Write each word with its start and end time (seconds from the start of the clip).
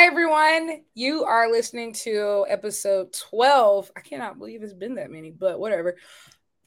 Hi, 0.00 0.06
everyone. 0.06 0.80
You 0.94 1.24
are 1.24 1.50
listening 1.50 1.92
to 1.92 2.46
episode 2.48 3.12
12. 3.12 3.92
I 3.94 4.00
cannot 4.00 4.38
believe 4.38 4.62
it's 4.62 4.72
been 4.72 4.94
that 4.94 5.10
many, 5.10 5.30
but 5.30 5.60
whatever. 5.60 5.98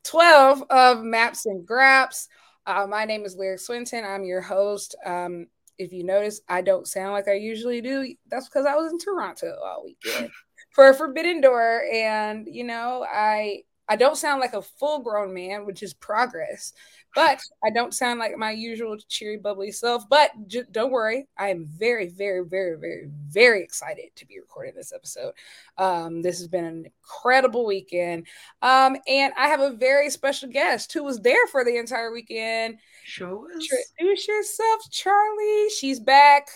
12 0.03 0.63
of 0.69 1.01
Maps 1.01 1.47
and 1.47 1.65
Graps. 1.65 2.29
Uh, 2.67 2.85
my 2.87 3.05
name 3.05 3.25
is 3.25 3.35
Lyric 3.35 3.59
Swinton. 3.59 4.05
I'm 4.05 4.23
your 4.23 4.41
host. 4.41 4.95
Um, 5.03 5.47
if 5.79 5.91
you 5.91 6.03
notice, 6.03 6.41
I 6.47 6.61
don't 6.61 6.87
sound 6.87 7.13
like 7.13 7.27
I 7.27 7.33
usually 7.33 7.81
do. 7.81 8.13
That's 8.29 8.47
because 8.47 8.67
I 8.67 8.75
was 8.75 8.91
in 8.91 8.99
Toronto 8.99 9.57
all 9.65 9.83
weekend 9.83 10.29
for 10.69 10.89
a 10.89 10.93
Forbidden 10.93 11.41
Door. 11.41 11.85
And, 11.91 12.47
you 12.47 12.63
know, 12.63 13.03
I 13.11 13.63
I 13.89 13.95
don't 13.95 14.15
sound 14.15 14.41
like 14.41 14.53
a 14.53 14.61
full 14.61 14.99
grown 14.99 15.33
man, 15.33 15.65
which 15.65 15.83
is 15.83 15.93
progress, 15.93 16.73
but 17.15 17.41
I 17.63 17.69
don't 17.69 17.93
sound 17.93 18.19
like 18.19 18.37
my 18.37 18.51
usual 18.51 18.97
cheery, 19.07 19.37
bubbly 19.37 19.71
self. 19.71 20.07
But 20.09 20.31
j- 20.47 20.63
don't 20.71 20.91
worry, 20.91 21.27
I 21.37 21.49
am 21.49 21.65
very, 21.65 22.07
very, 22.07 22.43
very, 22.43 22.77
very, 22.77 23.09
very 23.29 23.63
excited 23.63 24.15
to 24.15 24.25
be 24.25 24.39
recording 24.39 24.73
this 24.75 24.93
episode. 24.93 25.33
Um, 25.77 26.21
this 26.21 26.39
has 26.39 26.47
been 26.47 26.65
an 26.65 26.85
incredible 26.85 27.65
weekend. 27.65 28.27
Um, 28.61 28.97
and 29.07 29.33
I 29.37 29.47
have 29.47 29.59
a 29.59 29.71
very 29.71 30.09
special 30.09 30.49
guest 30.49 30.91
who 30.93 31.03
was 31.03 31.19
there 31.19 31.47
for 31.47 31.63
the 31.63 31.77
entire 31.77 32.11
weekend. 32.11 32.77
Show 33.03 33.37
was. 33.37 33.69
Introduce 33.99 34.27
yourself, 34.27 34.81
Charlie. 34.91 35.69
She's 35.69 35.99
back. 35.99 36.47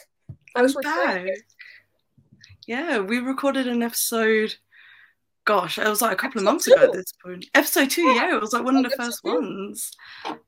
I'm 0.55 0.71
back. 0.81 1.27
Yeah, 2.65 2.99
we 2.99 3.19
recorded 3.19 3.67
an 3.67 3.83
episode 3.83 4.55
gosh, 5.47 5.79
it 5.79 5.87
was 5.87 6.01
like 6.01 6.11
a 6.11 6.15
couple 6.17 6.41
episode 6.41 6.47
of 6.47 6.53
months 6.53 6.65
two. 6.65 6.73
ago 6.73 6.83
at 6.83 6.93
this 6.93 7.13
point. 7.23 7.45
Episode 7.55 7.89
two, 7.89 8.01
yeah, 8.01 8.35
it 8.35 8.41
was 8.41 8.51
like 8.51 8.65
one 8.65 8.75
of 8.75 8.83
the 8.83 8.95
first 8.97 9.21
two. 9.25 9.33
ones. 9.33 9.91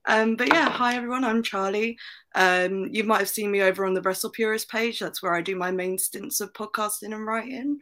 Um, 0.06 0.36
but 0.36 0.50
yeah, 0.50 0.70
hi 0.70 0.96
everyone, 0.96 1.24
I'm 1.24 1.42
Charlie. 1.42 1.98
Um, 2.36 2.90
you 2.92 3.06
might 3.06 3.20
have 3.20 3.30
seen 3.30 3.50
me 3.50 3.62
over 3.62 3.86
on 3.86 3.94
the 3.94 4.02
Wrestle 4.02 4.30
Purist 4.30 4.70
page. 4.70 5.00
That's 5.00 5.24
where 5.24 5.34
I 5.34 5.42
do 5.42 5.56
my 5.56 5.72
main 5.72 5.98
stints 5.98 6.42
of 6.42 6.52
podcasting 6.52 7.14
and 7.14 7.26
writing. 7.26 7.80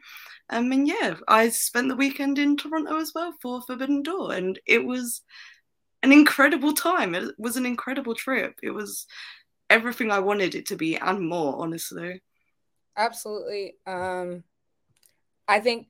Um, 0.51 0.71
and 0.71 0.87
yeah, 0.87 1.15
I 1.27 1.49
spent 1.49 1.89
the 1.89 1.95
weekend 1.95 2.37
in 2.37 2.55
Toronto 2.55 2.97
as 2.97 3.13
well 3.15 3.33
for 3.41 3.61
Forbidden 3.63 4.03
Door, 4.03 4.33
and 4.33 4.59
it 4.67 4.85
was 4.85 5.21
an 6.03 6.11
incredible 6.11 6.73
time. 6.73 7.15
It 7.15 7.33
was 7.39 7.57
an 7.57 7.65
incredible 7.65 8.13
trip. 8.13 8.59
It 8.61 8.71
was 8.71 9.07
everything 9.71 10.11
I 10.11 10.19
wanted 10.19 10.53
it 10.53 10.67
to 10.67 10.75
be 10.75 10.97
and 10.97 11.27
more, 11.27 11.57
honestly. 11.57 12.21
Absolutely. 12.95 13.73
Um, 13.87 14.43
I 15.47 15.59
think 15.61 15.87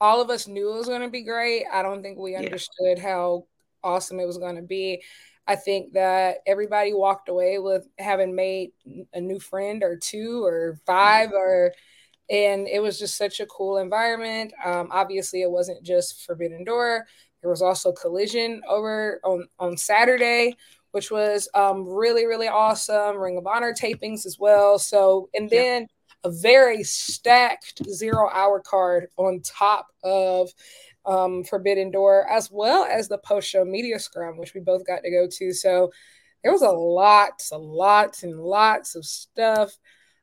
all 0.00 0.20
of 0.20 0.30
us 0.30 0.46
knew 0.46 0.72
it 0.72 0.78
was 0.78 0.88
going 0.88 1.02
to 1.02 1.08
be 1.08 1.22
great. 1.22 1.64
I 1.72 1.82
don't 1.82 2.02
think 2.02 2.18
we 2.18 2.36
understood 2.36 2.98
yeah. 2.98 3.02
how 3.02 3.46
awesome 3.82 4.20
it 4.20 4.26
was 4.26 4.38
going 4.38 4.56
to 4.56 4.62
be. 4.62 5.02
I 5.46 5.56
think 5.56 5.92
that 5.92 6.38
everybody 6.46 6.94
walked 6.94 7.28
away 7.28 7.58
with 7.58 7.86
having 7.98 8.34
made 8.34 8.70
a 9.12 9.20
new 9.20 9.38
friend 9.38 9.82
or 9.82 9.96
two 9.96 10.42
or 10.44 10.78
five 10.86 11.28
mm-hmm. 11.28 11.36
or 11.36 11.72
and 12.30 12.66
it 12.66 12.80
was 12.80 12.98
just 12.98 13.18
such 13.18 13.40
a 13.40 13.46
cool 13.46 13.76
environment. 13.76 14.54
Um, 14.64 14.88
obviously, 14.90 15.42
it 15.42 15.50
wasn't 15.50 15.82
just 15.82 16.24
Forbidden 16.24 16.64
Door. 16.64 17.06
There 17.42 17.50
was 17.50 17.60
also 17.60 17.92
Collision 17.92 18.62
over 18.66 19.20
on 19.22 19.46
on 19.58 19.76
Saturday, 19.76 20.56
which 20.92 21.10
was 21.10 21.48
um, 21.54 21.86
really 21.86 22.24
really 22.24 22.48
awesome. 22.48 23.18
Ring 23.18 23.36
of 23.36 23.46
Honor 23.46 23.74
tapings 23.74 24.24
as 24.24 24.38
well. 24.38 24.78
So 24.78 25.28
and 25.34 25.50
then 25.50 25.86
a 26.24 26.30
very 26.30 26.82
stacked 26.82 27.82
zero 27.88 28.28
hour 28.32 28.60
card 28.60 29.08
on 29.16 29.40
top 29.40 29.88
of 30.02 30.50
um, 31.06 31.44
Forbidden 31.44 31.90
Door, 31.90 32.26
as 32.30 32.50
well 32.50 32.84
as 32.84 33.08
the 33.08 33.18
post 33.18 33.48
show 33.48 33.64
media 33.64 33.98
scrum, 33.98 34.38
which 34.38 34.54
we 34.54 34.60
both 34.60 34.86
got 34.86 35.02
to 35.02 35.10
go 35.10 35.28
to. 35.30 35.52
So 35.52 35.92
there 36.42 36.52
was 36.52 36.62
a 36.62 36.70
lot, 36.70 37.42
a 37.52 37.58
lots 37.58 38.22
and 38.22 38.40
lots 38.40 38.94
of 38.94 39.04
stuff. 39.04 39.76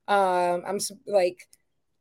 Um, 0.08 0.64
I'm 0.68 0.80
like, 1.06 1.48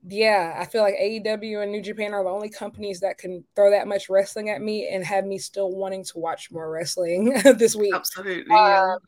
yeah, 0.07 0.57
I 0.59 0.65
feel 0.65 0.83
like 0.83 0.95
AEW 0.95 1.63
and 1.63 1.73
New 1.73 1.83
Japan 1.83 2.15
are 2.15 2.25
the 2.25 2.31
only 2.31 2.49
companies 2.49 3.01
that 3.01 3.19
can 3.19 3.45
throw 3.55 3.71
that 3.71 3.87
much 3.87 4.09
wrestling 4.09 4.49
at 4.49 4.63
me 4.63 4.89
and 4.91 5.05
have 5.05 5.27
me 5.27 5.39
still 5.39 5.71
wanting 5.71 6.05
to 6.05 6.19
watch 6.19 6.51
more 6.51 6.71
wrestling 6.71 7.35
this 7.59 7.77
week. 7.77 7.95
Absolutely. 7.95 8.47
Yeah. 8.49 8.95
Um, 8.95 8.99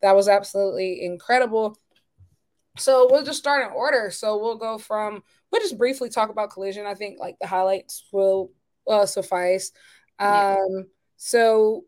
that 0.00 0.16
was 0.16 0.28
absolutely 0.28 1.04
incredible. 1.04 1.76
So 2.80 3.08
we'll 3.10 3.24
just 3.24 3.38
start 3.38 3.66
in 3.66 3.72
order. 3.72 4.10
So 4.10 4.38
we'll 4.38 4.56
go 4.56 4.78
from 4.78 5.22
we'll 5.50 5.60
just 5.60 5.78
briefly 5.78 6.08
talk 6.08 6.30
about 6.30 6.50
collision. 6.50 6.86
I 6.86 6.94
think 6.94 7.18
like 7.18 7.36
the 7.40 7.46
highlights 7.46 8.04
will 8.12 8.52
uh, 8.88 9.06
suffice. 9.06 9.72
Um, 10.18 10.28
yeah. 10.28 10.82
So 11.16 11.84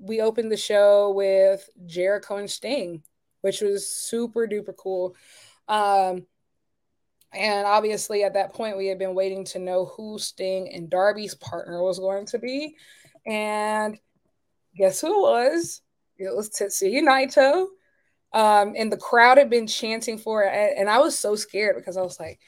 we 0.00 0.20
opened 0.20 0.52
the 0.52 0.56
show 0.56 1.12
with 1.12 1.68
Jericho 1.86 2.36
and 2.36 2.50
Sting, 2.50 3.02
which 3.40 3.60
was 3.60 3.88
super 3.88 4.46
duper 4.46 4.76
cool. 4.76 5.16
Um, 5.66 6.26
and 7.32 7.66
obviously, 7.66 8.24
at 8.24 8.34
that 8.34 8.54
point, 8.54 8.78
we 8.78 8.86
had 8.86 8.98
been 8.98 9.14
waiting 9.14 9.44
to 9.46 9.58
know 9.58 9.86
who 9.86 10.18
Sting 10.18 10.72
and 10.72 10.88
Darby's 10.88 11.34
partner 11.34 11.82
was 11.82 11.98
going 11.98 12.26
to 12.26 12.38
be. 12.38 12.76
And 13.26 13.98
guess 14.76 15.00
who 15.00 15.08
it 15.08 15.20
was? 15.20 15.82
It 16.16 16.34
was 16.34 16.50
Tetsuya 16.50 17.02
Naito 17.02 17.66
um, 18.32 18.74
and 18.76 18.92
the 18.92 18.96
crowd 18.96 19.38
had 19.38 19.50
been 19.50 19.66
chanting 19.66 20.18
for 20.18 20.42
it. 20.42 20.74
And 20.76 20.88
I 20.88 20.98
was 20.98 21.18
so 21.18 21.34
scared 21.36 21.76
because 21.76 21.96
I 21.96 22.02
was 22.02 22.20
like, 22.20 22.40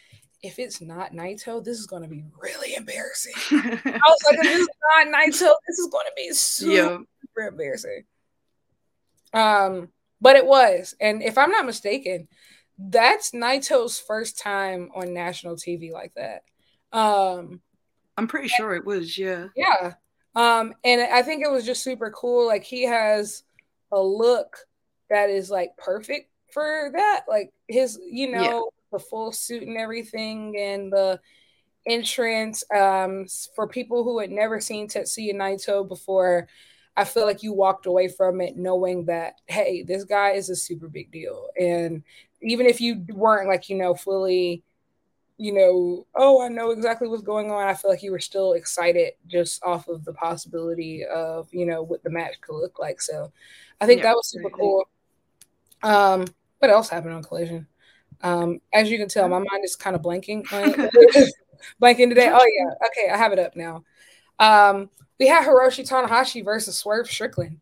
if 0.42 0.58
it's 0.58 0.80
not 0.80 1.12
Naito, 1.12 1.62
this 1.62 1.78
is 1.78 1.86
going 1.86 2.02
to 2.02 2.08
be 2.08 2.24
really 2.38 2.74
embarrassing. 2.74 3.34
I 3.50 3.80
was 3.84 4.19
like, 4.26 4.38
if 4.38 4.42
this 4.42 4.60
is 4.60 4.69
not 4.96 5.06
Naito, 5.06 5.50
this 5.69 5.78
is 5.78 5.88
going 5.90 6.06
to 6.06 6.12
be 6.16 6.32
super 6.32 7.02
yeah. 7.38 7.48
embarrassing. 7.48 8.04
Um, 9.32 9.88
but 10.20 10.36
it 10.36 10.46
was. 10.46 10.94
And 11.00 11.22
if 11.22 11.36
I'm 11.36 11.50
not 11.50 11.66
mistaken, 11.66 12.28
that's 12.78 13.32
Naito's 13.32 13.98
first 13.98 14.38
time 14.38 14.90
on 14.94 15.12
national 15.12 15.56
TV 15.56 15.92
like 15.92 16.12
that. 16.14 16.42
Um, 16.92 17.60
I'm 18.16 18.26
pretty 18.26 18.44
and, 18.44 18.52
sure 18.52 18.74
it 18.74 18.84
was, 18.84 19.16
yeah. 19.16 19.48
Yeah. 19.54 19.94
Um, 20.34 20.74
and 20.84 21.00
I 21.00 21.22
think 21.22 21.44
it 21.44 21.50
was 21.50 21.66
just 21.66 21.82
super 21.82 22.10
cool. 22.10 22.46
Like 22.46 22.64
he 22.64 22.84
has 22.84 23.42
a 23.92 24.00
look 24.00 24.56
that 25.10 25.31
is 25.31 25.50
like 25.50 25.76
perfect 25.76 26.31
for 26.53 26.91
that. 26.94 27.22
Like 27.28 27.53
his, 27.69 27.98
you 28.10 28.31
know, 28.32 28.43
yeah. 28.43 28.60
the 28.93 28.98
full 28.98 29.32
suit 29.32 29.62
and 29.62 29.76
everything 29.76 30.56
and 30.59 30.93
the 30.93 31.21
entrance. 31.87 32.65
Um, 32.75 33.26
for 33.54 33.66
people 33.66 34.04
who 34.04 34.19
had 34.19 34.31
never 34.31 34.60
seen 34.60 34.88
Tetsuya 34.88 35.34
Naito 35.34 35.87
before, 35.87 36.49
I 36.97 37.04
feel 37.04 37.25
like 37.25 37.43
you 37.43 37.53
walked 37.53 37.87
away 37.87 38.09
from 38.09 38.41
it 38.41 38.56
knowing 38.56 39.06
that, 39.06 39.41
hey, 39.47 39.82
this 39.82 40.04
guy 40.04 40.31
is 40.31 40.50
a 40.50 40.56
super 40.56 40.88
big 40.88 41.10
deal. 41.10 41.49
And 41.59 42.03
even 42.43 42.66
if 42.66 42.81
you 42.81 43.04
weren't 43.09 43.49
like, 43.49 43.69
you 43.69 43.76
know, 43.76 43.94
fully, 43.94 44.62
you 45.38 45.53
know, 45.53 46.06
oh, 46.15 46.43
I 46.43 46.49
know 46.49 46.70
exactly 46.70 47.09
what's 47.09 47.22
going 47.22 47.50
on, 47.50 47.66
I 47.66 47.75
feel 47.75 47.91
like 47.91 48.03
you 48.03 48.10
were 48.10 48.20
still 48.20 48.53
excited 48.53 49.12
just 49.26 49.62
off 49.65 49.88
of 49.88 50.04
the 50.04 50.12
possibility 50.12 51.04
of, 51.04 51.49
you 51.53 51.65
know, 51.65 51.82
what 51.82 52.03
the 52.03 52.10
match 52.10 52.34
could 52.41 52.56
look 52.56 52.78
like. 52.78 53.00
So 53.00 53.32
I 53.81 53.87
think 53.87 53.99
yeah, 53.99 54.09
that 54.09 54.16
was 54.16 54.31
super 54.31 54.50
cool. 54.50 54.87
Um, 55.82 56.26
what 56.58 56.70
else 56.70 56.88
happened 56.88 57.14
on 57.14 57.22
Collision? 57.22 57.66
Um, 58.22 58.60
as 58.72 58.91
you 58.91 58.98
can 58.98 59.08
tell, 59.08 59.28
my 59.28 59.38
mind 59.38 59.64
is 59.64 59.76
kind 59.76 59.96
of 59.96 60.02
blanking, 60.02 60.44
blanking 61.82 62.08
today. 62.08 62.30
Oh 62.32 62.46
yeah, 62.58 62.74
okay, 62.88 63.10
I 63.10 63.16
have 63.16 63.32
it 63.32 63.38
up 63.38 63.56
now. 63.56 63.84
Um, 64.38 64.90
we 65.19 65.26
had 65.26 65.46
Hiroshi 65.46 65.88
Tanahashi 65.88 66.44
versus 66.44 66.78
Swerve 66.78 67.10
Strickland. 67.10 67.60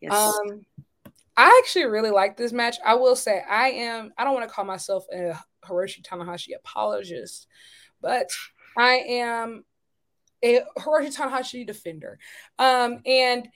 Yes. 0.00 0.12
Um, 0.12 0.64
I 1.36 1.60
actually 1.62 1.86
really 1.86 2.10
like 2.10 2.36
this 2.36 2.52
match. 2.52 2.76
I 2.84 2.94
will 2.94 3.16
say 3.16 3.42
I 3.48 3.68
am. 3.70 4.12
I 4.16 4.24
don't 4.24 4.34
want 4.34 4.48
to 4.48 4.54
call 4.54 4.64
myself 4.64 5.04
a 5.12 5.38
Hiroshi 5.64 6.02
Tanahashi 6.02 6.56
apologist, 6.56 7.46
but 8.00 8.30
I 8.76 8.94
am 9.08 9.64
a 10.42 10.60
Hiroshi 10.78 11.14
Tanahashi 11.14 11.66
defender. 11.66 12.18
Um, 12.58 13.00
and 13.04 13.48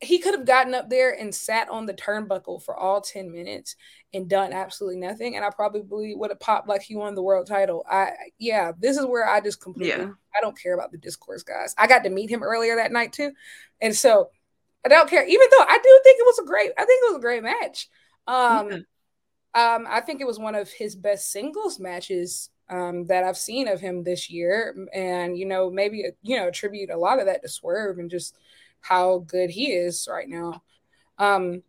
he 0.00 0.18
could 0.18 0.34
have 0.34 0.46
gotten 0.46 0.74
up 0.74 0.88
there 0.88 1.12
and 1.12 1.34
sat 1.34 1.68
on 1.68 1.84
the 1.84 1.92
turnbuckle 1.92 2.62
for 2.62 2.74
all 2.74 3.00
10 3.00 3.30
minutes 3.30 3.76
and 4.14 4.28
done 4.28 4.52
absolutely 4.52 4.98
nothing 4.98 5.36
and 5.36 5.44
i 5.44 5.50
probably 5.50 6.14
would 6.14 6.30
have 6.30 6.40
popped 6.40 6.68
like 6.68 6.82
he 6.82 6.96
won 6.96 7.14
the 7.14 7.22
world 7.22 7.46
title. 7.46 7.84
I 7.88 8.12
yeah 8.38 8.72
this 8.78 8.96
is 8.96 9.04
where 9.04 9.28
i 9.28 9.40
just 9.40 9.60
completely 9.60 10.04
yeah. 10.04 10.12
i 10.36 10.40
don't 10.40 10.58
care 10.58 10.74
about 10.74 10.90
the 10.90 10.98
discourse 10.98 11.42
guys. 11.42 11.74
I 11.76 11.86
got 11.86 12.04
to 12.04 12.10
meet 12.10 12.30
him 12.30 12.42
earlier 12.42 12.76
that 12.76 12.92
night 12.92 13.12
too. 13.12 13.32
And 13.80 13.94
so 13.94 14.30
i 14.84 14.88
don't 14.88 15.10
care. 15.10 15.24
Even 15.26 15.46
though 15.50 15.64
i 15.68 15.78
do 15.82 16.00
think 16.02 16.18
it 16.18 16.26
was 16.26 16.38
a 16.38 16.46
great 16.46 16.72
i 16.78 16.84
think 16.84 17.02
it 17.02 17.12
was 17.12 17.18
a 17.18 17.20
great 17.20 17.42
match. 17.42 17.88
Um 18.26 18.70
yeah. 18.70 19.74
um 19.74 19.86
i 19.88 20.00
think 20.00 20.20
it 20.20 20.26
was 20.26 20.38
one 20.38 20.54
of 20.54 20.70
his 20.70 20.96
best 20.96 21.30
singles 21.30 21.78
matches 21.78 22.50
um, 22.70 23.06
that 23.06 23.24
I've 23.24 23.36
seen 23.36 23.66
of 23.66 23.80
him 23.80 24.04
this 24.04 24.30
year, 24.30 24.76
and 24.94 25.36
you 25.36 25.44
know 25.44 25.70
maybe 25.70 26.04
you 26.22 26.36
know 26.36 26.46
attribute 26.46 26.90
a 26.90 26.96
lot 26.96 27.18
of 27.18 27.26
that 27.26 27.42
to 27.42 27.48
Swerve 27.48 27.98
and 27.98 28.08
just 28.08 28.36
how 28.80 29.18
good 29.18 29.50
he 29.50 29.72
is 29.72 30.08
right 30.10 30.28
now. 30.28 30.62
Um, 31.18 31.62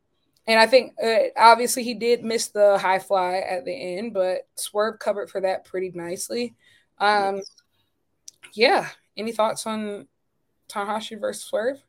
and 0.47 0.59
I 0.59 0.65
think 0.65 0.93
uh, 1.03 1.29
obviously 1.37 1.83
he 1.83 1.93
did 1.93 2.23
miss 2.23 2.47
the 2.47 2.77
high 2.77 2.99
fly 2.99 3.35
at 3.37 3.65
the 3.65 3.73
end, 3.73 4.13
but 4.13 4.47
Swerve 4.55 4.99
covered 4.99 5.29
for 5.29 5.41
that 5.41 5.65
pretty 5.65 5.91
nicely. 5.93 6.55
Um, 6.97 7.41
yeah. 8.53 8.89
Any 9.15 9.31
thoughts 9.31 9.67
on 9.67 10.07
Tanahashi 10.69 11.19
versus 11.19 11.43
Swerve? 11.43 11.83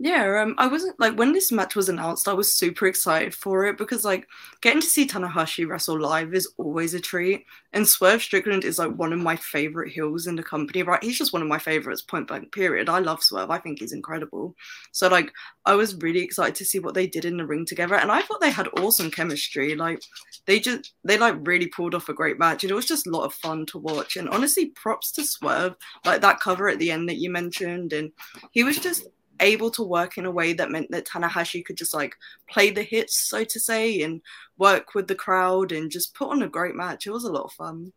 Yeah, 0.00 0.42
um, 0.42 0.54
I 0.58 0.68
wasn't 0.68 0.98
like 1.00 1.18
when 1.18 1.32
this 1.32 1.50
match 1.50 1.74
was 1.74 1.88
announced, 1.88 2.28
I 2.28 2.32
was 2.32 2.54
super 2.54 2.86
excited 2.86 3.34
for 3.34 3.66
it 3.66 3.76
because 3.76 4.04
like 4.04 4.28
getting 4.60 4.80
to 4.80 4.86
see 4.86 5.08
Tanahashi 5.08 5.66
wrestle 5.66 6.00
live 6.00 6.34
is 6.34 6.48
always 6.56 6.94
a 6.94 7.00
treat. 7.00 7.44
And 7.72 7.86
Swerve 7.86 8.22
Strickland 8.22 8.62
is 8.64 8.78
like 8.78 8.92
one 8.92 9.12
of 9.12 9.18
my 9.18 9.34
favorite 9.34 9.90
heels 9.90 10.28
in 10.28 10.36
the 10.36 10.42
company, 10.44 10.84
right? 10.84 11.02
He's 11.02 11.18
just 11.18 11.32
one 11.32 11.42
of 11.42 11.48
my 11.48 11.58
favorites, 11.58 12.00
point 12.00 12.28
blank, 12.28 12.52
period. 12.52 12.88
I 12.88 13.00
love 13.00 13.24
Swerve. 13.24 13.50
I 13.50 13.58
think 13.58 13.80
he's 13.80 13.92
incredible. 13.92 14.54
So 14.92 15.08
like 15.08 15.32
I 15.66 15.74
was 15.74 15.96
really 15.96 16.20
excited 16.20 16.54
to 16.54 16.64
see 16.64 16.78
what 16.78 16.94
they 16.94 17.08
did 17.08 17.24
in 17.24 17.36
the 17.36 17.46
ring 17.46 17.66
together. 17.66 17.96
And 17.96 18.12
I 18.12 18.22
thought 18.22 18.40
they 18.40 18.52
had 18.52 18.68
awesome 18.78 19.10
chemistry. 19.10 19.74
Like 19.74 20.00
they 20.46 20.60
just 20.60 20.92
they 21.02 21.18
like 21.18 21.34
really 21.40 21.66
pulled 21.66 21.96
off 21.96 22.08
a 22.08 22.14
great 22.14 22.38
match. 22.38 22.62
And 22.62 22.70
it 22.70 22.74
was 22.74 22.86
just 22.86 23.08
a 23.08 23.10
lot 23.10 23.24
of 23.24 23.34
fun 23.34 23.66
to 23.66 23.78
watch. 23.78 24.16
And 24.16 24.28
honestly, 24.28 24.66
props 24.66 25.10
to 25.12 25.24
Swerve, 25.24 25.74
like 26.04 26.20
that 26.20 26.38
cover 26.38 26.68
at 26.68 26.78
the 26.78 26.92
end 26.92 27.08
that 27.08 27.18
you 27.18 27.30
mentioned. 27.30 27.92
And 27.92 28.12
he 28.52 28.62
was 28.62 28.78
just 28.78 29.08
able 29.40 29.70
to 29.72 29.82
work 29.82 30.18
in 30.18 30.26
a 30.26 30.30
way 30.30 30.52
that 30.52 30.70
meant 30.70 30.90
that 30.90 31.06
Tanahashi 31.06 31.64
could 31.64 31.76
just 31.76 31.94
like 31.94 32.14
play 32.48 32.70
the 32.70 32.82
hits, 32.82 33.28
so 33.28 33.44
to 33.44 33.60
say, 33.60 34.02
and 34.02 34.20
work 34.56 34.94
with 34.94 35.08
the 35.08 35.14
crowd 35.14 35.72
and 35.72 35.90
just 35.90 36.14
put 36.14 36.30
on 36.30 36.42
a 36.42 36.48
great 36.48 36.74
match. 36.74 37.06
It 37.06 37.12
was 37.12 37.24
a 37.24 37.32
lot 37.32 37.44
of 37.44 37.52
fun. 37.52 37.92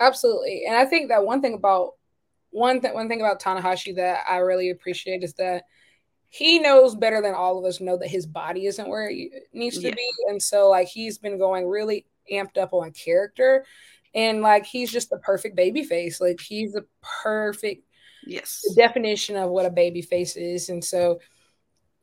Absolutely, 0.00 0.64
and 0.66 0.76
I 0.76 0.84
think 0.84 1.08
that 1.08 1.24
one 1.24 1.40
thing 1.40 1.54
about 1.54 1.92
one 2.50 2.80
th- 2.80 2.94
one 2.94 3.08
thing 3.08 3.20
about 3.20 3.40
Tanahashi 3.40 3.96
that 3.96 4.24
I 4.28 4.38
really 4.38 4.70
appreciate 4.70 5.22
is 5.22 5.34
that 5.34 5.64
he 6.28 6.58
knows 6.58 6.94
better 6.94 7.22
than 7.22 7.34
all 7.34 7.58
of 7.58 7.64
us 7.64 7.80
know 7.80 7.96
that 7.98 8.08
his 8.08 8.26
body 8.26 8.66
isn't 8.66 8.88
where 8.88 9.08
it 9.08 9.30
needs 9.52 9.78
to 9.78 9.88
yeah. 9.88 9.94
be, 9.94 10.10
and 10.28 10.42
so 10.42 10.68
like 10.68 10.88
he's 10.88 11.18
been 11.18 11.38
going 11.38 11.66
really 11.66 12.06
amped 12.30 12.58
up 12.58 12.72
on 12.72 12.90
character, 12.92 13.64
and 14.14 14.42
like 14.42 14.66
he's 14.66 14.90
just 14.90 15.10
the 15.10 15.18
perfect 15.18 15.56
baby 15.56 15.84
face. 15.84 16.20
Like 16.20 16.40
he's 16.40 16.72
the 16.72 16.86
perfect 17.22 17.85
Yes. 18.26 18.62
The 18.64 18.74
definition 18.74 19.36
of 19.36 19.50
what 19.50 19.66
a 19.66 19.70
baby 19.70 20.02
face 20.02 20.36
is. 20.36 20.68
And 20.68 20.84
so, 20.84 21.20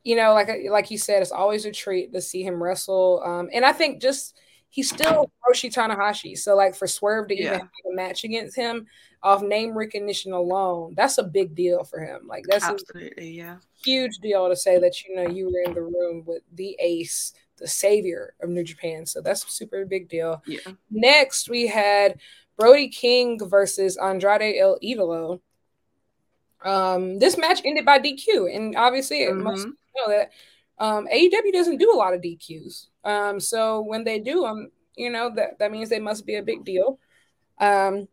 you 0.02 0.16
know, 0.16 0.32
like 0.32 0.48
like 0.70 0.90
you 0.90 0.98
said, 0.98 1.22
it's 1.22 1.32
always 1.32 1.64
a 1.64 1.70
treat 1.70 2.12
to 2.12 2.20
see 2.20 2.42
him 2.42 2.62
wrestle. 2.62 3.22
Um, 3.24 3.48
and 3.52 3.64
I 3.64 3.72
think 3.72 4.00
just 4.02 4.36
he's 4.74 4.88
still 4.90 5.30
Hiroshi 5.46 5.72
Tanahashi. 5.72 6.36
So 6.36 6.56
like 6.56 6.74
for 6.74 6.86
Swerve 6.88 7.28
to 7.28 7.36
yeah. 7.36 7.46
even 7.46 7.60
have 7.60 7.68
a 7.92 7.94
match 7.94 8.24
against 8.24 8.56
him 8.56 8.86
off 9.22 9.40
name 9.40 9.76
recognition 9.76 10.32
alone, 10.32 10.94
that's 10.96 11.18
a 11.18 11.22
big 11.22 11.54
deal 11.54 11.84
for 11.84 12.00
him. 12.00 12.26
Like 12.26 12.44
that's 12.48 12.64
absolutely 12.64 13.30
yeah. 13.30 13.58
Huge 13.84 14.18
deal 14.18 14.48
to 14.48 14.56
say 14.56 14.78
that 14.80 15.04
you 15.04 15.14
know 15.14 15.28
you 15.28 15.46
were 15.46 15.62
in 15.64 15.74
the 15.74 15.82
room 15.82 16.24
with 16.26 16.42
the 16.52 16.76
ace, 16.80 17.32
the 17.56 17.68
savior 17.68 18.34
of 18.42 18.50
New 18.50 18.64
Japan. 18.64 19.06
So 19.06 19.20
that's 19.20 19.44
a 19.44 19.50
super 19.50 19.86
big 19.86 20.08
deal. 20.08 20.42
Yeah. 20.46 20.58
Next 20.90 21.48
we 21.48 21.66
had 21.68 22.18
Brody 22.58 22.88
King 22.88 23.38
versus 23.48 23.96
Andrade 23.96 24.56
El 24.58 24.78
Idolo. 24.80 25.40
Um, 26.64 27.18
this 27.18 27.36
match 27.36 27.60
ended 27.64 27.84
by 27.84 27.98
DQ, 27.98 28.54
and 28.54 28.74
obviously, 28.76 29.20
mm-hmm. 29.20 29.42
must 29.42 29.66
know 29.66 30.08
that 30.08 30.30
um, 30.78 31.06
AEW 31.12 31.52
doesn't 31.52 31.76
do 31.78 31.92
a 31.92 31.96
lot 31.96 32.14
of 32.14 32.22
DQs. 32.22 32.86
Um, 33.04 33.38
so 33.38 33.82
when 33.82 34.04
they 34.04 34.18
do 34.18 34.42
them, 34.42 34.70
you 34.96 35.10
know 35.10 35.30
that 35.34 35.58
that 35.58 35.70
means 35.70 35.88
they 35.88 36.00
must 36.00 36.26
be 36.26 36.36
a 36.36 36.42
big 36.42 36.64
deal. 36.64 36.98
Um, 37.58 38.08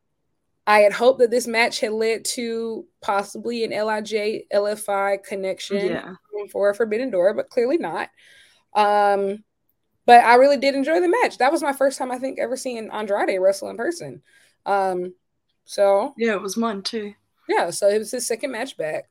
I 0.67 0.79
had 0.79 0.93
hoped 0.93 1.19
that 1.19 1.31
this 1.31 1.47
match 1.47 1.79
had 1.79 1.91
led 1.91 2.25
to 2.25 2.85
possibly 3.01 3.63
an 3.63 3.71
Lij 3.71 4.13
LFI 4.53 5.23
connection 5.23 5.87
yeah. 5.87 6.13
for 6.51 6.73
Forbidden 6.73 7.09
Door, 7.09 7.33
but 7.33 7.49
clearly 7.49 7.77
not. 7.77 8.09
Um, 8.73 9.43
but 10.05 10.23
I 10.23 10.35
really 10.35 10.57
did 10.57 10.75
enjoy 10.75 10.99
the 10.99 11.07
match. 11.07 11.39
That 11.39 11.51
was 11.51 11.63
my 11.63 11.73
first 11.73 11.97
time 11.97 12.11
I 12.11 12.19
think 12.19 12.37
ever 12.39 12.55
seeing 12.55 12.89
Andrade 12.91 13.39
wrestle 13.39 13.69
in 13.69 13.77
person. 13.77 14.21
Um, 14.65 15.13
so 15.65 16.13
yeah, 16.17 16.33
it 16.33 16.41
was 16.41 16.57
mine 16.57 16.83
too 16.83 17.13
yeah, 17.51 17.69
so 17.69 17.87
it 17.89 17.99
was 17.99 18.11
his 18.11 18.27
second 18.27 18.51
match 18.51 18.77
back. 18.77 19.09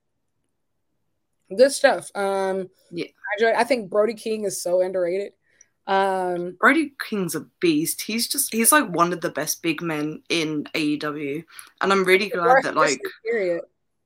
Good 1.55 1.73
stuff. 1.73 2.11
Um, 2.15 2.71
yeah, 2.91 3.07
I, 3.07 3.43
enjoy, 3.43 3.59
I 3.59 3.65
think 3.65 3.91
Brody 3.91 4.15
King 4.15 4.45
is 4.45 4.63
so 4.63 4.81
underrated. 4.81 5.33
Um, 5.87 6.57
Brody 6.61 6.93
King's 7.09 7.35
a 7.35 7.47
beast. 7.61 8.03
He's 8.03 8.29
just 8.29 8.53
he's 8.53 8.71
like 8.73 8.89
one 8.89 9.13
of 9.13 9.21
the 9.21 9.31
best 9.31 9.63
big 9.63 9.83
men 9.83 10.23
in 10.29 10.65
AEW, 10.75 11.45
and 11.81 11.93
I'm 11.93 12.05
really 12.05 12.29
glad 12.29 12.63
that 12.63 12.77
like 12.77 13.01
period. 13.25 13.63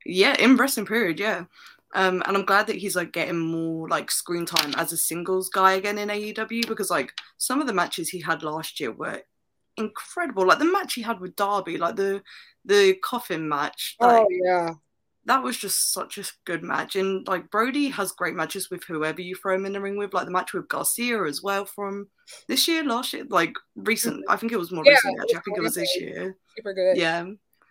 Yeah, 0.06 0.34
in 0.38 0.56
wrestling 0.56 0.86
period, 0.86 1.20
yeah. 1.20 1.44
Um, 1.94 2.22
and 2.26 2.36
I'm 2.36 2.44
glad 2.44 2.66
that 2.66 2.76
he's 2.76 2.96
like 2.96 3.12
getting 3.12 3.38
more 3.38 3.88
like 3.88 4.10
screen 4.10 4.46
time 4.46 4.75
as 4.76 4.92
a 4.92 4.96
singles 4.96 5.48
guy 5.48 5.75
again 5.75 5.98
in 5.98 6.08
AEW 6.08 6.66
because 6.66 6.90
like 6.90 7.12
some 7.38 7.60
of 7.60 7.69
the 7.69 7.72
matches 7.72 8.08
he 8.08 8.20
had 8.20 8.42
last 8.42 8.81
year 8.81 8.90
were 8.90 9.22
incredible. 9.76 10.46
Like 10.46 10.58
the 10.58 10.64
match 10.64 10.94
he 10.94 11.02
had 11.02 11.20
with 11.20 11.36
Darby, 11.36 11.78
like 11.78 11.96
the 11.96 12.22
the 12.64 12.94
coffin 13.02 13.48
match. 13.48 13.96
Oh, 14.00 14.06
like, 14.06 14.22
oh 14.22 14.28
yeah, 14.30 14.70
that 15.26 15.42
was 15.42 15.56
just 15.56 15.92
such 15.92 16.18
a 16.18 16.24
good 16.44 16.62
match. 16.62 16.96
And 16.96 17.26
like 17.26 17.50
Brody 17.50 17.88
has 17.88 18.12
great 18.12 18.34
matches 18.34 18.70
with 18.70 18.84
whoever 18.84 19.20
you 19.20 19.34
throw 19.34 19.54
him 19.54 19.66
in 19.66 19.72
the 19.72 19.80
ring 19.80 19.96
with, 19.96 20.14
like 20.14 20.26
the 20.26 20.32
match 20.32 20.52
with 20.52 20.68
Garcia 20.68 21.24
as 21.24 21.42
well 21.42 21.64
from 21.64 22.08
this 22.48 22.68
year, 22.68 22.84
last 22.84 23.12
year, 23.12 23.24
like 23.28 23.54
recent. 23.76 24.24
I 24.28 24.36
think 24.36 24.52
it 24.52 24.58
was 24.58 24.72
more 24.72 24.84
yeah, 24.84 24.92
recent 24.92 25.20
actually. 25.20 25.36
I 25.36 25.40
think 25.40 25.58
it 25.58 25.62
was 25.62 25.74
this 25.74 25.96
year. 25.96 26.36
Super 26.56 26.74
good. 26.74 26.96
Yeah. 26.96 27.26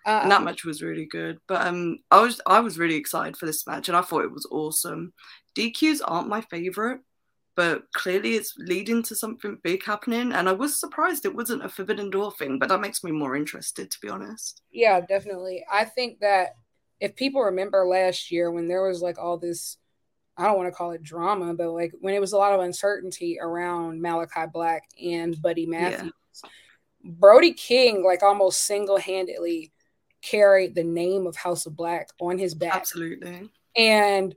Uh, 0.05 0.19
and 0.23 0.31
that 0.31 0.39
um, 0.39 0.45
match 0.45 0.65
was 0.65 0.81
really 0.81 1.05
good. 1.05 1.39
But 1.47 1.65
um 1.65 1.99
I 2.11 2.21
was 2.21 2.41
I 2.45 2.59
was 2.59 2.79
really 2.79 2.95
excited 2.95 3.37
for 3.37 3.45
this 3.45 3.65
match 3.67 3.87
and 3.87 3.95
I 3.97 4.01
thought 4.01 4.25
it 4.25 4.31
was 4.31 4.47
awesome. 4.51 5.13
DQs 5.57 6.01
aren't 6.03 6.29
my 6.29 6.41
favorite, 6.41 7.01
but 7.55 7.83
clearly 7.93 8.33
it's 8.35 8.55
leading 8.57 9.03
to 9.03 9.15
something 9.15 9.57
big 9.63 9.83
happening. 9.83 10.31
And 10.33 10.49
I 10.49 10.53
was 10.53 10.79
surprised 10.79 11.25
it 11.25 11.35
wasn't 11.35 11.65
a 11.65 11.69
Forbidden 11.69 12.09
Door 12.09 12.33
thing, 12.33 12.59
but 12.59 12.69
that 12.69 12.81
makes 12.81 13.03
me 13.03 13.11
more 13.11 13.35
interested, 13.35 13.91
to 13.91 13.99
be 14.01 14.09
honest. 14.09 14.61
Yeah, 14.71 15.01
definitely. 15.01 15.63
I 15.71 15.85
think 15.85 16.19
that 16.21 16.55
if 16.99 17.15
people 17.15 17.41
remember 17.41 17.85
last 17.85 18.31
year 18.31 18.51
when 18.51 18.67
there 18.67 18.87
was 18.87 19.01
like 19.01 19.19
all 19.19 19.37
this, 19.37 19.77
I 20.37 20.45
don't 20.45 20.57
want 20.57 20.67
to 20.67 20.75
call 20.75 20.91
it 20.91 21.03
drama, 21.03 21.53
but 21.53 21.71
like 21.71 21.93
when 21.99 22.15
it 22.15 22.21
was 22.21 22.33
a 22.33 22.37
lot 22.37 22.53
of 22.53 22.61
uncertainty 22.61 23.37
around 23.39 24.01
Malachi 24.01 24.45
Black 24.51 24.83
and 25.03 25.39
Buddy 25.41 25.65
Matthews, 25.65 26.11
yeah. 26.43 26.49
Brody 27.03 27.53
King 27.53 28.03
like 28.03 28.23
almost 28.23 28.65
single 28.65 28.97
handedly 28.97 29.71
carried 30.23 30.73
the 30.73 30.83
name 30.83 31.27
of 31.27 31.35
House 31.35 31.65
of 31.65 31.75
Black 31.75 32.07
on 32.19 32.37
his 32.37 32.55
back. 32.55 32.73
Absolutely. 32.73 33.51
And 33.75 34.33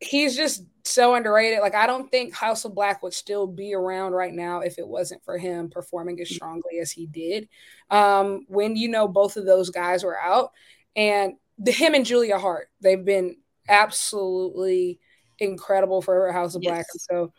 he's 0.00 0.36
just 0.36 0.64
so 0.90 1.14
underrated. 1.14 1.60
Like 1.60 1.74
I 1.74 1.86
don't 1.86 2.10
think 2.10 2.34
House 2.34 2.64
of 2.64 2.74
Black 2.74 3.02
would 3.02 3.14
still 3.14 3.46
be 3.46 3.74
around 3.74 4.12
right 4.12 4.32
now 4.32 4.60
if 4.60 4.78
it 4.78 4.86
wasn't 4.86 5.24
for 5.24 5.38
him 5.38 5.70
performing 5.70 6.20
as 6.20 6.30
strongly 6.30 6.78
as 6.80 6.90
he 6.90 7.06
did. 7.06 7.48
Um, 7.90 8.44
when 8.48 8.76
you 8.76 8.88
know 8.88 9.08
both 9.08 9.36
of 9.36 9.46
those 9.46 9.70
guys 9.70 10.04
were 10.04 10.18
out, 10.18 10.52
and 10.94 11.34
the 11.58 11.72
him 11.72 11.94
and 11.94 12.04
Julia 12.04 12.38
Hart, 12.38 12.68
they've 12.80 13.04
been 13.04 13.36
absolutely 13.68 15.00
incredible 15.38 16.02
for 16.02 16.32
House 16.32 16.54
of 16.54 16.62
yes. 16.62 16.70
Black. 16.70 16.86
And 16.92 17.00
so 17.00 17.32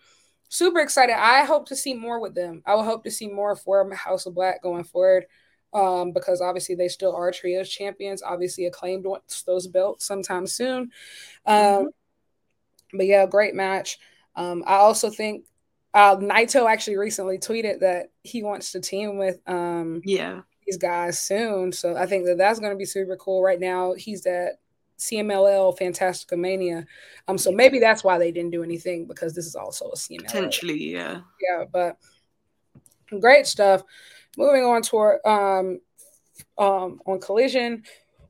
super 0.50 0.80
excited. 0.80 1.16
I 1.18 1.46
hope 1.46 1.68
to 1.70 1.75
see 1.75 1.94
more 1.94 2.20
with 2.20 2.36
them. 2.36 2.62
I 2.66 2.75
will 2.75 2.84
hope 2.84 3.04
to 3.04 3.12
see 3.12 3.27
more 3.27 3.56
for 3.56 3.89
House 3.94 4.25
of 4.25 4.36
Black 4.36 4.62
going 4.62 4.84
forward. 4.84 5.25
Um, 5.74 6.13
because 6.13 6.39
obviously 6.39 6.75
they 6.75 6.88
still 6.88 7.13
are 7.13 7.30
trios 7.30 7.70
champions. 7.70 8.24
Obviously, 8.24 8.66
acclaimed 8.66 9.06
wants 9.06 9.44
those 9.44 9.68
belts 9.68 10.06
sometime 10.06 10.48
soon. 10.48 10.92
Um, 11.46 11.56
mm-hmm 11.56 11.88
but 12.94 13.06
yeah, 13.06 13.25
great 13.25 13.56
match. 13.56 14.00
Um, 14.36 14.63
I 14.67 14.75
also 14.75 15.10
think 15.10 15.46
uh, 15.94 16.17
Naito 16.17 16.70
actually 16.70 16.98
recently 16.98 17.38
tweeted 17.38 17.79
that 17.79 18.12
he 18.24 18.44
wants 18.44 18.72
to 18.74 18.79
team 18.79 19.17
with 19.17 19.39
um, 19.48 20.01
yeah 20.06 20.41
these 20.67 20.77
guys 20.77 21.17
soon. 21.17 21.72
So 21.72 21.96
I 21.96 22.06
think 22.06 22.25
that 22.25 22.38
that's 22.38 22.60
going 22.60 22.72
to 22.72 22.77
be 22.77 22.86
super 22.86 23.15
cool. 23.15 23.41
Right 23.41 23.60
now, 23.60 23.94
he's 23.94 24.25
at 24.25 24.60
CMLL 25.00 25.77
Fantastica 25.77 26.38
Mania. 26.38 26.86
Um, 27.27 27.38
so 27.38 27.51
maybe 27.51 27.79
that's 27.79 28.03
why 28.03 28.17
they 28.17 28.32
didn't 28.32 28.51
do 28.51 28.63
anything 28.63 29.08
because 29.08 29.34
this 29.34 29.46
is 29.46 29.56
also 29.56 29.89
a 29.89 29.96
CMLL. 29.96 30.25
Potentially, 30.25 30.91
yeah, 30.91 31.22
yeah. 31.41 31.63
But 31.72 31.98
great 33.20 33.48
stuff. 33.48 33.84
Moving 34.38 34.65
on 34.65 34.82
to 34.84 34.98
our, 34.98 35.27
um, 35.27 35.79
um, 36.58 37.00
on 37.06 37.20
Collision, 37.20 37.84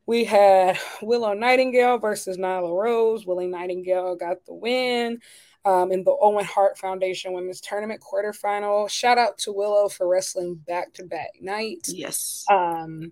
we 0.08 0.24
had 0.24 0.80
Willow 1.02 1.34
Nightingale 1.34 2.00
versus 2.00 2.38
Nyla 2.38 2.74
Rose. 2.76 3.28
Willow 3.28 3.46
Nightingale 3.46 4.16
got 4.16 4.44
the 4.46 4.54
win 4.54 5.20
um, 5.66 5.92
in 5.92 6.04
the 6.04 6.16
Owen 6.20 6.46
Hart 6.46 6.78
Foundation 6.78 7.34
Women's 7.34 7.62
Tournament 7.62 8.02
quarterfinal. 8.02 8.90
Shout 8.90 9.18
out 9.18 9.38
to 9.40 9.52
Willow 9.52 9.90
for 9.90 10.08
wrestling 10.08 10.56
back 10.56 10.94
to 10.94 11.04
back 11.04 11.32
nights. 11.42 11.94
Yes. 11.94 12.46
Um, 12.50 13.12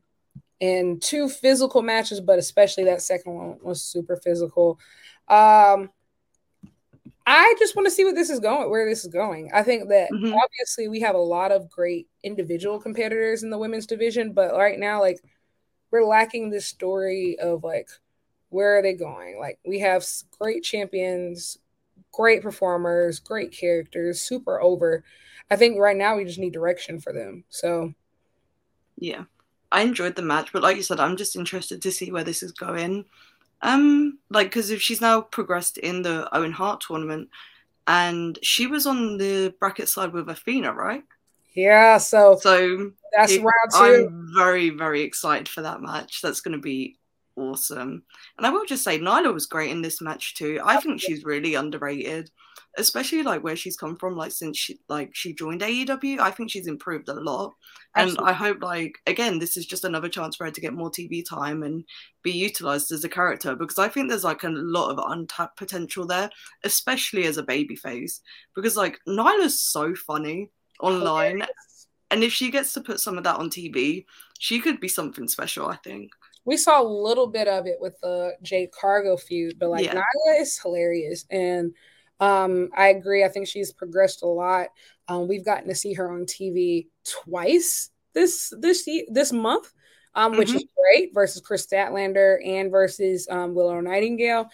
and 0.61 1.01
two 1.01 1.27
physical 1.27 1.81
matches, 1.81 2.21
but 2.21 2.39
especially 2.39 2.85
that 2.85 3.01
second 3.01 3.33
one 3.33 3.57
was 3.61 3.83
super 3.83 4.15
physical. 4.15 4.79
Um, 5.27 5.89
I 7.27 7.55
just 7.59 7.75
want 7.75 7.87
to 7.87 7.91
see 7.91 8.05
what 8.05 8.15
this 8.15 8.29
is 8.29 8.39
going, 8.39 8.69
where 8.69 8.87
this 8.87 9.03
is 9.03 9.11
going. 9.11 9.49
I 9.53 9.63
think 9.63 9.89
that 9.89 10.11
mm-hmm. 10.11 10.33
obviously 10.33 10.87
we 10.87 11.01
have 11.01 11.15
a 11.15 11.19
lot 11.19 11.51
of 11.51 11.69
great 11.69 12.07
individual 12.23 12.79
competitors 12.79 13.43
in 13.43 13.49
the 13.49 13.57
women's 13.57 13.87
division, 13.87 14.31
but 14.31 14.53
right 14.53 14.79
now, 14.79 15.01
like 15.01 15.19
we're 15.95 16.05
lacking 16.05 16.49
this 16.49 16.65
story 16.65 17.37
of 17.39 17.63
like 17.63 17.89
where 18.49 18.77
are 18.77 18.81
they 18.81 18.93
going? 18.93 19.39
Like 19.39 19.59
we 19.65 19.79
have 19.79 20.05
great 20.39 20.63
champions, 20.63 21.57
great 22.11 22.41
performers, 22.41 23.19
great 23.19 23.51
characters, 23.51 24.21
super 24.21 24.61
over. 24.61 25.05
I 25.49 25.55
think 25.55 25.79
right 25.79 25.95
now 25.95 26.17
we 26.17 26.25
just 26.25 26.39
need 26.39 26.51
direction 26.51 26.99
for 26.99 27.13
them. 27.13 27.45
So 27.49 27.93
yeah. 28.97 29.23
I 29.71 29.81
enjoyed 29.81 30.15
the 30.15 30.21
match, 30.21 30.51
but 30.51 30.63
like 30.63 30.77
you 30.77 30.83
said, 30.83 30.99
I'm 30.99 31.17
just 31.17 31.35
interested 31.35 31.81
to 31.81 31.91
see 31.91 32.11
where 32.11 32.23
this 32.23 32.43
is 32.43 32.51
going. 32.51 33.05
Um, 33.61 34.19
like 34.29 34.47
because 34.47 34.69
if 34.69 34.81
she's 34.81 35.01
now 35.01 35.21
progressed 35.21 35.77
in 35.77 36.01
the 36.01 36.27
Owen 36.35 36.51
Hart 36.51 36.81
tournament, 36.81 37.29
and 37.87 38.37
she 38.41 38.67
was 38.67 38.85
on 38.85 39.17
the 39.17 39.53
bracket 39.59 39.87
side 39.87 40.11
with 40.11 40.29
Athena, 40.29 40.73
right? 40.73 41.03
Yeah. 41.53 41.97
So 41.97 42.37
so 42.39 42.91
that's 43.15 43.33
it, 43.33 43.41
round 43.43 43.71
two. 43.73 44.07
I'm 44.07 44.31
very 44.35 44.69
very 44.69 45.01
excited 45.01 45.47
for 45.47 45.61
that 45.61 45.81
match. 45.81 46.19
That's 46.21 46.41
going 46.41 46.55
to 46.55 46.61
be 46.61 46.97
awesome. 47.35 48.03
And 48.37 48.45
I 48.45 48.49
will 48.49 48.65
just 48.65 48.83
say, 48.83 48.99
Nyla 48.99 49.33
was 49.33 49.45
great 49.45 49.71
in 49.71 49.81
this 49.81 50.01
match 50.01 50.35
too. 50.35 50.59
I 50.63 50.77
think 50.77 51.01
she's 51.01 51.23
really 51.23 51.55
underrated, 51.55 52.29
especially 52.77 53.23
like 53.23 53.43
where 53.43 53.55
she's 53.55 53.77
come 53.77 53.95
from. 53.97 54.15
Like 54.15 54.31
since 54.31 54.57
she 54.57 54.79
like 54.89 55.11
she 55.13 55.33
joined 55.33 55.61
AEW, 55.61 56.19
I 56.19 56.31
think 56.31 56.51
she's 56.51 56.67
improved 56.67 57.09
a 57.09 57.13
lot. 57.13 57.53
And 57.95 58.09
Absolutely. 58.09 58.31
I 58.31 58.33
hope 58.33 58.57
like 58.61 58.93
again, 59.07 59.39
this 59.39 59.57
is 59.57 59.65
just 59.65 59.83
another 59.83 60.09
chance 60.09 60.35
for 60.35 60.45
her 60.45 60.51
to 60.51 60.61
get 60.61 60.73
more 60.73 60.91
TV 60.91 61.23
time 61.27 61.63
and 61.63 61.83
be 62.23 62.31
utilized 62.31 62.91
as 62.91 63.03
a 63.03 63.09
character 63.09 63.55
because 63.55 63.79
I 63.79 63.87
think 63.87 64.09
there's 64.09 64.23
like 64.23 64.43
a 64.43 64.49
lot 64.49 64.91
of 64.91 65.11
untapped 65.11 65.57
potential 65.57 66.05
there, 66.05 66.29
especially 66.63 67.25
as 67.25 67.37
a 67.37 67.43
babyface. 67.43 68.19
Because 68.55 68.77
like 68.77 68.99
Nyla's 69.07 69.61
so 69.61 69.93
funny 69.95 70.51
online. 70.81 71.43
And 72.15 72.23
if 72.23 72.31
she 72.31 72.49
gets 72.49 72.71
to 72.73 72.81
put 72.81 73.01
some 73.01 73.17
of 73.17 73.25
that 73.25 73.35
on 73.35 73.49
TV, 73.49 74.05
she 74.39 74.61
could 74.61 74.79
be 74.79 74.87
something 74.87 75.27
special, 75.27 75.67
I 75.67 75.75
think 75.75 76.11
we 76.45 76.57
saw 76.57 76.81
a 76.81 76.87
little 76.87 77.27
bit 77.27 77.47
of 77.47 77.65
it 77.65 77.77
with 77.79 77.99
the 78.01 78.35
Jade 78.43 78.71
Cargill 78.71 79.17
feud, 79.17 79.57
but 79.59 79.69
like 79.69 79.85
yeah. 79.85 79.95
Nyla 79.95 80.41
is 80.41 80.57
hilarious. 80.59 81.25
And 81.29 81.73
um, 82.19 82.69
I 82.77 82.89
agree. 82.89 83.25
I 83.25 83.29
think 83.29 83.47
she's 83.47 83.73
progressed 83.73 84.21
a 84.21 84.27
lot. 84.27 84.67
Um, 85.07 85.27
we've 85.27 85.43
gotten 85.43 85.67
to 85.67 85.75
see 85.75 85.93
her 85.93 86.11
on 86.11 86.25
TV 86.25 86.87
twice 87.03 87.89
this 88.13 88.53
this 88.59 88.87
this 89.09 89.33
month, 89.33 89.73
um, 90.13 90.31
mm-hmm. 90.31 90.39
which 90.39 90.53
is 90.53 90.63
great 90.77 91.13
versus 91.13 91.41
Kris 91.41 91.65
Statlander 91.65 92.37
and 92.45 92.71
versus 92.71 93.27
um, 93.29 93.53
Willow 93.53 93.81
Nightingale. 93.81 94.47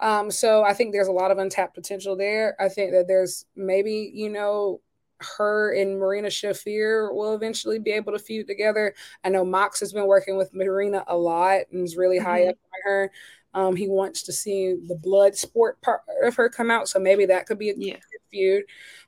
Um, 0.00 0.30
so 0.30 0.62
I 0.62 0.74
think 0.74 0.92
there's 0.92 1.08
a 1.08 1.12
lot 1.12 1.30
of 1.30 1.38
untapped 1.38 1.74
potential 1.74 2.16
there. 2.16 2.56
I 2.60 2.68
think 2.68 2.90
that 2.90 3.06
there's 3.08 3.46
maybe 3.54 4.10
you 4.12 4.28
know 4.28 4.80
her 5.20 5.74
and 5.74 5.98
Marina 5.98 6.28
Shafir 6.28 7.12
will 7.14 7.34
eventually 7.34 7.78
be 7.78 7.92
able 7.92 8.12
to 8.12 8.18
feud 8.18 8.46
together. 8.46 8.94
I 9.24 9.28
know 9.30 9.44
Mox 9.44 9.80
has 9.80 9.92
been 9.92 10.06
working 10.06 10.36
with 10.36 10.54
Marina 10.54 11.04
a 11.06 11.16
lot 11.16 11.62
and 11.72 11.84
is 11.84 11.96
really 11.96 12.18
high 12.18 12.40
mm-hmm. 12.40 12.50
up 12.50 12.56
on 12.74 12.80
her. 12.84 13.12
Um, 13.54 13.74
he 13.74 13.88
wants 13.88 14.22
to 14.24 14.32
see 14.32 14.74
the 14.86 14.96
blood 14.96 15.34
sport 15.34 15.80
part 15.80 16.02
of 16.22 16.36
her 16.36 16.48
come 16.50 16.70
out, 16.70 16.88
so 16.88 16.98
maybe 16.98 17.24
that 17.26 17.46
could 17.46 17.58
be 17.58 17.70
a 17.70 17.74
yeah. 17.76 17.96
feud. 18.30 18.64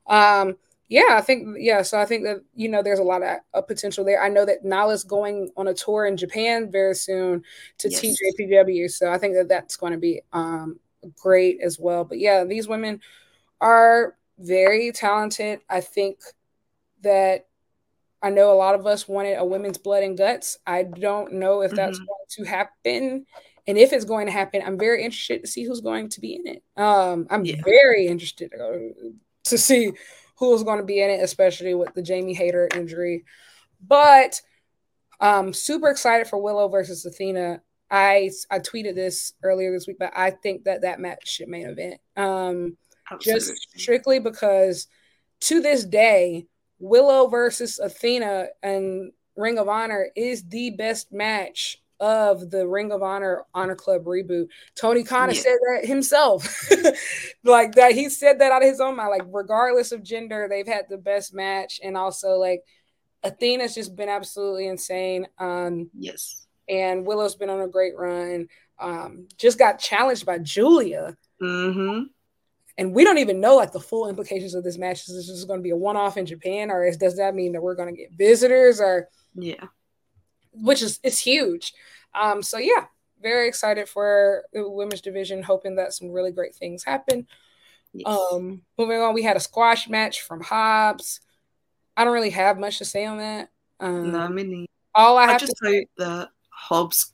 Um, 0.07 0.57
yeah, 0.89 1.19
I 1.19 1.21
think 1.21 1.59
yeah. 1.59 1.83
So 1.83 2.01
I 2.01 2.07
think 2.07 2.25
that 2.25 2.43
you 2.55 2.71
know 2.71 2.83
there's 2.83 2.99
a 2.99 3.05
lot 3.05 3.23
of, 3.23 3.41
of 3.53 3.69
potential 3.69 4.07
there. 4.07 4.23
I 4.23 4.31
know 4.31 4.47
that 4.47 4.65
Nyla's 4.65 5.05
going 5.05 5.51
on 5.59 5.69
a 5.69 5.75
tour 5.75 6.07
in 6.07 6.17
Japan 6.17 6.71
very 6.73 6.95
soon 6.95 7.45
to 7.77 7.91
yes. 7.91 8.01
TJPW, 8.01 8.91
so 8.91 9.13
I 9.13 9.19
think 9.19 9.35
that 9.35 9.49
that's 9.49 9.77
going 9.77 9.93
to 9.93 9.99
be 9.99 10.23
um, 10.33 10.81
great 11.21 11.61
as 11.63 11.79
well. 11.79 12.05
But 12.05 12.19
yeah, 12.19 12.45
these 12.45 12.69
women 12.69 13.03
are 13.61 14.17
very 14.39 14.93
talented. 14.93 15.61
I 15.69 15.81
think 15.81 16.21
that 17.03 17.47
I 18.23 18.31
know 18.31 18.53
a 18.53 18.55
lot 18.55 18.75
of 18.75 18.87
us 18.87 19.07
wanted 19.07 19.35
a 19.35 19.45
women's 19.45 19.79
blood 19.79 20.03
and 20.03 20.19
guts. 20.19 20.59
I 20.67 20.83
don't 20.83 21.35
know 21.35 21.63
if 21.63 21.73
that's 21.73 21.99
mm-hmm. 21.99 22.07
going 22.07 22.27
to 22.31 22.45
happen. 22.45 23.27
And 23.67 23.79
if 23.79 23.93
it's 23.93 24.05
going 24.05 24.27
to 24.27 24.33
happen, 24.33 24.63
I'm 24.65 24.79
very 24.79 25.05
interested 25.05 25.43
to 25.43 25.49
see 25.49 25.65
who's 25.65 25.81
going 25.81 26.09
to 26.11 26.21
be 26.21 26.35
in 26.35 26.47
it. 26.47 26.63
Um, 26.77 27.27
I'm 27.31 27.45
yeah. 27.45 27.57
very 27.65 28.07
interested 28.07 28.51
to, 29.45 29.59
see 29.59 29.93
who's 30.37 30.63
going 30.63 30.79
to 30.79 30.85
be 30.85 31.03
in 31.03 31.11
it, 31.11 31.23
especially 31.23 31.75
with 31.75 31.93
the 31.95 32.03
Jamie 32.03 32.35
Hayter 32.35 32.69
injury. 32.75 33.25
But 33.87 34.41
um, 35.21 35.53
super 35.53 35.91
excited 35.91 36.27
for 36.27 36.41
Willow 36.41 36.69
versus 36.69 37.05
Athena. 37.05 37.61
I 37.91 38.31
I 38.51 38.59
tweeted 38.59 38.95
this 38.95 39.33
earlier 39.43 39.73
this 39.73 39.87
week, 39.87 39.97
but 39.99 40.13
I 40.15 40.31
think 40.31 40.65
that 40.65 40.83
that 40.83 41.01
match 41.01 41.29
should 41.29 41.49
main 41.49 41.67
event. 41.67 42.01
Um, 42.17 42.77
Absolutely. 43.11 43.41
just 43.41 43.79
strictly 43.79 44.19
because 44.19 44.87
to 45.41 45.61
this 45.61 45.85
day, 45.85 46.47
Willow 46.79 47.29
versus 47.29 47.79
Athena 47.79 48.49
and 48.63 49.13
Ring 49.37 49.59
of 49.59 49.69
Honor 49.69 50.09
is 50.17 50.49
the 50.49 50.71
best 50.71 51.13
match 51.13 51.79
of 52.01 52.51
the 52.51 52.67
Ring 52.67 52.93
of 52.93 53.03
Honor 53.03 53.45
Honor 53.55 53.75
Club 53.75 54.05
reboot. 54.05 54.49
Tony 54.77 55.03
Khan 55.03 55.31
yeah. 55.31 55.41
said 55.41 55.57
that 55.67 55.87
himself. 55.87 56.71
like 57.45 57.75
that 57.75 57.93
he 57.93 58.09
said 58.09 58.39
that 58.41 58.53
out 58.53 58.63
of 58.63 58.69
his 58.69 58.81
own 58.81 58.97
mind. 58.97 59.11
Like, 59.11 59.27
regardless 59.33 59.93
of 59.93 60.05
gender, 60.05 60.47
they've 60.49 60.67
had 60.67 60.85
the 60.89 60.99
best 60.99 61.35
match. 61.35 61.81
And 61.83 61.97
also 61.97 62.35
like 62.35 62.63
Athena's 63.25 63.75
just 63.75 63.97
been 63.97 64.09
absolutely 64.09 64.69
insane. 64.69 65.27
Um 65.39 65.91
yes. 65.99 66.47
And 66.69 67.07
Willow's 67.07 67.35
been 67.35 67.51
on 67.51 67.63
a 67.63 67.69
great 67.69 67.97
run. 67.97 68.47
Um, 68.79 69.27
just 69.39 69.59
got 69.59 69.81
challenged 69.81 70.27
by 70.27 70.39
Julia. 70.39 71.17
Mm-hmm 71.43 72.03
and 72.79 72.95
we 72.95 73.05
don't 73.05 73.19
even 73.19 73.41
know 73.41 73.57
like 73.57 73.73
the 73.73 73.81
full 73.81 74.09
implications 74.09 74.55
of 74.55 74.63
this 74.63 74.79
match. 74.79 75.09
Is 75.09 75.17
this 75.17 75.27
just 75.27 75.49
going 75.49 75.59
to 75.59 75.65
be 75.65 75.71
a 75.71 75.77
one-off 75.77 76.17
in 76.17 76.25
Japan, 76.25 76.71
or 76.71 76.87
is, 76.87 76.97
does 76.97 77.17
that 77.17 77.35
mean 77.35 77.53
that 77.53 77.61
we're 77.61 77.75
going 77.75 77.95
to 77.95 78.01
get 78.01 78.13
visitors? 78.13 78.81
Or 78.81 79.09
yeah, 79.35 79.67
which 80.53 80.81
is 80.81 81.01
it's 81.03 81.19
huge. 81.19 81.75
Um, 82.15 82.43
so 82.43 82.57
yeah, 82.57 82.87
very 83.21 83.49
excited 83.49 83.89
for 83.89 84.45
the 84.53 84.71
women's 84.71 85.01
division, 85.01 85.43
hoping 85.43 85.77
that 85.77 85.93
some 85.93 86.11
really 86.11 86.31
great 86.31 86.55
things 86.55 86.85
happen. 86.85 87.27
Yes. 87.93 88.07
Um, 88.07 88.63
moving 88.79 89.01
on, 89.01 89.13
we 89.13 89.23
had 89.23 89.37
a 89.37 89.41
squash 89.41 89.89
match 89.89 90.23
from 90.23 90.41
Hobbs. 90.41 91.21
I 91.97 92.05
don't 92.05 92.15
really 92.15 92.31
have 92.31 92.59
much 92.59 92.79
to 92.79 92.85
say 92.85 93.05
on 93.05 93.19
that. 93.19 93.49
Um, 93.81 94.13
no, 94.13 94.29
me 94.29 94.67
All 94.95 95.19
I, 95.19 95.25
I 95.25 95.33
have 95.33 95.41
just 95.41 95.57
to 95.63 95.69
hope 95.69 95.89
that 95.97 96.29
Hobbs, 96.51 97.13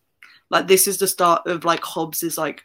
like 0.50 0.66
this 0.66 0.86
is 0.86 0.98
the 0.98 1.06
start 1.06 1.46
of 1.46 1.64
like 1.64 1.82
Hobbs 1.82 2.22
is 2.22 2.36
like 2.36 2.62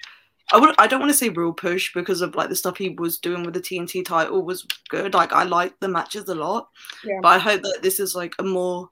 I 0.51 0.59
would 0.59 0.75
I 0.79 0.87
don't 0.87 0.99
want 0.99 1.11
to 1.11 1.17
say 1.17 1.29
real 1.29 1.53
push 1.53 1.93
because 1.93 2.21
of 2.21 2.35
like 2.35 2.49
the 2.49 2.55
stuff 2.55 2.77
he 2.77 2.89
was 2.89 3.19
doing 3.19 3.43
with 3.43 3.53
the 3.53 3.61
TNT 3.61 4.03
title 4.03 4.41
was 4.43 4.65
good. 4.89 5.13
Like 5.13 5.31
I 5.31 5.43
like 5.43 5.79
the 5.79 5.87
matches 5.87 6.27
a 6.27 6.35
lot. 6.35 6.69
Yeah. 7.03 7.19
But 7.21 7.29
I 7.29 7.37
hope 7.37 7.61
that 7.61 7.79
this 7.81 7.99
is 7.99 8.15
like 8.15 8.33
a 8.39 8.43
more 8.43 8.89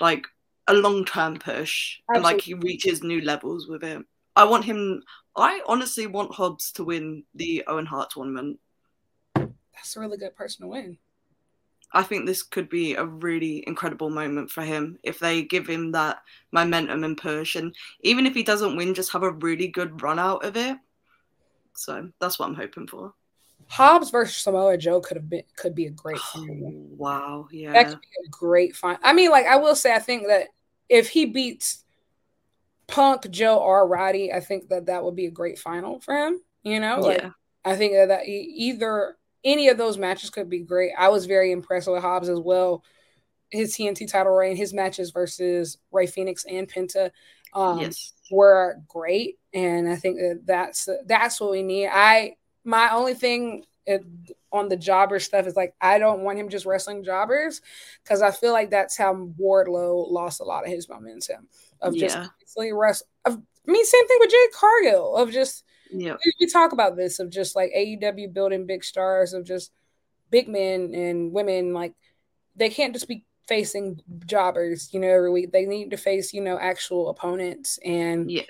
like 0.00 0.26
a 0.68 0.74
long 0.74 1.04
term 1.04 1.36
push 1.36 1.98
Absolutely. 2.08 2.14
and 2.14 2.24
like 2.24 2.40
he 2.42 2.54
reaches 2.54 3.02
new 3.02 3.20
levels 3.22 3.68
with 3.68 3.82
it. 3.82 4.04
I 4.36 4.44
want 4.44 4.64
him 4.64 5.02
I 5.36 5.60
honestly 5.66 6.06
want 6.06 6.34
Hobbs 6.34 6.70
to 6.72 6.84
win 6.84 7.24
the 7.34 7.64
Owen 7.66 7.86
Hart 7.86 8.10
tournament. 8.10 8.60
That's 9.34 9.96
a 9.96 10.00
really 10.00 10.16
good 10.16 10.36
person 10.36 10.62
to 10.62 10.68
win. 10.68 10.98
I 11.92 12.02
think 12.02 12.26
this 12.26 12.42
could 12.42 12.68
be 12.68 12.94
a 12.94 13.04
really 13.04 13.62
incredible 13.66 14.10
moment 14.10 14.50
for 14.50 14.62
him 14.62 14.98
if 15.04 15.20
they 15.20 15.42
give 15.42 15.66
him 15.66 15.92
that 15.92 16.18
momentum 16.50 17.04
and 17.04 17.16
push. 17.16 17.54
And 17.54 17.74
even 18.00 18.26
if 18.26 18.34
he 18.34 18.42
doesn't 18.42 18.76
win, 18.76 18.94
just 18.94 19.12
have 19.12 19.22
a 19.22 19.30
really 19.30 19.68
good 19.68 20.02
run 20.02 20.18
out 20.18 20.44
of 20.44 20.56
it. 20.56 20.76
So 21.76 22.10
that's 22.20 22.38
what 22.38 22.48
I'm 22.48 22.54
hoping 22.54 22.86
for. 22.86 23.14
Hobbs 23.66 24.10
versus 24.10 24.36
Samoa 24.36 24.76
Joe 24.76 25.00
could 25.00 25.16
have 25.16 25.28
been 25.28 25.44
could 25.56 25.74
be 25.74 25.86
a 25.86 25.90
great 25.90 26.18
oh, 26.36 26.46
wow, 26.96 27.48
yeah, 27.50 27.72
that 27.72 27.88
could 27.88 28.00
be 28.00 28.08
a 28.26 28.28
great 28.30 28.76
fight. 28.76 28.98
I 29.02 29.12
mean, 29.12 29.30
like 29.30 29.46
I 29.46 29.56
will 29.56 29.74
say, 29.74 29.94
I 29.94 29.98
think 29.98 30.26
that 30.26 30.48
if 30.88 31.08
he 31.08 31.26
beats 31.26 31.84
Punk, 32.86 33.30
Joe, 33.30 33.58
or 33.58 33.88
Roddy, 33.88 34.32
I 34.32 34.40
think 34.40 34.68
that 34.68 34.86
that 34.86 35.02
would 35.02 35.16
be 35.16 35.26
a 35.26 35.30
great 35.30 35.58
final 35.58 36.00
for 36.00 36.14
him. 36.14 36.40
You 36.62 36.80
know, 36.80 37.00
like 37.00 37.22
yeah. 37.22 37.30
I 37.64 37.76
think 37.76 37.94
that, 37.94 38.08
that 38.08 38.26
either 38.26 39.16
any 39.44 39.68
of 39.68 39.78
those 39.78 39.98
matches 39.98 40.30
could 40.30 40.48
be 40.48 40.60
great. 40.60 40.92
I 40.96 41.08
was 41.08 41.26
very 41.26 41.52
impressed 41.52 41.90
with 41.90 42.02
Hobbs 42.02 42.28
as 42.28 42.40
well. 42.40 42.82
His 43.50 43.74
TNT 43.74 44.10
title 44.10 44.32
reign, 44.32 44.56
his 44.56 44.72
matches 44.72 45.10
versus 45.10 45.78
Rey 45.92 46.06
Fenix 46.06 46.44
and 46.44 46.70
Penta 46.70 47.10
um, 47.52 47.78
yes. 47.78 48.12
were 48.30 48.80
great, 48.88 49.38
and 49.54 49.88
I 49.88 49.96
think 49.96 50.18
that 50.18 50.42
that's 50.44 50.88
that's 51.06 51.40
what 51.40 51.52
we 51.52 51.62
need. 51.62 51.88
I 51.90 52.36
my 52.64 52.90
only 52.90 53.14
thing 53.14 53.64
on 54.50 54.68
the 54.68 54.76
jobber 54.76 55.18
stuff 55.18 55.46
is 55.46 55.56
like 55.56 55.74
I 55.80 55.98
don't 55.98 56.22
want 56.22 56.38
him 56.38 56.48
just 56.48 56.66
wrestling 56.66 57.04
jobbers 57.04 57.60
because 58.02 58.20
I 58.22 58.30
feel 58.30 58.52
like 58.52 58.70
that's 58.70 58.96
how 58.96 59.14
Wardlow 59.40 60.10
lost 60.10 60.40
a 60.40 60.44
lot 60.44 60.64
of 60.64 60.70
his 60.70 60.88
momentum 60.88 61.48
of 61.80 61.94
just 61.94 62.16
yeah. 62.16 62.72
wrestle. 62.72 63.06
Of, 63.24 63.40
I 63.66 63.70
mean, 63.70 63.84
same 63.84 64.08
thing 64.08 64.16
with 64.20 64.30
Jade 64.30 64.52
Cargill 64.52 65.16
of 65.16 65.30
just 65.30 65.64
yeah. 65.90 66.16
We, 66.40 66.46
talk 66.46 66.72
about 66.72 66.96
this 66.96 67.20
of 67.20 67.30
just 67.30 67.54
like 67.54 67.70
AEW 67.76 68.32
building 68.32 68.66
big 68.66 68.82
stars 68.84 69.32
of 69.32 69.44
just 69.44 69.70
big 70.30 70.48
men 70.48 70.92
and 70.94 71.32
women. 71.32 71.72
Like 71.72 71.94
they 72.56 72.70
can't 72.70 72.94
just 72.94 73.06
be 73.06 73.24
facing 73.46 74.00
jobbers, 74.26 74.92
you 74.92 75.00
know, 75.00 75.08
every 75.08 75.30
week. 75.30 75.52
They 75.52 75.66
need 75.66 75.90
to 75.90 75.96
face, 75.96 76.32
you 76.32 76.40
know, 76.40 76.58
actual 76.58 77.10
opponents 77.10 77.78
and 77.84 78.30
yeah. 78.30 78.42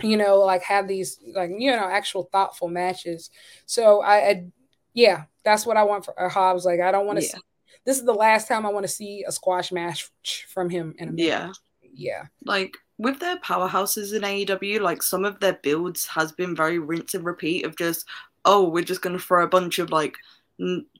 You 0.00 0.16
know, 0.16 0.38
like 0.38 0.62
have 0.62 0.88
these 0.88 1.18
like 1.34 1.50
you 1.56 1.70
know 1.70 1.88
actual 1.88 2.28
thoughtful 2.32 2.68
matches. 2.68 3.30
So 3.66 4.02
I, 4.02 4.16
I 4.28 4.46
yeah, 4.94 5.24
that's 5.44 5.66
what 5.66 5.76
I 5.76 5.82
want 5.84 6.04
for 6.04 6.20
uh, 6.20 6.28
Hobbs. 6.28 6.64
Like 6.64 6.80
I 6.80 6.90
don't 6.92 7.06
want 7.06 7.18
to 7.18 7.24
yeah. 7.24 7.32
see. 7.32 7.40
This 7.84 7.98
is 7.98 8.04
the 8.04 8.14
last 8.14 8.48
time 8.48 8.64
I 8.64 8.70
want 8.70 8.84
to 8.84 8.92
see 8.92 9.24
a 9.26 9.32
squash 9.32 9.72
match 9.72 10.10
from 10.48 10.70
him 10.70 10.94
in 10.98 11.08
a 11.08 11.12
match. 11.12 11.20
Yeah. 11.20 11.52
Yeah. 11.94 12.22
Like 12.44 12.76
with 12.98 13.18
their 13.18 13.36
powerhouses 13.38 14.14
in 14.14 14.22
AEW, 14.22 14.80
like 14.80 15.02
some 15.02 15.24
of 15.24 15.40
their 15.40 15.58
builds 15.62 16.06
has 16.06 16.32
been 16.32 16.54
very 16.54 16.78
rinse 16.78 17.14
and 17.14 17.24
repeat 17.24 17.64
of 17.64 17.76
just, 17.76 18.06
oh, 18.44 18.68
we're 18.68 18.84
just 18.84 19.02
gonna 19.02 19.18
throw 19.18 19.44
a 19.44 19.48
bunch 19.48 19.78
of 19.78 19.90
like 19.90 20.16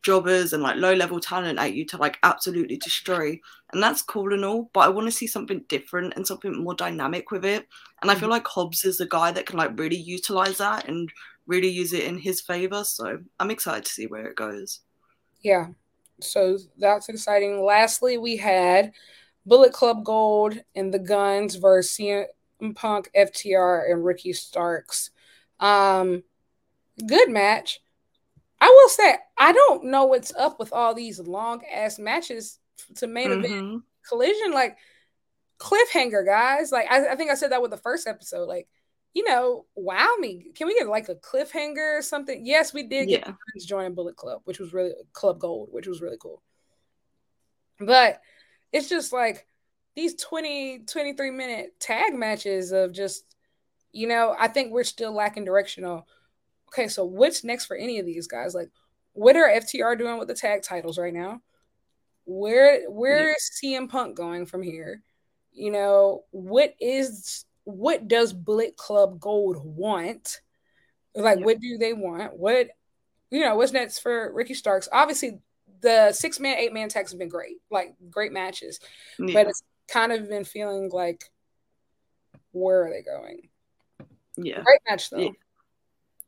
jobbers 0.03 0.53
and 0.53 0.63
like 0.63 0.77
low 0.77 0.93
level 0.93 1.21
talent 1.21 1.59
at 1.59 1.75
you 1.75 1.85
to 1.87 1.97
like 1.97 2.19
absolutely 2.23 2.77
destroy. 2.77 3.39
And 3.73 3.83
that's 3.83 4.03
cool 4.03 4.33
and 4.33 4.45
all 4.45 4.71
but 4.73 4.81
i 4.81 4.89
want 4.89 5.07
to 5.07 5.13
see 5.13 5.27
something 5.27 5.65
different 5.69 6.15
and 6.17 6.27
something 6.27 6.63
more 6.63 6.75
dynamic 6.75 7.31
with 7.31 7.45
it. 7.45 7.67
And 8.01 8.11
i 8.11 8.15
feel 8.15 8.23
mm-hmm. 8.23 8.33
like 8.33 8.47
hobbs 8.47 8.85
is 8.85 9.01
a 9.01 9.07
guy 9.07 9.33
that 9.33 9.47
can 9.47 9.59
like 9.59 9.79
really 9.79 9.97
utilize 9.97 10.59
that 10.59 10.89
and 10.89 11.11
really 11.47 11.69
use 11.69 11.93
it 11.93 12.05
in 12.05 12.19
his 12.19 12.41
favor 12.41 12.85
so 12.85 13.19
i'm 13.41 13.51
excited 13.51 13.85
to 13.85 13.93
see 13.93 14.07
where 14.07 14.27
it 14.27 14.37
goes. 14.37 14.81
Yeah. 15.41 15.69
So 16.21 16.57
that's 16.79 17.09
exciting. 17.09 17.65
Lastly 17.65 18.19
we 18.19 18.37
had 18.37 18.93
bullet 19.45 19.73
club 19.73 20.05
gold 20.05 20.59
and 20.75 20.95
the 20.95 21.01
guns 21.01 21.57
versus 21.57 21.97
CM 21.97 22.27
punk 22.77 23.11
ftr 23.17 23.91
and 23.91 24.05
ricky 24.05 24.33
starks. 24.33 25.11
Um 25.61 26.23
good 27.07 27.31
match 27.31 27.82
I 28.63 28.69
will 28.69 28.89
say 28.91 29.17
I 29.37 29.53
don't 29.53 29.87
know 29.87 30.05
what's 30.05 30.33
up 30.37 30.61
with 30.61 30.73
all 30.73 30.95
these 30.95 31.19
long 31.19 31.63
ass 31.71 31.99
matches 31.99 32.61
to 32.97 33.09
main 33.09 33.31
mm-hmm. 33.31 33.45
event 33.45 33.83
collision. 34.09 34.53
Like 34.53 34.77
cliffhanger, 35.59 36.25
guys. 36.25 36.71
Like 36.71 36.87
I, 36.89 37.09
I, 37.09 37.17
think 37.17 37.33
I 37.33 37.35
said 37.35 37.51
that 37.51 37.61
with 37.61 37.73
the 37.73 37.77
first 37.77 38.07
episode. 38.07 38.47
Like, 38.47 38.69
you 39.15 39.25
know, 39.25 39.67
wow 39.75 40.15
me. 40.21 40.53
Can 40.55 40.69
we 40.69 40.79
get 40.79 40.87
like 40.87 41.09
a 41.09 41.17
cliffhanger 41.17 41.99
or 41.99 42.03
something? 42.03 42.47
Yes, 42.47 42.73
we 42.73 42.85
did 42.85 43.09
get 43.09 43.27
yeah. 43.27 43.35
joining 43.67 43.95
Bullet 43.95 44.15
Club, 44.15 44.43
which 44.45 44.61
was 44.61 44.73
really 44.73 44.93
Club 45.13 45.41
Gold, 45.41 45.69
which 45.73 45.89
was 45.89 46.01
really 46.01 46.19
cool. 46.21 46.41
But 47.81 48.21
it's 48.71 48.89
just 48.89 49.13
like 49.13 49.45
these 49.97 50.15
20, 50.23 50.85
23 50.87 51.31
minute 51.33 51.81
tag 51.81 52.15
matches 52.15 52.71
of 52.71 52.93
just, 52.93 53.25
you 53.91 54.07
know, 54.07 54.37
I 54.39 54.47
think 54.47 54.71
we're 54.71 54.85
still 54.85 55.13
lacking 55.13 55.47
directional 55.47 56.07
okay, 56.73 56.89
so 56.89 57.05
what's 57.05 57.45
next 57.45 57.67
for 57.67 57.77
any 57.77 57.99
of 57.99 58.07
these 58.07 58.27
guys? 58.27 58.55
Like, 58.55 58.71
what 59.13 59.37
are 59.37 59.49
FTR 59.49 59.99
doing 59.99 60.19
with 60.19 60.29
the 60.29 60.35
tag 60.35 60.63
titles 60.63 60.99
right 60.99 61.13
now? 61.13 61.43
Where 62.25 62.89
where 62.91 63.29
yeah. 63.29 63.35
is 63.35 63.51
CM 63.63 63.89
Punk 63.89 64.17
going 64.17 64.47
from 64.47 64.63
here? 64.63 65.03
You 65.53 65.71
know, 65.71 66.25
what 66.31 66.75
is 66.81 67.45
what 67.65 68.09
does 68.09 68.33
Bullet 68.33 68.77
Club 68.77 69.21
Gold 69.21 69.59
want? 69.65 70.41
Like, 71.15 71.41
yeah. 71.41 71.45
what 71.45 71.61
do 71.61 71.79
they 71.79 71.93
want? 71.93 72.37
What 72.37 72.69
you 73.31 73.41
know, 73.41 73.57
what's 73.57 73.73
next 73.73 73.99
for 73.99 74.33
Ricky 74.33 74.55
Starks? 74.55 74.89
Obviously, 74.93 75.41
the 75.81 76.13
six 76.13 76.39
man, 76.39 76.59
eight 76.59 76.73
man 76.73 76.89
tags 76.89 77.11
have 77.11 77.19
been 77.19 77.29
great, 77.29 77.57
like 77.71 77.95
great 78.11 78.33
matches, 78.33 78.79
yeah. 79.19 79.33
but 79.35 79.49
it's 79.49 79.63
kind 79.89 80.13
of 80.13 80.29
been 80.29 80.45
feeling 80.45 80.91
like, 80.91 81.25
where 82.53 82.87
are 82.87 82.91
they 82.91 83.03
going? 83.03 83.49
Yeah, 84.37 84.63
great 84.63 84.81
match 84.89 85.11
though. 85.11 85.33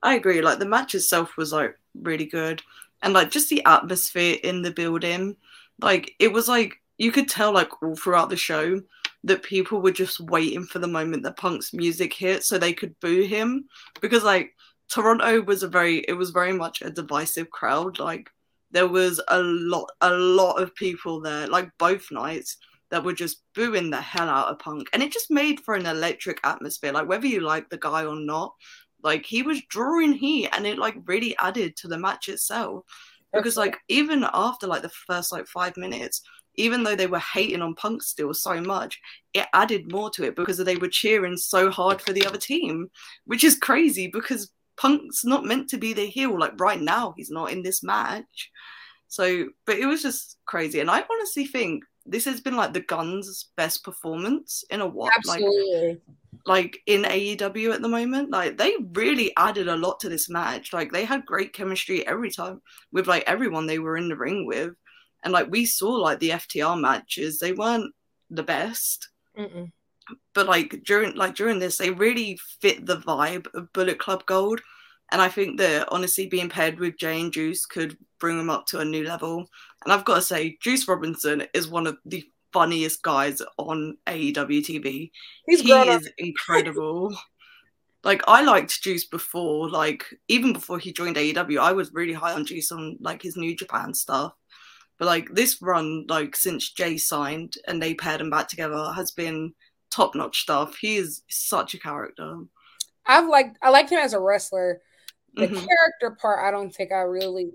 I 0.04 0.14
agree. 0.14 0.40
Like 0.42 0.60
the 0.60 0.66
match 0.66 0.94
itself 0.94 1.36
was 1.36 1.52
like 1.52 1.76
really 2.00 2.26
good, 2.26 2.62
and 3.02 3.12
like 3.14 3.30
just 3.30 3.48
the 3.48 3.64
atmosphere 3.64 4.36
in 4.44 4.62
the 4.62 4.70
building, 4.70 5.36
like 5.80 6.14
it 6.20 6.32
was 6.32 6.46
like 6.46 6.80
you 6.98 7.10
could 7.10 7.28
tell 7.28 7.52
like 7.52 7.82
all 7.82 7.96
throughout 7.96 8.30
the 8.30 8.36
show 8.36 8.80
that 9.24 9.42
people 9.42 9.80
were 9.80 9.90
just 9.90 10.20
waiting 10.20 10.64
for 10.64 10.78
the 10.78 10.86
moment 10.86 11.22
that 11.22 11.38
Punk's 11.38 11.72
music 11.72 12.12
hit 12.12 12.44
so 12.44 12.58
they 12.58 12.74
could 12.74 12.98
boo 13.00 13.22
him 13.22 13.64
because 14.02 14.22
like 14.22 14.54
Toronto 14.90 15.40
was 15.42 15.62
a 15.62 15.68
very 15.68 16.00
it 16.00 16.12
was 16.12 16.30
very 16.30 16.52
much 16.52 16.82
a 16.82 16.90
divisive 16.90 17.50
crowd. 17.50 17.98
Like 17.98 18.30
there 18.70 18.88
was 18.88 19.20
a 19.28 19.40
lot 19.40 19.90
a 20.02 20.10
lot 20.10 20.62
of 20.62 20.74
people 20.74 21.20
there, 21.20 21.46
like 21.46 21.70
both 21.78 22.12
nights 22.12 22.58
that 22.90 23.02
were 23.02 23.14
just 23.14 23.42
booing 23.54 23.90
the 23.90 24.00
hell 24.00 24.28
out 24.28 24.48
of 24.48 24.58
Punk, 24.58 24.88
and 24.92 25.02
it 25.02 25.12
just 25.12 25.30
made 25.30 25.60
for 25.60 25.74
an 25.74 25.86
electric 25.86 26.38
atmosphere. 26.44 26.92
Like 26.92 27.08
whether 27.08 27.26
you 27.26 27.40
like 27.40 27.70
the 27.70 27.78
guy 27.78 28.04
or 28.04 28.16
not, 28.16 28.54
like 29.04 29.24
he 29.26 29.42
was 29.42 29.62
drawing 29.68 30.14
heat 30.14 30.48
and 30.52 30.66
it 30.66 30.78
like 30.78 30.96
really 31.04 31.36
added 31.38 31.76
to 31.76 31.88
the 31.88 31.98
match 31.98 32.28
itself. 32.28 32.84
Because 33.32 33.56
like 33.56 33.76
even 33.88 34.24
after 34.32 34.66
like 34.66 34.82
the 34.82 34.88
first 34.88 35.30
like 35.30 35.46
five 35.46 35.76
minutes, 35.76 36.22
even 36.56 36.82
though 36.82 36.96
they 36.96 37.06
were 37.06 37.18
hating 37.18 37.62
on 37.62 37.74
Punk 37.74 38.02
still 38.02 38.32
so 38.32 38.60
much, 38.60 38.98
it 39.34 39.46
added 39.52 39.90
more 39.90 40.08
to 40.10 40.24
it 40.24 40.36
because 40.36 40.56
they 40.58 40.76
were 40.76 40.88
cheering 40.88 41.36
so 41.36 41.70
hard 41.70 42.00
for 42.00 42.12
the 42.12 42.26
other 42.26 42.38
team, 42.38 42.88
which 43.26 43.44
is 43.44 43.58
crazy 43.58 44.08
because 44.08 44.50
Punk's 44.76 45.24
not 45.24 45.44
meant 45.44 45.68
to 45.70 45.76
be 45.76 45.92
the 45.92 46.06
heel. 46.06 46.38
Like 46.38 46.58
right 46.58 46.80
now, 46.80 47.12
he's 47.16 47.30
not 47.30 47.52
in 47.52 47.62
this 47.62 47.82
match. 47.82 48.50
So, 49.08 49.46
but 49.66 49.78
it 49.78 49.86
was 49.86 50.02
just 50.02 50.38
crazy. 50.46 50.80
And 50.80 50.90
I 50.90 51.04
honestly 51.10 51.46
think 51.46 51.84
this 52.06 52.24
has 52.24 52.40
been 52.40 52.56
like 52.56 52.72
the 52.72 52.80
Guns' 52.80 53.48
best 53.56 53.84
performance 53.84 54.64
in 54.70 54.80
a 54.80 54.86
while. 54.86 55.10
Absolutely. 55.16 55.88
Like, 55.88 56.00
like 56.46 56.80
in 56.86 57.02
AEW 57.02 57.74
at 57.74 57.82
the 57.82 57.88
moment. 57.88 58.30
Like 58.30 58.58
they 58.58 58.74
really 58.92 59.32
added 59.36 59.68
a 59.68 59.76
lot 59.76 60.00
to 60.00 60.08
this 60.08 60.28
match. 60.28 60.72
Like 60.72 60.92
they 60.92 61.04
had 61.04 61.26
great 61.26 61.52
chemistry 61.52 62.06
every 62.06 62.30
time 62.30 62.60
with 62.92 63.06
like 63.06 63.24
everyone 63.26 63.66
they 63.66 63.78
were 63.78 63.96
in 63.96 64.08
the 64.08 64.16
ring 64.16 64.46
with. 64.46 64.74
And 65.22 65.32
like 65.32 65.50
we 65.50 65.64
saw 65.64 65.90
like 65.92 66.20
the 66.20 66.30
FTR 66.30 66.78
matches, 66.78 67.38
they 67.38 67.52
weren't 67.52 67.94
the 68.30 68.42
best. 68.42 69.08
Mm-mm. 69.38 69.72
But 70.34 70.46
like 70.46 70.82
during 70.84 71.14
like 71.14 71.34
during 71.34 71.58
this, 71.58 71.78
they 71.78 71.90
really 71.90 72.38
fit 72.60 72.84
the 72.84 72.98
vibe 72.98 73.46
of 73.54 73.72
Bullet 73.72 73.98
Club 73.98 74.26
Gold. 74.26 74.60
And 75.12 75.22
I 75.22 75.28
think 75.28 75.58
that 75.58 75.88
honestly 75.90 76.26
being 76.26 76.48
paired 76.48 76.78
with 76.78 76.98
Jay 76.98 77.20
and 77.20 77.32
Juice 77.32 77.66
could 77.66 77.96
bring 78.18 78.36
them 78.36 78.50
up 78.50 78.66
to 78.66 78.80
a 78.80 78.84
new 78.84 79.04
level. 79.04 79.46
And 79.84 79.92
I've 79.92 80.04
got 80.04 80.16
to 80.16 80.22
say, 80.22 80.58
Juice 80.60 80.88
Robinson 80.88 81.44
is 81.54 81.68
one 81.68 81.86
of 81.86 81.96
the 82.04 82.24
funniest 82.54 83.02
guys 83.02 83.42
on 83.58 83.98
AEW 84.06 84.60
TV. 84.64 85.10
He's 85.46 85.60
he 85.60 85.72
is 85.72 86.08
incredible. 86.16 87.14
like 88.04 88.22
I 88.28 88.42
liked 88.42 88.80
Juice 88.80 89.04
before, 89.04 89.68
like 89.68 90.04
even 90.28 90.52
before 90.52 90.78
he 90.78 90.92
joined 90.92 91.16
AEW, 91.16 91.58
I 91.58 91.72
was 91.72 91.92
really 91.92 92.12
high 92.12 92.32
on 92.32 92.46
Juice 92.46 92.70
on 92.70 92.96
like 93.00 93.22
his 93.22 93.36
New 93.36 93.56
Japan 93.56 93.92
stuff. 93.92 94.32
But 94.98 95.06
like 95.06 95.34
this 95.34 95.60
run, 95.60 96.06
like 96.08 96.36
since 96.36 96.70
Jay 96.70 96.96
signed 96.96 97.54
and 97.66 97.82
they 97.82 97.94
paired 97.94 98.20
him 98.20 98.30
back 98.30 98.46
together, 98.46 98.92
has 98.94 99.10
been 99.10 99.52
top 99.90 100.14
notch 100.14 100.38
stuff. 100.38 100.76
He 100.76 100.96
is 100.96 101.22
such 101.28 101.74
a 101.74 101.80
character. 101.80 102.36
I've 103.04 103.28
liked 103.28 103.58
I 103.62 103.70
liked 103.70 103.90
him 103.90 103.98
as 103.98 104.14
a 104.14 104.20
wrestler. 104.20 104.80
The 105.34 105.48
mm-hmm. 105.48 105.54
character 105.54 106.16
part, 106.22 106.44
I 106.44 106.52
don't 106.52 106.70
think 106.70 106.92
I 106.92 107.00
really 107.00 107.50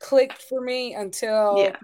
clicked 0.00 0.42
for 0.42 0.60
me 0.60 0.92
until 0.94 1.56
yeah. 1.56 1.76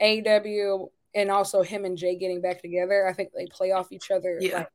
AEW 0.00 0.88
and 1.14 1.30
also 1.30 1.62
him 1.62 1.84
and 1.84 1.96
Jay 1.96 2.16
getting 2.16 2.40
back 2.40 2.60
together. 2.60 3.06
I 3.06 3.12
think 3.12 3.30
they 3.32 3.46
play 3.46 3.72
off 3.72 3.92
each 3.92 4.10
other 4.10 4.38
yeah. 4.40 4.58
like, 4.58 4.68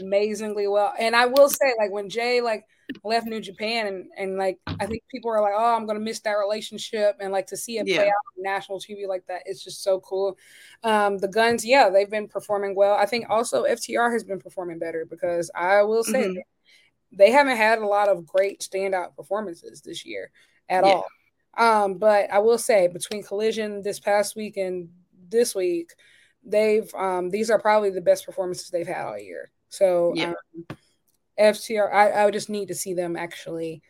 amazingly 0.00 0.68
well. 0.68 0.92
And 0.98 1.14
I 1.14 1.26
will 1.26 1.48
say, 1.48 1.74
like 1.78 1.90
when 1.90 2.08
Jay 2.08 2.40
like 2.40 2.64
left 3.04 3.26
New 3.26 3.40
Japan 3.40 3.86
and 3.86 4.06
and 4.16 4.36
like 4.36 4.58
I 4.66 4.86
think 4.86 5.02
people 5.10 5.30
are 5.30 5.40
like, 5.40 5.52
oh, 5.56 5.76
I'm 5.76 5.86
gonna 5.86 6.00
miss 6.00 6.20
that 6.20 6.32
relationship, 6.32 7.16
and 7.20 7.32
like 7.32 7.46
to 7.48 7.56
see 7.56 7.78
it 7.78 7.86
yeah. 7.86 7.96
play 7.96 8.06
out 8.06 8.36
on 8.36 8.42
national 8.42 8.80
TV 8.80 9.06
like 9.06 9.26
that, 9.26 9.42
it's 9.46 9.62
just 9.62 9.82
so 9.82 10.00
cool. 10.00 10.38
Um, 10.82 11.18
the 11.18 11.28
Guns, 11.28 11.64
yeah, 11.64 11.90
they've 11.90 12.10
been 12.10 12.28
performing 12.28 12.74
well. 12.74 12.94
I 12.94 13.06
think 13.06 13.26
also 13.28 13.64
FTR 13.64 14.12
has 14.12 14.24
been 14.24 14.40
performing 14.40 14.78
better 14.78 15.06
because 15.08 15.50
I 15.54 15.82
will 15.82 16.04
say 16.04 16.28
mm-hmm. 16.28 16.40
they 17.12 17.30
haven't 17.30 17.56
had 17.56 17.78
a 17.78 17.86
lot 17.86 18.08
of 18.08 18.26
great 18.26 18.60
standout 18.60 19.16
performances 19.16 19.82
this 19.82 20.04
year 20.04 20.30
at 20.68 20.84
yeah. 20.84 20.92
all. 20.92 21.06
Um, 21.56 21.94
but 21.94 22.30
I 22.30 22.38
will 22.38 22.58
say 22.58 22.86
between 22.86 23.22
Collision 23.24 23.82
this 23.82 23.98
past 23.98 24.36
week 24.36 24.56
and 24.56 24.90
this 25.28 25.54
week, 25.54 25.92
they've 26.44 26.92
um, 26.94 27.30
these 27.30 27.50
are 27.50 27.58
probably 27.58 27.90
the 27.90 28.00
best 28.00 28.26
performances 28.26 28.70
they've 28.70 28.86
had 28.86 29.06
all 29.06 29.18
year. 29.18 29.50
So 29.68 30.12
yeah. 30.14 30.34
um, 30.70 30.76
FTR, 31.38 31.92
I, 31.92 32.10
I 32.10 32.24
would 32.24 32.34
just 32.34 32.48
need 32.48 32.68
to 32.68 32.74
see 32.74 32.94
them 32.94 33.16
actually 33.16 33.82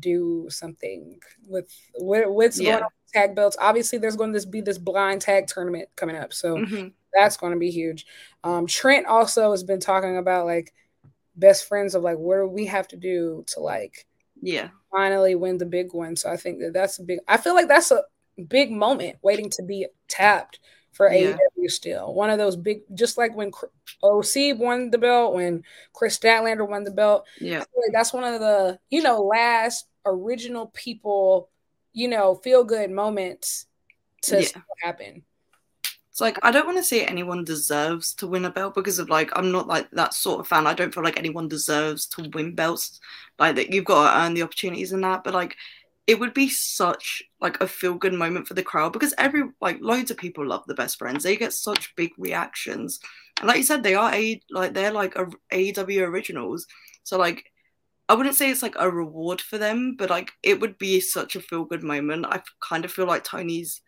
do 0.00 0.46
something 0.50 1.20
with 1.46 1.70
what, 1.94 2.30
what's 2.30 2.58
yeah. 2.58 2.72
going 2.72 2.84
on 2.84 2.90
with 3.04 3.12
tag 3.12 3.36
belts. 3.36 3.56
Obviously, 3.60 3.98
there's 3.98 4.16
going 4.16 4.32
to 4.32 4.46
be 4.46 4.60
this 4.60 4.78
blind 4.78 5.20
tag 5.20 5.46
tournament 5.46 5.88
coming 5.96 6.16
up, 6.16 6.32
so 6.32 6.56
mm-hmm. 6.56 6.88
that's 7.12 7.36
going 7.36 7.52
to 7.52 7.58
be 7.58 7.70
huge. 7.70 8.06
Um, 8.42 8.66
Trent 8.66 9.06
also 9.06 9.50
has 9.50 9.62
been 9.62 9.80
talking 9.80 10.16
about 10.16 10.46
like 10.46 10.72
best 11.36 11.68
friends 11.68 11.94
of 11.94 12.02
like 12.02 12.16
what 12.16 12.36
do 12.36 12.46
we 12.48 12.64
have 12.64 12.88
to 12.88 12.96
do 12.96 13.44
to 13.46 13.60
like 13.60 14.06
yeah 14.40 14.68
finally 14.90 15.34
win 15.34 15.58
the 15.58 15.66
big 15.66 15.92
one. 15.92 16.16
So 16.16 16.30
I 16.30 16.36
think 16.36 16.60
that 16.60 16.72
that's 16.72 16.98
a 16.98 17.02
big. 17.02 17.20
I 17.28 17.36
feel 17.36 17.54
like 17.54 17.68
that's 17.68 17.90
a 17.90 18.02
big 18.42 18.70
moment 18.70 19.16
waiting 19.22 19.50
to 19.50 19.62
be 19.62 19.86
tapped 20.08 20.60
for 20.92 21.12
yeah. 21.12 21.36
AEW 21.58 21.70
still. 21.70 22.14
One 22.14 22.30
of 22.30 22.38
those 22.38 22.56
big, 22.56 22.82
just 22.94 23.18
like 23.18 23.34
when 23.36 23.52
OC 24.02 24.58
won 24.58 24.90
the 24.90 24.98
belt, 24.98 25.34
when 25.34 25.62
Kris 25.92 26.18
Statlander 26.18 26.68
won 26.68 26.84
the 26.84 26.90
belt. 26.90 27.26
Yeah. 27.38 27.58
Like 27.58 27.92
that's 27.92 28.12
one 28.12 28.24
of 28.24 28.40
the, 28.40 28.78
you 28.90 29.02
know, 29.02 29.22
last 29.22 29.86
original 30.06 30.68
people, 30.74 31.50
you 31.92 32.08
know, 32.08 32.36
feel 32.36 32.64
good 32.64 32.90
moments 32.90 33.66
to 34.22 34.42
yeah. 34.42 34.48
happen. 34.82 35.22
It's 36.10 36.20
like 36.22 36.38
I 36.42 36.50
don't 36.50 36.64
want 36.64 36.78
to 36.78 36.82
say 36.82 37.04
anyone 37.04 37.44
deserves 37.44 38.14
to 38.14 38.26
win 38.26 38.46
a 38.46 38.50
belt 38.50 38.74
because 38.74 38.98
of 38.98 39.10
like 39.10 39.30
I'm 39.36 39.52
not 39.52 39.66
like 39.66 39.90
that 39.90 40.14
sort 40.14 40.40
of 40.40 40.48
fan. 40.48 40.66
I 40.66 40.72
don't 40.72 40.94
feel 40.94 41.04
like 41.04 41.18
anyone 41.18 41.46
deserves 41.46 42.06
to 42.06 42.30
win 42.30 42.54
belts. 42.54 43.00
Like 43.38 43.56
that 43.56 43.70
you've 43.70 43.84
got 43.84 44.10
to 44.10 44.20
earn 44.20 44.32
the 44.32 44.42
opportunities 44.42 44.92
in 44.92 45.02
that. 45.02 45.24
But 45.24 45.34
like 45.34 45.56
it 46.06 46.18
would 46.18 46.32
be 46.32 46.48
such 46.48 47.22
like 47.46 47.60
a 47.60 47.68
feel 47.68 47.94
good 47.94 48.12
moment 48.12 48.48
for 48.48 48.54
the 48.54 48.62
crowd 48.62 48.92
because 48.92 49.14
every 49.18 49.44
like 49.60 49.78
loads 49.80 50.10
of 50.10 50.16
people 50.16 50.44
love 50.44 50.64
the 50.66 50.74
best 50.74 50.98
friends. 50.98 51.22
They 51.22 51.36
get 51.36 51.52
such 51.52 51.94
big 51.94 52.10
reactions, 52.18 52.98
and 53.38 53.46
like 53.46 53.58
you 53.58 53.62
said, 53.62 53.82
they 53.82 53.94
are 53.94 54.12
a 54.12 54.40
like 54.50 54.74
they're 54.74 54.92
like 54.92 55.14
a 55.16 55.26
AEW 55.52 56.08
originals. 56.08 56.66
So 57.04 57.16
like 57.18 57.44
I 58.08 58.14
wouldn't 58.14 58.34
say 58.34 58.50
it's 58.50 58.62
like 58.62 58.74
a 58.78 58.90
reward 58.90 59.40
for 59.40 59.58
them, 59.58 59.94
but 59.96 60.10
like 60.10 60.32
it 60.42 60.60
would 60.60 60.76
be 60.78 61.00
such 61.00 61.36
a 61.36 61.40
feel 61.40 61.64
good 61.64 61.84
moment. 61.84 62.26
I 62.26 62.42
kind 62.60 62.84
of 62.84 62.92
feel 62.92 63.06
like 63.06 63.22
Tony's 63.22 63.80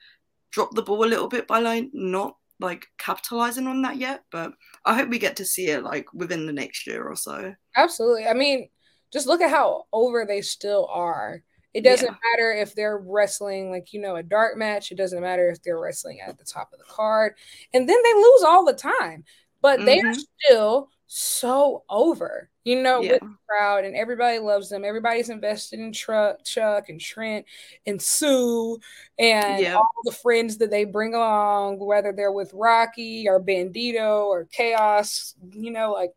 dropped 0.53 0.77
the 0.77 0.83
ball 0.83 1.05
a 1.05 1.07
little 1.07 1.29
bit 1.29 1.49
by 1.49 1.59
like 1.59 1.89
not 1.93 2.37
like 2.61 2.87
capitalizing 2.99 3.67
on 3.67 3.83
that 3.83 3.97
yet, 3.97 4.23
but 4.31 4.53
I 4.85 4.95
hope 4.95 5.09
we 5.09 5.19
get 5.19 5.37
to 5.37 5.45
see 5.45 5.69
it 5.69 5.83
like 5.83 6.07
within 6.15 6.47
the 6.47 6.53
next 6.53 6.87
year 6.87 7.05
or 7.05 7.17
so. 7.17 7.55
Absolutely. 7.77 8.27
I 8.27 8.35
mean, 8.35 8.69
just 9.13 9.27
look 9.27 9.41
at 9.41 9.51
how 9.51 9.85
over 9.93 10.25
they 10.25 10.43
still 10.43 10.89
are. 10.91 11.43
It 11.75 11.83
doesn't 11.83 12.07
yeah. 12.07 12.31
matter 12.33 12.53
if 12.53 12.75
they're 12.75 12.99
wrestling 12.99 13.71
like 13.71 13.93
you 13.93 14.01
know 14.01 14.17
a 14.17 14.23
dark 14.23 14.57
match. 14.57 14.91
It 14.91 14.97
doesn't 14.97 15.21
matter 15.21 15.49
if 15.51 15.63
they're 15.63 15.79
wrestling 15.79 16.21
at 16.21 16.39
the 16.39 16.45
top 16.45 16.73
of 16.73 16.79
the 16.79 16.85
card, 16.87 17.35
and 17.75 17.89
then 17.89 18.03
they 18.03 18.15
lose 18.15 18.43
all 18.43 18.65
the 18.65 18.73
time. 18.73 19.25
But 19.61 19.79
mm-hmm. 19.79 19.87
they 19.87 20.01
are 20.01 20.13
mm-hmm. 20.13 20.21
still 20.47 20.91
so 21.11 21.85
over, 21.89 22.51
you 22.65 22.83
know, 22.83 23.01
yeah. 23.01 23.13
with 23.13 23.21
the 23.21 23.35
crowd, 23.49 23.85
and 23.85 23.97
everybody 23.97 24.39
loves 24.39 24.69
them. 24.69 24.85
Everybody's 24.85 25.31
invested 25.31 25.81
in 25.81 25.93
Truck, 25.93 26.45
Chuck, 26.45 26.91
and 26.91 27.01
Trent, 27.01 27.47
and 27.87 28.01
Sue, 28.01 28.79
and 29.19 29.63
yeah. 29.63 29.75
all 29.75 29.89
the 30.05 30.13
friends 30.13 30.59
that 30.59 30.71
they 30.71 30.85
bring 30.85 31.15
along, 31.15 31.79
whether 31.79 32.13
they're 32.13 32.31
with 32.31 32.53
Rocky 32.55 33.27
or 33.29 33.43
Bandito 33.43 34.27
or 34.27 34.45
Chaos. 34.53 35.35
You 35.51 35.71
know, 35.71 35.93
like 35.93 36.13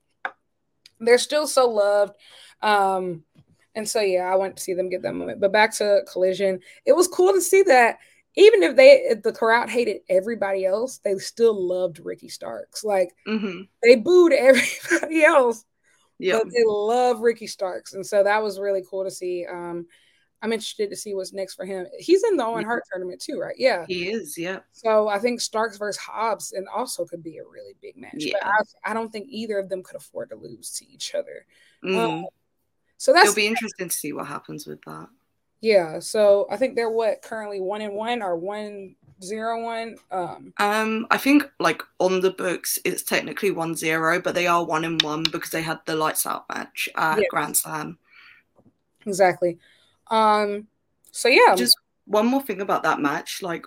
they're 0.99 1.17
still 1.17 1.47
so 1.47 1.69
loved. 1.69 2.13
Um, 2.61 3.23
and 3.75 3.87
so 3.87 4.01
yeah, 4.01 4.31
I 4.31 4.35
went 4.35 4.57
to 4.57 4.63
see 4.63 4.73
them 4.73 4.89
get 4.89 5.01
that 5.03 5.15
moment. 5.15 5.39
But 5.39 5.51
back 5.51 5.73
to 5.77 6.01
Collision, 6.11 6.59
it 6.85 6.95
was 6.95 7.07
cool 7.07 7.33
to 7.33 7.41
see 7.41 7.63
that 7.63 7.97
even 8.35 8.63
if 8.63 8.75
they 8.75 8.91
if 9.09 9.23
the 9.23 9.33
crowd 9.33 9.69
hated 9.69 10.01
everybody 10.09 10.65
else, 10.65 10.99
they 10.99 11.15
still 11.17 11.67
loved 11.67 11.99
Ricky 12.03 12.29
Starks. 12.29 12.83
Like 12.83 13.11
mm-hmm. 13.27 13.61
they 13.83 13.95
booed 13.95 14.33
everybody 14.37 15.23
else, 15.23 15.65
yeah. 16.19 16.39
but 16.39 16.51
they 16.51 16.63
love 16.65 17.21
Ricky 17.21 17.47
Starks, 17.47 17.93
and 17.93 18.05
so 18.05 18.23
that 18.23 18.41
was 18.41 18.59
really 18.59 18.83
cool 18.89 19.03
to 19.03 19.11
see. 19.11 19.45
Um, 19.49 19.87
I'm 20.43 20.53
interested 20.53 20.89
to 20.89 20.95
see 20.95 21.13
what's 21.13 21.33
next 21.33 21.53
for 21.53 21.65
him. 21.65 21.85
He's 21.99 22.23
in 22.23 22.35
the 22.35 22.43
Owen 22.43 22.65
Hart 22.65 22.83
tournament 22.91 23.21
too, 23.21 23.39
right? 23.39 23.53
Yeah, 23.57 23.85
he 23.87 24.09
is. 24.09 24.37
Yeah. 24.37 24.59
So 24.71 25.07
I 25.07 25.19
think 25.19 25.39
Starks 25.39 25.77
versus 25.77 26.01
Hobbs 26.01 26.53
and 26.53 26.67
also 26.67 27.05
could 27.05 27.21
be 27.21 27.37
a 27.37 27.43
really 27.43 27.75
big 27.79 27.95
match. 27.95 28.15
Yeah. 28.17 28.33
But 28.41 28.47
I, 28.47 28.91
I 28.91 28.93
don't 28.95 29.11
think 29.11 29.27
either 29.29 29.59
of 29.59 29.69
them 29.69 29.83
could 29.83 29.97
afford 29.97 30.31
to 30.31 30.35
lose 30.35 30.71
to 30.73 30.87
each 30.87 31.13
other. 31.13 31.45
Mm. 31.85 31.95
Um, 31.95 32.25
so 33.01 33.13
that's 33.13 33.29
it'll 33.29 33.35
be 33.35 33.47
interesting 33.47 33.89
to 33.89 33.95
see 33.95 34.13
what 34.13 34.27
happens 34.27 34.67
with 34.67 34.79
that. 34.83 35.07
Yeah. 35.59 35.97
So 35.97 36.45
I 36.51 36.57
think 36.57 36.75
they're 36.75 36.87
what 36.87 37.23
currently 37.23 37.59
one 37.59 37.81
and 37.81 37.95
one 37.95 38.21
or 38.21 38.37
one 38.37 38.95
zero 39.23 39.63
one. 39.63 39.95
Um, 40.11 40.53
um, 40.59 41.07
I 41.09 41.17
think 41.17 41.49
like 41.59 41.81
on 41.97 42.21
the 42.21 42.29
books 42.29 42.77
it's 42.85 43.01
technically 43.01 43.49
one 43.49 43.73
zero, 43.73 44.21
but 44.21 44.35
they 44.35 44.45
are 44.45 44.63
one 44.63 44.85
and 44.85 45.01
one 45.01 45.23
because 45.23 45.49
they 45.49 45.63
had 45.63 45.79
the 45.87 45.95
lights 45.95 46.27
out 46.27 46.45
match 46.53 46.89
at. 46.95 47.23
Grand 47.31 47.57
Slam. 47.57 47.97
Exactly. 49.07 49.57
Um, 50.11 50.67
so 51.09 51.27
yeah. 51.27 51.55
Just 51.55 51.79
one 52.05 52.27
more 52.27 52.43
thing 52.43 52.61
about 52.61 52.83
that 52.83 52.99
match, 52.99 53.41
like 53.41 53.65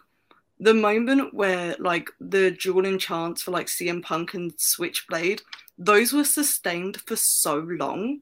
the 0.61 0.75
moment 0.75 1.35
where 1.35 1.75
like 1.81 2.09
the 2.21 2.53
dueling 2.53 3.01
chants 3.01 3.43
for 3.43 3.51
like 3.51 3.67
CM 3.67 4.01
Punk 4.01 4.35
and 4.35 4.55
Switchblade, 4.59 5.43
those 5.77 6.13
were 6.13 6.23
sustained 6.23 6.99
for 7.05 7.17
so 7.17 7.57
long 7.57 8.21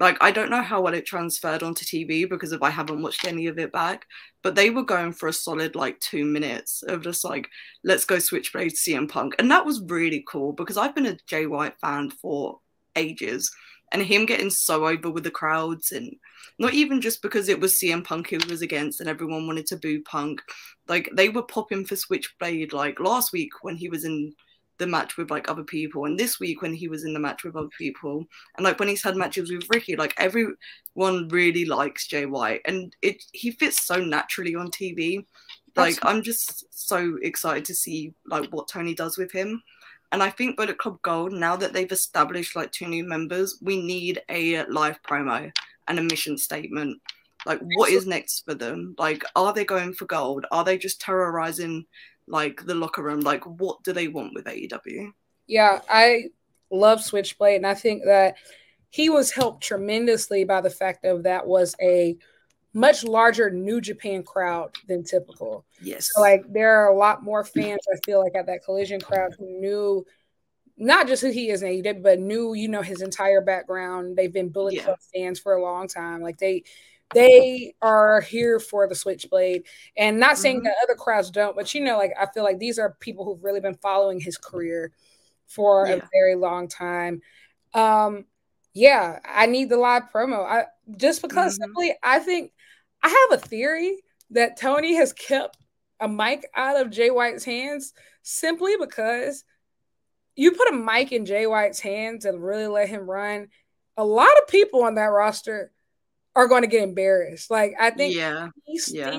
like 0.00 0.16
I 0.22 0.32
don't 0.32 0.50
know 0.50 0.62
how 0.62 0.80
well 0.80 0.94
it 0.94 1.04
transferred 1.04 1.62
onto 1.62 1.84
TV 1.84 2.28
because 2.28 2.52
if 2.52 2.62
I 2.62 2.70
haven't 2.70 3.02
watched 3.02 3.26
any 3.26 3.46
of 3.46 3.58
it 3.58 3.70
back, 3.70 4.06
but 4.42 4.54
they 4.54 4.70
were 4.70 4.82
going 4.82 5.12
for 5.12 5.28
a 5.28 5.32
solid 5.32 5.76
like 5.76 6.00
two 6.00 6.24
minutes 6.24 6.82
of 6.82 7.02
just 7.02 7.22
like 7.22 7.48
let's 7.84 8.06
go 8.06 8.18
Switchblade 8.18 8.72
CM 8.72 9.08
Punk, 9.08 9.34
and 9.38 9.50
that 9.50 9.66
was 9.66 9.82
really 9.82 10.24
cool 10.26 10.52
because 10.52 10.78
I've 10.78 10.94
been 10.94 11.06
a 11.06 11.18
Jay 11.28 11.46
White 11.46 11.78
fan 11.80 12.10
for 12.10 12.60
ages, 12.96 13.52
and 13.92 14.02
him 14.02 14.24
getting 14.24 14.50
so 14.50 14.88
over 14.88 15.10
with 15.10 15.24
the 15.24 15.30
crowds 15.30 15.92
and 15.92 16.16
not 16.58 16.72
even 16.72 17.02
just 17.02 17.20
because 17.20 17.50
it 17.50 17.60
was 17.60 17.74
CM 17.74 18.02
Punk 18.02 18.30
who 18.30 18.38
was 18.48 18.62
against 18.62 19.00
and 19.00 19.08
everyone 19.08 19.46
wanted 19.46 19.66
to 19.66 19.76
boo 19.76 20.02
Punk, 20.02 20.40
like 20.88 21.10
they 21.14 21.28
were 21.28 21.42
popping 21.42 21.84
for 21.84 21.94
Switchblade 21.94 22.72
like 22.72 23.00
last 23.00 23.34
week 23.34 23.50
when 23.60 23.76
he 23.76 23.90
was 23.90 24.06
in 24.06 24.34
the 24.80 24.86
match 24.86 25.16
with 25.16 25.30
like 25.30 25.48
other 25.48 25.62
people 25.62 26.06
and 26.06 26.18
this 26.18 26.40
week 26.40 26.62
when 26.62 26.74
he 26.74 26.88
was 26.88 27.04
in 27.04 27.12
the 27.12 27.20
match 27.20 27.44
with 27.44 27.54
other 27.54 27.68
people 27.78 28.24
and 28.56 28.64
like 28.64 28.80
when 28.80 28.88
he's 28.88 29.02
had 29.02 29.14
matches 29.14 29.52
with 29.52 29.68
Ricky 29.70 29.94
like 29.94 30.14
everyone 30.16 31.28
really 31.28 31.66
likes 31.66 32.08
Jay 32.08 32.26
White 32.26 32.62
and 32.64 32.96
it 33.02 33.22
he 33.32 33.52
fits 33.52 33.86
so 33.86 33.96
naturally 34.02 34.54
on 34.54 34.70
TV 34.70 35.24
like 35.76 35.94
That's... 35.94 35.98
I'm 36.02 36.22
just 36.22 36.64
so 36.70 37.18
excited 37.22 37.64
to 37.66 37.74
see 37.74 38.14
like 38.26 38.48
what 38.50 38.68
Tony 38.68 38.94
does 38.94 39.18
with 39.18 39.30
him 39.30 39.62
and 40.12 40.22
I 40.22 40.30
think 40.30 40.56
Bullet 40.56 40.78
Club 40.78 41.00
Gold 41.02 41.32
now 41.32 41.56
that 41.56 41.72
they've 41.72 41.92
established 41.92 42.56
like 42.56 42.72
two 42.72 42.88
new 42.88 43.04
members 43.04 43.58
we 43.62 43.80
need 43.80 44.22
a 44.28 44.64
live 44.64 45.00
promo 45.02 45.52
and 45.88 45.98
a 45.98 46.02
mission 46.02 46.38
statement. 46.38 47.00
Like 47.46 47.60
what 47.76 47.90
is 47.90 48.06
next 48.06 48.44
for 48.46 48.54
them? 48.54 48.94
Like 48.98 49.24
are 49.36 49.52
they 49.52 49.64
going 49.64 49.92
for 49.92 50.06
gold? 50.06 50.46
Are 50.50 50.64
they 50.64 50.78
just 50.78 51.00
terrorizing 51.00 51.84
like 52.30 52.64
the 52.64 52.74
locker 52.74 53.02
room 53.02 53.20
like 53.20 53.44
what 53.44 53.82
do 53.82 53.92
they 53.92 54.08
want 54.08 54.32
with 54.34 54.46
AEW 54.46 55.12
yeah 55.46 55.80
I 55.88 56.26
love 56.70 57.02
Switchblade 57.02 57.56
and 57.56 57.66
I 57.66 57.74
think 57.74 58.04
that 58.04 58.36
he 58.90 59.08
was 59.08 59.30
helped 59.30 59.62
tremendously 59.62 60.44
by 60.44 60.60
the 60.60 60.70
fact 60.70 61.04
of 61.04 61.22
that 61.24 61.46
was 61.46 61.74
a 61.80 62.16
much 62.72 63.04
larger 63.04 63.50
New 63.50 63.80
Japan 63.80 64.22
crowd 64.22 64.74
than 64.86 65.02
typical. 65.02 65.64
Yes. 65.80 66.10
So 66.12 66.20
like 66.20 66.44
there 66.52 66.76
are 66.76 66.90
a 66.90 66.96
lot 66.96 67.22
more 67.22 67.44
fans 67.44 67.80
I 67.92 67.98
feel 68.04 68.22
like 68.22 68.34
at 68.34 68.46
that 68.46 68.64
collision 68.64 69.00
crowd 69.00 69.34
who 69.38 69.46
knew 69.60 70.06
not 70.76 71.06
just 71.06 71.22
who 71.22 71.30
he 71.30 71.50
is 71.50 71.62
in 71.62 71.68
AEW, 71.68 72.02
but 72.02 72.20
knew, 72.20 72.54
you 72.54 72.66
know, 72.66 72.80
his 72.80 73.02
entire 73.02 73.42
background. 73.42 74.16
They've 74.16 74.32
been 74.32 74.48
Bullet 74.48 74.74
yeah. 74.74 74.84
Club 74.84 74.98
fans 75.14 75.38
for 75.38 75.54
a 75.54 75.62
long 75.62 75.88
time. 75.88 76.22
Like 76.22 76.38
they 76.38 76.64
they 77.14 77.74
are 77.82 78.20
here 78.20 78.60
for 78.60 78.86
the 78.86 78.94
switchblade 78.94 79.64
and 79.96 80.18
not 80.18 80.38
saying 80.38 80.58
mm-hmm. 80.58 80.64
that 80.64 80.76
other 80.82 80.94
crowds 80.94 81.30
don't 81.30 81.56
but 81.56 81.72
you 81.74 81.80
know 81.80 81.98
like 81.98 82.12
i 82.18 82.26
feel 82.26 82.44
like 82.44 82.58
these 82.58 82.78
are 82.78 82.96
people 83.00 83.24
who've 83.24 83.44
really 83.44 83.60
been 83.60 83.74
following 83.74 84.20
his 84.20 84.38
career 84.38 84.92
for 85.46 85.86
yeah. 85.86 85.94
a 85.94 86.02
very 86.12 86.34
long 86.34 86.68
time 86.68 87.20
um 87.74 88.24
yeah 88.74 89.18
i 89.24 89.46
need 89.46 89.68
the 89.68 89.76
live 89.76 90.04
promo 90.14 90.44
i 90.44 90.64
just 90.96 91.22
because 91.22 91.54
mm-hmm. 91.54 91.64
simply 91.64 91.94
i 92.02 92.18
think 92.18 92.52
i 93.02 93.08
have 93.08 93.38
a 93.38 93.46
theory 93.46 93.96
that 94.30 94.56
tony 94.56 94.94
has 94.94 95.12
kept 95.12 95.56
a 96.00 96.08
mic 96.08 96.46
out 96.54 96.80
of 96.80 96.90
jay 96.90 97.10
white's 97.10 97.44
hands 97.44 97.92
simply 98.22 98.76
because 98.78 99.44
you 100.36 100.52
put 100.52 100.72
a 100.72 100.76
mic 100.76 101.10
in 101.10 101.26
jay 101.26 101.46
white's 101.46 101.80
hands 101.80 102.24
and 102.24 102.42
really 102.42 102.68
let 102.68 102.88
him 102.88 103.10
run 103.10 103.48
a 103.96 104.04
lot 104.04 104.30
of 104.38 104.48
people 104.48 104.84
on 104.84 104.94
that 104.94 105.06
roster 105.06 105.72
are 106.34 106.48
going 106.48 106.62
to 106.62 106.68
get 106.68 106.82
embarrassed. 106.82 107.50
Like 107.50 107.74
I 107.78 107.90
think 107.90 108.14
yeah, 108.14 108.48
he 108.64 108.78
steals, 108.78 109.14
yeah. 109.14 109.18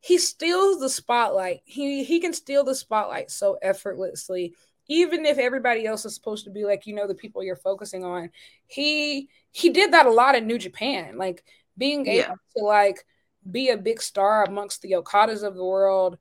he 0.00 0.18
steals 0.18 0.80
the 0.80 0.88
spotlight. 0.88 1.60
He 1.64 2.04
he 2.04 2.20
can 2.20 2.32
steal 2.32 2.64
the 2.64 2.74
spotlight 2.74 3.30
so 3.30 3.58
effortlessly. 3.62 4.54
Even 4.88 5.24
if 5.24 5.38
everybody 5.38 5.86
else 5.86 6.04
is 6.04 6.14
supposed 6.14 6.44
to 6.44 6.50
be 6.50 6.64
like, 6.64 6.86
you 6.86 6.94
know, 6.94 7.06
the 7.06 7.14
people 7.14 7.42
you're 7.42 7.56
focusing 7.56 8.04
on, 8.04 8.30
he 8.66 9.28
he 9.52 9.70
did 9.70 9.92
that 9.92 10.06
a 10.06 10.10
lot 10.10 10.34
in 10.34 10.46
New 10.46 10.58
Japan. 10.58 11.16
Like 11.16 11.44
being 11.78 12.06
able 12.06 12.28
yeah. 12.28 12.34
to 12.56 12.64
like 12.64 13.04
be 13.48 13.70
a 13.70 13.76
big 13.76 14.02
star 14.02 14.44
amongst 14.44 14.82
the 14.82 14.92
Okadas 14.92 15.42
of 15.42 15.54
the 15.54 15.64
world. 15.64 16.18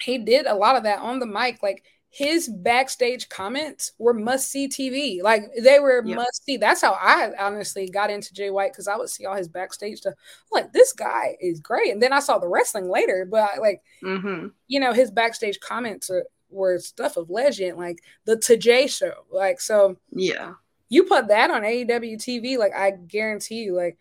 He 0.00 0.18
did 0.18 0.46
a 0.46 0.54
lot 0.54 0.76
of 0.76 0.82
that 0.84 1.00
on 1.00 1.18
the 1.18 1.26
mic. 1.26 1.62
Like 1.62 1.84
his 2.14 2.48
backstage 2.48 3.28
comments 3.28 3.90
were 3.98 4.14
must 4.14 4.48
see 4.48 4.68
TV. 4.68 5.20
Like 5.20 5.42
they 5.60 5.80
were 5.80 6.00
yep. 6.06 6.14
must 6.14 6.44
see. 6.44 6.56
That's 6.56 6.80
how 6.80 6.92
I 6.92 7.32
honestly 7.40 7.90
got 7.90 8.08
into 8.08 8.32
Jay 8.32 8.50
White 8.50 8.70
because 8.70 8.86
I 8.86 8.96
would 8.96 9.10
see 9.10 9.26
all 9.26 9.34
his 9.34 9.48
backstage 9.48 9.98
stuff. 9.98 10.14
I'm 10.16 10.62
like 10.62 10.72
this 10.72 10.92
guy 10.92 11.36
is 11.40 11.58
great, 11.58 11.90
and 11.90 12.00
then 12.00 12.12
I 12.12 12.20
saw 12.20 12.38
the 12.38 12.46
wrestling 12.46 12.88
later. 12.88 13.26
But 13.28 13.58
like, 13.58 13.82
mm-hmm. 14.00 14.46
you 14.68 14.78
know, 14.78 14.92
his 14.92 15.10
backstage 15.10 15.58
comments 15.58 16.08
are, 16.08 16.24
were 16.50 16.78
stuff 16.78 17.16
of 17.16 17.30
legend, 17.30 17.78
like 17.78 17.98
the 18.26 18.36
Today 18.36 18.86
show. 18.86 19.24
Like 19.32 19.60
so, 19.60 19.96
yeah. 20.12 20.52
You 20.90 21.02
put 21.02 21.26
that 21.28 21.50
on 21.50 21.62
AEW 21.62 22.14
TV, 22.18 22.58
like 22.58 22.76
I 22.76 22.92
guarantee 22.92 23.64
you, 23.64 23.74
like 23.74 23.98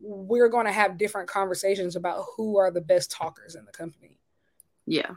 we're 0.00 0.48
going 0.48 0.66
to 0.66 0.72
have 0.72 0.98
different 0.98 1.28
conversations 1.28 1.94
about 1.94 2.24
who 2.36 2.56
are 2.56 2.72
the 2.72 2.80
best 2.80 3.12
talkers 3.12 3.54
in 3.54 3.64
the 3.66 3.70
company. 3.70 4.18
Yeah. 4.84 5.12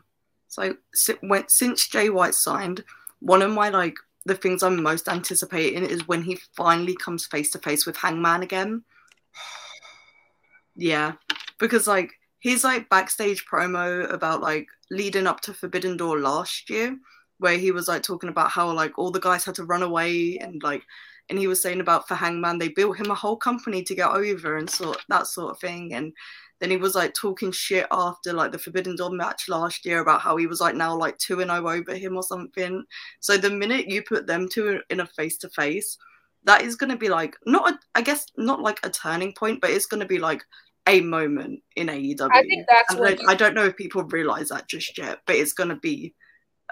So 0.55 0.75
since 0.93 1.87
Jay 1.87 2.09
White 2.09 2.33
signed, 2.33 2.83
one 3.19 3.41
of 3.41 3.51
my 3.51 3.69
like 3.69 3.95
the 4.25 4.35
things 4.35 4.63
I'm 4.63 4.81
most 4.81 5.09
anticipating 5.09 5.83
is 5.83 6.07
when 6.07 6.23
he 6.23 6.39
finally 6.55 6.95
comes 6.95 7.25
face 7.25 7.51
to 7.51 7.59
face 7.59 7.85
with 7.85 7.97
Hangman 7.97 8.41
again. 8.41 8.83
yeah, 10.75 11.13
because 11.59 11.87
like 11.87 12.13
his 12.39 12.63
like 12.63 12.89
backstage 12.89 13.45
promo 13.51 14.09
about 14.11 14.41
like 14.41 14.67
leading 14.89 15.27
up 15.27 15.41
to 15.41 15.53
Forbidden 15.53 15.97
Door 15.97 16.19
last 16.19 16.69
year, 16.69 16.97
where 17.39 17.57
he 17.57 17.71
was 17.71 17.89
like 17.89 18.03
talking 18.03 18.29
about 18.29 18.49
how 18.49 18.71
like 18.71 18.97
all 18.97 19.11
the 19.11 19.19
guys 19.19 19.43
had 19.43 19.55
to 19.55 19.65
run 19.65 19.83
away 19.83 20.37
and 20.37 20.63
like 20.63 20.83
and 21.29 21.37
he 21.37 21.47
was 21.47 21.61
saying 21.61 21.81
about 21.81 22.07
for 22.07 22.15
Hangman 22.15 22.59
they 22.59 22.69
built 22.69 22.97
him 22.97 23.11
a 23.11 23.15
whole 23.15 23.35
company 23.35 23.83
to 23.83 23.95
get 23.95 24.09
over 24.09 24.55
and 24.55 24.69
sort 24.69 25.03
that 25.09 25.27
sort 25.27 25.51
of 25.51 25.59
thing 25.59 25.93
and 25.93 26.13
then 26.59 26.71
he 26.71 26.77
was 26.77 26.95
like 26.95 27.13
talking 27.13 27.51
shit 27.51 27.85
after 27.91 28.31
like 28.31 28.51
the 28.51 28.57
Forbidden 28.57 28.95
Door 28.95 29.11
match 29.11 29.49
last 29.49 29.85
year 29.85 29.99
about 29.99 30.21
how 30.21 30.37
he 30.37 30.47
was 30.47 30.61
like 30.61 30.75
now 30.75 30.95
like 30.95 31.17
2 31.17 31.41
and 31.41 31.51
0 31.51 31.67
over 31.69 31.95
him 31.95 32.15
or 32.15 32.23
something. 32.23 32.83
So 33.19 33.37
the 33.37 33.49
minute 33.49 33.89
you 33.89 34.03
put 34.03 34.25
them 34.25 34.47
two 34.49 34.79
in 34.89 35.01
a 35.01 35.05
face 35.05 35.37
to 35.39 35.49
face, 35.49 35.97
that 36.45 36.61
is 36.61 36.75
going 36.75 36.91
to 36.91 36.97
be 36.97 37.09
like 37.09 37.35
not 37.45 37.71
a, 37.71 37.79
I 37.93 38.01
guess 38.01 38.27
not 38.37 38.61
like 38.61 38.79
a 38.83 38.89
turning 38.89 39.33
point, 39.33 39.59
but 39.61 39.71
it's 39.71 39.85
going 39.85 39.99
to 39.99 40.05
be 40.05 40.19
like 40.19 40.43
a 40.87 41.01
moment 41.01 41.61
in 41.75 41.87
AEW. 41.87 42.29
I 42.31 42.43
think 42.43 42.67
that's 42.69 42.91
And 42.91 42.99
what 42.99 43.19
I, 43.27 43.31
I 43.33 43.35
don't 43.35 43.55
know 43.55 43.65
if 43.65 43.75
people 43.75 44.03
realize 44.03 44.49
that 44.49 44.67
just 44.67 44.97
yet, 44.97 45.19
but 45.25 45.35
it's 45.35 45.53
going 45.53 45.69
to 45.69 45.75
be 45.75 46.13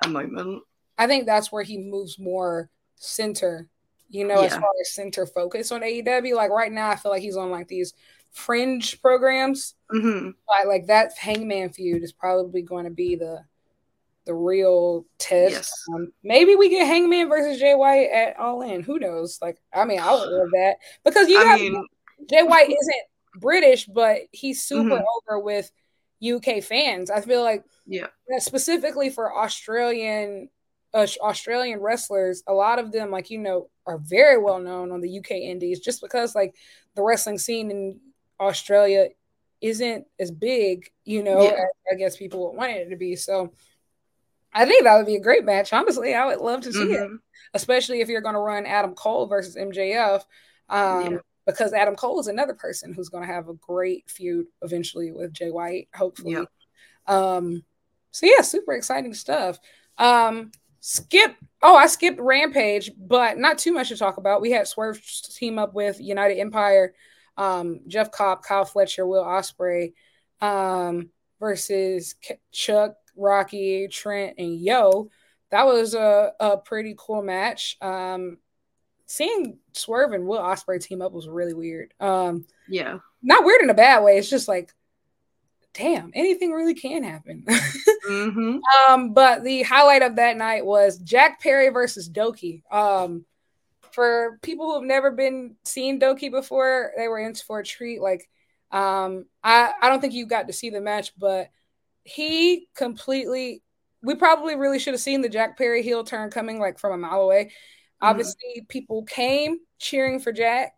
a 0.04 0.08
moment. 0.08 0.64
I 0.98 1.08
think 1.08 1.26
that's 1.26 1.52
where 1.52 1.64
he 1.64 1.78
moves 1.78 2.20
more 2.20 2.70
center, 2.96 3.68
you 4.10 4.26
know, 4.26 4.42
as 4.42 4.54
far 4.54 4.70
as 4.80 4.94
center 4.94 5.26
focus 5.26 5.72
on 5.72 5.82
AEW. 5.82 6.36
Like 6.36 6.52
right 6.52 6.72
now, 6.72 6.90
I 6.90 6.96
feel 6.96 7.12
like 7.12 7.24
he's 7.24 7.36
on 7.36 7.50
like 7.50 7.68
these 7.68 7.94
fringe 8.34 9.02
programs. 9.02 9.76
hmm 9.90 10.32
Like, 10.48 10.68
like 10.68 10.88
that 10.88 11.18
Hangman 11.18 11.70
feud 11.70 12.04
is 12.04 12.12
probably 12.12 12.62
going 12.62 12.86
to 12.86 12.92
be 12.92 13.16
the 13.16 13.46
the 14.26 14.34
real 14.34 15.06
test. 15.18 15.52
Yes. 15.52 15.74
Um, 15.94 16.14
maybe 16.24 16.56
we 16.56 16.70
get 16.70 16.88
Hangman 16.88 17.28
versus 17.28 17.60
Jay 17.60 17.76
White 17.76 18.10
at 18.10 18.40
All 18.40 18.62
In. 18.62 18.82
Who 18.82 18.98
knows? 18.98 19.38
Like, 19.42 19.58
I 19.74 19.84
mean, 19.86 20.00
I 20.00 20.12
would 20.14 20.30
love 20.30 20.50
that 20.52 20.78
because 21.04 21.28
you 21.28 21.40
I 21.40 21.44
got 21.44 21.60
mean, 21.60 21.88
Jay 22.30 22.44
White 22.44 22.70
isn't 22.70 23.42
British, 23.42 23.86
but 23.86 24.22
he's 24.32 24.62
super 24.62 24.96
Mhm. 24.96 25.04
over 25.28 25.40
with 25.40 25.70
UK 26.22 26.62
fans. 26.62 27.12
I 27.12 27.20
feel 27.20 27.42
like 27.44 27.66
yeah, 27.86 28.08
specifically 28.38 29.10
for 29.10 29.36
Australian 29.38 30.50
uh, 30.94 31.08
Australian 31.22 31.82
wrestlers, 31.82 32.44
a 32.48 32.54
lot 32.54 32.80
of 32.80 32.92
them, 32.92 33.12
like 33.12 33.30
you 33.30 33.40
know, 33.40 33.70
are 33.86 33.98
very 33.98 34.38
well 34.38 34.60
known 34.60 34.92
on 34.92 35.02
the 35.02 35.10
UK 35.20 35.32
Indies, 35.32 35.80
just 35.82 36.02
because 36.02 36.34
like 36.36 36.56
the 36.96 37.02
wrestling 37.02 37.40
scene 37.40 37.72
in 37.72 38.00
Australia 38.40 39.10
isn't 39.62 40.06
as 40.20 40.32
big, 40.32 40.92
you 41.06 41.24
know, 41.24 41.42
Yeah. 41.42 41.52
as 41.52 41.70
I 41.92 41.96
guess 41.96 42.18
people 42.18 42.48
would 42.50 42.58
want 42.58 42.72
it 42.72 42.90
to 42.90 42.96
be. 42.96 43.16
So 43.16 43.54
I 44.54 44.66
think 44.66 44.84
that 44.84 44.98
would 44.98 45.06
be 45.06 45.16
a 45.16 45.22
great 45.22 45.44
match. 45.46 45.74
Honestly, 45.74 46.14
I 46.14 46.26
would 46.26 46.40
love 46.40 46.62
to 46.62 46.74
see 46.74 46.94
it, 46.94 47.00
Mhm. 47.10 47.20
especially 47.54 48.02
if 48.02 48.10
you're 48.10 48.22
going 48.22 48.36
to 48.36 48.40
run 48.40 48.66
Adam 48.66 48.94
Cole 48.94 49.26
versus 49.26 49.56
MJF. 49.56 50.26
Um, 50.70 51.14
Yeah. 51.14 51.18
Because 51.46 51.74
Adam 51.74 51.98
Cole 51.98 52.22
is 52.22 52.28
another 52.28 52.54
person 52.54 52.94
who's 52.94 53.10
going 53.10 53.28
to 53.28 53.34
have 53.34 53.50
a 53.50 53.54
great 53.54 54.10
feud 54.10 54.48
eventually 54.62 55.12
with 55.12 55.34
Jay 55.34 55.52
White, 55.52 55.90
hopefully. 55.94 56.32
Yeah. 56.34 56.46
Um, 57.06 57.66
so 58.12 58.26
yeah, 58.26 58.40
super 58.42 58.72
exciting 58.74 59.14
stuff. 59.14 59.60
Um, 59.98 60.52
skip. 60.80 61.36
Oh, 61.62 61.76
I 61.76 61.88
skipped 61.88 62.22
Rampage, 62.22 62.92
but 62.98 63.38
not 63.38 63.58
too 63.58 63.74
much 63.74 63.90
to 63.90 63.98
talk 63.98 64.16
about. 64.16 64.40
We 64.40 64.52
had 64.52 64.70
Swerve 64.70 65.02
team 65.36 65.60
up 65.60 65.74
with 65.74 66.00
United 66.00 66.38
Empire, 66.38 66.94
um, 67.38 67.82
Jeff 67.88 68.12
Cobb, 68.12 68.44
Kyle 68.44 68.66
Fletcher, 68.66 69.06
Will 69.08 69.24
Ospreay, 69.24 69.94
um, 70.42 71.10
versus 71.40 72.16
K- 72.22 72.40
Chuck, 72.52 72.96
Rocky, 73.16 73.88
Trent, 73.88 74.36
and 74.38 74.60
Yoh. 74.60 75.10
That 75.52 75.66
was 75.66 75.94
a, 75.94 76.32
a 76.40 76.58
pretty 76.58 76.96
cool 76.98 77.22
match. 77.22 77.78
Um, 77.82 78.38
seeing 79.06 79.60
Swerve 79.74 80.14
and 80.14 80.26
Will 80.26 80.40
Ospreay 80.40 80.82
team 80.82 81.02
up 81.02 81.12
was 81.12 81.28
really 81.28 81.54
weird. 81.54 81.94
Um, 82.00 82.46
yeah, 82.68 83.00
not 83.22 83.46
weird 83.46 83.62
in 83.62 83.70
a 83.70 83.76
bad 83.76 84.04
way. 84.04 84.18
It's 84.18 84.30
just 84.30 84.48
like, 84.48 84.74
damn, 85.74 86.12
anything 86.14 86.52
really 86.52 86.74
can 86.74 87.04
happen. 87.04 87.46
hmm 88.08 88.58
um, 88.88 89.14
but 89.14 89.44
the 89.44 89.64
highlight 89.64 90.02
of 90.02 90.16
that 90.16 90.38
night 90.38 90.66
was 90.66 90.98
Jack 91.00 91.42
Perry 91.42 91.70
versus 91.70 92.10
Doki. 92.10 92.64
Um, 92.72 93.26
for 93.94 94.40
people 94.42 94.66
who 94.66 94.74
have 94.74 94.84
never 94.84 95.12
been 95.12 95.56
seen 95.64 96.00
Doki 96.00 96.32
before, 96.32 96.92
they 96.98 97.08
were 97.08 97.20
in 97.20 97.36
for 97.36 97.60
a 97.60 97.64
treat. 97.64 98.02
Like, 98.02 98.28
um, 98.72 99.26
I 99.44 99.72
I 99.82 99.90
don't 99.90 100.02
think 100.02 100.14
you 100.14 100.26
got 100.26 100.48
to 100.48 100.54
see 100.54 100.70
the 100.70 100.82
match, 100.82 101.14
but 101.18 101.50
he 102.04 102.68
completely. 102.76 103.62
We 104.02 104.16
probably 104.16 104.58
really 104.58 104.80
should 104.80 104.96
have 104.96 105.02
seen 105.02 105.22
the 105.22 105.30
Jack 105.30 105.58
Perry 105.58 105.82
heel 105.82 106.04
turn 106.04 106.30
coming 106.30 106.60
like 106.60 106.78
from 106.78 106.92
a 106.92 106.98
mile 106.98 107.22
away. 107.22 107.52
Obviously, 108.02 108.66
people 108.68 109.04
came 109.04 109.60
cheering 109.80 110.20
for 110.20 110.34
Jack. 110.34 110.76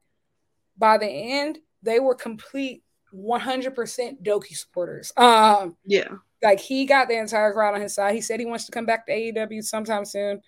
By 0.78 1.00
the 1.00 1.08
end, 1.08 1.58
they 1.82 2.00
were 2.00 2.14
complete 2.14 2.84
100% 3.16 4.22
Doki 4.22 4.56
supporters. 4.56 5.12
Um, 5.18 5.76
yeah, 5.86 6.10
like 6.44 6.60
he 6.60 6.86
got 6.86 7.08
the 7.08 7.18
entire 7.18 7.54
crowd 7.54 7.74
on 7.74 7.82
his 7.82 7.96
side. 7.96 8.14
He 8.14 8.22
said 8.22 8.40
he 8.40 8.46
wants 8.46 8.66
to 8.66 8.72
come 8.72 8.86
back 8.86 9.08
to 9.08 9.14
AEW 9.14 9.64
sometime 9.64 10.06
soon. 10.06 10.42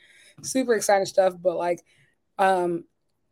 Super 0.43 0.75
exciting 0.75 1.07
stuff. 1.07 1.33
But 1.41 1.57
like, 1.57 1.83
um, 2.37 2.85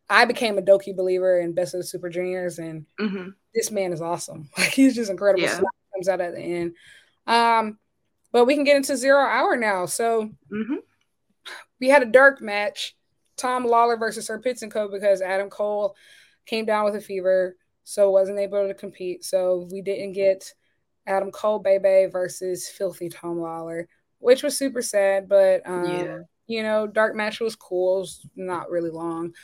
I 0.08 0.24
became 0.24 0.58
a 0.58 0.62
Doki 0.62 0.94
believer 0.94 1.40
in 1.40 1.52
Best 1.54 1.74
of 1.74 1.80
the 1.80 1.86
Super 1.86 2.08
Juniors, 2.08 2.58
and 2.58 2.86
hmm 2.98 3.30
this 3.54 3.70
man 3.70 3.92
is 3.92 4.00
awesome. 4.02 4.48
Like 4.58 4.72
he's 4.72 4.94
just 4.94 5.10
incredible. 5.10 5.44
Yeah. 5.44 5.60
Comes 5.94 6.08
out 6.08 6.20
at 6.20 6.34
the 6.34 6.40
end. 6.40 6.74
Um, 7.26 7.78
but 8.32 8.44
we 8.44 8.54
can 8.54 8.64
get 8.64 8.76
into 8.76 8.96
zero 8.96 9.24
hour 9.24 9.56
now. 9.56 9.86
So 9.86 10.30
hmm 10.50 10.76
we 11.80 11.88
had 11.88 12.02
a 12.02 12.06
dark 12.06 12.40
match, 12.40 12.96
Tom 13.36 13.64
Lawlor 13.66 13.98
versus 13.98 14.26
Sir 14.26 14.38
Pitts 14.38 14.62
and 14.62 14.72
Co. 14.72 14.88
because 14.88 15.20
Adam 15.20 15.50
Cole 15.50 15.94
came 16.46 16.64
down 16.64 16.84
with 16.84 16.94
a 16.94 17.00
fever, 17.00 17.56
so 17.84 18.10
wasn't 18.10 18.38
able 18.38 18.66
to 18.66 18.74
compete. 18.74 19.24
So 19.24 19.68
we 19.70 19.82
didn't 19.82 20.12
get 20.12 20.52
Adam 21.06 21.30
Cole 21.30 21.58
Bay 21.58 21.78
Bay 21.78 22.06
versus 22.06 22.68
Filthy 22.68 23.08
Tom 23.08 23.38
Lawlor, 23.38 23.88
which 24.18 24.42
was 24.42 24.56
super 24.56 24.82
sad. 24.82 25.28
But 25.28 25.66
um, 25.68 25.86
Yeah. 25.86 26.18
You 26.46 26.62
know, 26.62 26.86
dark 26.86 27.14
match 27.14 27.40
was 27.40 27.56
cool. 27.56 27.96
It 27.96 28.00
was 28.00 28.26
not 28.36 28.70
really 28.70 28.90
long. 28.90 29.34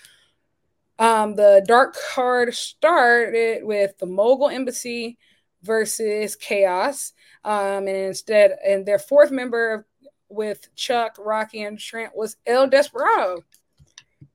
Um, 0.98 1.34
the 1.34 1.64
dark 1.66 1.96
card 2.14 2.54
started 2.54 3.64
with 3.64 3.98
the 3.98 4.06
Mogul 4.06 4.48
Embassy 4.48 5.18
versus 5.62 6.36
Chaos. 6.36 7.12
Um, 7.44 7.88
and 7.88 7.88
instead, 7.88 8.56
and 8.64 8.86
their 8.86 8.98
fourth 8.98 9.30
member 9.30 9.86
with 10.28 10.74
Chuck, 10.76 11.16
Rocky, 11.18 11.62
and 11.62 11.78
Trent 11.78 12.14
was 12.14 12.36
El 12.46 12.68
Desperado. 12.68 13.42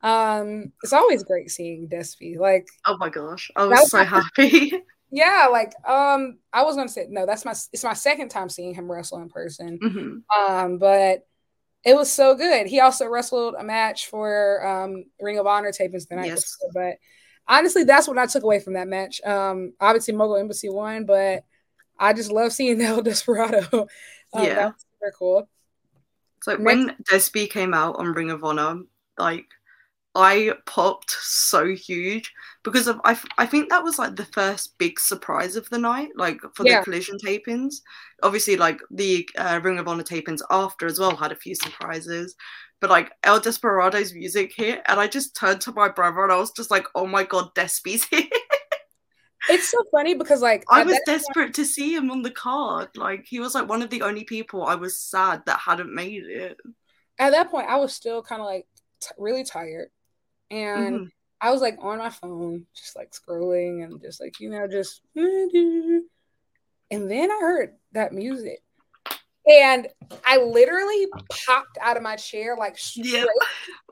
Um, 0.02 0.74
it's 0.84 0.94
always 0.94 1.24
great 1.24 1.50
seeing 1.52 1.88
Despy. 1.88 2.38
Like, 2.38 2.68
Oh 2.86 2.98
my 2.98 3.10
gosh, 3.10 3.50
I 3.56 3.66
was 3.66 3.80
was 3.80 3.92
so 3.92 4.04
happy. 4.04 4.84
yeah, 5.12 5.48
like 5.52 5.74
um, 5.88 6.38
I 6.54 6.64
was 6.64 6.76
gonna 6.76 6.90
say 6.90 7.08
no, 7.10 7.26
that's 7.26 7.46
my 7.46 7.52
it's 7.52 7.84
my 7.84 7.94
second 7.94 8.30
time 8.30 8.50
seeing 8.50 8.74
him 8.76 8.92
wrestle 8.92 9.22
in 9.22 9.30
person. 9.30 9.80
hmm 9.82 10.18
Um, 10.38 10.78
but 10.78 11.26
it 11.88 11.96
was 11.96 12.12
so 12.12 12.36
good. 12.36 12.68
He 12.68 12.82
also 12.82 13.08
wrestled 13.08 13.56
a 13.58 13.64
match 13.64 14.08
for 14.08 14.66
um 14.68 15.06
Ring 15.22 15.40
of 15.40 15.48
Honor 15.48 15.72
tapings 15.72 16.08
the 16.08 16.18
night 16.18 16.28
Yes. 16.28 16.58
before. 16.58 16.72
But 16.74 16.98
honestly, 17.48 17.86
that's 17.86 18.08
what 18.08 18.18
I 18.18 18.26
took 18.26 18.44
away 18.44 18.60
from 18.60 18.74
that 18.74 18.90
match. 18.90 19.22
Um, 19.24 19.74
obviously 19.80 20.14
Mogul 20.14 20.36
Embassy 20.36 20.70
won, 20.70 21.06
but 21.06 21.46
I 21.98 22.12
just 22.14 22.32
love 22.32 22.52
seeing 22.52 22.82
El 22.84 23.02
Desperado. 23.02 23.88
Um, 24.34 24.44
Yeah. 24.44 24.56
that 24.56 24.74
was 24.74 24.86
super 25.00 25.14
cool. 25.18 25.50
So 26.44 26.58
when 26.58 26.96
Despi 27.10 27.50
came 27.50 27.74
out 27.74 27.96
on 27.98 28.14
Ring 28.14 28.32
of 28.32 28.44
Honor, 28.44 28.82
like 29.18 29.46
I 30.18 30.54
popped 30.66 31.12
so 31.12 31.68
huge 31.76 32.34
because 32.64 32.88
of 32.88 33.00
I, 33.06 33.12
f- 33.14 33.26
I 33.38 33.46
think 33.46 33.70
that 33.70 33.84
was 33.86 34.00
like 34.00 34.16
the 34.18 34.26
first 34.26 34.78
big 34.80 35.00
surprise 35.00 35.56
of 35.56 35.70
the 35.70 35.78
night, 35.80 36.10
like 36.18 36.40
for 36.56 36.66
Yeah. 36.66 36.80
the 36.80 36.84
collision 36.84 37.18
tapings. 37.26 37.76
Obviously, 38.24 38.58
like 38.58 38.82
the 38.92 39.30
uh, 39.38 39.62
Ring 39.64 39.80
of 39.80 39.88
Honor 39.88 40.04
tapings 40.04 40.42
after 40.52 40.88
as 40.88 41.00
well 41.00 41.16
had 41.16 41.32
a 41.32 41.36
few 41.38 41.56
surprises. 41.56 42.36
But 42.82 42.90
like 42.92 43.12
El 43.24 43.40
Desperado's 43.42 44.14
music 44.14 44.54
hit, 44.56 44.82
and 44.88 45.00
I 45.00 45.08
just 45.08 45.36
turned 45.36 45.62
to 45.62 45.72
my 45.74 45.90
brother 45.90 46.24
and 46.24 46.34
I 46.34 46.38
was 46.38 46.52
just 46.52 46.72
like, 46.72 46.88
"Oh 46.96 47.08
my 47.08 47.24
god, 47.24 47.54
Despi's 47.56 48.06
here!" 48.10 48.24
It's 49.48 49.70
so 49.70 49.78
funny 49.92 50.14
because 50.16 50.42
like 50.42 50.66
I 50.70 50.84
was 50.84 51.00
desperate 51.06 51.54
to 51.56 51.66
see 51.66 51.96
him 51.96 52.12
on 52.12 52.22
the 52.22 52.32
card. 52.32 52.90
Like 52.98 53.26
he 53.28 53.40
was 53.40 53.56
like 53.56 53.70
one 53.70 53.82
of 53.82 53.90
the 53.90 54.02
only 54.02 54.24
people 54.26 54.64
I 54.66 54.76
was 54.76 55.00
sad 55.02 55.44
that 55.46 55.60
hadn't 55.60 55.94
made 55.94 56.24
it. 56.26 56.58
at 57.20 57.32
that 57.32 57.50
point 57.52 57.68
I 57.70 57.78
was 57.78 57.94
still 57.94 58.22
kind 58.22 58.42
of 58.42 58.46
like 58.48 58.66
t- 59.02 59.10
really 59.18 59.44
tired, 59.44 59.90
and 60.52 61.00
Mhm. 61.00 61.12
I 61.40 61.52
was 61.52 61.62
like 61.62 61.78
on 61.82 62.00
my 62.00 62.10
phone, 62.10 62.66
just 62.76 62.96
like 62.96 63.12
scrolling 63.12 63.84
and 63.84 64.02
just 64.02 64.20
like 64.20 64.40
you 64.40 64.50
know 64.50 64.68
just. 64.68 65.02
And 66.90 67.12
then 67.12 67.30
I 67.32 67.38
heard 67.40 67.76
that 67.92 68.14
music, 68.14 68.64
and 69.46 69.88
I 70.26 70.38
literally 70.38 71.08
popped 71.46 71.78
out 71.82 71.98
of 71.98 72.04
my 72.04 72.16
chair 72.16 72.56
like 72.58 72.78
straight, 72.78 73.28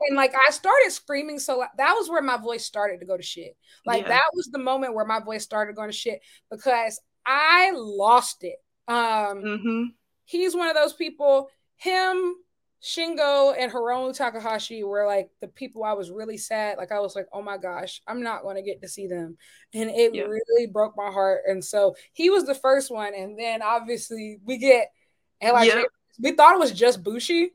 and 0.08 0.16
like 0.16 0.34
I 0.34 0.50
started 0.50 0.90
screaming. 0.90 1.38
So 1.38 1.64
that 1.76 1.92
was 1.92 2.08
where 2.08 2.22
my 2.22 2.38
voice 2.38 2.64
started 2.64 3.00
to 3.00 3.06
go 3.06 3.16
to 3.16 3.22
shit. 3.22 3.56
Like 3.84 4.02
Yeah. 4.04 4.08
that 4.08 4.30
was 4.34 4.46
the 4.46 4.58
moment 4.58 4.94
where 4.94 5.04
my 5.04 5.20
voice 5.20 5.44
started 5.44 5.76
going 5.76 5.90
to 5.90 5.96
shit 5.96 6.20
because 6.50 7.00
I 7.26 7.72
lost 7.74 8.44
it. 8.44 8.56
Um, 8.88 9.42
hmm 9.42 9.82
he's 10.24 10.56
one 10.56 10.68
of 10.68 10.74
those 10.74 10.92
people. 10.92 11.48
Him, 11.76 12.34
Shingo, 12.82 13.54
and 13.58 13.72
Hiromu 13.72 14.14
Takahashi 14.16 14.84
were 14.84 15.06
like 15.06 15.30
the 15.40 15.48
people 15.48 15.82
I 15.82 15.94
was 15.94 16.10
really 16.10 16.36
sad. 16.36 16.78
Like 16.78 16.92
I 16.92 17.00
was 17.00 17.16
like, 17.16 17.26
oh 17.32 17.42
my 17.42 17.56
gosh, 17.56 18.02
I'm 18.06 18.22
not 18.22 18.42
going 18.42 18.56
to 18.56 18.62
get 18.62 18.82
to 18.82 18.88
see 18.88 19.06
them, 19.06 19.36
and 19.74 19.90
it 19.90 20.14
Yeah. 20.14 20.24
really 20.24 20.66
broke 20.66 20.96
my 20.96 21.10
heart. 21.10 21.42
And 21.46 21.64
so 21.64 21.96
he 22.12 22.30
was 22.30 22.44
the 22.44 22.54
first 22.54 22.90
one, 22.90 23.14
and 23.14 23.38
then 23.38 23.62
obviously 23.62 24.38
we 24.44 24.58
get 24.58 24.92
and 25.40 25.52
like 25.52 25.68
Yeah. 25.68 25.82
we 26.20 26.32
thought 26.32 26.54
it 26.54 26.60
was 26.60 26.72
just 26.72 27.02
Bushi, 27.02 27.52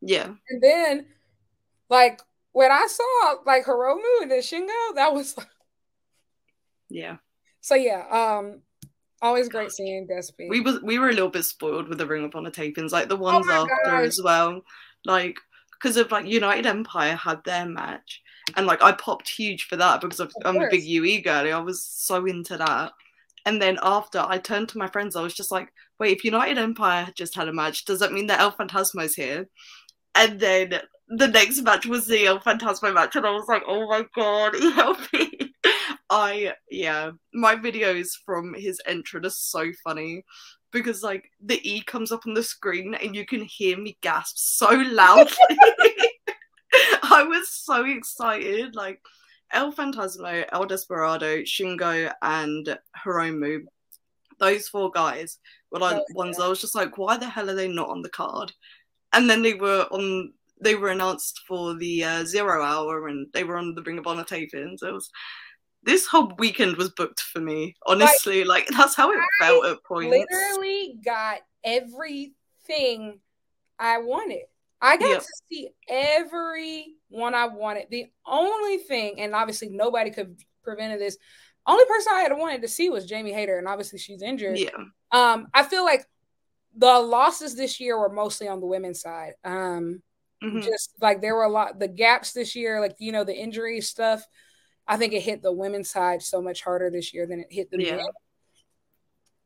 Yeah. 0.00 0.34
and 0.48 0.62
then 0.62 1.06
like 1.90 2.20
when 2.52 2.70
I 2.72 2.86
saw 2.88 3.34
like 3.44 3.64
Hiromu 3.66 4.22
and 4.22 4.30
then 4.30 4.40
Shingo, 4.40 4.94
that 4.94 5.12
was 5.14 5.34
Yeah. 6.88 7.16
so 7.60 7.74
yeah. 7.74 8.06
Um, 8.38 8.62
always 9.22 9.48
great 9.48 9.72
seeing 9.72 10.06
Despy. 10.06 10.48
We 10.48 10.60
was 10.60 10.80
we 10.82 10.98
were 10.98 11.08
a 11.08 11.12
little 11.12 11.30
bit 11.30 11.44
spoiled 11.44 11.88
with 11.88 11.98
the 11.98 12.06
Ring 12.06 12.24
of 12.24 12.34
Honor 12.34 12.50
tapings, 12.50 12.92
like 12.92 13.08
the 13.08 13.16
oh 13.16 13.20
ones 13.20 13.46
Oh 13.48 13.62
after 13.62 13.90
gosh. 13.90 14.06
as 14.06 14.20
well. 14.22 14.62
Like 15.04 15.38
because 15.72 15.96
of 15.96 16.10
like 16.10 16.26
United 16.26 16.66
Empire 16.66 17.14
had 17.14 17.42
their 17.44 17.66
match, 17.66 18.22
and 18.56 18.66
like 18.66 18.82
I 18.82 18.92
popped 18.92 19.28
huge 19.28 19.64
for 19.64 19.76
that 19.76 20.00
because 20.00 20.20
of, 20.20 20.32
I'm 20.44 20.60
a 20.60 20.68
big 20.70 20.84
UE 20.84 21.22
girly. 21.22 21.52
I 21.52 21.60
was 21.60 21.84
so 21.84 22.24
into 22.26 22.56
that. 22.56 22.92
And 23.46 23.62
then 23.62 23.78
after 23.82 24.18
I 24.18 24.38
turned 24.38 24.68
to 24.70 24.78
my 24.78 24.88
friends, 24.88 25.16
I 25.16 25.22
was 25.22 25.32
just 25.34 25.50
like, 25.50 25.72
wait, 25.98 26.16
if 26.16 26.24
United 26.24 26.58
Empire 26.58 27.08
just 27.14 27.34
had 27.34 27.48
a 27.48 27.52
match, 27.52 27.84
does 27.84 28.00
that 28.00 28.12
mean 28.12 28.26
that 28.26 28.40
El 28.40 28.52
Phantasmo's 28.52 29.14
here? 29.14 29.48
And 30.14 30.38
then 30.40 30.80
the 31.08 31.28
next 31.28 31.62
match 31.62 31.86
was 31.86 32.06
the 32.06 32.26
El 32.26 32.40
Phantasmo 32.40 32.92
match, 32.92 33.16
and 33.16 33.24
I 33.24 33.30
was 33.30 33.46
like, 33.48 33.62
oh 33.66 33.88
my 33.88 34.04
god, 34.14 34.54
help 34.74 34.98
me. 35.12 35.47
I, 36.10 36.54
yeah, 36.70 37.10
my 37.34 37.54
videos 37.56 38.10
from 38.24 38.54
his 38.54 38.80
entrance 38.86 39.26
are 39.26 39.30
so 39.30 39.72
funny 39.84 40.24
because 40.72 41.02
like 41.02 41.30
the 41.42 41.60
E 41.68 41.80
comes 41.82 42.12
up 42.12 42.26
on 42.26 42.34
the 42.34 42.42
screen 42.42 42.94
and 42.94 43.14
you 43.14 43.26
can 43.26 43.42
hear 43.42 43.78
me 43.78 43.98
gasp 44.00 44.36
so 44.36 44.70
loudly. 44.70 45.36
I 47.02 47.24
was 47.24 47.50
so 47.50 47.84
excited. 47.84 48.74
Like 48.74 49.00
El 49.52 49.72
Phantasmo, 49.72 50.44
El 50.52 50.66
Desperado, 50.66 51.38
Shingo, 51.42 52.12
and 52.22 52.78
Hiromu. 53.04 53.64
Those 54.38 54.68
four 54.68 54.90
guys 54.90 55.38
were 55.72 55.80
like 55.80 56.02
ones 56.14 56.38
I 56.38 56.48
was 56.48 56.60
just 56.60 56.74
like, 56.74 56.96
why 56.96 57.16
the 57.16 57.28
hell 57.28 57.50
are 57.50 57.54
they 57.54 57.68
not 57.68 57.88
on 57.88 58.02
the 58.02 58.10
card? 58.10 58.52
And 59.12 59.28
then 59.28 59.42
they 59.42 59.54
were 59.54 59.86
on 59.90 60.32
they 60.60 60.74
were 60.74 60.90
announced 60.90 61.42
for 61.46 61.76
the 61.76 62.04
uh, 62.04 62.24
zero 62.24 62.62
hour 62.62 63.08
and 63.08 63.28
they 63.32 63.44
were 63.44 63.56
on 63.56 63.74
the 63.74 63.82
Ring 63.82 63.98
of 63.98 64.06
Honor 64.06 64.24
tapings. 64.24 64.82
It 64.82 64.92
was 64.92 65.10
this 65.88 66.06
whole 66.06 66.32
weekend 66.38 66.76
was 66.76 66.90
booked 66.90 67.20
for 67.20 67.40
me. 67.40 67.74
Honestly, 67.86 68.44
like, 68.44 68.68
like 68.68 68.78
that's 68.78 68.94
how 68.94 69.10
it 69.10 69.18
I 69.18 69.44
felt 69.44 69.64
at 69.64 69.82
points. 69.84 70.10
Literally 70.10 70.98
got 71.02 71.38
everything 71.64 73.20
I 73.78 73.98
wanted. 73.98 74.42
I 74.82 74.98
got 74.98 75.08
yep. 75.08 75.20
to 75.20 75.32
see 75.50 75.70
every 75.88 76.94
one 77.08 77.34
I 77.34 77.46
wanted. 77.46 77.86
The 77.90 78.06
only 78.26 78.76
thing, 78.76 79.18
and 79.18 79.34
obviously 79.34 79.70
nobody 79.70 80.10
could 80.10 80.36
prevented 80.62 81.00
this. 81.00 81.16
Only 81.66 81.86
person 81.86 82.12
I 82.14 82.20
had 82.20 82.36
wanted 82.36 82.62
to 82.62 82.68
see 82.68 82.90
was 82.90 83.06
Jamie 83.06 83.32
Hayter, 83.32 83.56
and 83.56 83.66
obviously 83.66 83.98
she's 83.98 84.22
injured. 84.22 84.58
Yeah. 84.58 84.70
Um, 85.10 85.48
I 85.54 85.62
feel 85.62 85.84
like 85.84 86.06
the 86.76 87.00
losses 87.00 87.56
this 87.56 87.80
year 87.80 87.98
were 87.98 88.12
mostly 88.12 88.46
on 88.46 88.60
the 88.60 88.66
women's 88.66 89.00
side. 89.00 89.32
Um, 89.42 90.02
mm-hmm. 90.44 90.60
just 90.60 90.92
like 91.00 91.22
there 91.22 91.34
were 91.34 91.44
a 91.44 91.50
lot 91.50 91.78
the 91.78 91.88
gaps 91.88 92.32
this 92.32 92.54
year, 92.54 92.78
like 92.78 92.96
you 92.98 93.10
know 93.10 93.24
the 93.24 93.34
injury 93.34 93.80
stuff. 93.80 94.22
I 94.88 94.96
think 94.96 95.12
it 95.12 95.20
hit 95.20 95.42
the 95.42 95.52
women's 95.52 95.90
side 95.90 96.22
so 96.22 96.40
much 96.40 96.62
harder 96.62 96.90
this 96.90 97.12
year 97.12 97.26
than 97.26 97.40
it 97.40 97.48
hit 97.50 97.70
the 97.70 97.84
yeah. 97.84 97.96
men. 97.96 98.06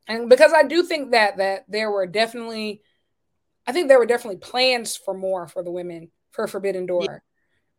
And 0.07 0.29
because 0.29 0.53
I 0.53 0.63
do 0.63 0.85
think 0.85 1.11
that 1.11 1.39
that 1.39 1.65
there 1.69 1.91
were 1.91 2.07
definitely, 2.07 2.83
I 3.67 3.73
think 3.73 3.89
there 3.89 3.99
were 3.99 4.07
definitely 4.07 4.39
plans 4.39 4.97
for 4.97 5.15
more 5.15 5.49
for 5.49 5.63
the 5.63 5.71
women 5.71 6.11
for 6.31 6.47
Forbidden 6.47 6.87
Door, 6.87 7.23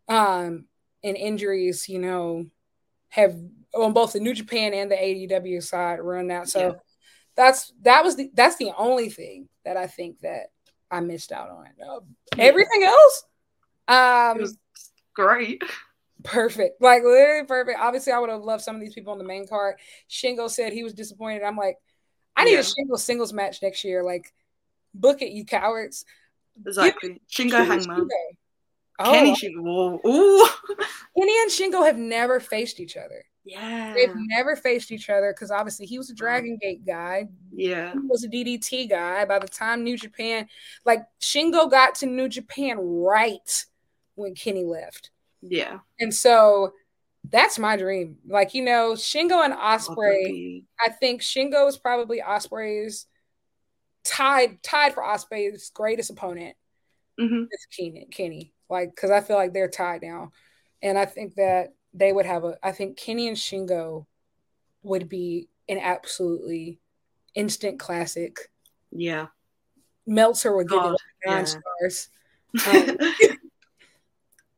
yeah. 0.10 0.36
um, 0.36 0.66
and 1.04 1.18
injuries. 1.18 1.88
You 1.88 2.00
know, 2.00 2.46
have 3.10 3.36
on 3.76 3.94
both 3.94 4.14
the 4.14 4.20
New 4.20 4.34
Japan 4.34 4.74
and 4.74 4.92
the 4.92 4.96
AEW 4.96 5.64
side 5.64 6.00
run 6.00 6.32
out. 6.32 6.50
So 6.50 6.60
yeah. 6.60 6.74
that's 7.36 7.74
that 7.82 8.04
was 8.04 8.16
the 8.16 8.30
that's 8.34 8.58
the 8.58 8.72
only 8.78 9.10
thing 9.10 9.50
that 9.66 9.78
I 9.78 9.88
think 9.88 10.20
that 10.22 10.48
I 10.90 11.00
missed 11.00 11.32
out 11.32 11.50
on. 11.50 11.68
Uh, 11.86 12.00
everything 12.38 12.84
else, 12.84 13.24
um, 13.88 14.46
great 15.14 15.62
perfect. 16.24 16.82
Like 16.82 17.04
literally 17.04 17.46
perfect. 17.46 17.80
Obviously, 17.80 18.14
I 18.14 18.20
would 18.20 18.30
have 18.30 18.42
loved 18.42 18.64
some 18.64 18.76
of 18.76 18.82
these 18.82 18.94
people 18.94 19.14
on 19.14 19.20
the 19.20 19.24
main 19.24 19.48
card. 19.48 19.76
Shingo 20.10 20.50
said 20.50 20.74
he 20.74 20.84
was 20.84 20.94
disappointed. 20.94 21.44
I'm 21.44 21.58
like, 21.58 21.78
I 22.36 22.46
need 22.46 22.54
yeah. 22.54 22.60
a 22.60 22.64
Shingo 22.64 22.98
singles 22.98 23.34
match 23.34 23.62
next 23.62 23.84
year. 23.84 24.04
Like, 24.04 24.34
book 24.94 25.22
it, 25.22 25.32
you 25.32 25.46
cowards. 25.46 26.06
Exactly. 26.66 27.22
Shingo 27.32 27.66
Hangman. 27.66 28.08
Oh. 29.00 29.12
Kenny 29.12 29.34
Shingo. 29.34 30.00
Ooh. 30.06 30.48
Kenny 31.18 31.42
and 31.42 31.52
Shingo 31.52 31.86
have 31.86 31.98
never 31.98 32.40
faced 32.40 32.80
each 32.80 32.98
other. 32.98 33.24
Yeah. 33.46 33.94
They've 33.94 34.16
never 34.16 34.56
faced 34.56 34.92
each 34.92 35.10
other 35.10 35.34
because 35.34 35.52
obviously 35.52 35.86
he 35.86 35.98
was 35.98 36.10
a 36.10 36.16
Dragon 36.16 36.58
Gate 36.62 36.86
guy. 36.86 37.28
Yeah. 37.52 37.92
He 37.92 38.00
was 38.00 38.24
a 38.24 38.30
DDT 38.30 38.90
guy. 38.90 39.26
By 39.26 39.40
the 39.40 39.48
time 39.48 39.84
New 39.84 39.98
Japan, 39.98 40.48
like 40.86 41.04
Shingo 41.20 41.70
got 41.70 41.96
to 41.96 42.06
New 42.06 42.30
Japan 42.30 42.78
right 42.80 43.66
when 44.16 44.36
Kenny 44.36 44.64
left. 44.64 45.10
Yeah. 45.48 45.80
And 46.00 46.14
so 46.14 46.74
that's 47.30 47.60
my 47.60 47.78
dream. 47.78 48.18
Like, 48.28 48.54
you 48.54 48.64
know, 48.64 48.94
Shingo 48.94 49.44
and 49.44 49.54
Ospreay. 49.54 50.64
I 50.80 50.90
think 50.90 51.22
Shingo 51.22 51.68
is 51.68 51.78
probably 51.78 52.22
Ospreay's 52.22 53.06
tied 54.04 54.62
tied 54.64 54.94
for 54.94 55.04
Ospreay's 55.04 55.70
greatest 55.74 56.10
opponent. 56.10 56.56
Mm-hmm. 57.20 57.44
It's 57.50 57.66
Kenny, 57.68 58.08
Kenny. 58.12 58.54
Like, 58.70 58.90
because 58.96 59.12
I 59.12 59.22
feel 59.22 59.38
like 59.38 59.54
they're 59.54 59.70
tied 59.70 60.02
now. 60.02 60.32
And 60.82 60.98
I 60.98 61.06
think 61.06 61.36
that 61.36 61.74
they 61.94 62.12
would 62.12 62.26
have 62.26 62.44
a 62.44 62.58
I 62.64 62.72
think 62.72 62.98
Kenny 62.98 63.28
and 63.28 63.38
Shingo 63.38 64.06
would 64.82 65.08
be 65.08 65.48
an 65.70 65.78
absolutely 65.78 66.80
instant 67.36 67.80
classic. 67.80 68.38
Yeah. 68.92 69.28
Meltzer 70.06 70.56
would 70.56 70.68
give 70.68 70.80
God, 70.80 70.94
it 70.94 71.30
nine 71.30 71.46
yeah. 71.46 71.46
stars. 71.46 72.10
Um, 72.68 72.98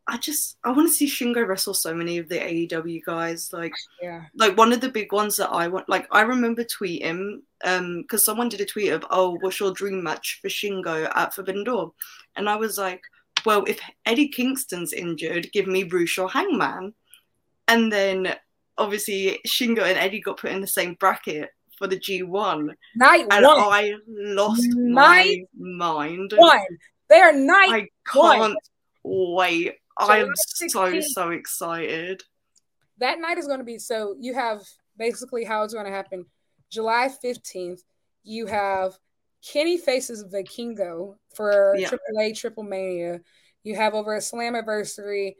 I 0.07 0.17
just 0.17 0.57
I 0.63 0.71
want 0.71 0.87
to 0.87 0.93
see 0.93 1.07
Shingo 1.07 1.47
wrestle 1.47 1.73
so 1.73 1.93
many 1.93 2.19
of 2.19 2.29
the 2.29 2.39
AEW 2.39 3.03
guys. 3.05 3.51
Like 3.51 3.73
yeah, 4.01 4.25
like 4.35 4.55
one 4.55 4.71
of 4.71 4.81
the 4.81 4.89
big 4.89 5.11
ones 5.11 5.37
that 5.37 5.49
I 5.49 5.67
want. 5.67 5.89
Like 5.89 6.07
I 6.11 6.21
remember 6.21 6.63
tweeting 6.63 7.39
um 7.63 8.01
because 8.03 8.23
someone 8.23 8.49
did 8.49 8.61
a 8.61 8.65
tweet 8.65 8.91
of 8.91 9.05
oh 9.09 9.37
what's 9.41 9.59
your 9.59 9.71
dream 9.71 10.03
match 10.03 10.39
for 10.41 10.47
Shingo 10.47 11.11
at 11.15 11.33
Forbidden 11.33 11.63
Door, 11.63 11.93
and 12.35 12.47
I 12.47 12.55
was 12.55 12.77
like, 12.77 13.01
well 13.45 13.63
if 13.65 13.79
Eddie 14.05 14.29
Kingston's 14.29 14.93
injured, 14.93 15.51
give 15.51 15.65
me 15.65 15.83
Bruce 15.83 16.17
or 16.19 16.29
Hangman, 16.29 16.93
and 17.67 17.91
then 17.91 18.35
obviously 18.77 19.39
Shingo 19.47 19.81
and 19.81 19.97
Eddie 19.97 20.21
got 20.21 20.37
put 20.37 20.51
in 20.51 20.61
the 20.61 20.67
same 20.67 20.93
bracket 20.95 21.49
for 21.77 21.87
the 21.87 21.99
G1. 21.99 22.69
Night 22.95 23.25
and 23.31 23.45
one. 23.45 23.57
I 23.57 23.93
lost 24.07 24.67
night 24.67 25.47
my 25.57 25.77
mind. 25.77 26.33
One. 26.35 26.59
They 27.09 27.21
are 27.21 27.33
night 27.33 27.69
I 27.71 27.87
can't 28.11 28.39
one. 28.39 28.55
wait. 29.03 29.75
I'm 29.97 30.31
so 30.35 30.99
so 31.01 31.29
excited. 31.29 32.23
That 32.99 33.19
night 33.19 33.37
is 33.37 33.47
going 33.47 33.59
to 33.59 33.65
be 33.65 33.79
so. 33.79 34.15
You 34.19 34.33
have 34.33 34.61
basically 34.97 35.43
how 35.43 35.63
it's 35.63 35.73
going 35.73 35.85
to 35.85 35.91
happen. 35.91 36.25
July 36.69 37.09
fifteenth, 37.21 37.81
you 38.23 38.47
have 38.47 38.97
Kenny 39.45 39.77
faces 39.77 40.23
Vikingo 40.23 41.15
for 41.33 41.75
yeah. 41.77 41.89
AAA 41.89 42.37
Triple 42.37 42.63
Mania. 42.63 43.21
You 43.63 43.75
have 43.75 43.93
over 43.93 44.15
a 44.15 44.19
Slammiversary. 44.19 45.35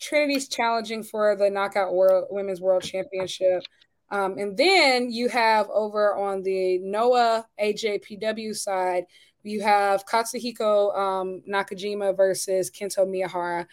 Trinity's 0.00 0.48
challenging 0.48 1.02
for 1.02 1.36
the 1.36 1.50
Knockout 1.50 1.92
World 1.92 2.28
Women's 2.30 2.60
World 2.60 2.82
Championship. 2.82 3.62
Um, 4.10 4.38
and 4.38 4.56
then 4.56 5.10
you 5.10 5.28
have 5.28 5.68
over 5.70 6.16
on 6.16 6.42
the 6.42 6.78
Noah 6.78 7.46
AJPW 7.62 8.56
side, 8.56 9.04
you 9.42 9.60
have 9.62 10.04
Katsuhiko 10.06 10.96
um, 10.96 11.42
Nakajima 11.48 12.16
versus 12.16 12.70
Kento 12.70 13.06
Miyahara. 13.06 13.66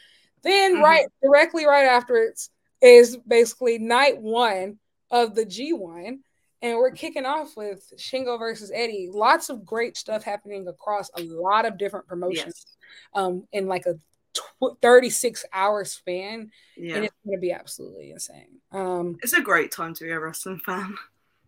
Then 0.48 0.76
mm-hmm. 0.76 0.84
right 0.84 1.06
directly 1.22 1.66
right 1.66 1.86
afterwards 1.86 2.50
is 2.82 3.18
basically 3.28 3.78
night 3.80 4.22
one 4.22 4.80
of 5.12 5.36
the 5.36 5.46
G1. 5.46 6.20
And 6.62 6.78
we're 6.78 6.92
kicking 6.92 7.26
off 7.26 7.56
with 7.56 7.94
Shingo 7.98 8.40
versus 8.40 8.72
Eddie. 8.74 9.10
Lots 9.12 9.50
of 9.50 9.66
great 9.66 9.96
stuff 9.96 10.24
happening 10.24 10.68
across 10.68 11.12
a 11.16 11.22
lot 11.24 11.66
of 11.66 11.78
different 11.78 12.08
promotions 12.08 12.66
yes. 12.66 12.78
um, 13.14 13.48
in 13.52 13.68
like 13.68 13.86
a 13.86 13.96
tw- 14.34 14.82
36 14.82 15.46
hour 15.54 15.84
span. 15.86 16.50
Yeah. 16.76 16.96
And 16.96 17.06
it's 17.06 17.16
going 17.26 17.38
to 17.38 17.42
be 17.42 17.52
absolutely 17.52 18.12
insane. 18.12 18.60
Um, 18.72 19.18
it's 19.22 19.34
a 19.34 19.42
great 19.42 19.72
time 19.72 19.94
to 19.96 20.04
be 20.06 20.12
a 20.12 20.20
wrestling 20.20 20.60
fan. 20.66 20.96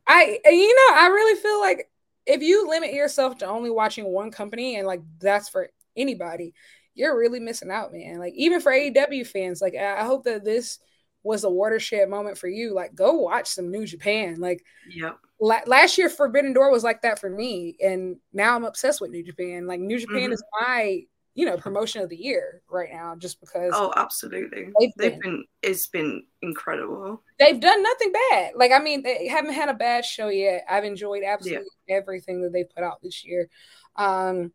I, 0.06 0.40
you 0.46 0.76
know, 0.76 0.96
I 0.96 1.08
really 1.08 1.40
feel 1.40 1.60
like 1.60 1.90
if 2.26 2.44
you 2.44 2.70
limit 2.70 2.94
yourself 2.94 3.38
to 3.40 3.48
only 3.48 3.72
watching 3.72 4.06
one 4.06 4.30
company 4.30 4.76
and 4.76 4.86
like 4.86 5.02
that's 5.20 5.50
for 5.50 5.70
anybody, 5.96 6.54
you're 7.00 7.18
really 7.18 7.40
missing 7.40 7.72
out, 7.72 7.94
man. 7.94 8.20
Like 8.20 8.34
even 8.36 8.60
for 8.60 8.74
AEW 8.74 9.26
fans, 9.26 9.62
like 9.62 9.74
I 9.74 10.04
hope 10.04 10.26
that 10.26 10.44
this 10.44 10.80
was 11.24 11.46
a 11.46 11.50
watershed 11.50 12.10
moment 12.10 12.38
for 12.38 12.50
you. 12.50 12.74
Like 12.74 12.94
go 12.94 13.14
watch 13.14 13.48
some 13.48 13.72
New 13.72 13.86
Japan. 13.86 14.36
Like 14.40 14.64
yeah. 14.90 15.12
La- 15.40 15.62
last 15.66 15.98
year 15.98 16.10
Forbidden 16.10 16.52
Door 16.52 16.72
was 16.72 16.84
like 16.84 17.02
that 17.04 17.18
for 17.18 17.30
me, 17.30 17.78
and 17.82 18.18
now 18.34 18.56
I'm 18.56 18.66
obsessed 18.66 19.00
with 19.00 19.12
New 19.12 19.24
Japan. 19.24 19.66
Like 19.66 19.80
New 19.80 19.98
Japan 19.98 20.24
mm-hmm. 20.24 20.34
is 20.34 20.44
my 20.60 21.02
you 21.36 21.46
know 21.46 21.56
promotion 21.56 22.02
of 22.02 22.10
the 22.10 22.18
year 22.18 22.62
right 22.70 22.90
now, 22.92 23.16
just 23.16 23.40
because. 23.40 23.72
Oh, 23.74 23.94
absolutely. 23.96 24.68
They've, 24.78 24.92
they've 24.98 25.12
been, 25.12 25.22
been 25.22 25.46
it's 25.62 25.88
been 25.88 26.24
incredible. 26.42 27.24
They've 27.40 27.60
done 27.60 27.82
nothing 27.82 28.12
bad. 28.32 28.52
Like 28.58 28.74
I 28.74 28.80
mean, 28.80 29.04
they 29.04 29.30
haven't 29.30 29.54
had 29.54 29.70
a 29.70 29.74
bad 29.74 30.04
show 30.04 30.28
yet. 30.28 30.66
I've 30.70 30.84
enjoyed 30.84 31.24
absolutely 31.24 31.68
yeah. 31.88 31.96
everything 31.96 32.42
that 32.42 32.52
they 32.52 32.66
put 32.66 32.84
out 32.84 33.02
this 33.02 33.24
year. 33.24 33.50
Um, 33.96 34.52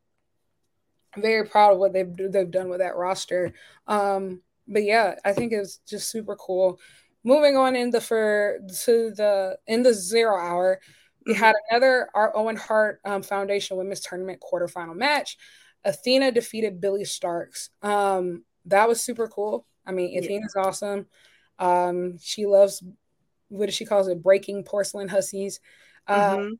very 1.17 1.47
proud 1.47 1.73
of 1.73 1.79
what 1.79 1.93
they've 1.93 2.11
they've 2.17 2.51
done 2.51 2.69
with 2.69 2.81
that 2.81 2.97
roster. 2.97 3.53
Um, 3.87 4.43
but 4.67 4.85
yeah, 4.85 5.17
I 5.25 5.33
think 5.33 5.53
it's 5.53 5.79
just 5.89 6.11
super 6.11 6.37
cool. 6.37 6.79
Moving 7.23 7.57
on 7.57 7.77
in 7.77 7.91
the 7.91 8.01
for 8.01 8.59
to 8.85 9.11
the 9.11 9.59
in 9.67 9.83
the 9.83 9.95
zero 9.95 10.37
hour, 10.37 10.81
we 11.27 11.33
mm-hmm. 11.33 11.43
had 11.43 11.55
another 11.71 12.09
our 12.15 12.37
Owen 12.37 12.57
Hart 12.57 13.01
um, 13.05 13.23
Foundation 13.23 13.77
Women's 13.77 14.01
Tournament 14.01 14.43
quarterfinal 14.43 14.97
match. 14.97 15.37
Athena 15.85 16.33
defeated 16.33 16.81
Billie 16.81 17.05
Starkz. 17.05 17.69
Um, 17.83 18.45
that 18.67 18.89
was 18.89 19.03
super 19.03 19.29
cool. 19.29 19.67
I 19.87 19.93
mean, 19.93 20.13
yeah. 20.13 20.21
Athena's 20.21 20.57
awesome. 20.57 21.07
Um, 21.59 22.19
she 22.19 22.47
loves 22.47 22.83
what 23.49 23.67
does 23.67 23.75
she 23.75 23.85
calls 23.85 24.09
it? 24.09 24.23
Breaking 24.23 24.65
porcelain 24.65 25.09
hussies. 25.09 25.61
Uh, 26.07 26.37
mm-hmm. 26.37 26.53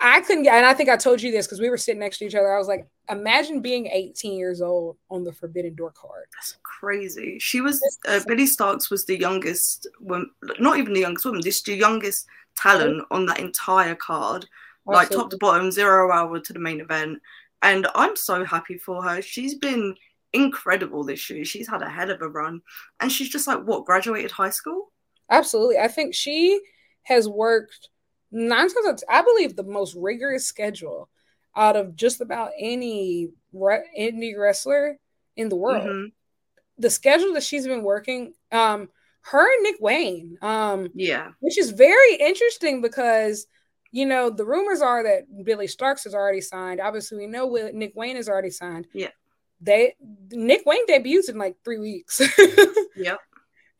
I 0.00 0.20
couldn't 0.20 0.42
get, 0.42 0.54
and 0.54 0.66
I 0.66 0.74
think 0.74 0.88
I 0.88 0.96
told 0.96 1.22
you 1.22 1.30
this 1.30 1.46
because 1.46 1.60
we 1.60 1.70
were 1.70 1.78
sitting 1.78 2.00
next 2.00 2.18
to 2.18 2.26
each 2.26 2.34
other. 2.34 2.52
I 2.52 2.58
was 2.58 2.68
like, 2.68 2.86
imagine 3.10 3.60
being 3.60 3.86
18 3.86 4.38
years 4.38 4.60
old 4.60 4.96
on 5.10 5.24
the 5.24 5.32
Forbidden 5.32 5.74
Door 5.74 5.92
card. 5.92 6.26
That's 6.34 6.56
crazy. 6.62 7.38
She 7.38 7.60
was, 7.60 7.82
uh, 8.06 8.20
Billie 8.26 8.46
Starkz 8.46 8.90
was 8.90 9.04
the 9.04 9.18
youngest 9.18 9.86
woman, 10.00 10.30
not 10.58 10.78
even 10.78 10.92
the 10.92 11.00
youngest 11.00 11.24
woman, 11.24 11.40
this 11.42 11.62
the 11.62 11.74
youngest 11.74 12.26
talent 12.56 13.04
on 13.10 13.26
that 13.26 13.40
entire 13.40 13.94
card, 13.94 14.46
like 14.86 15.10
top 15.10 15.30
to 15.30 15.38
bottom, 15.38 15.70
zero 15.70 16.10
hour 16.12 16.38
to 16.40 16.52
the 16.52 16.58
main 16.58 16.80
event. 16.80 17.20
And 17.62 17.86
I'm 17.94 18.16
so 18.16 18.44
happy 18.44 18.78
for 18.78 19.02
her. 19.02 19.22
She's 19.22 19.54
been 19.54 19.94
incredible 20.32 21.04
this 21.04 21.28
year. 21.30 21.44
She's 21.44 21.68
had 21.68 21.82
a 21.82 21.88
hell 21.88 22.10
of 22.10 22.20
a 22.22 22.28
run. 22.28 22.60
And 23.00 23.10
she's 23.10 23.28
just 23.28 23.46
like, 23.46 23.62
what, 23.62 23.84
graduated 23.84 24.30
high 24.30 24.50
school? 24.50 24.90
Absolutely. 25.30 25.78
I 25.78 25.88
think 25.88 26.14
she 26.14 26.60
has 27.04 27.28
worked 27.28 27.88
nine 28.30 28.68
times, 28.68 29.04
I 29.08 29.22
believe, 29.22 29.56
the 29.56 29.62
most 29.62 29.94
rigorous 29.94 30.44
schedule 30.44 31.08
out 31.54 31.76
of 31.76 31.96
just 31.96 32.20
about 32.20 32.52
any 32.58 33.30
re- 33.52 33.84
indie 33.98 34.38
wrestler 34.38 34.98
in 35.36 35.48
the 35.48 35.56
world. 35.56 35.86
Mm-hmm. 35.86 36.06
The 36.78 36.90
schedule 36.90 37.34
that 37.34 37.42
she's 37.42 37.66
been 37.66 37.82
working, 37.82 38.34
um, 38.50 38.88
her 39.22 39.40
and 39.40 39.62
Nick 39.62 39.76
Wayne, 39.80 40.38
um, 40.42 40.88
yeah, 40.94 41.30
which 41.40 41.58
is 41.58 41.70
very 41.70 42.14
interesting 42.16 42.80
because 42.80 43.46
you 43.92 44.06
know 44.06 44.30
the 44.30 44.44
rumors 44.44 44.80
are 44.80 45.02
that 45.04 45.44
Billie 45.44 45.66
Starkz 45.66 46.04
has 46.04 46.14
already 46.14 46.40
signed. 46.40 46.80
Obviously, 46.80 47.18
we 47.18 47.26
know 47.26 47.48
Nick 47.72 47.92
Wayne 47.94 48.16
has 48.16 48.28
already 48.28 48.50
signed. 48.50 48.88
Yeah, 48.92 49.10
they 49.60 49.94
Nick 50.30 50.62
Wayne 50.66 50.86
debuts 50.86 51.28
in 51.28 51.38
like 51.38 51.56
three 51.64 51.78
weeks. 51.78 52.20
yep. 52.96 53.18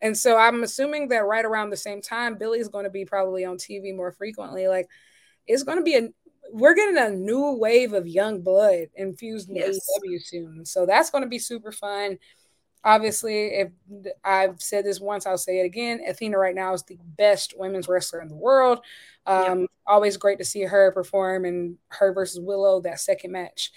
And 0.01 0.17
so 0.17 0.35
I'm 0.37 0.63
assuming 0.63 1.09
that 1.09 1.25
right 1.25 1.45
around 1.45 1.69
the 1.69 1.77
same 1.77 2.01
time, 2.01 2.37
Billie's 2.37 2.67
going 2.67 2.83
to 2.83 2.89
be 2.89 3.05
probably 3.05 3.45
on 3.45 3.55
TV 3.55 3.95
more 3.95 4.11
frequently. 4.11 4.67
Like 4.67 4.89
it's 5.47 5.63
going 5.63 5.77
to 5.77 5.83
be 5.83 5.95
a 5.95 6.09
we're 6.51 6.75
getting 6.75 6.97
a 6.97 7.09
new 7.09 7.53
wave 7.53 7.93
of 7.93 8.07
young 8.07 8.41
blood 8.41 8.87
infused 8.95 9.49
in 9.49 9.55
yes. 9.55 9.79
AEW 10.05 10.21
soon. 10.21 10.65
So 10.65 10.85
that's 10.85 11.09
going 11.09 11.23
to 11.23 11.29
be 11.29 11.39
super 11.39 11.71
fun. 11.71 12.19
Obviously, 12.83 13.47
if 13.47 13.69
I've 14.25 14.61
said 14.61 14.85
this 14.85 14.99
once, 14.99 15.25
I'll 15.25 15.37
say 15.37 15.61
it 15.61 15.65
again. 15.65 16.01
Athena 16.05 16.37
right 16.37 16.53
now 16.53 16.73
is 16.73 16.83
the 16.83 16.99
best 17.17 17.53
women's 17.57 17.87
wrestler 17.87 18.21
in 18.21 18.27
the 18.27 18.35
world. 18.35 18.79
Um, 19.25 19.61
yep. 19.61 19.69
Always 19.87 20.17
great 20.17 20.37
to 20.39 20.45
see 20.45 20.63
her 20.63 20.91
perform 20.91 21.45
and 21.45 21.77
her 21.89 22.13
versus 22.13 22.41
Willow. 22.41 22.81
That 22.81 22.99
second 22.99 23.31
match 23.31 23.71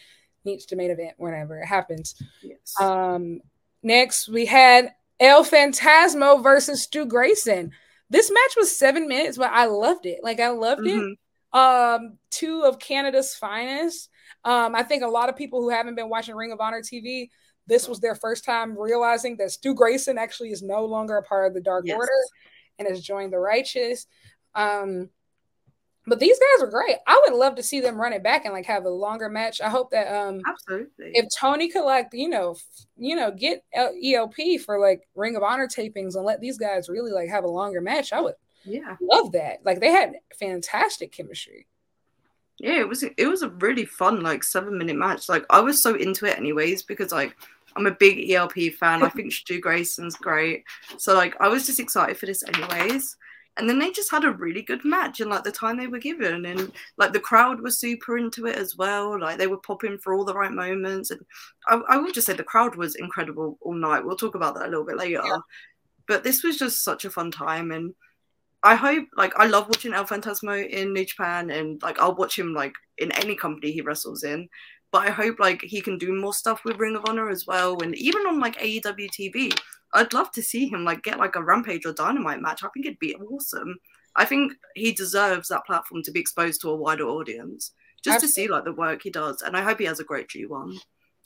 needs 0.44 0.66
to 0.66 0.76
main 0.76 0.90
event 0.90 1.14
whenever 1.18 1.60
it 1.60 1.66
happens. 1.66 2.20
Yes. 2.42 2.80
Um, 2.80 3.40
next, 3.82 4.28
we 4.28 4.44
had 4.44 4.92
El 5.20 5.44
Phantasmo 5.44 6.42
versus 6.42 6.82
Stu 6.82 7.06
Grayson. 7.06 7.70
This 8.10 8.30
match 8.30 8.56
was 8.56 8.76
seven 8.76 9.06
minutes, 9.06 9.38
but 9.38 9.50
I 9.52 9.66
loved 9.66 10.06
it. 10.06 10.20
Like 10.22 10.40
I 10.40 10.48
loved 10.48 10.82
mm-hmm. 10.82 11.12
it. 11.12 11.18
Um, 11.57 12.18
two 12.30 12.62
of 12.64 12.78
Canada's 12.78 13.34
finest. 13.34 14.11
Um, 14.44 14.74
I 14.74 14.82
think 14.82 15.02
a 15.02 15.09
lot 15.09 15.30
of 15.30 15.36
people 15.36 15.62
who 15.62 15.70
haven't 15.70 15.94
been 15.94 16.11
watching 16.11 16.34
Ring 16.34 16.52
of 16.52 16.61
Honor 16.61 16.82
TV, 16.82 17.30
this 17.66 17.88
was 17.88 17.98
their 17.98 18.14
first 18.14 18.44
time 18.44 18.78
realizing 18.78 19.38
that 19.38 19.50
Stu 19.50 19.74
Grayson 19.74 20.18
actually 20.18 20.50
is 20.50 20.62
no 20.62 20.84
longer 20.84 21.16
a 21.16 21.22
part 21.22 21.46
of 21.46 21.54
the 21.54 21.62
Dark 21.62 21.86
yes. 21.86 21.96
Order 21.96 22.12
and 22.78 22.86
has 22.86 23.00
joined 23.00 23.32
the 23.32 23.38
Righteous. 23.38 24.07
Um, 24.54 25.09
but 26.07 26.20
these 26.20 26.38
guys 26.38 26.62
are 26.62 26.70
great. 26.70 26.98
I 27.07 27.20
would 27.24 27.36
love 27.36 27.54
to 27.54 27.62
see 27.62 27.80
them 27.80 27.98
run 27.98 28.12
it 28.12 28.22
back 28.22 28.44
and 28.44 28.52
like 28.52 28.66
have 28.66 28.84
a 28.84 28.90
longer 28.90 29.30
match. 29.30 29.61
I 29.62 29.70
hope 29.70 29.90
that 29.90 30.07
um 30.07 30.40
absolutely 30.46 31.11
if 31.14 31.26
Tony 31.36 31.68
could 31.68 31.84
like 31.84 32.11
you 32.12 32.28
know 32.28 32.54
you 32.96 33.16
know 33.16 33.32
get 33.32 33.64
ELP 33.74 34.61
for 34.64 34.78
like 34.78 35.00
Ring 35.16 35.34
of 35.34 35.42
Honor 35.42 35.66
tapings 35.66 36.14
and 36.14 36.24
let 36.24 36.40
these 36.40 36.59
guys 36.59 36.88
really 36.88 37.11
like 37.11 37.28
have 37.28 37.42
a 37.42 37.48
longer 37.48 37.80
match, 37.80 38.12
I 38.12 38.20
would 38.20 38.34
yeah 38.66 38.96
love 39.00 39.32
that. 39.32 39.60
Like 39.64 39.80
they 39.80 39.90
had 39.90 40.14
fantastic 40.38 41.12
chemistry. 41.12 41.66
Yeah, 42.58 42.80
it 42.80 42.88
was 42.88 43.02
it 43.02 43.26
was 43.26 43.42
a 43.42 43.50
really 43.50 43.84
fun 43.84 44.22
like 44.22 44.42
seven 44.42 44.78
minute 44.78 44.96
match. 44.96 45.28
Like 45.28 45.44
I 45.50 45.60
was 45.60 45.82
so 45.82 45.94
into 45.94 46.26
it 46.26 46.38
anyways 46.38 46.82
because 46.82 47.12
like 47.12 47.36
I'm 47.76 47.86
a 47.86 47.90
big 47.90 48.30
ELP 48.30 48.74
fan. 48.78 49.02
I 49.02 49.08
think 49.10 49.32
Stu 49.32 49.60
Grayson's 49.60 50.16
great. 50.16 50.64
So 50.96 51.14
like 51.14 51.34
I 51.40 51.48
was 51.48 51.66
just 51.66 51.80
excited 51.80 52.16
for 52.16 52.26
this 52.26 52.42
anyways 52.42 53.16
and 53.56 53.68
then 53.68 53.78
they 53.78 53.90
just 53.90 54.10
had 54.10 54.24
a 54.24 54.32
really 54.32 54.62
good 54.62 54.84
match 54.84 55.20
and 55.20 55.30
like 55.30 55.44
the 55.44 55.52
time 55.52 55.76
they 55.76 55.86
were 55.86 55.98
given 55.98 56.44
and 56.46 56.72
like 56.98 57.12
the 57.12 57.20
crowd 57.20 57.60
was 57.60 57.78
super 57.78 58.18
into 58.18 58.46
it 58.46 58.56
as 58.56 58.76
well 58.76 59.18
like 59.18 59.38
they 59.38 59.46
were 59.46 59.58
popping 59.58 59.98
for 59.98 60.14
all 60.14 60.24
the 60.24 60.34
right 60.34 60.52
moments 60.52 61.10
and 61.10 61.20
i, 61.68 61.80
I 61.88 61.96
will 61.96 62.12
just 62.12 62.26
say 62.26 62.34
the 62.34 62.44
crowd 62.44 62.76
was 62.76 62.96
incredible 62.96 63.58
all 63.60 63.74
night 63.74 64.04
we'll 64.04 64.16
talk 64.16 64.34
about 64.34 64.54
that 64.54 64.66
a 64.66 64.70
little 64.70 64.84
bit 64.84 64.98
later 64.98 65.22
yeah. 65.24 65.38
but 66.06 66.24
this 66.24 66.42
was 66.42 66.58
just 66.58 66.84
such 66.84 67.04
a 67.04 67.10
fun 67.10 67.30
time 67.30 67.70
and 67.70 67.94
i 68.66 68.74
hope 68.74 69.06
like 69.16 69.32
i 69.36 69.46
love 69.46 69.66
watching 69.68 69.92
el 69.92 70.04
phantasmo 70.04 70.68
in 70.68 70.92
new 70.92 71.04
japan 71.04 71.50
and 71.50 71.82
like 71.82 71.98
i'll 72.00 72.14
watch 72.14 72.38
him 72.38 72.54
like 72.54 72.74
in 72.98 73.12
any 73.12 73.34
company 73.34 73.72
he 73.72 73.80
wrestles 73.80 74.22
in 74.22 74.48
but 74.92 75.06
i 75.06 75.10
hope 75.10 75.38
like 75.38 75.62
he 75.62 75.80
can 75.80 75.98
do 75.98 76.12
more 76.12 76.34
stuff 76.34 76.64
with 76.64 76.78
ring 76.78 76.96
of 76.96 77.04
honor 77.08 77.28
as 77.30 77.46
well 77.46 77.80
and 77.82 77.94
even 77.96 78.22
on 78.22 78.40
like 78.40 78.56
aew 78.58 79.10
tv 79.10 79.52
I'd 79.94 80.12
love 80.12 80.30
to 80.32 80.42
see 80.42 80.68
him 80.68 80.84
like 80.84 81.02
get 81.02 81.18
like 81.18 81.36
a 81.36 81.42
Rampage 81.42 81.86
or 81.86 81.92
Dynamite 81.92 82.40
match. 82.40 82.62
I 82.62 82.68
think 82.68 82.86
it'd 82.86 82.98
be 82.98 83.14
awesome. 83.14 83.76
I 84.14 84.24
think 84.24 84.52
he 84.74 84.92
deserves 84.92 85.48
that 85.48 85.66
platform 85.66 86.02
to 86.02 86.10
be 86.10 86.20
exposed 86.20 86.60
to 86.62 86.70
a 86.70 86.76
wider 86.76 87.04
audience, 87.04 87.72
just 88.02 88.16
Absolutely. 88.16 88.26
to 88.26 88.32
see 88.32 88.48
like 88.48 88.64
the 88.64 88.72
work 88.72 89.02
he 89.02 89.10
does. 89.10 89.42
And 89.42 89.56
I 89.56 89.62
hope 89.62 89.78
he 89.78 89.84
has 89.84 90.00
a 90.00 90.04
great 90.04 90.28
G1. 90.28 90.78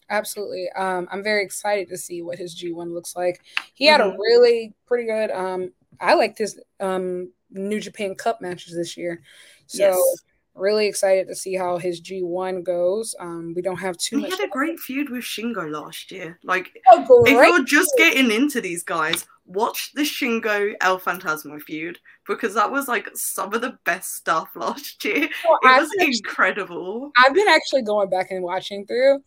Absolutely. 0.09 0.69
Um, 0.77 1.09
I'm 1.11 1.23
very 1.23 1.45
excited 1.45 1.89
to 1.89 1.97
see 1.97 2.23
what 2.23 2.39
his 2.39 2.61
G1 2.61 2.93
looks 2.93 3.15
like. 3.15 3.41
He 3.75 3.87
had 3.87 4.01
mm-hmm. 4.01 4.11
a 4.11 4.19
really 4.19 4.75
pretty 4.87 5.07
good. 5.07 5.31
Um, 5.31 5.73
I 6.01 6.15
liked 6.15 6.39
his 6.39 6.61
um, 6.81 7.33
New 7.51 7.81
Japan 7.81 8.15
Cup 8.15 8.41
matches 8.41 8.75
this 8.75 8.97
year. 8.97 9.23
So 9.67 9.79
yes. 9.79 10.23
Really 10.55 10.89
excited 10.89 11.29
to 11.29 11.37
see 11.37 11.55
how 11.55 11.79
his 11.79 12.01
G1 12.01 12.65
goes. 12.65 13.15
Um, 13.21 13.55
we 13.55 13.63
don't 13.63 13.79
have 13.79 13.97
too 13.97 14.17
he 14.17 14.23
much. 14.23 14.33
He 14.33 14.37
had 14.37 14.47
a 14.47 14.51
great 14.51 14.81
feud 14.81 15.09
with 15.09 15.23
Shingo 15.23 15.71
last 15.71 16.11
year. 16.11 16.41
Like, 16.43 16.73
if 16.93 17.29
you're 17.29 17.65
just 17.65 17.95
getting 17.97 18.33
into 18.33 18.61
these 18.61 18.83
guys, 18.83 19.27
watch 19.47 19.93
the 19.95 20.03
Shingo 20.03 20.75
El 20.81 20.99
Phantasmo 20.99 21.63
feud 21.63 21.99
because 22.27 22.55
that 22.55 22.71
was 22.71 22.89
like 22.89 23.09
some 23.15 23.55
of 23.55 23.61
the 23.61 23.79
best 23.85 24.17
stuff 24.17 24.51
last 24.57 25.05
year. 25.05 25.29
Well, 25.49 25.59
it 25.63 25.69
I've 25.69 25.83
was 25.83 25.95
incredible. 26.01 27.13
I've 27.17 27.35
been 27.35 27.49
actually 27.49 27.83
going 27.83 28.11
back 28.11 28.33
and 28.33 28.43
watching 28.43 28.87
through 28.87 29.23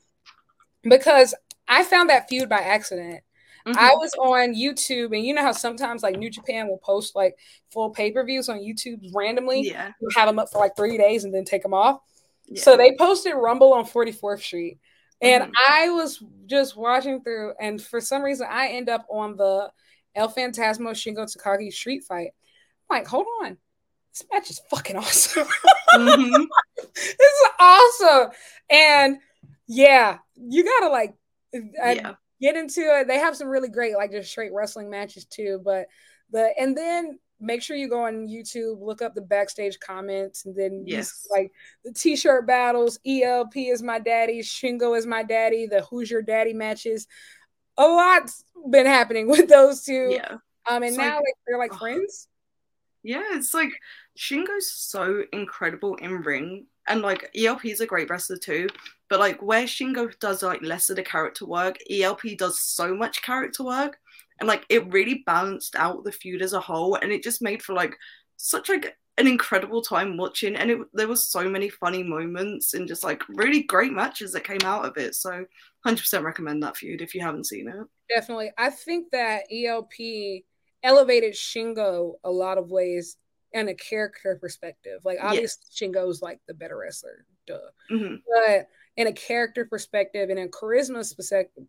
because 0.84 1.34
I 1.68 1.84
found 1.84 2.10
that 2.10 2.28
feud 2.28 2.50
by 2.50 2.60
accident. 2.60 3.22
Mm-hmm. 3.66 3.80
I 3.80 3.94
was 3.96 4.14
on 4.16 4.56
YouTube, 4.56 5.16
and 5.16 5.26
you 5.26 5.34
know 5.34 5.42
how 5.42 5.54
sometimes 5.54 6.04
like 6.04 6.18
New 6.18 6.30
Japan 6.30 6.68
will 6.68 6.80
post 6.80 7.16
like 7.16 7.38
full 7.72 7.92
pay 7.92 8.12
per 8.12 8.26
views 8.26 8.50
on 8.50 8.60
YouTube 8.60 9.00
randomly. 9.14 9.62
Yeah, 9.62 9.92
you 10.02 10.10
have 10.16 10.28
them 10.28 10.38
up 10.38 10.52
for 10.52 10.58
like 10.58 10.76
three 10.76 10.98
days 10.98 11.24
and 11.24 11.34
then 11.34 11.46
take 11.46 11.64
them 11.64 11.74
off. 11.74 12.02
Yeah. 12.48 12.62
So 12.62 12.76
they 12.76 12.96
posted 12.98 13.34
Rumble 13.36 13.72
on 13.74 13.86
44th 13.86 14.42
Street, 14.42 14.80
and 15.22 15.44
mm-hmm. 15.44 15.52
I 15.56 15.90
was 15.90 16.22
just 16.46 16.76
watching 16.76 17.22
through, 17.22 17.54
and 17.60 17.82
for 17.82 18.02
some 18.02 18.22
reason 18.22 18.48
I 18.50 18.68
end 18.68 18.90
up 18.90 19.06
on 19.10 19.38
the 19.38 19.72
El 20.14 20.30
Phantasmo 20.30 20.92
Shingo 20.92 21.26
Takagi 21.26 21.72
street 21.72 22.04
fight. 22.04 22.32
I'm 22.90 22.98
like, 22.98 23.08
hold 23.08 23.28
on, 23.44 23.58
this 24.12 24.26
match 24.32 24.50
is 24.50 24.62
fucking 24.70 24.98
awesome. 24.98 25.48
mm-hmm. 25.94 26.44
this 26.96 27.18
is 27.18 27.48
awesome, 27.62 28.32
and 28.70 29.20
yeah, 29.68 30.18
you 30.36 30.66
gotta 30.66 30.90
like. 30.90 31.16
I, 31.82 31.94
yeah 31.94 32.14
get 32.44 32.58
into 32.58 32.82
it. 32.82 33.08
They 33.08 33.20
have 33.20 33.38
some 33.38 33.48
really 33.48 33.70
great, 33.70 33.96
like 33.96 34.12
just 34.12 34.30
straight 34.30 34.52
wrestling 34.54 34.90
matches 34.90 35.26
too. 35.26 35.62
But 35.64 35.88
the 36.32 36.54
and 36.60 36.78
then 36.78 37.20
make 37.40 37.62
sure 37.62 37.76
you 37.76 37.90
go 37.90 38.06
on 38.06 38.28
YouTube, 38.28 38.82
look 38.82 39.02
up 39.02 39.16
the 39.16 39.22
backstage 39.22 39.80
comments, 39.80 40.46
and 40.46 40.56
then 40.56 40.84
yes, 40.86 41.26
like 41.32 41.52
the 41.86 41.94
t-shirt 41.94 42.46
battles. 42.46 43.00
ELP 43.06 43.56
is 43.56 43.82
my 43.82 43.98
daddy, 43.98 44.42
Shingo 44.42 44.98
is 44.98 45.06
my 45.06 45.24
daddy. 45.24 45.68
The 45.68 45.82
Who's 45.84 46.12
Your 46.12 46.22
Daddy 46.22 46.54
matches. 46.54 47.08
A 47.78 47.84
lot's 47.88 48.44
been 48.70 48.86
happening 48.86 49.28
with 49.30 49.48
those 49.48 49.84
two. 49.84 50.10
Yeah. 50.12 50.38
Um, 50.66 50.78
and 50.78 50.86
it's 50.86 50.98
now 50.98 51.16
like, 51.16 51.16
like 51.16 51.34
they're 51.48 51.58
like 51.58 51.74
friends. 51.74 52.28
Yeah, 53.04 53.24
it's 53.32 53.54
like 53.54 53.72
Shingo's 54.18 54.72
so 54.72 55.24
incredible 55.32 55.96
in 55.96 56.22
ring, 56.22 56.68
and 56.88 57.02
like 57.02 57.32
ELP 57.36 57.66
is 57.66 57.82
a 57.82 57.86
great 57.86 58.10
wrestler 58.10 58.38
too. 58.38 58.68
But 59.14 59.20
like 59.20 59.44
where 59.44 59.66
Shingo 59.66 60.18
does 60.18 60.42
like 60.42 60.64
less 60.64 60.90
of 60.90 60.96
the 60.96 61.04
character 61.04 61.46
work, 61.46 61.78
ELP 61.88 62.36
does 62.36 62.60
so 62.60 62.96
much 62.96 63.22
character 63.22 63.64
work, 63.64 64.00
and 64.40 64.48
like 64.48 64.66
it 64.70 64.92
really 64.92 65.22
balanced 65.28 65.76
out 65.76 66.04
the 66.04 66.12
feud 66.12 66.42
as 66.42 66.54
a 66.54 66.60
whole, 66.60 66.96
and 66.96 67.12
it 67.12 67.22
just 67.22 67.40
made 67.40 67.62
for 67.62 67.74
like 67.74 67.96
such 68.38 68.70
like 68.70 68.98
an 69.20 69.28
incredible 69.28 69.84
time 69.84 70.18
watching, 70.18 70.56
and 70.56 70.72
it 70.72 70.80
there 70.96 71.08
was 71.08 71.30
so 71.30 71.48
many 71.48 71.70
funny 71.70 72.02
moments 72.02 72.74
and 72.74 72.88
just 72.88 73.04
like 73.04 73.22
really 73.30 73.62
great 73.62 73.94
matches 73.94 74.32
that 74.32 74.46
came 74.46 74.64
out 74.66 74.84
of 74.84 74.98
it. 74.98 75.14
So, 75.14 75.46
hundred 75.86 76.00
percent 76.00 76.26
recommend 76.26 76.64
that 76.64 76.78
feud 76.78 77.00
if 77.00 77.14
you 77.14 77.22
haven't 77.22 77.46
seen 77.46 77.68
it. 77.68 77.86
Definitely, 78.10 78.50
I 78.58 78.72
think 78.72 79.12
that 79.12 79.44
ELP 79.52 80.42
elevated 80.82 81.36
Shingo 81.36 82.14
a 82.24 82.32
lot 82.32 82.58
of 82.58 82.72
ways 82.72 83.18
in 83.52 83.70
a 83.70 83.76
character 83.76 84.40
perspective. 84.42 85.02
Like 85.04 85.20
obviously 85.22 85.66
yes. 85.70 85.80
Shingo's 85.80 86.24
like 86.24 86.40
the 86.48 86.56
better 86.56 86.78
wrestler, 86.78 87.28
duh. 87.46 87.60
Mm-hmm. 87.92 88.16
But 88.28 88.70
in 88.96 89.08
a 89.08 89.14
character 89.14 89.66
perspective 89.66 90.30
and 90.30 90.40
a 90.40 90.48
charisma 90.48 91.04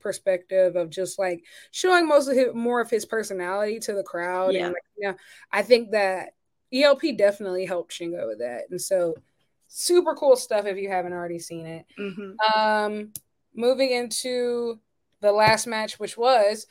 perspective 0.01 0.77
of 0.77 0.91
just 0.91 1.19
like 1.19 1.43
showing 1.71 2.07
most 2.07 2.29
of 2.29 2.37
his 2.37 2.55
more 2.55 2.81
of 2.81 2.91
his 2.91 3.07
personality 3.07 3.79
to 3.81 3.95
the 3.95 4.03
crowd. 4.03 4.53
Yeah. 4.55 4.67
And 4.67 4.75
like, 4.75 4.83
you 4.99 5.09
know, 5.09 5.17
I 5.51 5.63
think 5.63 5.93
that 5.93 6.35
ELP 6.73 7.17
definitely 7.17 7.65
helped 7.65 7.93
Shingo 7.93 8.27
with 8.27 8.41
that. 8.41 8.65
And 8.71 8.81
so 8.81 9.15
super 9.69 10.15
cool 10.15 10.37
stuff 10.37 10.67
if 10.67 10.77
you 10.77 10.89
haven't 10.89 11.13
already 11.13 11.39
seen 11.39 11.67
it. 11.67 11.87
Mm-hmm. 11.99 12.61
Um, 12.61 13.13
moving 13.55 13.91
into 13.91 14.79
the 15.21 15.33
last 15.33 15.67
match, 15.67 15.99
which 15.99 16.19
was 16.19 16.67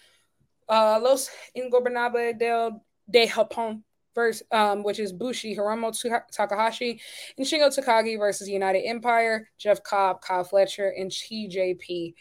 uh, 0.70 1.00
Los 1.02 1.30
Ingobernables 1.58 2.38
del 2.38 2.84
de 3.10 3.28
Japón 3.28 3.82
versus, 4.16 4.44
um, 4.52 4.84
which 4.84 5.00
is 5.00 5.12
Bushi, 5.12 5.56
Hiromu 5.56 5.94
Takahashi, 6.32 7.02
and 7.38 7.46
Shingo 7.46 7.68
Takagi 7.68 8.18
versus 8.18 8.48
United 8.48 8.86
Empire, 8.86 9.50
Jeff 9.58 9.84
Cobb, 9.84 10.22
Kyle 10.22 10.44
Fletcher, 10.44 10.90
and 10.90 11.12
TJP. 11.12 12.14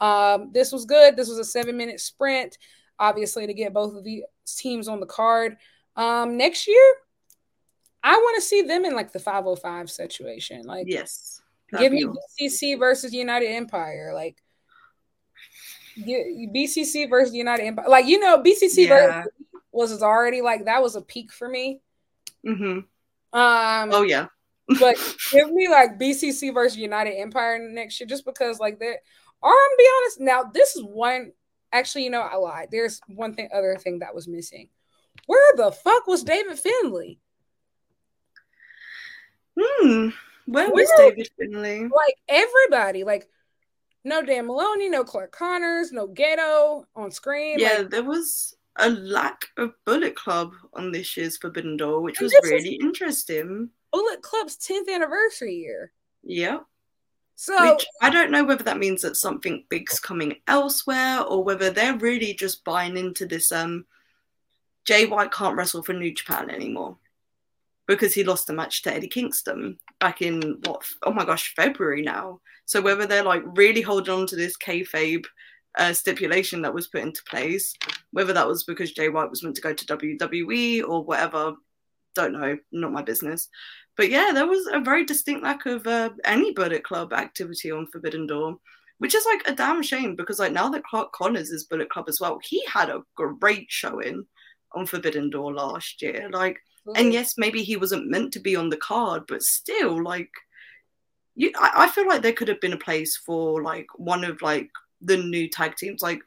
Um, 0.00 0.50
this 0.52 0.72
was 0.72 0.84
good. 0.84 1.16
This 1.16 1.28
was 1.28 1.38
a 1.38 1.44
seven 1.44 1.76
minute 1.76 2.00
sprint, 2.00 2.58
obviously, 2.98 3.46
to 3.46 3.54
get 3.54 3.74
both 3.74 3.94
of 3.94 4.04
the 4.04 4.24
teams 4.46 4.88
on 4.88 5.00
the 5.00 5.06
card. 5.06 5.56
Um, 5.96 6.36
next 6.36 6.66
year, 6.66 6.94
I 8.02 8.16
want 8.16 8.36
to 8.36 8.42
see 8.42 8.62
them 8.62 8.84
in 8.84 8.94
like 8.94 9.12
the 9.12 9.18
505 9.18 9.90
situation. 9.90 10.62
Like, 10.64 10.86
yes, 10.88 11.42
give 11.76 11.92
me. 11.92 12.06
BCC 12.40 12.78
versus 12.78 13.12
United 13.12 13.48
Empire. 13.48 14.12
Like, 14.14 14.36
BCC 15.98 17.10
versus 17.10 17.34
United 17.34 17.64
Empire. 17.64 17.88
Like, 17.88 18.06
you 18.06 18.18
know, 18.18 18.42
BCC 18.42 18.88
yeah. 18.88 19.24
Was 19.72 20.02
already 20.02 20.40
like 20.40 20.64
that 20.64 20.82
was 20.82 20.96
a 20.96 21.02
peak 21.02 21.32
for 21.32 21.48
me. 21.48 21.80
Mm-hmm. 22.46 22.80
Um. 23.38 23.90
Oh 23.92 24.02
yeah. 24.02 24.26
but 24.78 24.96
give 25.32 25.50
me 25.50 25.68
like 25.68 25.98
BCC 25.98 26.52
versus 26.52 26.76
United 26.78 27.14
Empire 27.14 27.58
next 27.58 28.00
year, 28.00 28.06
just 28.06 28.24
because 28.24 28.58
like 28.58 28.78
they're. 28.78 28.98
Or 29.42 29.50
I'm 29.50 29.76
be 29.78 29.88
honest. 29.98 30.20
Now 30.20 30.50
this 30.52 30.76
is 30.76 30.82
one. 30.84 31.32
Actually, 31.72 32.04
you 32.04 32.10
know, 32.10 32.20
I 32.20 32.36
lied. 32.36 32.68
There's 32.70 33.00
one 33.06 33.34
thing, 33.34 33.48
other 33.54 33.76
thing 33.76 34.00
that 34.00 34.14
was 34.14 34.26
missing. 34.26 34.68
Where 35.26 35.56
the 35.56 35.70
fuck 35.70 36.06
was 36.06 36.24
David 36.24 36.58
Finlay? 36.58 37.18
Hmm. 39.58 40.08
Where 40.46 40.70
was 40.70 40.90
David 40.96 41.28
Finlay? 41.38 41.82
Like 41.82 42.16
everybody, 42.28 43.04
like 43.04 43.28
no 44.04 44.22
Dan 44.22 44.46
Moloney, 44.46 44.88
no 44.88 45.04
Clark 45.04 45.32
Connors, 45.32 45.92
no 45.92 46.08
Gedo 46.08 46.84
on 46.96 47.10
screen. 47.10 47.58
Yeah, 47.58 47.78
like, 47.78 47.90
there 47.90 48.02
was 48.02 48.56
a 48.76 48.90
lack 48.90 49.46
of 49.56 49.72
Bullet 49.84 50.14
Club 50.14 50.52
on 50.74 50.92
this 50.92 51.16
year's 51.16 51.36
Forbidden 51.36 51.76
Door, 51.76 52.02
which 52.02 52.20
was 52.20 52.34
really 52.42 52.74
interesting. 52.74 53.70
Bullet 53.92 54.22
Club's 54.22 54.56
10th 54.56 54.88
anniversary 54.92 55.54
year. 55.54 55.92
Yeah. 56.22 56.60
So 57.34 57.72
which 57.72 57.86
I 58.02 58.10
don't 58.10 58.30
know 58.30 58.44
whether 58.44 58.64
that 58.64 58.78
means 58.78 59.00
that 59.02 59.16
something 59.16 59.64
big's 59.70 59.98
coming 59.98 60.36
elsewhere 60.46 61.22
or 61.22 61.42
whether 61.42 61.70
they're 61.70 61.96
really 61.96 62.34
just 62.34 62.64
buying 62.64 62.98
into 62.98 63.24
this 63.24 63.50
um 63.50 63.86
Jay 64.84 65.06
White 65.06 65.32
can't 65.32 65.56
wrestle 65.56 65.82
for 65.82 65.94
New 65.94 66.12
Japan 66.12 66.50
anymore 66.50 66.98
because 67.86 68.12
he 68.12 68.24
lost 68.24 68.46
the 68.46 68.52
match 68.52 68.82
to 68.82 68.94
Eddie 68.94 69.08
Kingston 69.08 69.78
back 69.98 70.20
in 70.20 70.60
what? 70.64 70.82
Oh 71.02 71.12
my 71.12 71.24
gosh, 71.24 71.54
February 71.54 72.02
now. 72.02 72.40
So 72.66 72.80
whether 72.82 73.06
they're 73.06 73.24
like 73.24 73.42
really 73.56 73.80
holding 73.80 74.14
on 74.14 74.26
to 74.26 74.36
this 74.36 74.56
kayfabe 74.56 75.24
uh, 75.78 75.92
stipulation 75.92 76.62
that 76.62 76.74
was 76.74 76.88
put 76.88 77.02
into 77.02 77.22
place, 77.24 77.74
whether 78.12 78.32
that 78.32 78.46
was 78.46 78.64
because 78.64 78.92
Jay 78.92 79.08
White 79.08 79.30
was 79.30 79.42
meant 79.42 79.56
to 79.56 79.62
go 79.62 79.72
to 79.72 79.86
WWE 79.86 80.86
or 80.86 81.04
whatever, 81.04 81.54
don't 82.14 82.32
know, 82.32 82.58
not 82.72 82.92
my 82.92 83.02
business. 83.02 83.48
But 83.96 84.10
yeah, 84.10 84.30
there 84.32 84.46
was 84.46 84.66
a 84.72 84.80
very 84.80 85.04
distinct 85.04 85.42
lack 85.42 85.66
of 85.66 85.86
uh, 85.86 86.10
any 86.24 86.52
Bullet 86.52 86.84
Club 86.84 87.12
activity 87.12 87.70
on 87.70 87.86
Forbidden 87.86 88.26
Door, 88.26 88.58
which 88.98 89.14
is 89.14 89.26
like 89.26 89.46
a 89.46 89.54
damn 89.54 89.82
shame 89.82 90.16
because 90.16 90.38
like 90.38 90.52
now 90.52 90.68
that 90.70 90.84
Clark 90.84 91.12
Connors 91.12 91.50
is 91.50 91.64
Bullet 91.64 91.90
Club 91.90 92.06
as 92.08 92.20
well, 92.20 92.38
he 92.42 92.64
had 92.66 92.90
a 92.90 93.02
great 93.16 93.66
showing 93.68 94.26
on 94.72 94.86
Forbidden 94.86 95.30
Door 95.30 95.54
last 95.54 96.00
year. 96.02 96.28
Like 96.30 96.60
and 96.96 97.12
yes, 97.12 97.34
maybe 97.36 97.62
he 97.62 97.76
wasn't 97.76 98.08
meant 98.08 98.32
to 98.32 98.40
be 98.40 98.56
on 98.56 98.70
the 98.70 98.76
card, 98.76 99.24
but 99.28 99.42
still, 99.42 100.02
like, 100.02 100.30
you, 101.34 101.52
I, 101.56 101.84
I 101.84 101.88
feel 101.88 102.08
like 102.08 102.22
there 102.22 102.32
could 102.32 102.48
have 102.48 102.60
been 102.60 102.72
a 102.72 102.78
place 102.78 103.16
for 103.16 103.62
like 103.62 103.86
one 103.96 104.24
of 104.24 104.42
like 104.42 104.70
the 105.00 105.16
new 105.16 105.48
tag 105.48 105.76
teams, 105.76 106.02
like 106.02 106.20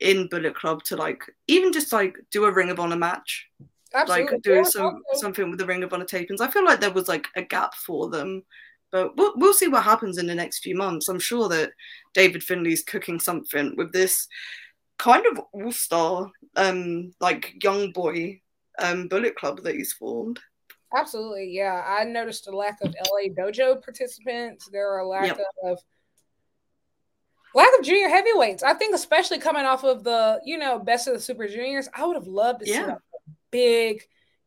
in 0.00 0.28
Bullet 0.28 0.54
Club, 0.54 0.82
to 0.84 0.96
like 0.96 1.22
even 1.46 1.72
just 1.72 1.92
like 1.92 2.16
do 2.30 2.44
a 2.44 2.52
Ring 2.52 2.70
of 2.70 2.80
Honor 2.80 2.96
match, 2.96 3.46
Absolutely. 3.94 4.32
like 4.32 4.42
do 4.42 4.54
yeah, 4.54 4.62
some 4.64 5.02
something 5.14 5.50
with 5.50 5.58
the 5.58 5.66
Ring 5.66 5.82
of 5.82 5.92
Honor 5.92 6.04
tapings. 6.04 6.40
I 6.40 6.48
feel 6.48 6.64
like 6.64 6.80
there 6.80 6.92
was 6.92 7.08
like 7.08 7.26
a 7.36 7.42
gap 7.42 7.74
for 7.74 8.08
them, 8.10 8.42
but 8.90 9.16
we'll 9.16 9.32
we'll 9.36 9.54
see 9.54 9.68
what 9.68 9.84
happens 9.84 10.18
in 10.18 10.26
the 10.26 10.34
next 10.34 10.60
few 10.60 10.76
months. 10.76 11.08
I'm 11.08 11.20
sure 11.20 11.48
that 11.48 11.72
David 12.14 12.42
Finlay's 12.42 12.82
cooking 12.82 13.20
something 13.20 13.74
with 13.76 13.92
this 13.92 14.28
kind 14.98 15.24
of 15.26 15.40
all 15.52 15.72
star, 15.72 16.30
um, 16.56 17.12
like 17.20 17.62
young 17.62 17.92
boy 17.92 18.40
um, 18.78 19.08
Bullet 19.08 19.36
Club 19.36 19.62
that 19.62 19.74
he's 19.74 19.92
formed. 19.92 20.40
Absolutely, 20.96 21.50
yeah. 21.50 21.84
I 21.86 22.04
noticed 22.04 22.48
a 22.48 22.56
lack 22.56 22.78
of 22.82 22.94
LA 22.94 23.28
Dojo 23.28 23.82
participants. 23.82 24.68
There 24.72 24.90
are 24.90 25.00
a 25.00 25.08
lack 25.08 25.26
yep. 25.26 25.38
of 25.64 25.78
lack 27.54 27.68
of 27.78 27.84
junior 27.84 28.08
heavyweights. 28.08 28.62
I 28.62 28.74
think, 28.74 28.94
especially 28.94 29.38
coming 29.38 29.64
off 29.64 29.84
of 29.84 30.04
the 30.04 30.40
you 30.44 30.58
know 30.58 30.78
best 30.78 31.08
of 31.08 31.14
the 31.14 31.20
Super 31.20 31.48
Juniors, 31.48 31.88
I 31.94 32.06
would 32.06 32.16
have 32.16 32.26
loved 32.26 32.60
to 32.60 32.68
yeah. 32.68 32.74
see 32.74 32.90
a 32.92 32.98
big 33.50 34.02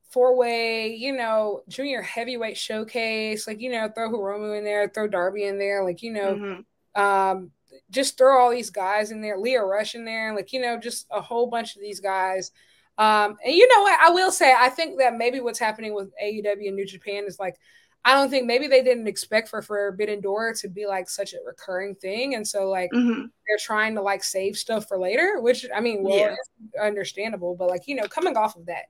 four 0.09 0.35
way, 0.35 0.93
you 0.93 1.13
know, 1.13 1.63
junior 1.69 2.01
heavyweight 2.01 2.57
showcase. 2.57 3.47
Like 3.47 3.61
you 3.61 3.71
know, 3.71 3.89
throw 3.89 4.09
Hiromu 4.09 4.57
in 4.57 4.63
there, 4.63 4.89
throw 4.89 5.07
Darby 5.07 5.45
in 5.45 5.57
there. 5.57 5.83
Like 5.83 6.01
you 6.01 6.13
know, 6.13 6.35
mm-hmm. 6.35 7.01
um, 7.01 7.51
just 7.89 8.17
throw 8.17 8.39
all 8.39 8.51
these 8.51 8.69
guys 8.69 9.11
in 9.11 9.21
there, 9.21 9.37
Lio 9.37 9.63
Rush 9.63 9.95
in 9.95 10.05
there. 10.05 10.35
Like 10.35 10.53
you 10.53 10.61
know, 10.61 10.77
just 10.77 11.07
a 11.11 11.21
whole 11.21 11.47
bunch 11.47 11.75
of 11.75 11.81
these 11.81 11.99
guys 11.99 12.51
um, 12.97 13.37
and 13.43 13.55
you 13.55 13.67
know 13.67 13.81
what? 13.81 13.99
I 13.99 14.11
will 14.11 14.31
say, 14.31 14.53
I 14.55 14.69
think 14.69 14.99
that 14.99 15.17
maybe 15.17 15.39
what's 15.39 15.57
happening 15.57 15.95
with 15.95 16.11
AEW 16.23 16.67
and 16.67 16.75
New 16.75 16.85
Japan 16.85 17.23
is 17.25 17.39
like, 17.39 17.55
I 18.03 18.13
don't 18.13 18.29
think 18.29 18.47
maybe 18.47 18.67
they 18.67 18.83
didn't 18.83 19.07
expect 19.07 19.49
for 19.49 19.61
Forbidden 19.61 20.21
Door 20.21 20.55
to 20.55 20.67
be 20.67 20.87
like 20.87 21.09
such 21.09 21.33
a 21.33 21.37
recurring 21.45 21.95
thing, 21.95 22.35
and 22.35 22.47
so 22.47 22.67
like 22.69 22.89
mm-hmm. 22.91 23.21
they're 23.47 23.57
trying 23.59 23.95
to 23.95 24.01
like 24.01 24.23
save 24.23 24.57
stuff 24.57 24.87
for 24.87 24.97
later, 24.97 25.39
which 25.39 25.65
I 25.73 25.81
mean, 25.81 26.03
well, 26.03 26.17
yeah. 26.17 26.35
understandable, 26.81 27.55
but 27.55 27.69
like 27.69 27.87
you 27.87 27.95
know, 27.95 28.07
coming 28.07 28.35
off 28.35 28.55
of 28.55 28.65
that 28.65 28.85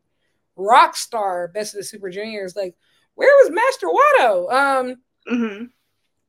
rock 0.55 0.95
star 0.95 1.49
best 1.49 1.73
of 1.73 1.79
the 1.79 1.83
Super 1.83 2.09
Juniors, 2.09 2.55
like 2.55 2.75
where 3.15 3.29
was 3.43 3.51
Master 3.51 3.87
Wato? 3.87 4.53
Um, 4.53 4.95
mm-hmm. 5.29 5.65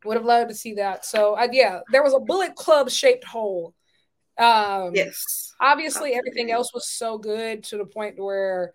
would 0.05 0.17
have 0.17 0.27
loved 0.27 0.51
to 0.51 0.57
see 0.57 0.75
that. 0.75 1.05
So 1.05 1.35
uh, 1.35 1.49
yeah, 1.53 1.81
there 1.93 2.03
was 2.03 2.15
a 2.15 2.21
Bullet 2.21 2.57
Club 2.57 2.91
shaped 2.91 3.25
hole 3.25 3.75
um, 4.39 4.93
yes. 4.95 5.55
Obviously, 5.61 6.15
Absolutely. 6.15 6.19
everything 6.19 6.51
else 6.51 6.73
was 6.73 6.87
so 6.87 7.19
good 7.19 7.65
to 7.65 7.79
the 7.79 7.85
point 7.85 8.19
where 8.19 8.73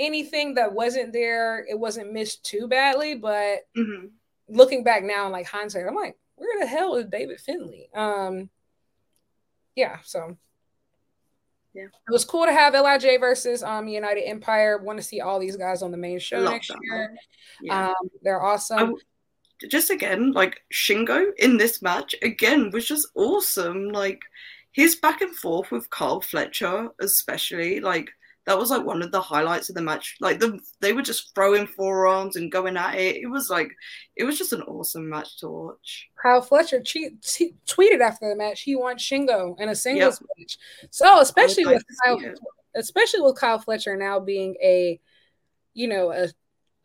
anything 0.00 0.54
that 0.54 0.72
wasn't 0.72 1.12
there, 1.12 1.64
it 1.68 1.78
wasn't 1.78 2.12
missed 2.12 2.44
too 2.44 2.66
badly. 2.66 3.14
But 3.14 3.60
mm-hmm. 3.76 4.06
looking 4.48 4.82
back 4.82 5.04
now, 5.04 5.26
in 5.26 5.32
like 5.32 5.46
hindsight, 5.46 5.86
I'm 5.86 5.94
like, 5.94 6.16
where 6.34 6.58
the 6.58 6.66
hell 6.66 6.96
is 6.96 7.06
David 7.06 7.38
Finlay? 7.38 7.90
Um, 7.94 8.48
yeah. 9.76 9.98
So 10.02 10.36
yeah, 11.74 11.84
it 11.84 12.12
was 12.12 12.24
cool 12.24 12.46
to 12.46 12.52
have 12.52 12.74
Lij 12.74 13.20
versus 13.20 13.62
um 13.62 13.86
United 13.86 14.22
Empire. 14.22 14.78
Want 14.78 14.98
to 14.98 15.04
see 15.04 15.20
all 15.20 15.38
these 15.38 15.56
guys 15.56 15.82
on 15.82 15.92
the 15.92 15.96
main 15.96 16.18
show 16.18 16.40
Love 16.40 16.54
next 16.54 16.72
year. 16.82 17.14
Yeah. 17.62 17.88
Um, 17.90 18.10
they're 18.22 18.42
awesome. 18.42 18.96
just 19.70 19.90
again, 19.90 20.32
like 20.32 20.60
Shingo 20.72 21.26
in 21.38 21.58
this 21.58 21.82
match 21.82 22.14
again 22.22 22.70
was 22.72 22.88
just 22.88 23.06
awesome. 23.14 23.88
Like 23.88 24.20
his 24.72 24.96
back 24.96 25.20
and 25.20 25.34
forth 25.36 25.70
with 25.70 25.90
Carl 25.90 26.20
Fletcher, 26.20 26.88
especially, 27.00 27.80
like 27.80 28.10
that 28.46 28.58
was 28.58 28.70
like 28.70 28.84
one 28.84 29.02
of 29.02 29.12
the 29.12 29.20
highlights 29.20 29.68
of 29.68 29.74
the 29.74 29.82
match. 29.82 30.16
Like 30.20 30.40
the 30.40 30.58
they 30.80 30.92
were 30.92 31.02
just 31.02 31.34
throwing 31.34 31.66
forearms 31.66 32.36
and 32.36 32.50
going 32.50 32.76
at 32.76 32.94
it. 32.94 33.16
It 33.16 33.26
was 33.26 33.50
like 33.50 33.70
it 34.16 34.24
was 34.24 34.38
just 34.38 34.52
an 34.52 34.62
awesome 34.62 35.08
match 35.08 35.38
to 35.38 35.48
watch. 35.48 36.08
Kyle 36.20 36.42
Fletcher 36.42 36.80
che- 36.80 37.16
t- 37.22 37.54
tweeted 37.66 38.00
after 38.00 38.28
the 38.28 38.36
match 38.36 38.62
he 38.62 38.76
wants 38.76 39.04
Shingo 39.04 39.58
in 39.60 39.68
a 39.68 39.74
singles 39.74 40.20
yep. 40.20 40.28
match. 40.38 40.58
So 40.90 41.20
especially 41.20 41.66
with 41.66 41.82
Kyle, 42.04 42.18
especially 42.74 43.20
with 43.20 43.36
Kyle 43.36 43.58
Fletcher 43.58 43.96
now 43.96 44.20
being 44.20 44.56
a 44.62 45.00
you 45.74 45.88
know 45.88 46.10
a 46.12 46.28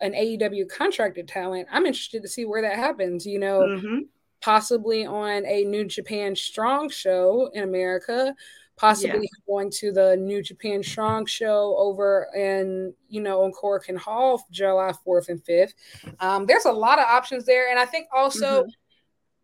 an 0.01 0.11
AEW 0.11 0.67
contracted 0.69 1.27
talent, 1.27 1.69
I'm 1.71 1.85
interested 1.85 2.21
to 2.23 2.27
see 2.27 2.43
where 2.43 2.61
that 2.63 2.75
happens. 2.75 3.25
You 3.25 3.39
know, 3.39 3.59
mm-hmm 3.61 3.99
possibly 4.45 5.07
on 5.07 5.43
a 5.47 5.63
New 5.63 5.85
Japan 5.85 6.35
Strong 6.35 6.89
show 6.89 7.49
in 7.53 7.63
America, 7.63 8.35
possibly 8.75 9.21
yeah. 9.21 9.45
going 9.47 9.69
to 9.71 9.91
the 9.91 10.17
New 10.17 10.41
Japan 10.41 10.83
Strong 10.83 11.27
show 11.27 11.75
over 11.77 12.27
in, 12.35 12.93
you 13.07 13.21
know, 13.21 13.43
on 13.43 13.51
Korakuen 13.51 13.97
Hall 13.97 14.45
July 14.51 14.91
4th 15.05 15.29
and 15.29 15.43
5th. 15.43 15.73
Um, 16.19 16.45
there's 16.45 16.65
a 16.65 16.71
lot 16.71 16.99
of 16.99 17.05
options 17.05 17.45
there. 17.45 17.69
And 17.69 17.79
I 17.79 17.85
think 17.85 18.07
also, 18.13 18.61
mm-hmm. 18.61 18.69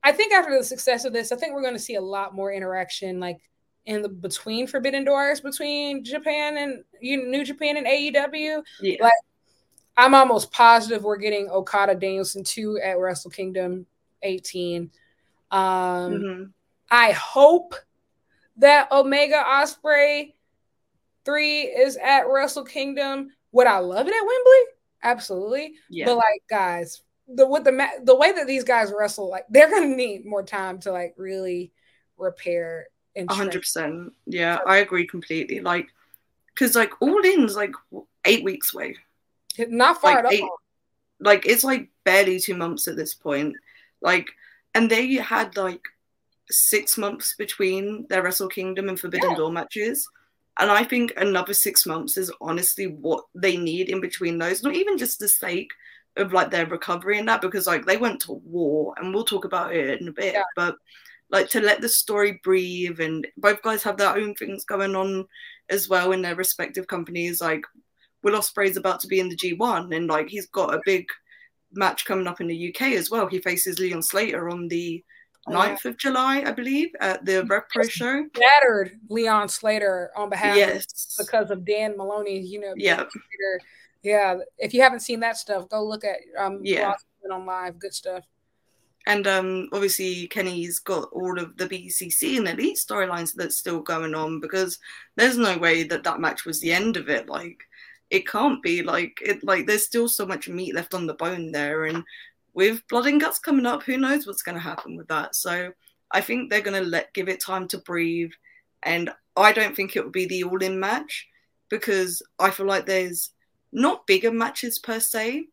I 0.04 0.12
think 0.12 0.34
after 0.34 0.58
the 0.58 0.64
success 0.64 1.06
of 1.06 1.14
this, 1.14 1.32
I 1.32 1.38
think 1.38 1.54
we're 1.54 1.62
going 1.62 1.74
to 1.76 1.80
see 1.80 1.96
a 1.96 2.02
lot 2.02 2.36
more 2.36 2.52
interaction 2.52 3.20
like 3.20 3.40
in 3.86 4.02
the 4.02 4.10
between 4.10 4.68
Forbidden 4.68 5.06
Doors 5.06 5.42
between 5.42 6.04
Japan 6.04 6.58
and 6.58 6.84
you 7.00 7.18
know, 7.18 7.30
New 7.30 7.46
Japan 7.46 7.78
and 7.78 7.88
AEW. 7.88 8.64
Yeah. 8.82 8.98
Like, 9.02 9.14
I'm 9.98 10.16
almost 10.16 10.52
positive 10.52 11.04
we're 11.04 11.18
getting 11.18 11.50
Okada 11.50 11.96
Danielson 11.96 12.44
2 12.44 12.80
at 12.84 12.98
Wrestle 12.98 13.32
Kingdom 13.32 13.86
18. 14.24 14.90
Um, 15.52 15.60
mm-hmm. 15.60 16.44
I 16.90 17.12
hope 17.12 17.76
that 18.58 18.92
Omega 18.92 19.44
Ospreay 19.46 20.34
three 21.26 21.62
is 21.62 21.98
at 21.98 22.28
Wrestle 22.28 22.66
Kingdom. 22.66 23.32
Would 23.52 23.68
I 23.68 23.80
love 23.80 24.08
it 24.08 24.14
at 24.14 24.26
Wembley? 24.26 24.74
Absolutely. 25.04 25.76
Yeah. 25.90 26.06
But 26.06 26.18
like, 26.18 26.44
guys, 26.50 27.02
the 27.28 27.48
with 27.48 27.64
the 27.64 27.88
the 28.04 28.16
way 28.16 28.32
that 28.32 28.48
these 28.48 28.64
guys 28.64 28.94
wrestle, 28.96 29.30
like 29.30 29.46
they're 29.50 29.70
gonna 29.70 29.96
need 29.96 30.26
more 30.26 30.44
time 30.44 30.80
to 30.82 30.92
like 30.92 31.16
really 31.18 31.72
repair 32.18 32.88
and. 33.16 33.30
hundred 33.32 33.60
percent. 33.60 34.14
Yeah, 34.26 34.60
I 34.66 34.78
agree 34.78 35.08
completely. 35.08 35.60
Like, 35.60 35.88
because 36.54 36.76
like 36.76 37.02
all 37.02 37.24
in's 37.24 37.56
like 37.56 37.74
eight 38.26 38.44
weeks 38.44 38.74
away. 38.74 38.96
Not 39.58 40.02
far 40.02 40.16
like, 40.16 40.26
at 40.26 40.34
eight, 40.34 40.44
all. 40.44 40.58
Like 41.20 41.46
it's 41.46 41.64
like 41.64 41.90
barely 42.04 42.40
two 42.40 42.56
months 42.56 42.88
at 42.88 42.96
this 42.96 43.14
point. 43.14 43.56
Like, 44.02 44.30
and 44.74 44.90
they 44.90 45.16
had 45.16 45.58
like 45.58 45.82
six 46.52 46.98
months 46.98 47.36
between 47.38 48.06
their 48.10 48.24
Wrestle 48.24 48.48
Kingdom 48.48 48.90
and 48.90 49.00
Forbidden 49.00 49.32
yeah. 49.32 49.38
Door 49.38 49.52
matches. 49.52 50.08
And 50.60 50.70
I 50.70 50.84
think 50.84 51.14
another 51.18 51.54
six 51.54 51.86
months 51.86 52.18
is 52.18 52.32
honestly 52.42 52.88
what 52.88 53.24
they 53.34 53.58
need 53.58 53.90
in 53.90 54.02
between 54.02 54.38
those, 54.38 54.64
not 54.64 54.76
even 54.76 54.98
just 54.98 55.20
the 55.20 55.28
sake 55.28 55.72
of 56.18 56.34
like 56.34 56.52
their 56.52 56.66
recovery 56.66 57.18
and 57.18 57.28
that, 57.28 57.42
because 57.42 57.68
like 57.68 57.86
they 57.86 57.98
went 57.98 58.20
to 58.22 58.34
war 58.34 58.94
and 58.98 59.14
we'll 59.14 59.24
talk 59.24 59.46
about 59.46 59.74
it 59.74 60.02
in 60.02 60.10
a 60.10 60.12
bit, 60.12 60.34
yeah. 60.34 60.44
but 60.56 60.76
like 61.32 61.50
to 61.50 61.62
let 61.62 61.80
the 61.80 61.90
story 61.90 62.40
breathe 62.44 63.00
and 63.00 63.26
both 63.38 63.62
guys 63.62 63.82
have 63.84 63.98
their 63.98 64.16
own 64.16 64.36
things 64.36 64.66
going 64.66 64.96
on 64.96 65.26
as 65.70 65.88
well 65.88 66.12
in 66.12 66.22
their 66.22 66.36
respective 66.36 66.88
companies. 66.88 67.40
Like 67.40 67.64
Will 68.22 68.38
Ospreay's 68.38 68.78
about 68.78 69.00
to 69.02 69.08
be 69.08 69.20
in 69.20 69.30
the 69.30 69.38
G1 69.38 69.96
and 69.96 70.08
like 70.08 70.28
he's 70.28 70.48
got 70.48 70.74
a 70.74 70.82
big 70.86 71.06
match 71.74 72.06
coming 72.06 72.28
up 72.28 72.42
in 72.42 72.48
the 72.48 72.70
UK 72.70 72.94
as 72.94 73.10
well. 73.10 73.28
He 73.28 73.40
faces 73.40 73.80
Leon 73.80 74.04
Slater 74.04 74.50
on 74.50 74.68
the 74.68 75.04
9th 75.48 75.86
of 75.86 75.98
July, 75.98 76.44
I 76.46 76.52
believe, 76.52 76.90
at 77.00 77.26
the 77.26 77.44
Rev 77.46 77.64
Pro 77.70 77.84
show. 77.84 78.26
Battered 78.34 79.00
Leon 79.10 79.50
Slater 79.50 80.12
on 80.16 80.30
behalf 80.30 80.56
yes. 80.56 81.18
of, 81.20 81.26
because 81.26 81.50
of 81.50 81.66
Dan 81.66 81.98
Moloney, 81.98 82.40
you 82.40 82.60
know. 82.60 82.74
Yeah. 82.76 83.06
Yeah. 84.04 84.38
If 84.58 84.74
you 84.74 84.82
haven't 84.82 85.02
seen 85.02 85.20
that 85.22 85.38
stuff, 85.38 85.70
go 85.70 85.84
look 85.84 86.04
at 86.04 86.18
um 86.38 86.60
yeah. 86.64 86.94
on 87.32 87.46
live. 87.46 87.80
Good 87.80 87.94
stuff. 87.94 88.24
And 89.08 89.26
um 89.26 89.70
obviously 89.74 90.28
Kenny's 90.28 90.80
got 90.80 91.10
all 91.12 91.40
of 91.40 91.58
the 91.58 91.68
BCC 91.68 92.38
and 92.38 92.46
the 92.46 92.52
Elite 92.52 92.78
storylines 92.78 93.34
that's 93.34 93.58
still 93.58 93.82
going 93.82 94.14
on 94.14 94.40
because 94.40 94.78
there's 95.16 95.38
no 95.38 95.58
way 95.58 95.84
that 95.84 96.04
that 96.04 96.20
match 96.20 96.46
was 96.46 96.60
the 96.60 96.72
end 96.72 96.98
of 96.98 97.10
it. 97.10 97.28
Like 97.28 97.58
it 98.12 98.28
can't 98.28 98.62
be 98.62 98.84
like 98.84 99.20
it 99.24 99.44
like 99.44 99.66
there's 99.66 99.86
still 99.86 100.08
so 100.08 100.26
much 100.26 100.50
meat 100.50 100.76
left 100.76 100.94
on 100.94 101.08
the 101.08 101.14
bone 101.16 101.52
there 101.52 101.86
and 101.86 102.04
with 102.54 102.86
Blood 102.90 103.08
and 103.08 103.22
Guts 103.22 103.40
coming 103.40 103.66
up, 103.66 103.84
who 103.84 103.98
knows 103.98 104.28
what's 104.28 104.44
going 104.44 104.56
to 104.56 104.62
happen 104.62 104.98
with 104.98 105.08
that? 105.08 105.36
So 105.36 105.72
I 106.12 106.22
think 106.22 106.50
they're 106.50 106.62
going 106.62 106.82
to 106.82 106.90
let 106.90 107.14
give 107.14 107.30
it 107.30 107.40
time 107.40 107.68
to 107.70 107.78
breathe, 107.80 108.32
and 108.84 109.12
I 109.36 109.54
don't 109.54 109.76
think 109.76 109.96
it 109.96 110.04
will 110.04 110.12
be 110.12 110.26
the 110.26 110.44
all-in 110.44 110.80
match 110.80 111.28
because 111.70 112.22
I 112.40 112.52
feel 112.52 112.66
like 112.66 112.86
there's 112.86 113.32
not 113.72 114.06
bigger 114.06 114.32
matches 114.32 114.78
per 114.80 115.00
se, 115.00 115.46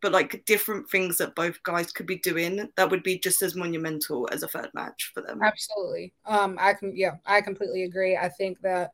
but 0.00 0.12
like 0.12 0.44
different 0.46 0.88
things 0.88 1.18
that 1.18 1.34
both 1.34 1.62
guys 1.62 1.92
could 1.92 2.06
be 2.06 2.16
doing 2.16 2.68
that 2.76 2.90
would 2.90 3.02
be 3.02 3.18
just 3.18 3.42
as 3.42 3.54
monumental 3.54 4.28
as 4.32 4.42
a 4.42 4.48
third 4.48 4.70
match 4.72 5.10
for 5.12 5.20
them. 5.20 5.40
Absolutely. 5.42 6.14
Um, 6.24 6.56
I 6.58 6.72
can 6.74 6.96
yeah, 6.96 7.16
I 7.26 7.40
completely 7.42 7.82
agree. 7.84 8.16
I 8.16 8.28
think 8.28 8.60
that 8.62 8.92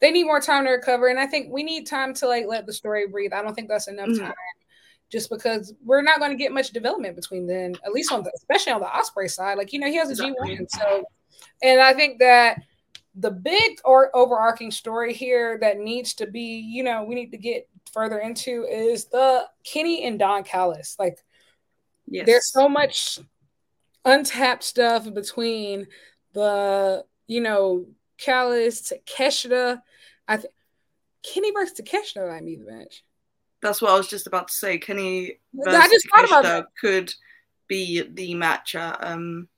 they 0.00 0.10
need 0.10 0.24
more 0.24 0.40
time 0.40 0.64
to 0.64 0.70
recover, 0.70 1.08
and 1.08 1.18
I 1.18 1.26
think 1.26 1.52
we 1.52 1.62
need 1.62 1.86
time 1.86 2.14
to 2.14 2.28
like 2.28 2.46
let 2.46 2.66
the 2.66 2.72
story 2.72 3.08
breathe. 3.08 3.32
I 3.32 3.42
don't 3.42 3.54
think 3.54 3.68
that's 3.68 3.88
enough 3.88 4.08
mm-hmm. 4.08 4.24
time 4.24 4.34
just 5.12 5.28
because 5.28 5.74
we're 5.84 6.02
not 6.02 6.18
going 6.18 6.30
to 6.30 6.36
get 6.36 6.52
much 6.52 6.70
development 6.70 7.14
between 7.14 7.46
then, 7.46 7.74
at 7.84 7.92
least 7.92 8.10
on 8.10 8.22
the, 8.22 8.32
especially 8.34 8.72
on 8.72 8.80
the 8.80 8.86
Ospreay 8.86 9.30
side. 9.30 9.58
Like, 9.58 9.72
you 9.72 9.78
know, 9.78 9.86
he 9.86 9.96
has 9.96 10.10
a 10.10 10.22
G1. 10.22 10.66
So, 10.70 11.04
and 11.62 11.80
I 11.80 11.92
think 11.92 12.18
that 12.20 12.62
the 13.14 13.30
big 13.30 13.78
or 13.84 14.14
overarching 14.16 14.70
story 14.70 15.12
here 15.12 15.58
that 15.60 15.76
needs 15.76 16.14
to 16.14 16.26
be, 16.26 16.60
you 16.60 16.82
know, 16.82 17.04
we 17.04 17.14
need 17.14 17.30
to 17.32 17.36
get 17.36 17.68
further 17.92 18.18
into 18.20 18.64
is 18.64 19.04
the 19.06 19.44
Kenny 19.64 20.06
and 20.06 20.18
Don 20.18 20.44
Callis. 20.44 20.96
Like, 20.98 21.18
yes. 22.06 22.24
there's 22.24 22.50
so 22.50 22.66
much 22.66 23.18
untapped 24.06 24.64
stuff 24.64 25.12
between 25.12 25.88
the, 26.32 27.04
you 27.26 27.42
know, 27.42 27.84
Callis, 28.16 28.90
Takeshita. 28.90 29.82
I 30.26 30.38
think 30.38 30.54
Kenny 31.22 31.50
versus 31.50 31.78
Takeshita 31.78 32.26
might 32.26 32.46
be 32.46 32.56
the 32.56 32.64
match. 32.64 33.04
That's 33.62 33.80
what 33.80 33.92
I 33.92 33.96
was 33.96 34.08
just 34.08 34.26
about 34.26 34.48
to 34.48 34.54
say. 34.54 34.78
Kenny 34.78 35.38
versus 35.54 35.90
just 35.90 36.08
Takeshita 36.08 36.64
could 36.80 37.14
be 37.68 38.02
the 38.02 38.34
match 38.34 38.74
at 38.74 39.02
um, 39.02 39.48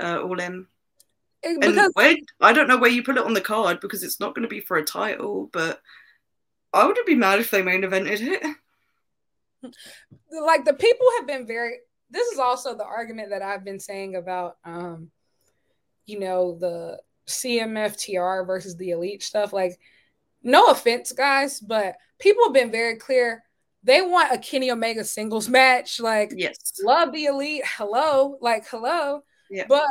uh, 0.00 0.20
All 0.20 0.38
In. 0.38 0.66
Because 1.42 1.76
and 1.76 1.94
where, 1.94 2.16
I 2.40 2.52
don't 2.52 2.68
know 2.68 2.78
where 2.78 2.90
you 2.90 3.02
put 3.02 3.16
it 3.16 3.24
on 3.24 3.34
the 3.34 3.40
card 3.40 3.80
because 3.80 4.04
it's 4.04 4.20
not 4.20 4.34
going 4.34 4.44
to 4.44 4.48
be 4.48 4.60
for 4.60 4.76
a 4.76 4.84
title, 4.84 5.50
but 5.52 5.80
I 6.72 6.86
wouldn't 6.86 7.06
be 7.06 7.16
mad 7.16 7.40
if 7.40 7.50
they 7.50 7.62
main 7.62 7.82
evented 7.82 8.20
it. 8.20 8.42
Like 10.32 10.64
the 10.64 10.74
people 10.74 11.06
have 11.18 11.26
been 11.28 11.46
very. 11.46 11.76
This 12.10 12.26
is 12.32 12.40
also 12.40 12.76
the 12.76 12.84
argument 12.84 13.30
that 13.30 13.42
I've 13.42 13.64
been 13.64 13.78
saying 13.78 14.16
about, 14.16 14.56
um, 14.64 15.12
you 16.04 16.18
know, 16.18 16.58
the 16.58 16.98
CMFTR 17.28 18.44
versus 18.44 18.76
the 18.76 18.90
Elite 18.90 19.22
stuff. 19.22 19.52
Like 19.52 19.78
no 20.42 20.68
offense, 20.68 21.12
guys, 21.12 21.60
but 21.60 21.96
people 22.18 22.44
have 22.44 22.52
been 22.52 22.70
very 22.70 22.96
clear. 22.96 23.42
They 23.84 24.00
want 24.00 24.32
a 24.32 24.38
Kenny 24.38 24.70
Omega 24.70 25.04
singles 25.04 25.48
match. 25.48 26.00
Like, 26.00 26.32
yes, 26.36 26.80
love 26.82 27.12
the 27.12 27.26
elite. 27.26 27.62
Hello, 27.76 28.38
like, 28.40 28.66
hello. 28.68 29.22
Yeah. 29.50 29.66
But 29.68 29.84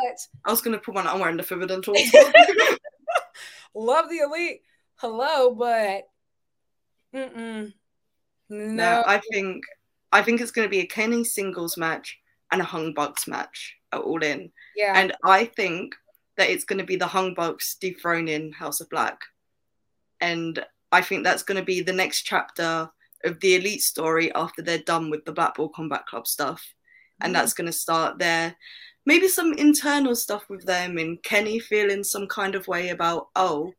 I 0.45 0.51
was 0.51 0.61
gonna 0.61 0.79
put 0.79 0.95
one. 0.95 1.07
I'm 1.07 1.19
wearing 1.19 1.37
the 1.37 1.43
Forbidden 1.43 1.81
love 3.75 4.09
the 4.09 4.19
elite. 4.19 4.61
Hello, 4.95 5.53
but 5.53 6.03
mm-mm. 7.13 7.73
No. 8.49 8.65
no, 8.65 9.03
I 9.05 9.21
think 9.31 9.63
I 10.11 10.21
think 10.21 10.41
it's 10.41 10.51
gonna 10.51 10.69
be 10.69 10.79
a 10.79 10.85
Kenny 10.85 11.23
singles 11.23 11.77
match 11.77 12.17
and 12.51 12.61
a 12.61 12.65
Hung 12.65 12.93
Bucks 12.93 13.27
match 13.27 13.77
at 13.91 14.01
All 14.01 14.23
In. 14.23 14.51
Yeah. 14.75 14.93
And 14.95 15.13
I 15.23 15.45
think 15.45 15.95
that 16.37 16.49
it's 16.49 16.65
gonna 16.65 16.83
be 16.83 16.95
the 16.95 17.07
Hung 17.07 17.33
Bucks 17.33 17.75
dethroning 17.75 18.53
House 18.53 18.81
of 18.81 18.89
Black 18.89 19.19
and 20.21 20.63
I 20.91 21.01
think 21.01 21.23
that's 21.23 21.43
going 21.43 21.59
to 21.59 21.65
be 21.65 21.81
the 21.81 21.93
next 21.93 22.23
chapter 22.23 22.89
of 23.23 23.39
the 23.39 23.55
elite 23.55 23.81
story 23.81 24.33
after 24.33 24.61
they're 24.61 24.79
done 24.79 25.09
with 25.09 25.25
the 25.25 25.31
Blackpool 25.31 25.69
Combat 25.69 26.05
Club 26.05 26.27
stuff, 26.27 26.63
and 27.19 27.35
that's 27.35 27.53
going 27.53 27.67
to 27.67 27.73
start 27.73 28.19
there. 28.19 28.55
Maybe 29.05 29.27
some 29.27 29.53
internal 29.53 30.15
stuff 30.15 30.47
with 30.49 30.65
them 30.65 30.97
and 30.97 31.21
Kenny 31.23 31.59
feeling 31.59 32.03
some 32.03 32.27
kind 32.27 32.55
of 32.55 32.67
way 32.67 32.89
about 32.89 33.29
oh, 33.35 33.73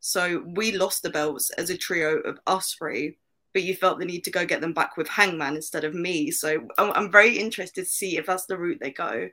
so 0.00 0.44
we 0.54 0.72
lost 0.72 1.02
the 1.02 1.10
belts 1.10 1.50
as 1.50 1.70
a 1.70 1.76
trio 1.76 2.18
of 2.20 2.38
us 2.46 2.74
three, 2.74 3.18
but 3.52 3.62
you 3.62 3.74
felt 3.74 3.98
the 3.98 4.04
need 4.04 4.24
to 4.24 4.30
go 4.30 4.46
get 4.46 4.60
them 4.60 4.72
back 4.72 4.96
with 4.96 5.08
Hangman 5.08 5.56
instead 5.56 5.84
of 5.84 5.94
me. 5.94 6.30
So 6.30 6.66
I'm 6.78 7.10
very 7.10 7.36
interested 7.38 7.84
to 7.84 7.90
see 7.90 8.16
if 8.16 8.26
that's 8.26 8.46
the 8.46 8.56
route 8.56 8.78
they 8.80 8.92
go, 8.92 9.28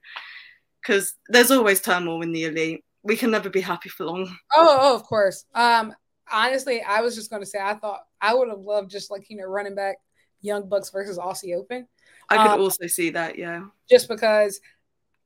because 0.82 1.14
there's 1.30 1.52
always 1.52 1.82
turmoil 1.82 2.22
in 2.22 2.32
the 2.32 2.46
elite. 2.46 2.84
We 3.04 3.16
can 3.16 3.32
never 3.32 3.50
be 3.50 3.62
happy 3.62 3.90
for 3.90 4.06
long. 4.06 4.36
Oh, 4.56 4.78
oh, 4.82 4.96
of 4.96 5.04
course. 5.04 5.46
Um, 5.56 5.94
honestly, 6.32 6.82
I 6.82 7.02
was 7.02 7.16
just 7.16 7.30
going 7.30 7.42
to 7.42 7.46
say 7.46 7.60
I 7.60 7.76
thought 7.76 8.02
I 8.22 8.34
would 8.34 8.50
have 8.50 8.60
loved 8.60 8.92
just 8.92 9.12
like 9.12 9.30
you 9.30 9.38
know 9.38 9.46
running 9.46 9.76
back 9.76 9.98
Young 10.42 10.68
Bucks 10.68 10.90
versus 10.90 11.18
Aussie 11.18 11.56
Open. 11.56 11.88
I 12.30 12.38
could 12.38 12.54
um, 12.54 12.62
also 12.62 12.88
see 12.88 13.12
that, 13.12 13.38
yeah. 13.38 13.66
Just 13.90 14.08
because 14.08 14.60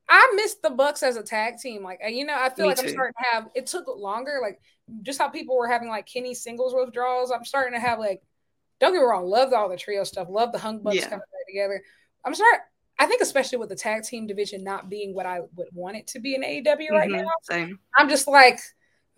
I 0.08 0.34
missed 0.36 0.62
the 0.62 0.70
Bucks 0.70 1.04
as 1.04 1.16
a 1.16 1.24
tag 1.24 1.58
team. 1.58 1.84
Like 1.84 2.00
you 2.08 2.26
know, 2.26 2.36
I 2.36 2.50
feel 2.50 2.66
Me 2.66 2.70
like 2.70 2.78
too. 2.78 2.88
I'm 2.88 2.94
starting 2.94 3.14
to 3.18 3.30
have. 3.32 3.50
It 3.56 3.68
took 3.68 3.88
longer, 3.88 4.40
like 4.42 4.60
just 5.04 5.20
how 5.20 5.30
people 5.30 5.58
were 5.58 5.68
having 5.68 5.90
like 5.90 6.06
Kenny 6.06 6.34
singles 6.34 6.74
withdrawals. 6.76 7.32
I'm 7.32 7.46
starting 7.46 7.74
to 7.74 7.80
have 7.80 8.00
like. 8.00 8.22
Don't 8.80 8.94
get 8.94 9.00
me 9.00 9.06
wrong, 9.06 9.26
loved 9.26 9.54
all 9.54 9.70
the 9.70 9.78
trio 9.78 10.04
stuff. 10.04 10.28
Love 10.28 10.52
the 10.52 10.58
Hung 10.58 10.82
Bucks 10.82 10.96
yeah. 10.96 11.04
coming 11.04 11.20
back 11.20 11.48
together. 11.48 11.84
I'm 12.26 12.34
sorry. 12.34 12.58
I 12.98 13.06
think 13.06 13.22
especially 13.22 13.60
with 13.60 13.70
the 13.70 13.76
tag 13.76 14.04
team 14.04 14.28
division 14.28 14.64
not 14.64 14.90
being 14.90 15.14
what 15.14 15.26
I 15.26 15.42
would 15.56 15.68
want 15.72 15.98
it 15.98 16.08
to 16.08 16.20
be 16.20 16.36
in 16.36 16.42
AEW 16.42 16.66
mm-hmm, 16.66 16.96
right 16.96 17.10
now. 17.10 17.28
Same. 17.44 17.80
I'm 17.98 18.10
just 18.10 18.28
like 18.28 18.60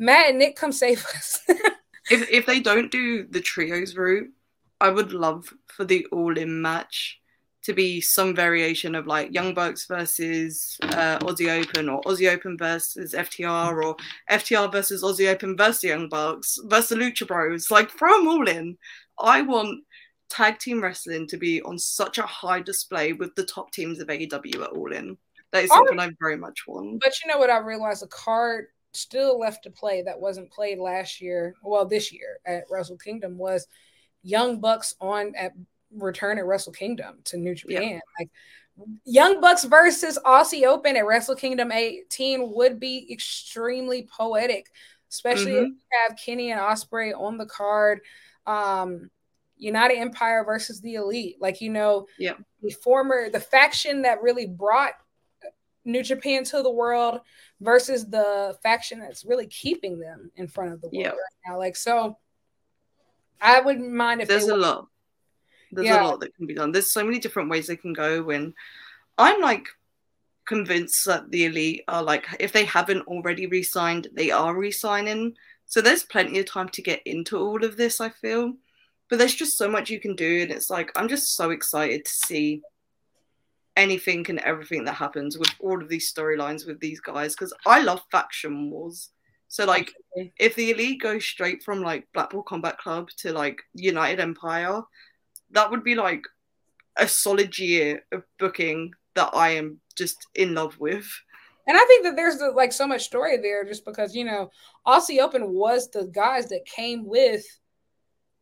Matt 0.04 0.30
and 0.30 0.40
Nick, 0.40 0.58
come 0.58 0.74
save 0.74 1.06
us. 1.06 1.40
if 2.12 2.30
if 2.30 2.46
they 2.46 2.60
don't 2.60 2.92
do 2.92 3.26
the 3.26 3.40
trios 3.40 3.96
route, 3.96 4.30
I 4.82 4.90
would 4.90 5.14
love 5.14 5.54
for 5.68 5.86
the 5.86 6.06
all 6.12 6.38
in 6.38 6.62
match 6.62 7.22
to 7.64 7.74
be 7.74 8.02
some 8.02 8.36
variation 8.36 8.96
of 8.96 9.08
like 9.08 9.34
Young 9.34 9.54
Bucks 9.54 9.86
versus 9.86 10.78
uh, 10.82 11.20
Aussie 11.20 11.50
Open 11.50 11.88
or 11.88 12.02
Aussie 12.02 12.30
Open 12.30 12.58
versus 12.58 13.14
FTR 13.14 13.82
or 13.82 13.96
FTR 14.30 14.70
versus 14.70 15.02
Aussie 15.02 15.32
Open 15.32 15.56
versus 15.56 15.86
Young 15.86 16.10
Bucks 16.10 16.60
versus 16.66 16.98
Lucha 16.98 17.26
Bros. 17.26 17.72
Like 17.72 17.90
throw 17.90 18.18
them 18.18 18.28
all 18.28 18.50
in. 18.50 18.78
I 19.20 19.42
want 19.42 19.86
tag 20.30 20.60
team 20.60 20.84
wrestling 20.84 21.28
to 21.28 21.38
be 21.38 21.62
on 21.62 21.80
such 21.80 22.18
a 22.18 22.24
high 22.24 22.60
display 22.60 23.14
with 23.14 23.34
the 23.36 23.46
top 23.46 23.72
teams 23.72 24.02
of 24.02 24.10
AEW 24.10 24.64
at 24.64 24.72
All 24.72 24.92
In. 24.92 25.18
That 25.54 25.64
is 25.64 25.70
something 25.70 26.00
I 26.00 26.10
very 26.20 26.36
much 26.36 26.68
want. 26.68 27.00
But 27.00 27.14
you 27.22 27.32
know 27.32 27.38
what 27.38 27.52
I 27.52 27.60
realized? 27.60 28.04
A 28.04 28.08
card 28.08 28.66
still 28.94 29.40
left 29.40 29.64
to 29.64 29.72
play 29.72 30.04
that 30.04 30.20
wasn't 30.20 30.52
played 30.52 30.80
last 30.80 31.22
year, 31.22 31.56
well, 31.64 31.86
this 31.86 32.12
year 32.12 32.40
at 32.46 32.66
Wrestle 32.70 32.98
Kingdom 32.98 33.38
was 33.38 33.68
Young 34.22 34.60
Bucks 34.60 34.96
on 35.02 35.34
at 35.36 35.54
return 35.92 36.38
at 36.38 36.46
Wrestle 36.46 36.74
Kingdom 36.74 37.18
to 37.26 37.38
New 37.38 37.56
Japan. 37.56 37.84
Yeah. 37.84 38.00
Like 38.20 38.30
Young 39.06 39.42
Bucks 39.42 39.64
versus 39.66 40.18
Aussie 40.26 40.66
Open 40.66 40.98
at 40.98 41.06
Wrestle 41.06 41.36
Kingdom 41.36 41.72
18 41.72 42.52
would 42.54 42.80
be 42.80 43.08
extremely 43.12 44.08
poetic, 44.12 44.72
especially 45.12 45.52
mm-hmm. 45.52 45.66
if 45.66 45.70
you 45.70 46.08
have 46.08 46.18
Kenny 46.18 46.52
and 46.52 46.60
Ospreay 46.60 47.14
on 47.18 47.38
the 47.38 47.46
card. 47.46 48.02
Um, 48.46 49.10
United 49.58 49.98
Empire 49.98 50.44
versus 50.44 50.82
the 50.82 50.96
Elite, 50.96 51.38
like 51.40 51.62
you 51.62 51.70
know, 51.70 52.08
yeah, 52.18 52.34
the 52.62 52.72
former 52.72 53.30
the 53.30 53.40
faction 53.40 54.02
that 54.02 54.22
really 54.22 54.48
brought 54.48 54.94
New 55.86 56.04
Japan 56.04 56.44
to 56.46 56.62
the 56.62 56.72
world 56.72 57.22
versus 57.60 58.06
the 58.06 58.58
faction 58.64 59.00
that's 59.00 59.26
really 59.26 59.48
keeping 59.48 60.00
them 60.00 60.32
in 60.36 60.48
front 60.48 60.74
of 60.74 60.82
the 60.82 60.90
world 60.90 61.06
right 61.06 61.48
now. 61.48 61.58
Like 61.58 61.76
so, 61.76 62.18
I 63.42 63.60
wouldn't 63.60 63.92
mind 63.92 64.22
if 64.22 64.28
there's 64.28 64.48
a 64.48 64.56
lot. 64.56 64.88
There's 65.72 65.88
yeah. 65.88 66.04
a 66.04 66.08
lot 66.08 66.20
that 66.20 66.36
can 66.36 66.46
be 66.46 66.54
done. 66.54 66.72
There's 66.72 66.94
so 66.94 67.04
many 67.04 67.20
different 67.20 67.50
ways 67.50 67.68
they 67.68 67.76
can 67.76 67.94
go. 67.94 68.24
When 68.24 68.54
I'm 69.18 69.42
like 69.42 69.68
convinced 70.46 71.06
that 71.06 71.32
the 71.32 71.46
elite 71.46 71.84
are 71.88 72.04
like, 72.04 72.28
if 72.40 72.52
they 72.52 72.66
haven't 72.66 73.08
already 73.08 73.48
re-signed, 73.48 74.08
they 74.14 74.30
are 74.30 74.56
re-signing. 74.56 75.36
So 75.66 75.82
there's 75.82 76.04
plenty 76.04 76.40
of 76.40 76.46
time 76.46 76.70
to 76.70 76.82
get 76.82 77.02
into 77.06 77.38
all 77.38 77.64
of 77.64 77.76
this. 77.76 78.00
I 78.00 78.10
feel, 78.10 78.54
but 79.10 79.18
there's 79.18 79.36
just 79.36 79.58
so 79.58 79.70
much 79.70 79.90
you 79.90 80.00
can 80.00 80.16
do, 80.16 80.42
and 80.44 80.52
it's 80.52 80.70
like 80.70 80.92
I'm 80.96 81.08
just 81.08 81.36
so 81.36 81.50
excited 81.50 82.06
to 82.06 82.12
see 82.12 82.62
anything 83.76 84.26
and 84.30 84.40
everything 84.40 84.86
that 84.86 84.94
happens 84.94 85.38
with 85.38 85.50
all 85.60 85.82
of 85.82 85.90
these 85.90 86.12
storylines 86.12 86.68
with 86.68 86.80
these 86.80 87.00
guys 87.00 87.34
because 87.34 87.54
I 87.66 87.82
love 87.82 88.02
faction 88.12 88.70
wars. 88.70 89.10
So 89.48 89.66
like 89.66 89.94
if 90.38 90.56
the 90.56 90.72
elite 90.72 91.02
goes 91.02 91.26
straight 91.26 91.64
from 91.64 91.82
like 91.82 92.08
Blackpool 92.14 92.44
Combat 92.44 92.78
Club 92.78 93.10
to 93.18 93.32
like 93.32 93.62
United 93.74 94.20
Empire, 94.20 94.82
that 95.52 95.70
would 95.70 95.84
be 95.84 95.96
like 95.96 96.24
a 96.98 97.08
solid 97.08 97.58
year 97.58 98.04
of 98.12 98.24
booking 98.40 98.94
that 99.16 99.30
I 99.34 99.50
am 99.50 99.80
just 99.96 100.28
in 100.36 100.54
love 100.54 100.80
with. 100.80 101.08
And 101.68 101.78
I 101.78 101.86
think 101.86 102.04
that 102.04 102.16
there's 102.16 102.42
like 102.56 102.74
so 102.74 102.88
much 102.88 103.04
story 103.04 103.38
there 103.38 103.64
just 103.64 103.86
because, 103.86 104.16
you 104.16 104.26
know, 104.26 104.50
Aussie 104.86 105.22
Open 105.22 105.54
was 105.54 105.90
the 105.90 106.06
guys 106.06 106.50
that 106.50 106.66
came 106.66 107.06
with 107.06 107.46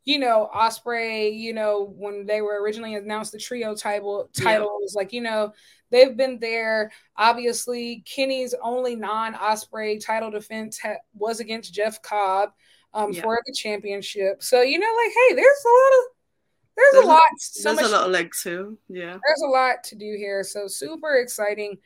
you 0.03 0.17
know, 0.19 0.49
Ospreay, 0.55 1.37
you 1.37 1.53
know, 1.53 1.93
when 1.95 2.25
they 2.25 2.41
were 2.41 2.61
originally 2.61 2.95
announced 2.95 3.31
the 3.31 3.37
trio 3.37 3.75
title 3.75 4.29
title 4.33 4.65
yeah. 4.65 4.83
was 4.83 4.95
like, 4.95 5.13
you 5.13 5.21
know, 5.21 5.53
they've 5.91 6.17
been 6.17 6.39
there. 6.39 6.91
Obviously, 7.17 8.03
Kenny's 8.05 8.55
only 8.63 8.95
non-Ospreay 8.95 10.03
title 10.03 10.31
defense 10.31 10.79
ha- 10.79 10.95
was 11.13 11.39
against 11.39 11.73
Jeff 11.73 12.01
Cobb 12.01 12.49
um, 12.93 13.11
yeah. 13.11 13.21
for 13.21 13.39
the 13.45 13.53
championship. 13.53 14.41
So, 14.41 14.61
you 14.61 14.79
know, 14.79 14.87
like, 14.87 15.13
hey, 15.13 15.35
there's 15.35 15.65
a 15.65 15.69
lot 15.69 15.99
of 15.99 16.05
there's, 16.75 16.93
there's 16.93 17.05
a 17.05 17.07
lot. 17.07 17.23
So 17.37 17.75
there's 17.75 17.81
much, 17.81 17.91
a 17.91 17.95
lot 17.95 18.05
of 18.05 18.11
legs 18.11 18.41
too. 18.41 18.77
Yeah. 18.89 19.17
There's 19.25 19.41
a 19.45 19.49
lot 19.49 19.83
to 19.85 19.95
do 19.95 20.15
here. 20.17 20.43
So 20.43 20.67
super 20.67 21.17
exciting. 21.17 21.77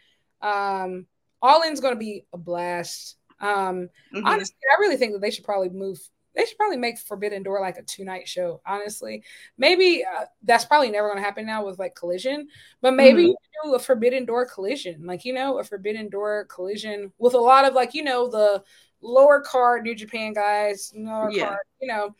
Um, 0.41 1.07
All 1.41 1.63
In's 1.63 1.81
gonna 1.81 1.95
be 1.95 2.25
a 2.31 2.37
blast. 2.37 3.17
Um, 3.41 3.89
mm-hmm. 4.13 4.25
honestly, 4.25 4.55
I 4.71 4.79
really 4.79 4.95
think 4.95 5.11
that 5.13 5.19
they 5.21 5.31
should 5.31 5.43
probably 5.43 5.69
move 5.69 5.99
they 6.35 6.45
should 6.45 6.57
probably 6.57 6.77
make 6.77 6.97
Forbidden 6.97 7.43
Door 7.43 7.61
like 7.61 7.77
a 7.77 7.83
two 7.83 8.03
night 8.03 8.27
show. 8.27 8.61
Honestly, 8.65 9.23
maybe 9.57 10.03
uh, 10.03 10.25
that's 10.43 10.65
probably 10.65 10.91
never 10.91 11.07
going 11.07 11.17
to 11.17 11.23
happen 11.23 11.45
now 11.45 11.65
with 11.65 11.79
like 11.79 11.95
Collision, 11.95 12.47
but 12.81 12.93
maybe 12.93 13.23
mm-hmm. 13.23 13.27
you 13.29 13.37
do 13.63 13.75
a 13.75 13.79
Forbidden 13.79 14.25
Door 14.25 14.47
collision, 14.47 15.05
like 15.05 15.25
you 15.25 15.33
know, 15.33 15.59
a 15.59 15.63
Forbidden 15.63 16.09
Door 16.09 16.45
collision 16.45 17.11
with 17.17 17.33
a 17.33 17.39
lot 17.39 17.65
of 17.65 17.73
like 17.73 17.93
you 17.93 18.03
know 18.03 18.27
the 18.27 18.63
lower 19.01 19.41
card 19.41 19.83
New 19.83 19.95
Japan 19.95 20.33
guys, 20.33 20.91
lower 20.95 21.31
yeah. 21.31 21.47
card, 21.47 21.59
you 21.81 21.87
know, 21.87 22.15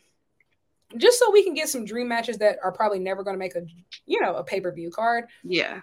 just 0.98 1.20
so 1.20 1.32
we 1.32 1.44
can 1.44 1.54
get 1.54 1.70
some 1.70 1.86
dream 1.86 2.08
matches 2.08 2.38
that 2.38 2.58
are 2.64 2.72
probably 2.72 3.00
never 3.00 3.24
going 3.24 3.36
to 3.36 3.40
make 3.40 3.56
a 3.56 3.66
you 4.06 4.22
know 4.22 4.36
a 4.36 4.44
pay 4.44 4.62
per 4.62 4.72
view 4.72 4.90
card. 4.90 5.26
Yeah. 5.44 5.82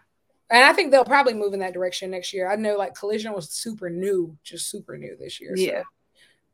And 0.50 0.64
I 0.64 0.74
think 0.74 0.90
they'll 0.90 1.04
probably 1.04 1.32
move 1.32 1.54
in 1.54 1.60
that 1.60 1.72
direction 1.72 2.10
next 2.10 2.34
year. 2.34 2.50
I 2.50 2.56
know 2.56 2.76
like 2.76 2.94
Collision 2.94 3.32
was 3.32 3.48
super 3.48 3.88
new, 3.88 4.36
just 4.44 4.70
super 4.70 4.98
new 4.98 5.16
this 5.16 5.40
year. 5.40 5.54
Yeah. 5.56 5.80
So 5.80 5.84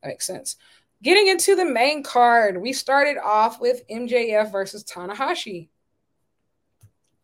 that 0.03 0.09
makes 0.09 0.27
sense. 0.27 0.57
Getting 1.03 1.29
into 1.29 1.55
the 1.55 1.65
main 1.65 2.03
card, 2.03 2.61
we 2.61 2.73
started 2.73 3.19
off 3.19 3.61
with 3.61 3.87
MJF 3.89 4.51
versus 4.51 4.83
Tanahashi. 4.83 5.69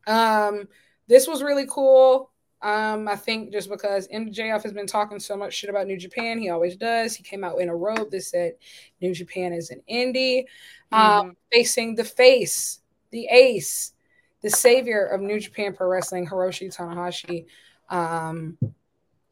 Um, 0.06 0.68
this 1.08 1.26
was 1.26 1.42
really 1.42 1.66
cool. 1.68 2.30
Um, 2.62 3.08
I 3.08 3.16
think 3.16 3.52
just 3.52 3.68
because 3.68 4.08
MJF 4.08 4.62
has 4.62 4.72
been 4.72 4.86
talking 4.86 5.18
so 5.18 5.36
much 5.36 5.52
shit 5.52 5.68
about 5.68 5.86
New 5.86 5.98
Japan, 5.98 6.38
he 6.38 6.48
always 6.48 6.76
does. 6.76 7.14
He 7.14 7.22
came 7.22 7.44
out 7.44 7.60
in 7.60 7.68
a 7.68 7.76
robe 7.76 8.10
that 8.10 8.22
said 8.22 8.54
New 9.02 9.12
Japan 9.12 9.52
is 9.52 9.70
an 9.70 9.82
indie, 9.90 10.46
um, 10.90 11.00
mm-hmm. 11.00 11.30
facing 11.52 11.94
the 11.94 12.04
face, 12.04 12.80
the 13.10 13.26
ace, 13.26 13.92
the 14.40 14.48
savior 14.48 15.04
of 15.04 15.20
New 15.20 15.38
Japan 15.40 15.74
Pro 15.74 15.88
Wrestling, 15.88 16.26
Hiroshi 16.26 16.74
Tanahashi. 16.74 17.44
Um, 17.90 18.56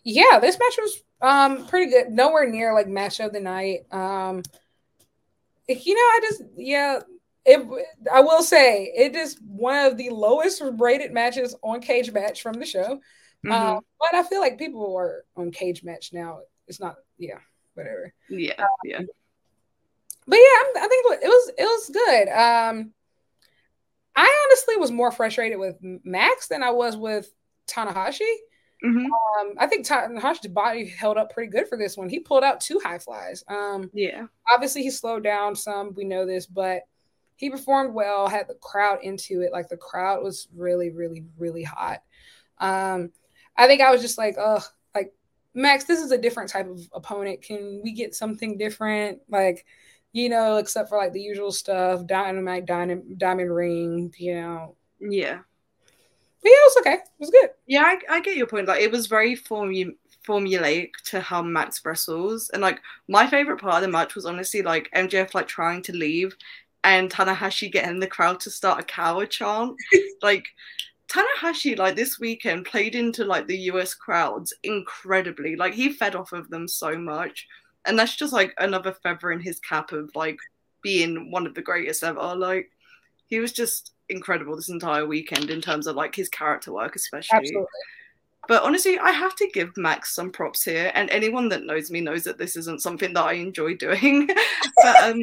yeah, 0.05 0.39
this 0.39 0.59
match 0.59 0.79
was 0.79 1.03
um, 1.23 1.67
pretty 1.67 1.91
good. 1.91 2.11
Nowhere 2.11 2.49
near 2.49 2.75
like 2.75 2.89
match 2.89 3.21
of 3.21 3.33
the 3.33 3.41
night. 3.41 3.87
Um, 3.91 4.43
you 5.69 5.95
know, 5.95 6.01
I 6.01 6.21
just 6.23 6.43
yeah. 6.57 7.01
It, 7.45 7.67
I 8.13 8.21
will 8.21 8.45
say 8.45 8.93
it 8.97 9.17
is 9.17 9.37
one 9.45 9.85
of 9.87 9.97
the 9.97 10.11
lowest 10.11 10.63
rated 10.79 11.13
matches 11.13 11.57
on 11.63 11.81
Cage 11.81 12.13
Match 12.13 12.41
from 12.41 12.55
the 12.55 12.65
show. 12.65 13.01
Mm-hmm. 13.45 13.53
Um, 13.53 13.81
but 13.99 14.15
I 14.15 14.23
feel 14.23 14.41
like 14.41 14.59
people 14.59 14.97
are 14.97 15.25
on 15.37 15.51
Cage 15.51 15.83
Match 15.83 16.13
now. 16.13 16.39
It's 16.69 16.79
not, 16.79 16.95
yeah, 17.19 17.39
whatever. 17.75 18.13
Yeah, 18.31 18.55
um, 18.59 18.69
yeah. 18.85 19.01
But 20.25 20.37
yeah, 20.37 20.83
I 20.83 20.87
think 20.89 21.23
it 21.23 21.27
was 21.27 21.53
it 21.59 21.65
was 21.65 21.91
good. 21.93 22.29
Um, 22.29 22.93
I 24.15 24.47
honestly 24.47 24.77
was 24.77 24.93
more 24.93 25.11
frustrated 25.11 25.59
with 25.59 25.77
Max 25.81 26.47
than 26.47 26.63
I 26.63 26.71
was 26.71 26.97
with 26.97 27.29
Tanahashi. 27.67 28.35
Mm-hmm. 28.85 29.07
Um, 29.07 29.55
I 29.59 29.67
think 29.67 29.87
Tanahashi's 29.87 30.49
body 30.49 30.87
held 30.87 31.17
up 31.17 31.33
pretty 31.33 31.51
good 31.51 31.69
for 31.69 31.79
this 31.79 31.97
one. 31.97 32.09
He 32.09 32.19
pulled 32.19 32.43
out 32.43 32.61
two 32.61 32.81
high 32.83 32.99
flies. 32.99 33.45
Um, 33.49 33.91
yeah. 33.93 34.27
Obviously, 34.53 34.83
he 34.83 34.91
slowed 34.91 35.23
down 35.23 35.55
some. 35.55 35.95
We 35.95 36.05
know 36.05 36.27
this, 36.27 36.47
but 36.47 36.83
he 37.37 37.49
performed 37.49 37.95
well. 37.95 38.29
Had 38.29 38.49
the 38.49 38.55
crowd 38.55 38.99
into 39.03 39.43
it. 39.43 39.53
Like 39.53 39.69
the 39.69 39.77
crowd 39.77 40.23
was 40.23 40.49
really, 40.55 40.91
really, 40.91 41.25
really 41.39 41.63
hot. 41.63 42.03
Um, 42.59 43.13
I 43.57 43.67
think 43.67 43.81
I 43.81 43.91
was 43.91 44.01
just 44.01 44.19
like, 44.19 44.37
oh, 44.39 44.65
like 44.95 45.13
Max, 45.55 45.85
this 45.85 46.01
is 46.01 46.11
a 46.11 46.19
different 46.19 46.51
type 46.51 46.69
of 46.69 46.81
opponent. 46.93 47.43
Can 47.43 47.83
we 47.85 47.93
get 47.93 48.15
something 48.15 48.59
different? 48.59 49.21
Like, 49.29 49.65
you 50.13 50.29
know, 50.29 50.57
except 50.57 50.89
for 50.89 50.99
like 50.99 51.13
the 51.13 51.21
usual 51.21 51.53
stuff, 51.53 52.07
dynamite, 52.07 52.67
diamond, 52.67 53.19
diamond 53.19 53.55
ring, 53.55 54.15
you 54.19 54.35
know. 54.35 54.77
Yeah. 55.01 55.41
But 56.43 56.51
yeah, 56.51 56.57
it 56.57 56.67
was 56.67 56.77
okay. 56.81 56.95
It 56.95 57.21
was 57.21 57.31
good. 57.31 57.51
Yeah, 57.67 57.83
I, 57.83 58.17
I 58.17 58.21
get 58.21 58.37
your 58.37 58.47
point. 58.47 58.69
Like, 58.69 58.83
it 58.83 58.91
was 58.91 59.07
very 59.07 59.37
formu- 59.37 59.97
formulaic 60.27 60.91
to 61.07 61.21
how 61.21 61.43
Max 61.43 61.85
wrestles, 61.85 62.51
and 62.51 62.63
like 62.63 62.81
my 63.09 63.27
favorite 63.29 63.61
part 63.61 63.77
of 63.77 63.83
the 63.83 63.89
match 63.89 64.15
was 64.15 64.27
honestly 64.27 64.63
like 64.63 64.91
MJF 64.95 65.35
like 65.35 65.49
trying 65.49 65.83
to 65.83 65.93
leave, 65.93 66.37
and 66.85 67.11
Tanahashi 67.11 67.71
getting 67.71 68.01
the 68.01 68.07
crowd 68.07 68.41
to 68.41 68.51
start 68.51 68.81
a 68.81 68.85
coward 68.85 69.31
chant. 69.31 69.77
like 70.23 70.47
Tanahashi, 71.09 71.79
like 71.79 71.95
this 71.97 72.19
weekend, 72.19 72.65
played 72.65 72.95
into 72.95 73.25
like 73.25 73.47
the 73.47 73.59
US 73.71 73.95
crowds 73.95 74.53
incredibly. 74.63 75.57
Like 75.57 75.75
he 75.75 75.93
fed 75.93 76.15
off 76.15 76.33
of 76.33 76.49
them 76.51 76.67
so 76.67 76.97
much, 76.97 77.47
and 77.85 77.99
that's 77.99 78.17
just 78.17 78.33
like 78.33 78.55
another 78.59 78.93
feather 78.93 79.31
in 79.33 79.41
his 79.41 79.61
cap 79.61 79.93
of 79.93 80.11
like 80.15 80.39
being 80.83 81.31
one 81.31 81.47
of 81.47 81.55
the 81.55 81.63
greatest 81.63 82.03
ever. 82.03 82.35
Like 82.35 82.71
he 83.33 83.41
was 83.41 83.53
just 83.53 83.93
incredible 84.11 84.55
this 84.55 84.69
entire 84.69 85.07
weekend 85.07 85.49
in 85.49 85.63
terms 85.63 85.87
of 85.87 85.97
like 85.97 86.15
his 86.15 86.29
character 86.29 86.71
work, 86.71 86.97
especially. 86.97 87.39
Absolutely. 87.39 87.67
But 88.47 88.63
honestly, 88.63 88.99
I 88.99 89.11
have 89.11 89.35
to 89.37 89.49
give 89.55 89.75
Max 89.79 90.15
some 90.15 90.31
props 90.31 90.63
here, 90.63 90.93
and 90.95 91.09
anyone 91.09 91.49
that 91.49 91.65
knows 91.65 91.91
me 91.91 92.03
knows 92.03 92.25
that 92.25 92.37
this 92.37 92.57
isn't 92.57 92.83
something 92.83 93.15
that 93.15 93.25
I 93.25 93.33
enjoy 93.33 93.77
doing. 93.77 94.27
but 94.83 95.03
um, 95.03 95.23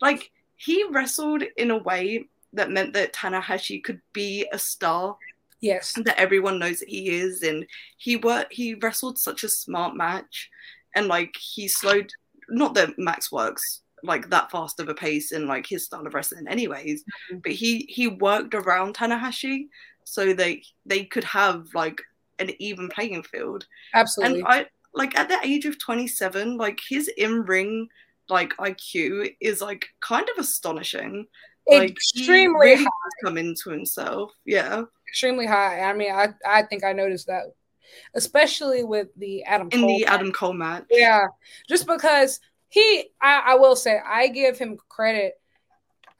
like 0.00 0.32
he 0.56 0.84
wrestled 0.90 1.44
in 1.56 1.70
a 1.70 1.78
way 1.78 2.26
that 2.52 2.72
meant 2.72 2.94
that 2.94 3.12
Tanahashi 3.12 3.84
could 3.84 4.00
be 4.12 4.48
a 4.52 4.58
star. 4.58 5.16
Yes. 5.60 5.92
That 6.04 6.18
everyone 6.18 6.58
knows 6.58 6.80
that 6.80 6.88
he 6.88 7.10
is, 7.10 7.44
and 7.44 7.64
he 7.96 8.16
worked. 8.16 8.52
He 8.52 8.74
wrestled 8.74 9.20
such 9.20 9.44
a 9.44 9.48
smart 9.48 9.94
match, 9.94 10.50
and 10.96 11.06
like 11.06 11.36
he 11.36 11.68
slowed. 11.68 12.10
Not 12.48 12.74
that 12.74 12.98
Max 12.98 13.30
works 13.30 13.82
like 14.02 14.30
that 14.30 14.50
fast 14.50 14.80
of 14.80 14.88
a 14.88 14.94
pace 14.94 15.32
in 15.32 15.46
like 15.46 15.66
his 15.66 15.84
style 15.84 16.06
of 16.06 16.14
wrestling 16.14 16.46
anyways. 16.48 17.02
Mm-hmm. 17.02 17.38
but 17.42 17.52
he 17.52 17.86
he 17.88 18.08
worked 18.08 18.54
around 18.54 18.94
Tanahashi 18.94 19.68
so 20.04 20.32
they 20.32 20.62
they 20.86 21.04
could 21.04 21.24
have 21.24 21.68
like 21.74 22.00
an 22.38 22.50
even 22.58 22.88
playing 22.88 23.22
field. 23.22 23.66
Absolutely. 23.94 24.40
And 24.40 24.48
I 24.48 24.66
like 24.94 25.16
at 25.18 25.28
the 25.28 25.38
age 25.44 25.66
of 25.66 25.78
27 25.78 26.56
like 26.56 26.80
his 26.88 27.08
in-ring 27.08 27.88
like 28.28 28.56
IQ 28.56 29.34
is 29.40 29.60
like 29.60 29.86
kind 30.00 30.28
of 30.28 30.38
astonishing. 30.38 31.26
Like 31.68 31.90
extremely 31.90 32.70
really 32.70 32.86
come 33.24 33.38
into 33.38 33.70
himself. 33.70 34.32
Yeah. 34.44 34.82
Extremely 35.08 35.46
high. 35.46 35.80
I 35.80 35.92
mean 35.92 36.12
I 36.12 36.28
I 36.46 36.62
think 36.62 36.84
I 36.84 36.92
noticed 36.92 37.26
that 37.28 37.44
especially 38.14 38.82
with 38.84 39.08
the 39.16 39.42
Adam 39.44 39.68
in 39.72 39.80
Cole 39.80 39.88
the 39.88 40.04
match. 40.04 40.12
Adam 40.12 40.32
Cole 40.32 40.52
match. 40.52 40.84
Yeah. 40.90 41.26
Just 41.68 41.86
because 41.86 42.40
he 42.70 43.10
I, 43.20 43.42
I 43.48 43.54
will 43.56 43.76
say 43.76 44.00
I 44.04 44.28
give 44.28 44.58
him 44.58 44.78
credit. 44.88 45.34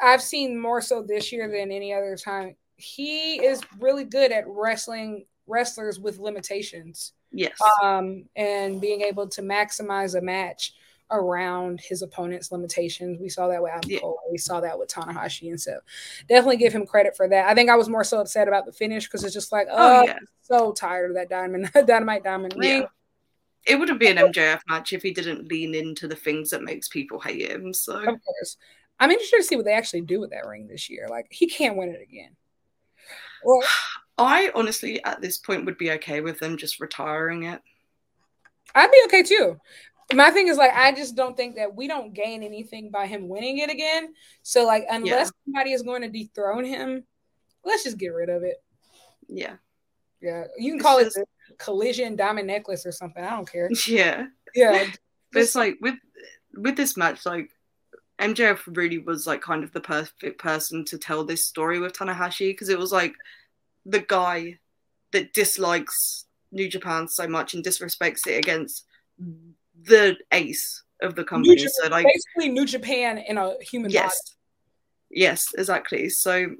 I've 0.00 0.22
seen 0.22 0.58
more 0.58 0.80
so 0.80 1.02
this 1.02 1.32
year 1.32 1.48
than 1.48 1.70
any 1.70 1.92
other 1.92 2.16
time 2.16 2.56
he 2.80 3.44
is 3.44 3.60
really 3.78 4.04
good 4.04 4.32
at 4.32 4.44
wrestling 4.46 5.26
wrestlers 5.46 6.00
with 6.00 6.18
limitations. 6.18 7.12
Yes. 7.32 7.58
Um, 7.82 8.24
and 8.36 8.80
being 8.80 9.02
able 9.02 9.28
to 9.28 9.42
maximize 9.42 10.16
a 10.16 10.20
match 10.20 10.74
around 11.12 11.80
his 11.80 12.02
opponent's 12.02 12.52
limitations. 12.52 13.18
We 13.20 13.28
saw 13.28 13.48
that 13.48 13.62
with 13.62 13.72
Adam 13.72 13.90
yeah. 13.90 14.00
Cole. 14.00 14.18
We 14.30 14.38
saw 14.38 14.60
that 14.60 14.78
with 14.78 14.88
Tanahashi. 14.88 15.50
And 15.50 15.60
so 15.60 15.78
definitely 16.28 16.56
give 16.56 16.72
him 16.72 16.86
credit 16.86 17.16
for 17.16 17.28
that. 17.28 17.48
I 17.48 17.54
think 17.54 17.68
I 17.68 17.76
was 17.76 17.88
more 17.88 18.04
so 18.04 18.20
upset 18.20 18.48
about 18.48 18.64
the 18.64 18.72
finish 18.72 19.06
because 19.06 19.24
it's 19.24 19.34
just 19.34 19.52
like, 19.52 19.66
oh, 19.70 20.00
oh 20.00 20.04
yeah. 20.04 20.18
so 20.40 20.72
tired 20.72 21.10
of 21.10 21.16
that 21.16 21.28
diamond, 21.28 21.70
dynamite 21.86 22.24
diamond 22.24 22.54
ring. 22.56 22.82
Yeah. 22.82 22.86
It 23.66 23.78
wouldn't 23.78 24.00
be 24.00 24.08
an 24.08 24.16
MJF 24.16 24.60
match 24.68 24.92
if 24.92 25.02
he 25.02 25.12
didn't 25.12 25.48
lean 25.48 25.74
into 25.74 26.08
the 26.08 26.16
things 26.16 26.50
that 26.50 26.62
makes 26.62 26.88
people 26.88 27.20
hate 27.20 27.50
him. 27.50 27.74
So 27.74 27.98
of 27.98 28.04
course. 28.04 28.56
I'm 28.98 29.10
interested 29.10 29.38
to 29.38 29.44
see 29.44 29.56
what 29.56 29.64
they 29.64 29.72
actually 29.72 30.02
do 30.02 30.20
with 30.20 30.30
that 30.30 30.46
ring 30.46 30.66
this 30.66 30.90
year. 30.90 31.06
Like 31.08 31.26
he 31.30 31.48
can't 31.48 31.76
win 31.76 31.90
it 31.90 32.02
again. 32.02 32.36
Well, 33.44 33.62
I 34.18 34.50
honestly 34.54 35.02
at 35.04 35.22
this 35.22 35.38
point 35.38 35.64
would 35.64 35.78
be 35.78 35.92
okay 35.92 36.20
with 36.20 36.38
them 36.38 36.58
just 36.58 36.80
retiring 36.80 37.44
it. 37.44 37.60
I'd 38.74 38.90
be 38.90 39.02
okay 39.06 39.22
too 39.22 39.58
my 40.14 40.30
thing 40.30 40.48
is 40.48 40.56
like 40.56 40.72
I 40.74 40.92
just 40.92 41.14
don't 41.14 41.36
think 41.36 41.56
that 41.56 41.74
we 41.74 41.86
don't 41.86 42.12
gain 42.12 42.42
anything 42.42 42.90
by 42.90 43.06
him 43.06 43.28
winning 43.28 43.58
it 43.58 43.70
again. 43.70 44.14
So 44.42 44.64
like 44.64 44.84
unless 44.90 45.28
yeah. 45.28 45.44
somebody 45.44 45.72
is 45.72 45.82
going 45.82 46.02
to 46.02 46.08
dethrone 46.08 46.64
him, 46.64 47.04
let's 47.64 47.84
just 47.84 47.98
get 47.98 48.08
rid 48.08 48.28
of 48.28 48.42
it. 48.42 48.56
Yeah. 49.28 49.54
Yeah. 50.20 50.44
You 50.58 50.72
can 50.72 50.78
it's 50.78 50.84
call 50.84 51.00
just... 51.00 51.16
it 51.16 51.28
collision 51.60 52.16
diamond 52.16 52.46
necklace 52.46 52.86
or 52.86 52.92
something. 52.92 53.22
I 53.22 53.30
don't 53.30 53.50
care. 53.50 53.68
Yeah. 53.86 54.26
Yeah. 54.54 54.86
but 55.32 55.42
it's 55.42 55.54
like 55.54 55.78
with 55.80 55.96
with 56.54 56.76
this 56.76 56.96
match, 56.96 57.24
like 57.24 57.50
MJF 58.18 58.60
really 58.76 58.98
was 58.98 59.26
like 59.26 59.40
kind 59.40 59.62
of 59.64 59.72
the 59.72 59.80
perfect 59.80 60.40
person 60.40 60.84
to 60.86 60.98
tell 60.98 61.24
this 61.24 61.46
story 61.46 61.78
with 61.78 61.92
Tanahashi 61.92 62.50
because 62.50 62.68
it 62.68 62.78
was 62.78 62.92
like 62.92 63.14
the 63.86 64.00
guy 64.00 64.58
that 65.12 65.32
dislikes 65.32 66.26
New 66.52 66.68
Japan 66.68 67.08
so 67.08 67.26
much 67.28 67.54
and 67.54 67.64
disrespects 67.64 68.26
it 68.26 68.38
against 68.38 68.86
the 69.82 70.16
ace 70.32 70.82
of 71.02 71.14
the 71.14 71.24
company. 71.24 71.56
So 71.58 71.88
like 71.88 72.06
basically 72.06 72.50
New 72.50 72.66
Japan 72.66 73.18
in 73.18 73.38
a 73.38 73.54
human 73.60 73.90
yes. 73.90 74.10
body. 74.10 74.36
Yes, 75.10 75.46
exactly. 75.56 76.08
So 76.08 76.56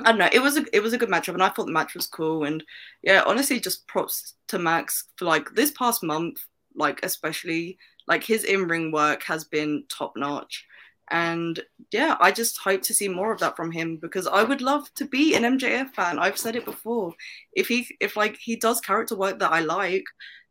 I 0.00 0.10
don't 0.10 0.18
know. 0.18 0.28
It 0.32 0.40
was 0.40 0.56
a 0.56 0.64
it 0.72 0.82
was 0.82 0.92
a 0.92 0.98
good 0.98 1.08
matchup, 1.08 1.34
and 1.34 1.42
I 1.42 1.48
thought 1.48 1.66
the 1.66 1.72
match 1.72 1.94
was 1.94 2.06
cool. 2.06 2.44
And 2.44 2.62
yeah, 3.02 3.22
honestly, 3.26 3.60
just 3.60 3.86
props 3.86 4.34
to 4.48 4.58
Max 4.58 5.04
for 5.16 5.24
like 5.24 5.50
this 5.54 5.70
past 5.72 6.02
month, 6.02 6.38
like 6.74 7.00
especially 7.02 7.78
like 8.06 8.22
his 8.22 8.44
in 8.44 8.68
ring 8.68 8.92
work 8.92 9.22
has 9.24 9.44
been 9.44 9.84
top 9.88 10.12
notch. 10.16 10.64
And 11.10 11.60
yeah, 11.92 12.16
I 12.20 12.32
just 12.32 12.58
hope 12.58 12.82
to 12.82 12.94
see 12.94 13.08
more 13.08 13.32
of 13.32 13.38
that 13.40 13.56
from 13.56 13.70
him 13.70 13.96
because 13.96 14.26
I 14.26 14.42
would 14.42 14.60
love 14.60 14.92
to 14.94 15.04
be 15.04 15.34
an 15.34 15.44
MJF 15.58 15.94
fan. 15.94 16.18
I've 16.18 16.38
said 16.38 16.56
it 16.56 16.64
before. 16.64 17.14
If 17.52 17.68
he 17.68 17.88
if 18.00 18.16
like 18.16 18.36
he 18.36 18.56
does 18.56 18.80
character 18.80 19.16
work 19.16 19.38
that 19.38 19.52
I 19.52 19.60
like, 19.60 20.04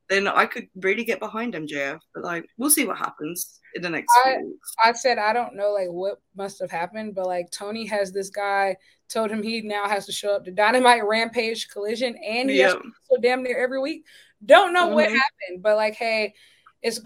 then 0.09 0.27
I 0.27 0.45
could 0.45 0.67
really 0.75 1.03
get 1.03 1.19
behind 1.19 1.53
MJF. 1.53 1.99
But 2.13 2.23
like, 2.23 2.45
we'll 2.57 2.69
see 2.69 2.85
what 2.85 2.97
happens 2.97 3.59
in 3.73 3.81
the 3.81 3.89
next. 3.89 4.07
I, 4.25 4.37
I 4.83 4.91
said 4.93 5.17
I 5.17 5.33
don't 5.33 5.55
know 5.55 5.71
like 5.71 5.89
what 5.89 6.21
must 6.35 6.59
have 6.59 6.71
happened, 6.71 7.15
but 7.15 7.27
like 7.27 7.51
Tony 7.51 7.85
has 7.85 8.11
this 8.11 8.29
guy 8.29 8.75
told 9.07 9.29
him 9.29 9.43
he 9.43 9.61
now 9.61 9.87
has 9.87 10.05
to 10.07 10.11
show 10.11 10.35
up 10.35 10.45
to 10.45 10.51
Dynamite 10.51 11.05
Rampage 11.05 11.69
Collision, 11.69 12.15
and 12.25 12.49
he 12.49 12.57
yep. 12.57 12.73
has 12.73 12.81
so 13.09 13.17
damn 13.21 13.43
near 13.43 13.61
every 13.61 13.79
week. 13.79 14.05
Don't 14.45 14.73
know 14.73 14.87
mm-hmm. 14.87 14.95
what 14.95 15.09
happened, 15.09 15.61
but 15.61 15.75
like, 15.75 15.95
hey, 15.95 16.33
it's 16.81 17.01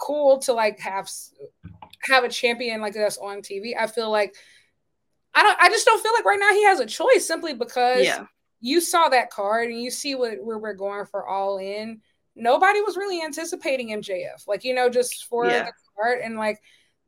cool 0.00 0.38
to 0.40 0.52
like 0.52 0.78
have 0.80 1.10
have 2.02 2.24
a 2.24 2.28
champion 2.28 2.80
like 2.80 2.94
this 2.94 3.18
on 3.18 3.38
TV. 3.38 3.74
I 3.78 3.86
feel 3.86 4.10
like 4.10 4.34
I 5.34 5.42
don't. 5.42 5.58
I 5.60 5.68
just 5.68 5.86
don't 5.86 6.02
feel 6.02 6.12
like 6.14 6.24
right 6.24 6.40
now 6.40 6.52
he 6.52 6.64
has 6.64 6.80
a 6.80 6.86
choice 6.86 7.26
simply 7.26 7.54
because 7.54 8.04
yeah. 8.04 8.24
you 8.60 8.80
saw 8.80 9.08
that 9.08 9.30
card 9.30 9.70
and 9.70 9.80
you 9.80 9.90
see 9.90 10.14
what 10.14 10.42
where 10.42 10.58
we're 10.58 10.74
going 10.74 11.06
for 11.06 11.26
all 11.26 11.58
in 11.58 12.00
nobody 12.40 12.80
was 12.80 12.96
really 12.96 13.22
anticipating 13.22 13.90
MJF. 13.90 14.46
Like, 14.46 14.64
you 14.64 14.74
know, 14.74 14.88
just 14.88 15.26
for 15.26 15.46
yeah. 15.46 15.64
the 15.64 15.72
start. 15.92 16.20
And 16.24 16.36
like 16.36 16.60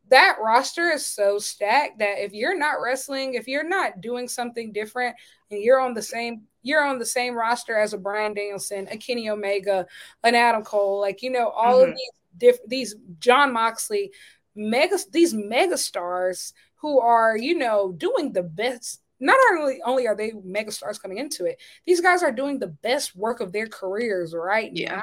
that 0.09 0.37
roster 0.43 0.91
is 0.91 1.07
so 1.07 1.39
stacked 1.39 1.99
that 1.99 2.23
if 2.23 2.33
you're 2.33 2.59
not 2.59 2.81
wrestling, 2.83 3.35
if 3.35 3.49
you're 3.49 3.69
not 3.69 4.01
doing 4.01 4.29
something 4.29 4.73
different 4.73 5.17
and 5.51 5.63
you're 5.63 5.81
on 5.81 5.95
the 5.95 6.03
same 6.03 6.43
you're 6.65 6.85
on 6.85 6.99
the 6.99 7.07
same 7.07 7.35
roster 7.35 7.77
as 7.77 7.93
a 7.93 7.99
Brian 7.99 8.35
Danielson, 8.35 8.87
a 8.89 8.97
Kenny 8.97 9.29
Omega, 9.29 9.85
an 10.23 10.37
Adam 10.37 10.63
Cole, 10.63 11.01
like 11.01 11.23
you 11.23 11.31
know, 11.31 11.49
all 11.49 11.79
mm-hmm. 11.79 11.91
of 11.91 11.97
these 11.97 12.11
diff- 12.39 12.69
these 12.69 12.95
John 13.19 13.53
Moxley, 13.53 14.13
mega 14.55 14.99
these 15.11 15.35
mega 15.35 15.77
stars 15.77 16.53
who 16.77 17.01
are, 17.01 17.37
you 17.37 17.57
know, 17.57 17.93
doing 17.93 18.33
the 18.33 18.43
best 18.43 19.02
not 19.23 19.39
only 19.53 19.81
only 19.85 20.09
are 20.09 20.17
they 20.17 20.33
megastars 20.33 21.01
coming 21.01 21.19
into 21.19 21.45
it, 21.45 21.61
these 21.87 22.01
guys 22.01 22.23
are 22.23 22.33
doing 22.33 22.59
the 22.59 22.67
best 22.67 23.15
work 23.15 23.41
of 23.41 23.53
their 23.53 23.69
careers 23.69 24.35
right 24.35 24.71
yeah. 24.75 24.97
now. 24.97 25.03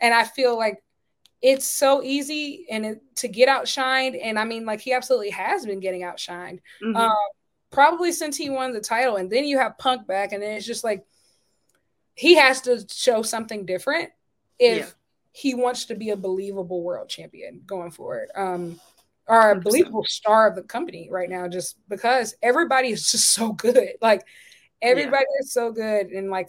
And 0.00 0.12
I 0.12 0.24
feel 0.24 0.56
like 0.56 0.82
it's 1.40 1.66
so 1.66 2.02
easy 2.02 2.66
and 2.70 2.84
it, 2.84 3.02
to 3.16 3.28
get 3.28 3.48
outshined. 3.48 4.20
And 4.22 4.38
I 4.38 4.44
mean, 4.44 4.66
like 4.66 4.80
he 4.80 4.92
absolutely 4.92 5.30
has 5.30 5.64
been 5.64 5.80
getting 5.80 6.02
outshined. 6.02 6.60
Mm-hmm. 6.82 6.94
Um, 6.96 7.16
probably 7.70 8.12
since 8.12 8.36
he 8.36 8.50
won 8.50 8.72
the 8.72 8.80
title. 8.80 9.16
And 9.16 9.30
then 9.30 9.44
you 9.44 9.58
have 9.58 9.78
Punk 9.78 10.06
back, 10.06 10.32
and 10.32 10.42
then 10.42 10.52
it's 10.56 10.66
just 10.66 10.84
like 10.84 11.06
he 12.14 12.34
has 12.34 12.60
to 12.62 12.84
show 12.90 13.22
something 13.22 13.64
different 13.64 14.10
if 14.58 14.78
yeah. 14.78 14.86
he 15.32 15.54
wants 15.54 15.86
to 15.86 15.94
be 15.94 16.10
a 16.10 16.16
believable 16.16 16.82
world 16.82 17.08
champion 17.08 17.62
going 17.64 17.92
forward. 17.92 18.28
Um, 18.34 18.78
are 19.28 19.52
a 19.52 19.60
believable 19.60 20.04
star 20.04 20.48
of 20.48 20.56
the 20.56 20.62
company 20.62 21.08
right 21.10 21.28
now 21.28 21.46
just 21.48 21.76
because 21.88 22.34
everybody 22.42 22.88
is 22.90 23.10
just 23.10 23.30
so 23.32 23.52
good. 23.52 23.90
Like 24.00 24.24
everybody 24.80 25.24
yeah. 25.28 25.44
is 25.44 25.52
so 25.52 25.72
good 25.72 26.08
and 26.08 26.30
like 26.30 26.48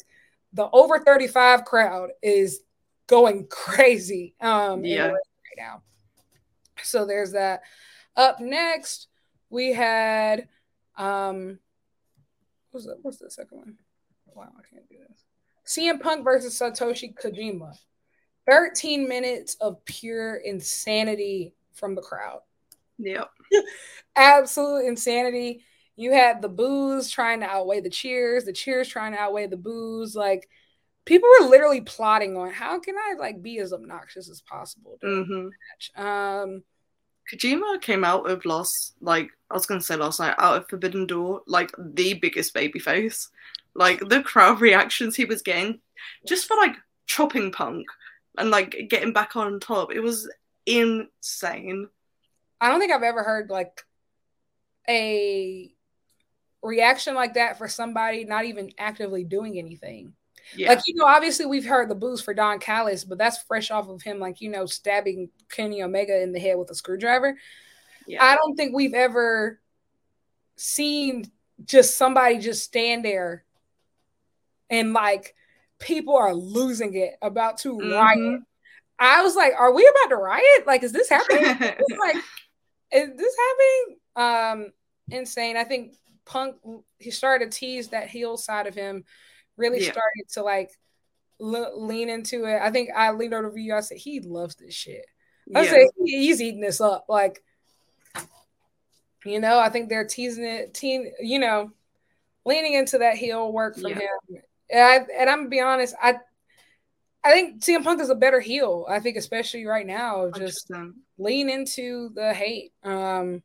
the 0.53 0.69
over 0.71 0.99
35 0.99 1.65
crowd 1.65 2.09
is 2.21 2.61
going 3.07 3.47
crazy 3.49 4.35
um 4.39 4.83
yeah. 4.85 5.07
right 5.07 5.19
now. 5.57 5.81
So 6.83 7.05
there's 7.05 7.33
that. 7.33 7.61
Up 8.15 8.39
next, 8.39 9.07
we 9.49 9.73
had 9.73 10.47
um 10.97 11.59
what's 12.71 12.85
the 12.85 12.97
what's 13.01 13.17
the 13.17 13.29
second 13.29 13.57
one? 13.57 13.77
Wow, 14.33 14.49
I 14.57 14.61
can't 14.73 14.87
do 14.89 14.97
this. 15.07 15.23
CM 15.65 15.99
Punk 15.99 16.23
versus 16.23 16.59
Satoshi 16.59 17.13
Kojima. 17.13 17.73
13 18.49 19.07
minutes 19.07 19.55
of 19.61 19.83
pure 19.85 20.37
insanity 20.37 21.53
from 21.73 21.93
the 21.93 22.01
crowd. 22.01 22.39
Yep. 22.99 23.29
Absolute 24.15 24.85
insanity. 24.85 25.63
You 25.95 26.13
had 26.13 26.41
the 26.41 26.49
boos 26.49 27.09
trying 27.09 27.41
to 27.41 27.45
outweigh 27.45 27.81
the 27.81 27.89
cheers, 27.89 28.45
the 28.45 28.53
cheers 28.53 28.87
trying 28.87 29.13
to 29.13 29.19
outweigh 29.19 29.47
the 29.47 29.57
boos. 29.57 30.15
Like 30.15 30.47
people 31.05 31.27
were 31.39 31.47
literally 31.47 31.81
plotting 31.81 32.37
on 32.37 32.51
how 32.51 32.79
can 32.79 32.95
I 32.97 33.15
like 33.17 33.41
be 33.41 33.59
as 33.59 33.73
obnoxious 33.73 34.29
as 34.29 34.41
possible 34.41 34.97
mm-hmm. 35.03 36.01
Um 36.01 36.63
Kojima 37.31 37.81
came 37.81 38.03
out 38.03 38.29
of 38.29 38.45
last 38.45 38.95
like 39.01 39.29
I 39.49 39.53
was 39.55 39.65
gonna 39.65 39.81
say 39.81 39.95
last 39.95 40.19
night, 40.19 40.35
out 40.37 40.57
of 40.57 40.69
Forbidden 40.69 41.07
Door, 41.07 41.41
like 41.47 41.71
the 41.77 42.15
biggest 42.15 42.53
baby 42.53 42.79
face. 42.79 43.29
Like 43.75 43.99
the 44.07 44.21
crowd 44.21 44.61
reactions 44.67 45.15
he 45.15 45.25
was 45.25 45.41
getting 45.41 45.79
just 46.27 46.47
for 46.47 46.57
like 46.57 46.75
chopping 47.07 47.51
punk 47.51 47.85
and 48.37 48.49
like 48.51 48.87
getting 48.89 49.13
back 49.13 49.35
on 49.35 49.59
top. 49.59 49.91
It 49.93 49.99
was 49.99 50.29
insane. 50.65 51.87
I 52.61 52.69
don't 52.69 52.79
think 52.79 52.91
I've 52.91 53.03
ever 53.03 53.23
heard 53.23 53.49
like 53.49 53.83
a 54.87 55.71
reaction 56.61 57.15
like 57.15 57.35
that 57.35 57.57
for 57.57 57.67
somebody 57.67 58.25
not 58.25 58.45
even 58.45 58.71
actively 58.77 59.23
doing 59.23 59.57
anything. 59.57 60.13
Yeah. 60.55 60.69
Like, 60.69 60.81
you 60.87 60.95
know, 60.95 61.05
obviously 61.05 61.45
we've 61.45 61.65
heard 61.65 61.89
the 61.89 61.95
boos 61.95 62.21
for 62.21 62.33
Don 62.33 62.59
Callis, 62.59 63.03
but 63.03 63.17
that's 63.17 63.43
fresh 63.43 63.69
off 63.71 63.87
of 63.87 64.01
him, 64.01 64.19
like, 64.19 64.41
you 64.41 64.49
know, 64.49 64.65
stabbing 64.65 65.29
Kenny 65.49 65.83
Omega 65.83 66.21
in 66.21 66.31
the 66.31 66.39
head 66.39 66.57
with 66.57 66.71
a 66.71 66.75
screwdriver. 66.75 67.37
Yeah. 68.07 68.23
I 68.23 68.35
don't 68.35 68.55
think 68.55 68.73
we've 68.73 68.95
ever 68.95 69.59
seen 70.55 71.25
just 71.63 71.97
somebody 71.97 72.39
just 72.39 72.63
stand 72.63 73.05
there 73.05 73.43
and 74.69 74.93
like 74.93 75.35
people 75.79 76.15
are 76.15 76.33
losing 76.33 76.95
it, 76.95 77.15
about 77.21 77.57
to 77.59 77.77
mm-hmm. 77.77 77.91
riot. 77.91 78.41
I 78.99 79.21
was 79.21 79.35
like, 79.35 79.53
are 79.57 79.73
we 79.73 79.87
about 79.87 80.09
to 80.09 80.17
riot? 80.17 80.67
Like, 80.67 80.83
is 80.83 80.91
this 80.91 81.09
happening? 81.09 81.45
like, 81.99 82.17
is 82.91 83.09
this 83.15 83.35
happening? 84.15 84.65
Um, 84.65 84.71
insane. 85.09 85.57
I 85.57 85.63
think 85.63 85.95
Punk 86.25 86.55
he 86.99 87.11
started 87.11 87.51
to 87.51 87.57
tease 87.57 87.89
that 87.89 88.09
heel 88.09 88.37
side 88.37 88.67
of 88.67 88.75
him, 88.75 89.03
really 89.57 89.83
yeah. 89.83 89.91
started 89.91 90.29
to 90.33 90.43
like 90.43 90.71
l- 91.41 91.85
lean 91.85 92.09
into 92.09 92.45
it. 92.45 92.61
I 92.61 92.71
think 92.71 92.89
I 92.95 93.11
leaned 93.11 93.33
over 93.33 93.51
to 93.51 93.59
you. 93.59 93.75
I 93.75 93.81
said 93.81 93.97
he 93.97 94.19
loves 94.19 94.55
this 94.55 94.73
shit. 94.73 95.05
I 95.55 95.63
yeah. 95.63 95.71
said 95.71 95.87
he's 96.05 96.41
eating 96.41 96.61
this 96.61 96.79
up. 96.79 97.05
Like, 97.09 97.43
you 99.25 99.39
know, 99.39 99.57
I 99.57 99.69
think 99.69 99.89
they're 99.89 100.05
teasing 100.05 100.43
it, 100.43 100.73
teen, 100.73 101.11
you 101.19 101.39
know, 101.39 101.71
leaning 102.45 102.73
into 102.73 102.99
that 102.99 103.15
heel 103.15 103.51
work 103.51 103.75
from 103.75 103.91
yeah. 103.91 103.99
him. 103.99 104.41
And, 104.69 104.81
I, 104.81 104.95
and 105.19 105.29
I'm 105.29 105.39
gonna 105.39 105.49
be 105.49 105.61
honest, 105.61 105.95
I 106.01 106.17
I 107.23 107.31
think 107.31 107.61
CM 107.61 107.83
Punk 107.83 108.01
is 108.01 108.09
a 108.09 108.15
better 108.15 108.39
heel. 108.39 108.85
I 108.89 108.99
think, 108.99 109.17
especially 109.17 109.65
right 109.65 109.85
now, 109.85 110.31
just 110.35 110.71
lean 111.17 111.49
into 111.49 112.09
the 112.15 112.33
hate. 112.33 112.71
Um, 112.83 113.43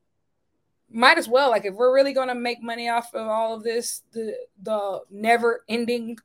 might 0.90 1.18
as 1.18 1.28
well. 1.28 1.50
Like 1.50 1.64
if 1.64 1.74
we're 1.74 1.94
really 1.94 2.12
gonna 2.12 2.34
make 2.34 2.62
money 2.62 2.88
off 2.88 3.12
of 3.14 3.26
all 3.26 3.54
of 3.54 3.64
this, 3.64 4.02
the 4.12 4.36
the 4.62 5.00
never 5.10 5.64
ending 5.68 6.16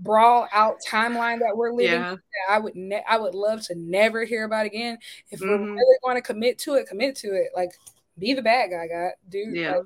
brawl 0.00 0.48
out 0.52 0.76
timeline 0.86 1.38
that 1.40 1.56
we're 1.56 1.72
living, 1.72 2.00
yeah. 2.00 2.16
I 2.48 2.58
would 2.58 2.74
ne- 2.74 3.04
I 3.08 3.16
would 3.18 3.34
love 3.34 3.62
to 3.66 3.74
never 3.76 4.24
hear 4.24 4.44
about 4.44 4.66
again. 4.66 4.98
If 5.30 5.40
mm-hmm. 5.40 5.48
we're 5.48 5.74
really 5.74 5.98
going 6.02 6.16
to 6.16 6.22
commit 6.22 6.58
to 6.60 6.74
it, 6.74 6.88
commit 6.88 7.16
to 7.16 7.28
it. 7.28 7.50
Like 7.54 7.70
be 8.18 8.34
the 8.34 8.42
bad 8.42 8.70
guy, 8.70 8.88
guy, 8.88 9.10
dude. 9.28 9.54
Yeah. 9.54 9.76
Like, 9.76 9.84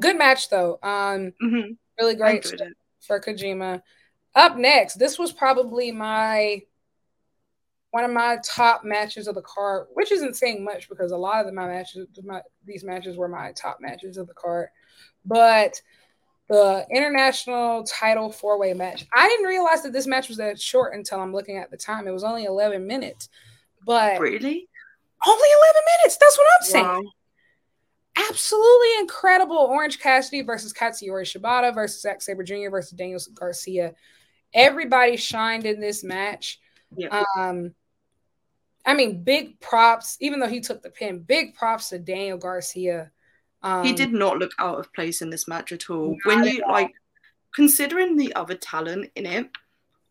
good 0.00 0.18
match 0.18 0.48
though. 0.48 0.78
Um, 0.82 1.32
mm-hmm. 1.42 1.72
really 2.00 2.16
great 2.16 2.52
for 3.00 3.20
Kojima. 3.20 3.80
Up 4.34 4.56
next, 4.56 4.94
this 4.94 5.18
was 5.18 5.32
probably 5.32 5.92
my 5.92 6.62
one 7.94 8.04
of 8.04 8.10
my 8.10 8.38
top 8.44 8.84
matches 8.84 9.28
of 9.28 9.36
the 9.36 9.42
card, 9.42 9.86
which 9.94 10.10
isn't 10.10 10.34
saying 10.34 10.64
much 10.64 10.88
because 10.88 11.12
a 11.12 11.16
lot 11.16 11.46
of 11.46 11.54
my 11.54 11.68
matches, 11.68 12.08
my, 12.24 12.42
these 12.66 12.82
matches 12.82 13.16
were 13.16 13.28
my 13.28 13.52
top 13.52 13.78
matches 13.80 14.16
of 14.16 14.26
the 14.26 14.34
card. 14.34 14.68
But 15.24 15.80
the 16.48 16.84
international 16.90 17.84
title 17.84 18.32
four 18.32 18.58
way 18.58 18.74
match, 18.74 19.06
I 19.14 19.28
didn't 19.28 19.46
realize 19.46 19.82
that 19.84 19.92
this 19.92 20.08
match 20.08 20.26
was 20.26 20.38
that 20.38 20.60
short 20.60 20.94
until 20.94 21.20
I'm 21.20 21.32
looking 21.32 21.56
at 21.56 21.70
the 21.70 21.76
time. 21.76 22.08
It 22.08 22.10
was 22.10 22.24
only 22.24 22.44
11 22.44 22.84
minutes. 22.84 23.28
But 23.86 24.18
really, 24.18 24.68
only 25.24 25.48
11 25.62 25.82
minutes. 26.02 26.16
That's 26.20 26.36
what 26.36 26.46
I'm 26.58 26.66
saying. 26.66 26.84
Wow. 26.84 27.02
Absolutely 28.28 28.88
incredible. 28.98 29.56
Orange 29.56 30.00
Cassidy 30.00 30.42
versus 30.42 30.72
Katsuyori 30.72 31.22
Shibata 31.22 31.72
versus 31.72 32.02
Zack 32.02 32.22
Sabre 32.22 32.42
Jr. 32.42 32.70
versus 32.70 32.90
Daniel 32.90 33.20
Garcia. 33.34 33.94
Everybody 34.54 35.16
shined 35.16 35.66
in 35.66 35.80
this 35.80 36.04
match. 36.04 36.60
Yeah. 36.96 37.22
Um, 37.36 37.74
I 38.86 38.94
mean, 38.94 39.24
big 39.24 39.60
props, 39.60 40.16
even 40.20 40.40
though 40.40 40.48
he 40.48 40.60
took 40.60 40.82
the 40.82 40.90
pin, 40.90 41.20
big 41.20 41.54
props 41.54 41.88
to 41.88 41.98
Daniel 41.98 42.38
Garcia. 42.38 43.10
Um, 43.62 43.84
he 43.84 43.92
did 43.92 44.12
not 44.12 44.38
look 44.38 44.52
out 44.58 44.78
of 44.78 44.92
place 44.92 45.22
in 45.22 45.30
this 45.30 45.48
match 45.48 45.72
at 45.72 45.88
all. 45.88 46.16
When 46.24 46.44
you 46.44 46.62
like 46.68 46.92
considering 47.54 48.16
the 48.16 48.34
other 48.34 48.54
talent 48.54 49.10
in 49.16 49.26
it, 49.26 49.48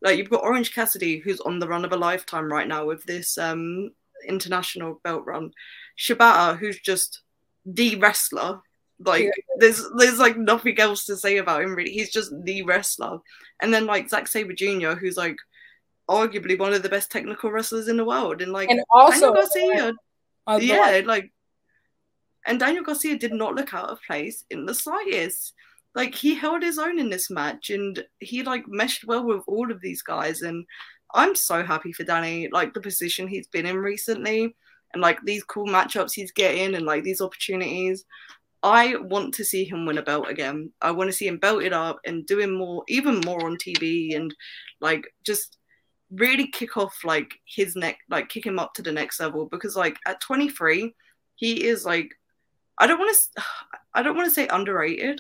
like 0.02 0.18
you've 0.18 0.30
got 0.30 0.44
Orange 0.44 0.74
Cassidy, 0.74 1.20
who's 1.20 1.40
on 1.42 1.60
the 1.60 1.68
run 1.68 1.86
of 1.86 1.94
a 1.94 1.98
lifetime 1.98 2.52
right 2.52 2.68
now 2.68 2.86
with 2.86 3.04
this 3.06 3.38
um 3.38 3.92
international 4.28 5.00
belt 5.04 5.24
run. 5.26 5.52
Shibata, 5.98 6.58
who's 6.58 6.80
just 6.80 7.22
the 7.66 7.96
wrestler. 7.98 8.62
Like 9.06 9.32
there's 9.58 9.84
there's 9.98 10.20
like 10.20 10.38
nothing 10.38 10.80
else 10.80 11.06
to 11.06 11.18
say 11.18 11.38
about 11.38 11.64
him 11.64 11.76
really. 11.76 11.92
He's 11.92 12.12
just 12.12 12.32
the 12.44 12.64
wrestler. 12.64 13.20
And 13.62 13.74
then 13.74 13.86
like 13.86 14.10
Zack 14.10 14.28
Sabre 14.28 14.54
Jr., 14.54 14.92
who's 14.92 15.18
like 15.18 15.38
arguably 16.10 16.58
one 16.58 16.74
of 16.74 16.84
the 16.84 16.90
best 16.90 17.12
technical 17.12 17.52
wrestlers 17.52 17.88
in 17.88 17.98
the 17.98 18.06
world. 18.06 18.42
And 18.42 18.52
like 18.52 18.70
and 18.70 18.84
also 18.92 19.34
Garcia, 19.34 19.94
uh, 20.48 20.60
yeah, 20.62 21.02
like 21.06 21.32
and 22.46 22.60
Daniel 22.60 22.84
Garcia 22.84 23.18
did 23.18 23.34
not 23.34 23.56
look 23.56 23.74
out 23.74 23.90
of 23.90 24.00
place 24.06 24.44
in 24.50 24.66
the 24.66 24.74
slightest. 24.74 25.54
Like 25.96 26.16
he 26.16 26.36
held 26.36 26.64
his 26.64 26.80
own 26.80 27.00
in 27.00 27.10
this 27.10 27.30
match 27.30 27.70
and 27.70 28.04
he 28.20 28.44
like 28.44 28.68
meshed 28.68 29.06
well 29.06 29.26
with 29.26 29.44
all 29.48 29.72
of 29.72 29.80
these 29.82 30.02
guys. 30.02 30.42
And 30.42 30.66
I'm 31.14 31.36
so 31.36 31.64
happy 31.64 31.94
for 31.94 32.04
Danny, 32.04 32.50
like 32.52 32.74
the 32.74 32.82
position 32.82 33.28
he's 33.28 33.48
been 33.48 33.66
in 33.66 33.78
recently 33.78 34.56
and 34.94 35.02
like 35.02 35.20
these 35.24 35.44
cool 35.44 35.68
matchups 35.68 36.14
he's 36.14 36.32
getting 36.32 36.76
and 36.76 36.86
like 36.86 37.04
these 37.04 37.22
opportunities. 37.22 38.06
I 38.64 38.96
want 38.96 39.34
to 39.36 39.46
see 39.46 39.66
him 39.66 39.86
win 39.86 39.98
a 39.98 40.02
belt 40.02 40.30
again. 40.30 40.72
I 40.82 40.92
want 40.92 41.10
to 41.10 41.16
see 41.16 41.28
him 41.28 41.38
belted 41.38 41.74
up 41.74 42.00
and 42.06 42.26
doing 42.26 42.58
more, 42.58 42.84
even 42.88 43.20
more 43.26 43.46
on 43.46 43.58
TV 43.58 44.16
and 44.16 44.34
like 44.80 45.06
just 45.26 45.58
really 46.12 46.48
kick 46.48 46.78
off 46.78 47.04
like 47.04 47.34
his 47.46 47.76
neck, 47.76 47.98
like 48.10 48.30
kick 48.30 48.46
him 48.46 48.60
up 48.60 48.74
to 48.76 48.82
the 48.82 48.92
next 48.92 49.20
level 49.20 49.48
because 49.48 49.76
like 49.76 49.98
at 50.08 50.22
23, 50.22 50.96
he 51.36 51.66
is 51.66 51.86
like, 51.86 52.10
I 52.78 52.88
don't 52.88 53.00
want 53.00 53.16
to, 53.36 53.44
I 53.94 54.02
don't 54.02 54.16
want 54.16 54.30
to 54.30 54.34
say 54.34 54.48
underrated, 54.48 55.20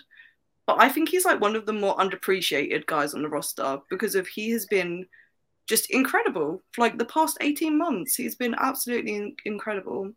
but 0.66 0.78
I 0.80 0.88
think 0.88 1.10
he's 1.10 1.26
like 1.26 1.42
one 1.42 1.58
of 1.58 1.66
the 1.66 1.74
more 1.74 1.98
underappreciated 1.98 2.86
guys 2.86 3.14
on 3.14 3.24
the 3.24 3.30
roster 3.30 3.80
because 3.90 4.16
of 4.16 4.26
he 4.26 4.52
has 4.52 4.66
been 4.68 5.06
just 5.68 5.92
incredible 5.92 6.62
for 6.72 6.82
like 6.82 6.98
the 6.98 7.06
past 7.06 7.38
18 7.42 7.78
months. 7.78 8.16
He's 8.16 8.36
been 8.36 8.56
absolutely 8.58 9.36
incredible. 9.44 10.14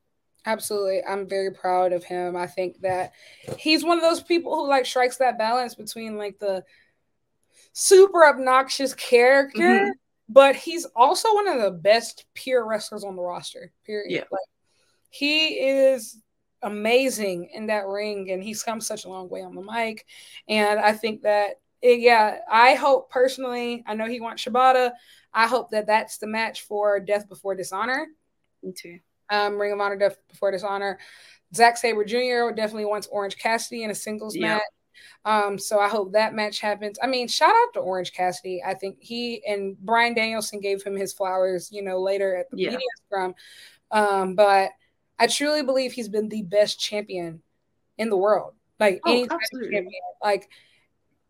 Absolutely. 0.46 1.02
I'm 1.04 1.28
very 1.28 1.50
proud 1.50 1.92
of 1.92 2.04
him. 2.04 2.36
I 2.36 2.46
think 2.46 2.80
that 2.80 3.12
he's 3.58 3.84
one 3.84 3.98
of 3.98 4.02
those 4.02 4.22
people 4.22 4.54
who 4.54 4.68
like 4.68 4.86
strikes 4.86 5.16
that 5.18 5.38
balance 5.38 5.74
between 5.74 6.16
like 6.16 6.38
the 6.38 6.64
super 7.72 8.24
obnoxious 8.24 8.94
character 8.94 9.60
mm-hmm 9.60 9.90
but 10.28 10.56
he's 10.56 10.86
also 10.96 11.34
one 11.34 11.48
of 11.48 11.62
the 11.62 11.70
best 11.70 12.24
pure 12.34 12.66
wrestlers 12.66 13.04
on 13.04 13.16
the 13.16 13.22
roster. 13.22 13.72
Period. 13.84 14.10
Yeah. 14.10 14.24
Like 14.30 14.40
he 15.10 15.60
is 15.60 16.20
amazing 16.62 17.50
in 17.54 17.66
that 17.66 17.86
ring, 17.86 18.30
and 18.30 18.42
he's 18.42 18.62
come 18.62 18.80
such 18.80 19.04
a 19.04 19.08
long 19.08 19.28
way 19.28 19.42
on 19.42 19.54
the 19.54 19.62
mic. 19.62 20.04
And 20.48 20.80
I 20.80 20.92
think 20.92 21.22
that, 21.22 21.60
it, 21.80 22.00
yeah, 22.00 22.38
I 22.50 22.74
hope 22.74 23.10
personally. 23.10 23.84
I 23.86 23.94
know 23.94 24.06
he 24.06 24.20
wants 24.20 24.44
Shibata. 24.44 24.92
I 25.32 25.46
hope 25.46 25.70
that 25.70 25.86
that's 25.86 26.18
the 26.18 26.26
match 26.26 26.62
for 26.62 26.98
Death 26.98 27.28
Before 27.28 27.54
Dishonor. 27.54 28.06
Me 28.62 28.72
too. 28.72 28.98
Um, 29.30 29.58
Ring 29.58 29.72
of 29.72 29.80
Honor 29.80 29.96
Death 29.96 30.16
Before 30.28 30.50
Dishonor. 30.50 30.98
Zack 31.54 31.76
Sabre 31.76 32.04
Jr. 32.04 32.54
definitely 32.54 32.84
wants 32.84 33.06
Orange 33.08 33.38
Cassidy 33.38 33.84
in 33.84 33.90
a 33.90 33.94
singles 33.94 34.34
yeah. 34.34 34.56
match. 34.56 34.62
Um, 35.24 35.58
so 35.58 35.78
I 35.78 35.88
hope 35.88 36.12
that 36.12 36.34
match 36.34 36.60
happens. 36.60 36.98
I 37.02 37.06
mean, 37.06 37.28
shout 37.28 37.50
out 37.50 37.74
to 37.74 37.80
Orange 37.80 38.12
Cassidy. 38.12 38.62
I 38.64 38.74
think 38.74 38.98
he 39.00 39.42
and 39.46 39.76
Bryan 39.78 40.14
Danielson 40.14 40.60
gave 40.60 40.82
him 40.82 40.96
his 40.96 41.12
flowers, 41.12 41.70
you 41.70 41.82
know, 41.82 42.00
later 42.00 42.36
at 42.36 42.50
the 42.50 42.58
yeah. 42.58 42.70
media 42.70 42.86
scrum. 43.04 43.34
Um, 43.90 44.34
but 44.34 44.70
I 45.18 45.26
truly 45.26 45.62
believe 45.62 45.92
he's 45.92 46.08
been 46.08 46.28
the 46.28 46.42
best 46.42 46.80
champion 46.80 47.42
in 47.98 48.10
the 48.10 48.16
world. 48.16 48.54
Like 48.78 49.00
oh, 49.04 49.10
any 49.10 49.28
champion. 49.28 49.92
Like 50.22 50.48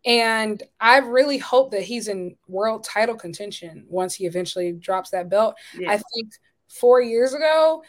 and 0.07 0.63
I 0.81 0.99
really 0.99 1.39
hope 1.39 1.73
that 1.73 1.83
he's 1.83 2.07
in 2.07 2.37
world 2.47 2.85
title 2.85 3.17
contention 3.17 3.87
once 3.89 4.15
he 4.15 4.27
eventually 4.27 4.73
drops 4.73 5.11
that 5.11 5.29
belt. 5.29 5.57
Yeah. 5.77 5.91
I 5.91 5.97
think 5.97 6.33
four 6.69 7.01
years 7.01 7.35
ago, 7.35 7.83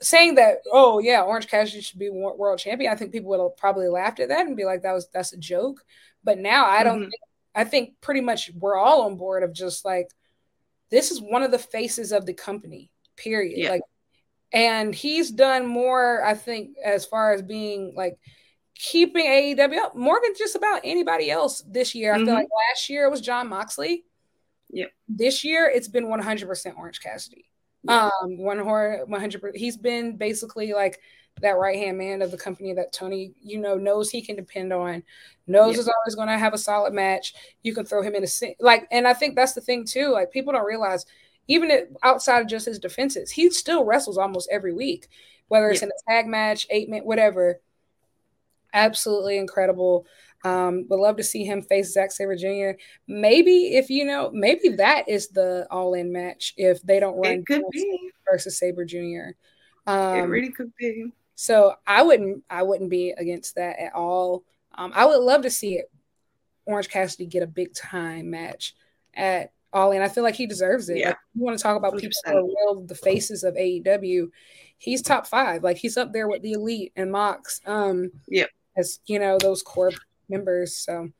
saying 0.00 0.36
that, 0.36 0.58
oh 0.72 0.98
yeah, 0.98 1.22
Orange 1.22 1.48
Cassidy 1.48 1.80
should 1.80 1.98
be 1.98 2.10
world 2.10 2.58
champion, 2.58 2.92
I 2.92 2.96
think 2.96 3.12
people 3.12 3.30
would 3.30 3.40
have 3.40 3.56
probably 3.56 3.88
laughed 3.88 4.20
at 4.20 4.28
that 4.28 4.46
and 4.46 4.56
be 4.56 4.64
like, 4.64 4.82
that 4.82 4.92
was 4.92 5.08
that's 5.12 5.32
a 5.32 5.38
joke. 5.38 5.84
But 6.24 6.38
now 6.38 6.66
I 6.66 6.82
don't. 6.82 7.02
Mm-hmm. 7.02 7.10
Think, 7.10 7.22
I 7.54 7.64
think 7.64 8.00
pretty 8.02 8.20
much 8.20 8.50
we're 8.54 8.76
all 8.76 9.02
on 9.02 9.16
board 9.16 9.42
of 9.42 9.54
just 9.54 9.84
like 9.84 10.10
this 10.90 11.10
is 11.10 11.20
one 11.20 11.42
of 11.42 11.50
the 11.50 11.58
faces 11.58 12.12
of 12.12 12.26
the 12.26 12.34
company. 12.34 12.90
Period. 13.16 13.58
Yeah. 13.58 13.70
Like, 13.70 13.82
and 14.52 14.94
he's 14.94 15.30
done 15.30 15.66
more. 15.66 16.22
I 16.22 16.34
think 16.34 16.76
as 16.84 17.06
far 17.06 17.32
as 17.32 17.42
being 17.42 17.94
like 17.96 18.18
keeping 18.74 19.24
AEW 19.24 19.78
up 19.78 19.96
more 19.96 20.20
than 20.22 20.34
just 20.36 20.54
about 20.54 20.82
anybody 20.84 21.30
else 21.30 21.62
this 21.66 21.94
year. 21.94 22.12
Mm-hmm. 22.12 22.22
I 22.22 22.24
feel 22.24 22.34
mm-hmm. 22.34 22.42
like 22.42 22.48
last 22.70 22.90
year 22.90 23.06
it 23.06 23.10
was 23.10 23.20
Jon 23.20 23.48
Moxley. 23.48 24.04
Yeah. 24.70 24.86
This 25.08 25.44
year 25.44 25.70
it's 25.72 25.88
been 25.88 26.06
100% 26.06 26.76
Orange 26.76 27.00
Cassidy. 27.00 27.45
Um, 27.88 28.38
one 28.38 28.64
one 28.64 29.20
hundred. 29.20 29.56
He's 29.56 29.76
been 29.76 30.16
basically 30.16 30.72
like 30.72 31.00
that 31.42 31.58
right 31.58 31.76
hand 31.76 31.98
man 31.98 32.22
of 32.22 32.30
the 32.30 32.38
company 32.38 32.72
that 32.72 32.92
Tony, 32.92 33.32
you 33.42 33.58
know, 33.58 33.74
knows 33.74 34.10
he 34.10 34.22
can 34.22 34.36
depend 34.36 34.72
on. 34.72 35.02
Knows 35.46 35.74
yeah. 35.74 35.80
is 35.80 35.88
always 35.88 36.14
going 36.14 36.28
to 36.28 36.38
have 36.38 36.54
a 36.54 36.58
solid 36.58 36.94
match. 36.94 37.34
You 37.62 37.74
can 37.74 37.84
throw 37.84 38.02
him 38.02 38.14
in 38.14 38.24
a 38.24 38.54
like, 38.58 38.88
and 38.90 39.06
I 39.06 39.12
think 39.12 39.36
that's 39.36 39.52
the 39.52 39.60
thing 39.60 39.84
too. 39.84 40.08
Like 40.08 40.32
people 40.32 40.52
don't 40.52 40.64
realize, 40.64 41.04
even 41.46 41.70
if, 41.70 41.88
outside 42.02 42.40
of 42.40 42.48
just 42.48 42.66
his 42.66 42.78
defenses, 42.78 43.30
he 43.30 43.50
still 43.50 43.84
wrestles 43.84 44.18
almost 44.18 44.48
every 44.50 44.72
week, 44.72 45.08
whether 45.48 45.68
it's 45.68 45.82
yeah. 45.82 45.88
in 45.88 45.92
a 45.92 46.10
tag 46.10 46.26
match, 46.26 46.66
eight 46.70 46.88
minute, 46.88 47.06
whatever. 47.06 47.60
Absolutely 48.72 49.38
incredible. 49.38 50.06
Um, 50.46 50.86
would 50.88 51.00
love 51.00 51.16
to 51.16 51.24
see 51.24 51.44
him 51.44 51.60
face 51.60 51.92
Zack 51.92 52.12
Sabre 52.12 52.36
Jr. 52.36 52.78
Maybe 53.08 53.76
if 53.76 53.90
you 53.90 54.04
know, 54.04 54.30
maybe 54.32 54.68
that 54.70 55.08
is 55.08 55.28
the 55.28 55.66
all-in 55.70 56.12
match 56.12 56.54
if 56.56 56.80
they 56.82 57.00
don't 57.00 57.16
run 57.16 57.32
it 57.32 57.46
could 57.46 57.64
be. 57.72 58.12
versus 58.30 58.56
Sabre 58.58 58.84
Jr. 58.84 59.34
Um, 59.86 60.18
it 60.18 60.22
really 60.22 60.50
could 60.50 60.72
be. 60.76 61.12
So 61.34 61.74
I 61.86 62.02
wouldn't, 62.02 62.44
I 62.48 62.62
wouldn't 62.62 62.90
be 62.90 63.10
against 63.10 63.56
that 63.56 63.78
at 63.80 63.94
all. 63.94 64.44
Um, 64.76 64.92
I 64.94 65.04
would 65.04 65.20
love 65.20 65.42
to 65.42 65.50
see 65.50 65.74
it. 65.74 65.90
Orange 66.64 66.88
Cassidy 66.88 67.26
get 67.26 67.42
a 67.42 67.48
big 67.48 67.74
time 67.74 68.30
match 68.30 68.74
at 69.14 69.52
All 69.72 69.92
In. 69.92 70.02
I 70.02 70.08
feel 70.08 70.24
like 70.24 70.34
he 70.36 70.46
deserves 70.46 70.88
it. 70.88 70.98
Yeah. 70.98 71.08
Like, 71.08 71.18
you 71.34 71.42
want 71.42 71.58
to 71.58 71.62
talk 71.62 71.76
about 71.76 71.94
100%. 71.94 72.00
people 72.00 72.20
who 72.24 72.36
are 72.36 72.44
real 72.44 72.84
the 72.86 72.94
faces 72.94 73.42
of 73.42 73.54
AEW. 73.54 74.28
He's 74.78 75.02
top 75.02 75.26
five. 75.26 75.62
Like 75.62 75.76
he's 75.76 75.96
up 75.96 76.12
there 76.12 76.28
with 76.28 76.42
the 76.42 76.52
elite 76.52 76.92
and 76.96 77.10
Mox. 77.10 77.60
Um, 77.66 78.10
yeah, 78.28 78.46
as 78.76 79.00
you 79.06 79.18
know 79.18 79.38
those 79.38 79.62
core 79.62 79.92
members. 80.28 80.76
So 80.76 81.10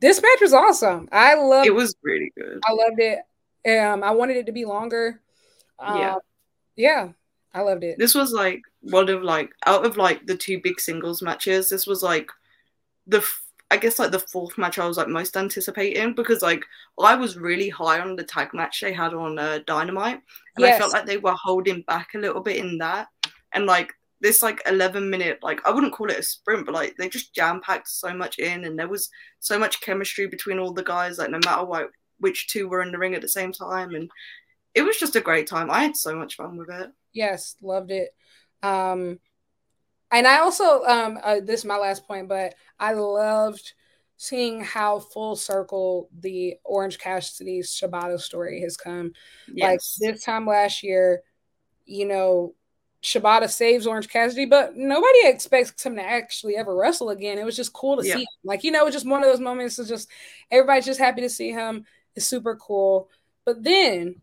this 0.00 0.20
match 0.20 0.40
was 0.40 0.52
awesome. 0.52 1.08
I 1.12 1.34
love 1.34 1.66
it. 1.66 1.74
Was 1.74 1.94
really 2.02 2.32
good. 2.36 2.60
I 2.64 2.72
loved 2.72 2.98
it. 2.98 3.20
Um, 3.64 4.02
I 4.02 4.10
wanted 4.10 4.36
it 4.36 4.46
to 4.46 4.52
be 4.52 4.64
longer. 4.64 5.20
Um, 5.78 5.98
yeah, 5.98 6.14
yeah, 6.76 7.08
I 7.54 7.60
loved 7.60 7.84
it. 7.84 7.98
This 7.98 8.14
was 8.14 8.32
like 8.32 8.62
one 8.80 9.08
of 9.08 9.22
like 9.22 9.50
out 9.66 9.86
of 9.86 9.96
like 9.96 10.26
the 10.26 10.36
two 10.36 10.60
big 10.60 10.80
singles 10.80 11.22
matches. 11.22 11.70
This 11.70 11.86
was 11.86 12.02
like 12.02 12.30
the 13.06 13.24
I 13.70 13.76
guess 13.78 13.98
like 13.98 14.10
the 14.10 14.18
fourth 14.18 14.58
match 14.58 14.78
I 14.78 14.86
was 14.86 14.98
like 14.98 15.08
most 15.08 15.36
anticipating 15.36 16.14
because 16.14 16.42
like 16.42 16.64
I 17.00 17.14
was 17.14 17.38
really 17.38 17.68
high 17.70 18.00
on 18.00 18.16
the 18.16 18.24
tag 18.24 18.52
match 18.52 18.80
they 18.80 18.92
had 18.92 19.14
on 19.14 19.38
uh, 19.38 19.60
Dynamite, 19.66 20.20
and 20.56 20.64
yes. 20.64 20.76
I 20.76 20.78
felt 20.78 20.92
like 20.92 21.06
they 21.06 21.16
were 21.16 21.32
holding 21.32 21.82
back 21.82 22.08
a 22.14 22.18
little 22.18 22.42
bit 22.42 22.56
in 22.56 22.78
that, 22.78 23.08
and 23.52 23.66
like 23.66 23.94
this 24.22 24.42
like 24.42 24.62
11 24.66 25.10
minute 25.10 25.38
like 25.42 25.60
i 25.66 25.70
wouldn't 25.70 25.92
call 25.92 26.08
it 26.08 26.18
a 26.18 26.22
sprint 26.22 26.64
but 26.64 26.74
like 26.74 26.96
they 26.96 27.08
just 27.08 27.34
jam 27.34 27.60
packed 27.60 27.88
so 27.88 28.14
much 28.14 28.38
in 28.38 28.64
and 28.64 28.78
there 28.78 28.88
was 28.88 29.10
so 29.40 29.58
much 29.58 29.80
chemistry 29.82 30.26
between 30.26 30.58
all 30.58 30.72
the 30.72 30.82
guys 30.82 31.18
like 31.18 31.28
no 31.30 31.40
matter 31.44 31.64
what 31.64 31.90
which 32.22 32.46
two 32.46 32.68
were 32.68 32.82
in 32.82 32.92
the 32.92 32.98
ring 32.98 33.14
at 33.14 33.20
the 33.20 33.28
same 33.28 33.52
time 33.52 33.94
and 33.94 34.10
it 34.74 34.82
was 34.82 34.96
just 34.96 35.16
a 35.16 35.20
great 35.20 35.46
time. 35.46 35.70
I 35.70 35.82
had 35.82 35.96
so 35.96 36.16
much 36.16 36.36
fun 36.36 36.56
with 36.56 36.70
it. 36.70 36.90
Yes 37.12 37.56
loved 37.60 37.90
it. 37.90 38.10
Um 38.62 39.18
and 40.10 40.26
i 40.26 40.38
also 40.38 40.84
um 40.84 41.18
uh, 41.22 41.40
this 41.42 41.60
is 41.60 41.64
my 41.64 41.78
last 41.78 42.06
point 42.06 42.28
but 42.28 42.54
i 42.78 42.92
loved 42.92 43.72
seeing 44.18 44.60
how 44.60 44.98
full 44.98 45.34
circle 45.34 46.08
the 46.20 46.54
orange 46.64 46.98
cassidy 46.98 47.60
shibata 47.60 48.20
story 48.20 48.60
has 48.60 48.76
come. 48.76 49.12
Yes. 49.52 49.98
like 50.00 50.14
this 50.14 50.22
time 50.22 50.46
last 50.46 50.84
year 50.84 51.22
you 51.86 52.06
know 52.06 52.54
Shibata 53.02 53.50
saves 53.50 53.86
Orange 53.86 54.08
Cassidy, 54.08 54.46
but 54.46 54.76
nobody 54.76 55.18
expects 55.24 55.84
him 55.84 55.96
to 55.96 56.02
actually 56.02 56.56
ever 56.56 56.74
wrestle 56.74 57.10
again. 57.10 57.38
It 57.38 57.44
was 57.44 57.56
just 57.56 57.72
cool 57.72 57.96
to 57.96 58.06
yeah. 58.06 58.14
see 58.14 58.20
him. 58.20 58.26
Like, 58.44 58.62
you 58.62 58.70
know, 58.70 58.86
it's 58.86 58.94
just 58.94 59.08
one 59.08 59.22
of 59.22 59.28
those 59.28 59.40
moments 59.40 59.78
of 59.78 59.88
just 59.88 60.08
everybody's 60.50 60.86
just 60.86 61.00
happy 61.00 61.20
to 61.22 61.28
see 61.28 61.50
him. 61.50 61.84
It's 62.14 62.26
super 62.26 62.54
cool. 62.56 63.08
But 63.44 63.64
then 63.64 64.22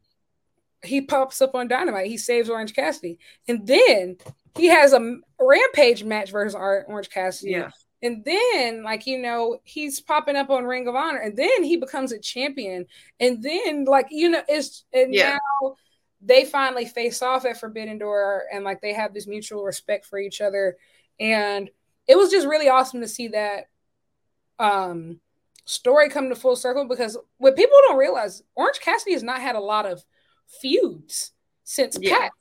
he 0.84 1.02
pops 1.02 1.42
up 1.42 1.56
on 1.56 1.68
Dynamite. 1.68 2.08
He 2.08 2.18
saves 2.18 2.50
Orange 2.50 2.74
Cassidy. 2.74 3.20
And 3.50 3.68
then 3.68 4.18
he 4.56 4.68
has 4.68 4.94
a 4.94 5.18
rampage 5.40 6.06
match 6.06 6.32
versus 6.32 6.56
Orange 6.56 7.10
Cassidy. 7.10 7.52
Yeah. 7.52 7.72
And 8.02 8.24
then, 8.24 8.82
like, 8.84 9.06
you 9.06 9.18
know, 9.18 9.60
he's 9.66 10.00
popping 10.00 10.38
up 10.38 10.50
on 10.50 10.64
Ring 10.64 10.88
of 10.88 10.96
Honor. 10.96 11.20
And 11.20 11.36
then 11.36 11.66
he 11.66 11.76
becomes 11.76 12.14
a 12.14 12.20
champion. 12.20 12.86
And 13.20 13.44
then, 13.44 13.84
like, 13.84 14.08
you 14.10 14.30
know, 14.30 14.42
it's 14.48 14.86
and 14.94 15.14
yeah. 15.14 15.38
now 15.62 15.76
they 16.22 16.46
finally 16.46 16.86
face 16.86 17.22
off 17.22 17.46
at 17.46 17.60
Forbidden 17.60 17.98
Door 17.98 18.44
and 18.52 18.64
like 18.64 18.82
they 18.82 18.94
have 18.94 19.14
this 19.14 19.28
mutual 19.28 19.64
respect 19.64 20.06
for 20.06 20.20
each 20.20 20.42
other. 20.42 20.78
And 21.20 21.70
it 22.08 22.18
was 22.18 22.32
just 22.32 22.48
really 22.48 22.70
awesome 22.70 23.02
to 23.02 23.08
see 23.08 23.30
that 23.30 23.70
um 24.58 25.20
story 25.66 26.10
come 26.10 26.30
to 26.30 26.36
full 26.36 26.56
circle 26.56 26.88
because 26.88 27.18
what 27.38 27.56
people 27.56 27.78
don't 27.88 27.98
realize, 27.98 28.44
Orange 28.56 28.80
Cassidy 28.80 29.14
has 29.14 29.24
not 29.24 29.40
had 29.40 29.56
a 29.56 29.62
lot 29.62 29.86
of 29.86 30.04
feuds 30.62 31.32
since 31.64 31.98
yeah. 32.02 32.18
PAC. 32.18 32.32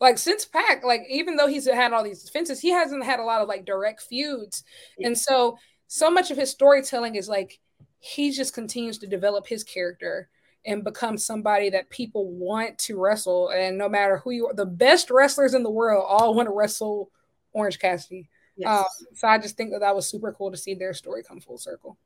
Like 0.00 0.18
since 0.18 0.44
PAC, 0.44 0.84
like 0.84 1.02
even 1.08 1.36
though 1.36 1.46
he's 1.46 1.66
had 1.66 1.92
all 1.92 2.04
these 2.04 2.24
defenses, 2.24 2.60
he 2.60 2.70
hasn't 2.70 3.04
had 3.04 3.20
a 3.20 3.24
lot 3.24 3.40
of 3.40 3.48
like 3.48 3.64
direct 3.64 4.02
feuds. 4.02 4.64
Yeah. 4.98 5.08
And 5.08 5.18
so 5.18 5.56
so 5.86 6.10
much 6.10 6.30
of 6.30 6.36
his 6.36 6.50
storytelling 6.50 7.14
is 7.14 7.28
like 7.28 7.60
he 7.98 8.30
just 8.30 8.52
continues 8.52 8.98
to 8.98 9.06
develop 9.06 9.46
his 9.46 9.64
character 9.64 10.28
and 10.66 10.82
become 10.82 11.16
somebody 11.16 11.70
that 11.70 11.88
people 11.90 12.28
want 12.28 12.76
to 12.78 12.98
wrestle. 12.98 13.50
And 13.50 13.78
no 13.78 13.88
matter 13.88 14.18
who 14.18 14.32
you 14.32 14.48
are, 14.48 14.54
the 14.54 14.66
best 14.66 15.10
wrestlers 15.10 15.54
in 15.54 15.62
the 15.62 15.70
world 15.70 16.04
all 16.06 16.34
want 16.34 16.48
to 16.48 16.54
wrestle 16.54 17.10
Orange 17.52 17.78
Cassidy. 17.78 18.28
Yes. 18.56 18.78
Um, 18.78 19.06
so 19.14 19.28
I 19.28 19.38
just 19.38 19.56
think 19.56 19.70
that 19.72 19.80
that 19.80 19.94
was 19.94 20.08
super 20.08 20.32
cool 20.32 20.50
to 20.50 20.56
see 20.56 20.74
their 20.74 20.92
story 20.92 21.22
come 21.22 21.40
full 21.40 21.58
circle. 21.58 21.96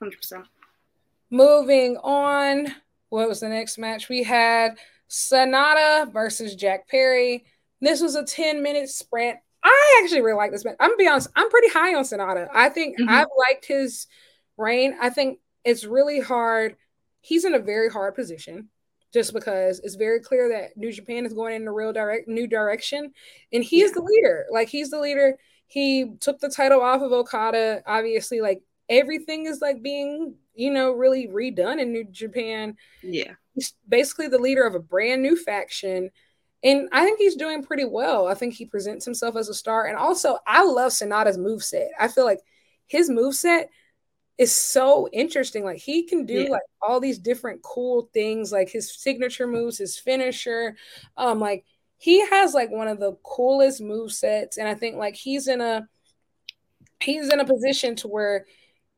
100%. 0.00 0.44
Moving 1.30 1.96
on, 1.98 2.74
what 3.08 3.28
was 3.28 3.40
the 3.40 3.48
next 3.48 3.78
match? 3.78 4.08
We 4.08 4.22
had 4.22 4.78
Sanada 5.10 6.12
versus 6.12 6.54
Jack 6.54 6.86
Perry. 6.88 7.44
This 7.80 8.00
was 8.00 8.14
a 8.14 8.24
10 8.24 8.62
minute 8.62 8.88
sprint. 8.88 9.38
I 9.62 10.02
actually 10.02 10.20
really 10.20 10.36
like 10.36 10.52
this 10.52 10.64
match. 10.64 10.76
I'm 10.78 10.90
gonna 10.90 10.98
be 10.98 11.08
honest, 11.08 11.30
I'm 11.34 11.48
pretty 11.48 11.70
high 11.70 11.94
on 11.94 12.04
Sanada. 12.04 12.48
I 12.52 12.68
think 12.68 12.98
mm-hmm. 12.98 13.08
I've 13.08 13.26
liked 13.50 13.66
his 13.66 14.06
reign. 14.58 14.94
I 15.00 15.10
think 15.10 15.40
it's 15.64 15.84
really 15.84 16.20
hard 16.20 16.76
he's 17.24 17.46
in 17.46 17.54
a 17.54 17.58
very 17.58 17.88
hard 17.88 18.14
position 18.14 18.68
just 19.12 19.32
because 19.32 19.80
it's 19.80 19.94
very 19.94 20.20
clear 20.20 20.50
that 20.50 20.76
New 20.76 20.92
Japan 20.92 21.24
is 21.24 21.32
going 21.32 21.54
in 21.54 21.66
a 21.66 21.72
real 21.72 21.92
direct 21.92 22.28
new 22.28 22.46
direction. 22.46 23.12
And 23.50 23.64
he's 23.64 23.88
yeah. 23.88 23.94
the 23.94 24.02
leader. 24.02 24.46
Like 24.50 24.68
he's 24.68 24.90
the 24.90 25.00
leader. 25.00 25.38
He 25.66 26.12
took 26.20 26.38
the 26.38 26.50
title 26.50 26.82
off 26.82 27.00
of 27.00 27.12
Okada. 27.12 27.82
Obviously, 27.86 28.42
like 28.42 28.62
everything 28.90 29.46
is 29.46 29.62
like 29.62 29.82
being, 29.82 30.34
you 30.54 30.70
know, 30.70 30.92
really 30.92 31.28
redone 31.28 31.80
in 31.80 31.92
New 31.92 32.04
Japan. 32.04 32.76
Yeah. 33.02 33.32
He's 33.54 33.72
basically 33.88 34.28
the 34.28 34.38
leader 34.38 34.66
of 34.66 34.74
a 34.74 34.80
brand 34.80 35.22
new 35.22 35.36
faction. 35.36 36.10
And 36.62 36.90
I 36.92 37.04
think 37.04 37.18
he's 37.18 37.36
doing 37.36 37.62
pretty 37.62 37.86
well. 37.86 38.26
I 38.26 38.34
think 38.34 38.52
he 38.52 38.66
presents 38.66 39.04
himself 39.06 39.36
as 39.36 39.48
a 39.48 39.54
star. 39.54 39.86
And 39.86 39.96
also, 39.96 40.38
I 40.46 40.62
love 40.64 40.92
Sanada's 40.92 41.38
move 41.38 41.64
set. 41.64 41.88
I 41.98 42.08
feel 42.08 42.26
like 42.26 42.40
his 42.86 43.08
move 43.08 43.34
set 43.34 43.70
is 44.38 44.54
so 44.54 45.08
interesting. 45.12 45.64
Like 45.64 45.78
he 45.78 46.04
can 46.04 46.26
do 46.26 46.42
yeah. 46.42 46.50
like 46.50 46.62
all 46.82 47.00
these 47.00 47.18
different 47.18 47.62
cool 47.62 48.08
things, 48.12 48.50
like 48.50 48.68
his 48.68 48.92
signature 48.92 49.46
moves, 49.46 49.78
his 49.78 49.98
finisher. 49.98 50.76
Um, 51.16 51.40
like 51.40 51.64
he 51.98 52.26
has 52.26 52.54
like 52.54 52.70
one 52.70 52.88
of 52.88 52.98
the 52.98 53.16
coolest 53.22 53.80
move 53.80 54.12
sets, 54.12 54.58
and 54.58 54.68
I 54.68 54.74
think 54.74 54.96
like 54.96 55.14
he's 55.14 55.48
in 55.48 55.60
a 55.60 55.88
he's 57.00 57.32
in 57.32 57.40
a 57.40 57.44
position 57.44 57.94
to 57.96 58.08
where 58.08 58.46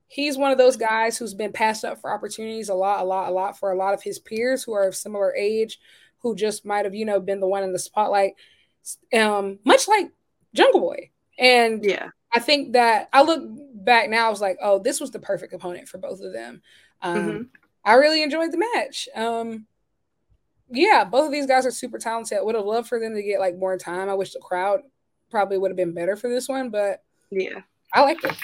he's 0.09 0.39
one 0.39 0.53
of 0.53 0.59
those 0.59 0.77
guys 0.77 1.19
who's 1.19 1.35
been 1.35 1.53
passed 1.53 1.85
up 1.85 2.01
for 2.01 2.13
opportunities 2.13 2.69
a 2.69 2.75
lot, 2.75 3.01
a 3.01 3.05
lot, 3.05 3.29
a 3.29 3.33
lot 3.33 3.59
for 3.59 3.73
a 3.73 3.77
lot 3.77 3.95
of 3.95 4.03
his 4.03 4.19
peers 4.19 4.63
who 4.63 4.73
are 4.73 4.87
of 4.87 4.97
similar 4.97 5.35
age, 5.35 5.79
who 6.19 6.35
just 6.35 6.65
might 6.65 6.85
have 6.85 6.95
you 6.95 7.05
know 7.05 7.21
been 7.21 7.41
the 7.41 7.49
one 7.49 7.63
in 7.63 7.73
the 7.73 7.79
spotlight. 7.79 8.35
Um, 9.13 9.59
much 9.65 9.87
like 9.89 10.11
Jungle 10.55 10.81
Boy, 10.81 11.11
and 11.39 11.85
yeah, 11.85 12.09
I 12.33 12.41
think 12.41 12.73
that 12.73 13.09
I 13.13 13.23
look 13.23 13.43
back 13.87 14.11
now, 14.11 14.27
I 14.27 14.31
was 14.31 14.43
like, 14.43 14.59
oh, 14.61 14.79
this 14.79 15.01
was 15.01 15.11
the 15.11 15.19
perfect 15.19 15.55
opponent 15.55 15.89
for 15.89 15.97
both 15.97 16.21
of 16.21 16.35
them. 16.35 16.61
Um, 17.01 17.17
mm-hmm. 17.17 17.43
I 17.85 17.95
really 17.95 18.23
enjoyed 18.23 18.53
the 18.53 18.59
match. 18.75 19.09
Um, 19.15 19.67
yeah, 20.69 21.05
both 21.05 21.27
of 21.27 21.33
these 21.33 21.47
guys 21.47 21.65
are 21.65 21.71
super 21.71 21.99
talented. 21.99 22.39
Would 22.43 22.57
have 22.57 22.65
loved 22.65 22.89
for 22.89 23.01
them 23.01 23.15
to 23.15 23.23
get 23.23 23.41
like 23.41 23.57
more 23.57 23.79
time. 23.79 24.11
I 24.11 24.15
wish 24.15 24.33
the 24.33 24.41
crowd 24.41 24.81
probably 25.31 25.57
would 25.57 25.71
have 25.71 25.77
been 25.77 25.95
better 25.95 26.17
for 26.17 26.29
this 26.29 26.49
one, 26.49 26.71
but 26.71 27.03
yeah, 27.31 27.61
I 27.95 28.03
liked 28.03 28.25
it. 28.25 28.35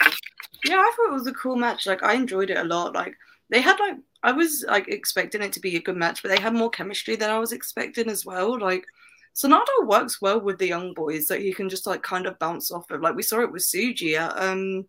Yeah, 0.64 0.76
I 0.76 0.93
thought 0.97 1.11
it 1.11 1.12
was 1.12 1.26
a 1.26 1.32
cool 1.32 1.57
match. 1.57 1.86
Like 1.86 2.03
I 2.03 2.14
enjoyed 2.14 2.51
it 2.51 2.59
a 2.59 2.64
lot. 2.64 2.95
Like 2.95 3.14
they 3.51 3.61
had 3.61 3.78
like 3.80 3.97
I 4.22 4.30
was 4.30 4.64
like 4.68 4.86
expecting 4.88 5.43
it 5.43 5.53
to 5.55 5.61
be 5.61 5.76
a 5.76 5.82
good 5.82 5.97
match, 5.97 6.22
but 6.22 6.28
they 6.30 6.40
had 6.40 6.55
more 6.55 6.70
chemistry 6.70 7.16
than 7.16 7.30
I 7.30 7.40
was 7.40 7.53
expecting 7.53 8.09
as 8.09 8.24
well. 8.24 8.59
Like 8.59 8.86
Sanada 9.34 9.86
works 9.86 10.22
well 10.22 10.40
with 10.40 10.59
the 10.59 10.68
young 10.68 10.95
boys 10.95 11.26
that 11.26 11.40
he 11.40 11.53
can 11.53 11.68
just 11.68 11.86
like 11.86 12.03
kind 12.03 12.26
of 12.26 12.38
bounce 12.38 12.70
off 12.70 12.90
of. 12.90 13.01
Like 13.01 13.16
we 13.16 13.24
saw 13.24 13.40
it 13.40 13.51
with 13.51 13.62
Tsuji 13.62 14.14
at 14.14 14.38
um 14.40 14.86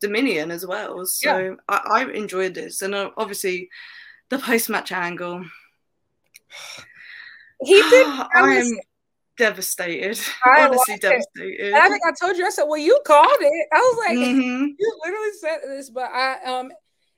Dominion 0.00 0.50
as 0.50 0.66
well. 0.66 1.04
So 1.06 1.38
yeah. 1.38 1.54
I, 1.68 1.80
I, 1.90 2.10
enjoyed 2.12 2.54
this, 2.54 2.82
and 2.82 2.94
uh, 2.94 3.10
obviously 3.16 3.68
the 4.28 4.38
post 4.38 4.68
match 4.68 4.92
angle. 4.92 5.44
He 7.62 7.74
did. 7.90 8.06
I 8.06 8.54
am 8.54 8.78
devastated. 9.36 10.20
I 10.44 10.66
Honestly, 10.66 10.98
devastated. 10.98 11.74
I 11.74 11.88
think 11.88 12.02
I 12.06 12.12
told 12.20 12.36
you. 12.36 12.46
I 12.46 12.50
said, 12.50 12.64
"Well, 12.64 12.78
you 12.78 12.98
called 13.06 13.38
it." 13.40 13.68
I 13.72 13.78
was 13.78 14.06
like, 14.06 14.18
mm-hmm. 14.18 14.64
"You 14.78 15.00
literally 15.04 15.32
said 15.40 15.58
this," 15.66 15.90
but 15.90 16.10
I, 16.10 16.42
um, 16.44 16.70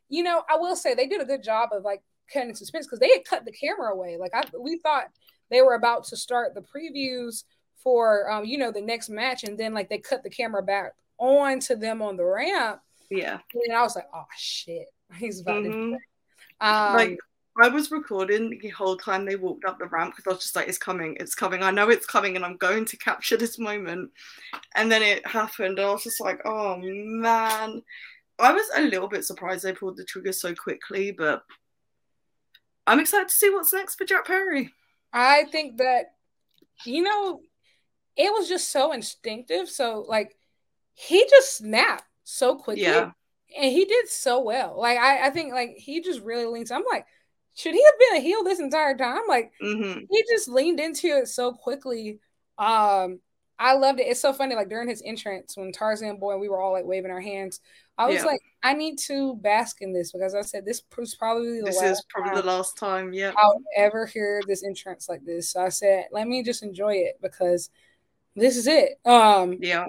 you 0.09 0.23
know, 0.23 0.43
I 0.49 0.57
will 0.57 0.77
say 0.77 0.95
they 0.95 1.07
did 1.07 1.21
a 1.21 1.27
good 1.27 1.43
job 1.43 1.71
of 1.73 1.83
like 1.83 2.03
cutting 2.33 2.55
suspense 2.55 2.87
because 2.87 3.01
they 3.01 3.11
had 3.11 3.25
cut 3.25 3.45
the 3.45 3.53
camera 3.53 3.93
away. 3.93 4.17
Like 4.19 4.33
I, 4.35 4.45
we 4.59 4.79
thought 4.79 5.07
they 5.51 5.63
were 5.63 5.75
about 5.75 6.05
to 6.05 6.17
start 6.17 6.55
the 6.55 6.63
previews 6.63 7.45
for, 7.83 8.31
um, 8.31 8.45
you 8.45 8.59
know, 8.59 8.71
the 8.71 8.81
next 8.81 9.09
match, 9.09 9.45
and 9.45 9.59
then 9.59 9.75
like 9.75 9.89
they 9.89 9.99
cut 9.99 10.23
the 10.23 10.31
camera 10.31 10.63
back 10.63 10.93
on 11.21 11.61
to 11.61 11.77
them 11.77 12.03
on 12.03 12.17
the 12.17 12.25
ramp. 12.25 12.81
Yeah. 13.11 13.39
And 13.55 13.77
I 13.77 13.83
was 13.83 13.95
like, 13.95 14.09
oh 14.15 14.27
shit, 14.37 14.87
he's 15.17 15.41
about 15.41 15.63
mm-hmm. 15.63 15.93
to. 15.93 15.99
Um, 16.67 16.95
like 16.95 17.19
I 17.63 17.69
was 17.69 17.91
recording 17.91 18.59
the 18.63 18.69
whole 18.71 18.97
time 18.97 19.25
they 19.25 19.37
walked 19.37 19.65
up 19.65 19.79
the 19.79 19.87
ramp 19.87 20.15
because 20.15 20.31
I 20.31 20.35
was 20.35 20.43
just 20.43 20.57
like, 20.57 20.69
it's 20.69 20.79
coming, 20.79 21.17
it's 21.21 21.35
coming. 21.35 21.63
I 21.63 21.71
know 21.71 21.91
it's 21.91 22.07
coming, 22.07 22.37
and 22.37 22.45
I'm 22.45 22.57
going 22.57 22.85
to 22.87 22.97
capture 22.97 23.37
this 23.37 23.59
moment. 23.59 24.11
And 24.75 24.91
then 24.91 25.03
it 25.03 25.27
happened, 25.27 25.79
and 25.79 25.89
I 25.89 25.93
was 25.93 26.05
just 26.05 26.21
like, 26.21 26.41
oh 26.45 26.79
man. 26.79 27.83
I 28.39 28.53
was 28.53 28.67
a 28.75 28.83
little 28.83 29.09
bit 29.09 29.25
surprised 29.27 29.65
they 29.65 29.75
pulled 29.75 29.99
the 29.99 30.05
trigger 30.05 30.33
so 30.33 30.55
quickly, 30.55 31.13
but 31.13 31.43
I'm 32.87 32.99
excited 32.99 33.29
to 33.29 33.35
see 33.35 33.51
what's 33.51 33.73
next 33.73 33.97
for 33.97 34.07
Jack 34.07 34.27
Perry. 34.27 34.73
I 35.13 35.45
think 35.45 35.77
that, 35.77 36.15
you 36.87 37.03
know, 37.03 37.43
it 38.17 38.33
was 38.33 38.49
just 38.49 38.71
so 38.71 38.93
instinctive. 38.93 39.69
So, 39.69 40.07
like, 40.09 40.37
he 40.95 41.27
just 41.31 41.57
snapped 41.57 42.05
so 42.25 42.57
quickly. 42.57 42.83
Yeah. 42.83 43.11
And 43.57 43.73
he 43.73 43.85
did 43.85 44.09
so 44.09 44.41
well. 44.41 44.79
Like 44.79 44.99
I, 44.99 45.27
I 45.27 45.31
think 45.31 45.53
like 45.53 45.75
he 45.77 46.01
just 46.01 46.21
really 46.21 46.47
leans. 46.47 46.71
I'm 46.71 46.85
like, 46.91 47.07
should 47.55 47.75
he 47.75 47.85
have 47.85 47.99
been 47.99 48.19
a 48.19 48.21
heel 48.21 48.45
this 48.45 48.61
entire 48.61 48.97
time? 48.97 49.23
Like 49.29 49.53
mm-hmm. 49.63 50.01
he 50.11 50.25
just 50.31 50.49
leaned 50.49 50.79
into 50.79 51.09
it 51.09 51.29
so 51.29 51.53
quickly. 51.53 52.21
Um, 52.59 53.21
I 53.59 53.75
loved 53.75 54.01
it. 54.01 54.05
It's 54.05 54.21
so 54.21 54.33
funny. 54.33 54.55
Like 54.55 54.69
during 54.69 54.89
his 54.89 55.03
entrance, 55.05 55.57
when 55.57 55.73
Tarzan 55.73 56.19
boy, 56.19 56.33
and 56.33 56.41
we 56.41 56.49
were 56.49 56.61
all 56.61 56.73
like 56.73 56.85
waving 56.85 57.11
our 57.11 57.21
hands. 57.21 57.61
I 57.99 58.07
was 58.07 58.17
yeah. 58.17 58.25
like, 58.25 58.41
I 58.63 58.73
need 58.73 58.99
to 59.01 59.35
bask 59.37 59.83
in 59.83 59.93
this 59.93 60.13
because 60.13 60.35
I 60.35 60.41
said 60.41 60.65
this 60.65 60.83
was 60.97 61.15
probably 61.17 61.59
the 61.59 61.67
this 61.67 61.77
last 61.77 61.91
is 61.91 62.05
probably 62.09 62.41
the 62.41 62.47
last 62.47 62.79
time. 62.79 63.13
Yeah, 63.13 63.33
I'll 63.37 63.61
ever 63.77 64.07
hear 64.07 64.41
this 64.47 64.65
entrance 64.65 65.09
like 65.09 65.25
this. 65.27 65.51
So 65.51 65.61
I 65.61 65.69
said, 65.69 66.07
let 66.11 66.27
me 66.27 66.43
just 66.43 66.63
enjoy 66.63 66.95
it 66.95 67.19
because 67.21 67.69
this 68.35 68.57
is 68.57 68.67
it. 68.67 68.99
Um, 69.05 69.59
yeah 69.61 69.87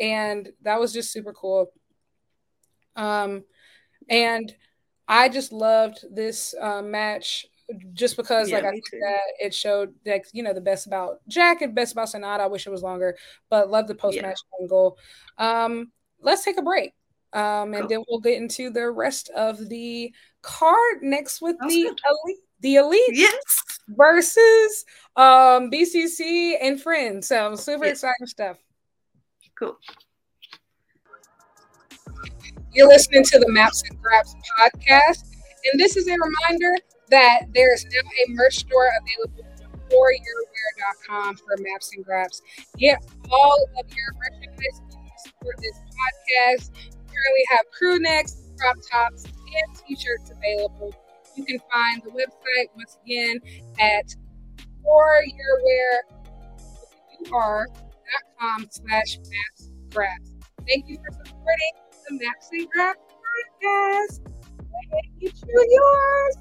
and 0.00 0.48
that 0.62 0.80
was 0.80 0.92
just 0.92 1.12
super 1.12 1.32
cool. 1.32 1.72
Um, 2.96 3.44
and 4.08 4.52
I 5.06 5.28
just 5.28 5.52
loved 5.52 6.04
this 6.10 6.54
uh, 6.60 6.82
match 6.82 7.46
just 7.92 8.16
because 8.16 8.50
yeah, 8.50 8.56
like 8.56 8.64
I 8.64 8.70
think 8.70 8.84
that 8.90 9.20
it 9.38 9.54
showed 9.54 9.94
like 10.04 10.26
you 10.32 10.42
know 10.42 10.52
the 10.52 10.60
best 10.60 10.86
about 10.86 11.18
Jack 11.28 11.62
and 11.62 11.74
best 11.74 11.92
about 11.92 12.08
Sanada. 12.08 12.40
I 12.40 12.46
wish 12.46 12.66
it 12.66 12.70
was 12.70 12.82
longer, 12.82 13.16
but 13.48 13.70
love 13.70 13.86
the 13.86 13.94
post 13.94 14.20
match 14.20 14.38
yeah. 14.52 14.62
angle. 14.62 14.98
Um, 15.38 15.92
let's 16.20 16.44
take 16.44 16.58
a 16.58 16.62
break. 16.62 16.92
Um, 17.32 17.74
and 17.74 17.82
cool. 17.82 17.88
then 17.88 18.04
we'll 18.08 18.20
get 18.20 18.40
into 18.42 18.70
the 18.70 18.90
rest 18.90 19.30
of 19.36 19.68
the 19.68 20.12
card 20.42 21.02
next 21.02 21.40
with 21.40 21.56
the 21.60 21.82
good. 21.82 22.00
elite, 22.10 22.38
the 22.58 22.74
elite 22.76 23.02
yes. 23.12 23.64
versus 23.88 24.84
um 25.14 25.70
BCC 25.70 26.54
and 26.60 26.80
friends. 26.82 27.28
So 27.28 27.54
super 27.54 27.84
yes. 27.84 27.98
exciting 27.98 28.26
stuff. 28.26 28.56
Cool. 29.60 29.78
You're 32.72 32.88
listening 32.88 33.24
to 33.24 33.38
the 33.38 33.50
Maps 33.50 33.82
and 33.90 34.00
Graps 34.00 34.34
podcast, 34.58 35.24
and 35.70 35.78
this 35.78 35.98
is 35.98 36.08
a 36.08 36.12
reminder 36.12 36.74
that 37.10 37.42
there 37.52 37.74
is 37.74 37.84
now 37.84 38.00
a 38.00 38.30
merch 38.30 38.60
store 38.60 38.88
available 39.02 39.44
for 39.58 39.78
foryourwear.com 39.90 41.36
for 41.36 41.56
Maps 41.58 41.94
and 41.94 42.02
Graps. 42.06 42.40
Get 42.78 43.04
all 43.30 43.68
of 43.78 43.86
your 43.90 44.14
merchandise 44.16 44.80
for 45.42 45.52
this 45.58 45.76
podcast. 45.76 46.70
We 46.74 46.90
currently 46.90 47.44
have 47.50 47.70
crew 47.76 47.98
necks, 47.98 48.50
crop 48.58 48.76
tops, 48.90 49.24
and 49.24 49.76
t-shirts 49.86 50.30
available. 50.30 50.94
You 51.36 51.44
can 51.44 51.58
find 51.70 52.02
the 52.02 52.10
website 52.12 52.68
once 52.74 52.96
again 53.04 53.40
at 53.78 54.14
foryourwear.com 58.10 58.68
slash 58.70 59.18
maps. 59.18 60.32
Thank 60.68 60.88
you 60.88 60.98
for 60.98 61.12
supporting 61.24 61.72
the 62.08 62.24
Maps 62.24 62.48
and 62.52 62.68
Graps 62.70 62.98
podcast. 63.62 64.20
Thank 64.90 65.12
you, 65.18 65.30
to 65.30 65.66
yours. 65.70 66.36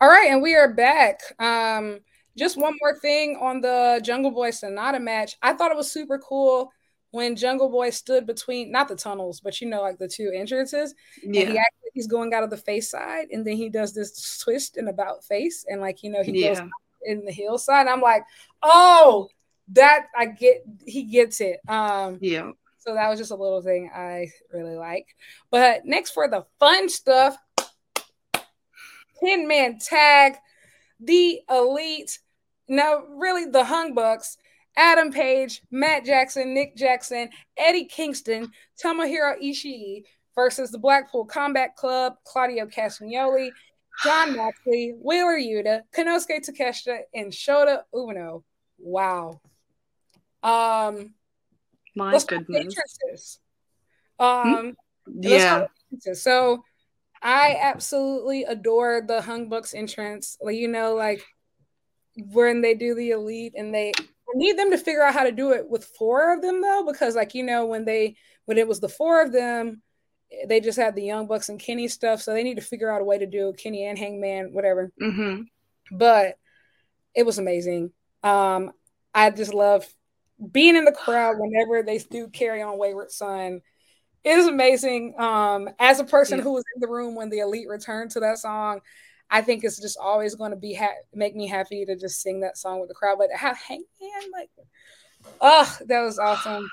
All 0.00 0.08
right, 0.08 0.30
and 0.30 0.42
we 0.42 0.54
are 0.54 0.72
back. 0.72 1.20
Um, 1.40 2.00
just 2.36 2.56
one 2.56 2.74
more 2.80 2.96
thing 2.98 3.36
on 3.40 3.60
the 3.60 4.00
Jungle 4.04 4.30
Boy 4.30 4.50
Sanada 4.50 5.02
match. 5.02 5.36
I 5.42 5.54
thought 5.54 5.72
it 5.72 5.76
was 5.76 5.90
super 5.90 6.18
cool 6.18 6.70
when 7.10 7.34
Jungle 7.34 7.68
Boy 7.68 7.90
stood 7.90 8.26
between 8.26 8.70
not 8.70 8.86
the 8.86 8.94
tunnels, 8.94 9.40
but 9.40 9.60
you 9.60 9.68
know, 9.68 9.80
like 9.80 9.98
the 9.98 10.06
two 10.06 10.30
entrances. 10.32 10.94
Yeah. 11.22 11.40
And 11.40 11.50
he 11.50 11.58
actually 11.58 11.90
he's 11.94 12.06
going 12.06 12.32
out 12.32 12.44
of 12.44 12.50
the 12.50 12.56
face 12.56 12.90
side, 12.90 13.28
and 13.32 13.44
then 13.44 13.56
he 13.56 13.68
does 13.68 13.92
this 13.92 14.38
twist 14.38 14.76
and 14.76 14.88
about 14.88 15.24
face, 15.24 15.64
and 15.68 15.80
like 15.80 16.02
you 16.02 16.10
know, 16.10 16.22
he 16.22 16.42
yeah. 16.42 16.54
goes 16.54 16.70
in 17.08 17.24
the 17.24 17.32
heel 17.32 17.58
side. 17.58 17.86
I'm 17.86 18.00
like, 18.00 18.24
oh, 18.62 19.28
that 19.72 20.06
I 20.16 20.26
get 20.26 20.64
he 20.86 21.04
gets 21.04 21.40
it. 21.40 21.60
Um 21.68 22.18
yeah. 22.20 22.50
So 22.78 22.94
that 22.94 23.08
was 23.08 23.18
just 23.18 23.32
a 23.32 23.36
little 23.36 23.60
thing 23.60 23.90
I 23.94 24.28
really 24.52 24.76
like. 24.76 25.06
But 25.50 25.84
next 25.84 26.12
for 26.12 26.28
the 26.28 26.46
fun 26.58 26.88
stuff, 26.88 27.36
10 29.24 29.46
man 29.48 29.78
tag, 29.78 30.36
the 31.00 31.40
elite. 31.50 32.18
Now, 32.68 33.02
really, 33.08 33.46
the 33.46 33.64
Hung 33.64 33.94
Bucks, 33.94 34.36
Adam 34.76 35.10
Page, 35.10 35.62
Matt 35.70 36.04
Jackson, 36.04 36.54
Nick 36.54 36.76
Jackson, 36.76 37.30
Eddie 37.56 37.86
Kingston, 37.86 38.50
Tomohiro 38.82 39.34
Ishii 39.42 40.04
versus 40.34 40.70
the 40.70 40.78
Blackpool 40.78 41.24
Combat 41.24 41.74
Club, 41.76 42.14
Claudio 42.24 42.66
Castagnoli, 42.66 43.50
Jon 44.04 44.36
Moxley, 44.36 44.94
Wheeler 45.00 45.38
Yuta, 45.38 45.82
Konosuke 45.94 46.40
Takeshita, 46.48 47.00
and 47.14 47.32
Shota 47.32 47.82
Umino. 47.94 48.42
Wow. 48.78 49.40
Um, 50.42 51.14
My 51.96 52.18
goodness. 52.26 53.40
Um, 54.18 54.74
hmm? 55.06 55.20
yeah. 55.20 55.66
So 56.12 56.62
I 57.22 57.56
absolutely 57.60 58.44
adore 58.44 59.02
the 59.06 59.22
Hung 59.22 59.48
Bucks 59.48 59.74
entrance. 59.74 60.36
Like 60.40 60.56
you 60.56 60.68
know, 60.68 60.94
like 60.94 61.24
when 62.16 62.60
they 62.60 62.74
do 62.74 62.94
the 62.94 63.10
elite 63.10 63.54
and 63.56 63.74
they 63.74 63.92
I 63.96 64.32
need 64.34 64.58
them 64.58 64.70
to 64.70 64.78
figure 64.78 65.02
out 65.02 65.14
how 65.14 65.24
to 65.24 65.32
do 65.32 65.52
it 65.52 65.68
with 65.68 65.84
four 65.98 66.34
of 66.34 66.42
them 66.42 66.60
though, 66.60 66.84
because 66.86 67.16
like 67.16 67.34
you 67.34 67.42
know, 67.42 67.66
when 67.66 67.84
they 67.84 68.16
when 68.44 68.58
it 68.58 68.68
was 68.68 68.80
the 68.80 68.88
four 68.88 69.22
of 69.22 69.32
them, 69.32 69.82
they 70.46 70.60
just 70.60 70.78
had 70.78 70.94
the 70.94 71.02
Young 71.02 71.26
Bucks 71.26 71.48
and 71.48 71.58
Kenny 71.58 71.88
stuff. 71.88 72.20
So 72.22 72.32
they 72.32 72.42
need 72.42 72.56
to 72.56 72.62
figure 72.62 72.90
out 72.90 73.00
a 73.00 73.04
way 73.04 73.18
to 73.18 73.26
do 73.26 73.52
Kenny 73.56 73.86
and 73.86 73.98
Hangman, 73.98 74.52
whatever. 74.52 74.92
Mm-hmm. 75.00 75.42
But 75.96 76.36
it 77.14 77.24
was 77.24 77.38
amazing. 77.38 77.92
Um, 78.22 78.72
I 79.14 79.30
just 79.30 79.54
love 79.54 79.86
being 80.52 80.76
in 80.76 80.84
the 80.84 80.92
crowd 80.92 81.36
whenever 81.38 81.82
they 81.82 81.98
do 81.98 82.28
carry 82.28 82.62
on 82.62 82.78
Wayward 82.78 83.10
Son 83.10 83.60
It 84.24 84.38
is 84.38 84.46
amazing. 84.46 85.14
Um, 85.18 85.70
as 85.78 86.00
a 86.00 86.04
person 86.04 86.38
yeah. 86.38 86.44
who 86.44 86.52
was 86.52 86.64
in 86.74 86.80
the 86.80 86.88
room 86.88 87.14
when 87.14 87.30
the 87.30 87.38
elite 87.38 87.68
returned 87.68 88.10
to 88.12 88.20
that 88.20 88.38
song, 88.38 88.80
I 89.30 89.42
think 89.42 89.64
it's 89.64 89.80
just 89.80 89.98
always 90.00 90.34
going 90.34 90.50
to 90.50 90.56
be 90.56 90.74
ha- 90.74 91.02
make 91.14 91.34
me 91.34 91.46
happy 91.46 91.84
to 91.84 91.96
just 91.96 92.20
sing 92.20 92.40
that 92.40 92.56
song 92.56 92.80
with 92.80 92.88
the 92.88 92.94
crowd. 92.94 93.18
But 93.18 93.28
how 93.34 93.54
hang 93.54 93.84
man, 94.00 94.30
like, 94.32 94.50
oh, 95.40 95.78
that 95.86 96.00
was 96.02 96.18
awesome. 96.18 96.68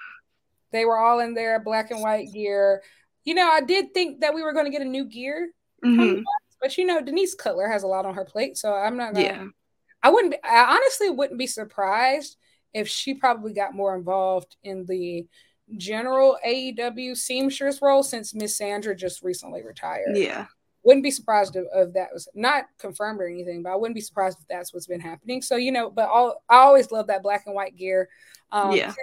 They 0.71 0.85
were 0.85 0.97
all 0.97 1.19
in 1.19 1.33
their 1.33 1.59
black 1.59 1.91
and 1.91 2.01
white 2.01 2.31
gear. 2.33 2.81
You 3.25 3.33
know, 3.33 3.49
I 3.49 3.61
did 3.61 3.93
think 3.93 4.21
that 4.21 4.33
we 4.33 4.41
were 4.43 4.53
going 4.53 4.65
to 4.65 4.71
get 4.71 4.81
a 4.81 4.89
new 4.89 5.05
gear, 5.05 5.49
mm-hmm. 5.83 6.21
but 6.61 6.77
you 6.77 6.85
know, 6.85 7.01
Denise 7.01 7.35
Cutler 7.35 7.67
has 7.67 7.83
a 7.83 7.87
lot 7.87 8.05
on 8.05 8.15
her 8.15 8.25
plate, 8.25 8.57
so 8.57 8.73
I'm 8.73 8.97
not. 8.97 9.13
Gonna, 9.13 9.25
yeah, 9.25 9.45
I 10.03 10.09
wouldn't. 10.11 10.33
Be, 10.33 10.39
I 10.43 10.75
honestly 10.75 11.09
wouldn't 11.09 11.39
be 11.39 11.47
surprised 11.47 12.37
if 12.73 12.87
she 12.87 13.13
probably 13.13 13.53
got 13.53 13.73
more 13.73 13.95
involved 13.95 14.55
in 14.63 14.85
the 14.85 15.25
general 15.77 16.37
AEW 16.45 17.17
seamstress 17.17 17.81
role 17.81 18.03
since 18.03 18.35
Miss 18.35 18.57
Sandra 18.57 18.95
just 18.95 19.23
recently 19.23 19.63
retired. 19.63 20.15
Yeah. 20.15 20.47
Wouldn't 20.83 21.03
be 21.03 21.11
surprised 21.11 21.55
if, 21.55 21.65
if, 21.73 21.93
that 21.93 22.09
was 22.13 22.27
not 22.35 22.65
confirmed 22.77 23.19
or 23.19 23.27
anything, 23.27 23.63
but 23.63 23.71
I 23.71 23.75
wouldn't 23.75 23.95
be 23.95 24.01
surprised 24.01 24.37
if 24.39 24.47
that's 24.47 24.73
what's 24.73 24.85
been 24.85 24.99
happening. 24.99 25.41
So, 25.41 25.55
you 25.55 25.71
know, 25.71 25.89
but 25.89 26.09
all, 26.09 26.43
I 26.47 26.57
always 26.57 26.91
love 26.91 27.07
that 27.07 27.23
black 27.23 27.43
and 27.47 27.55
white 27.55 27.75
gear. 27.75 28.09
Um, 28.51 28.73
yeah. 28.73 28.93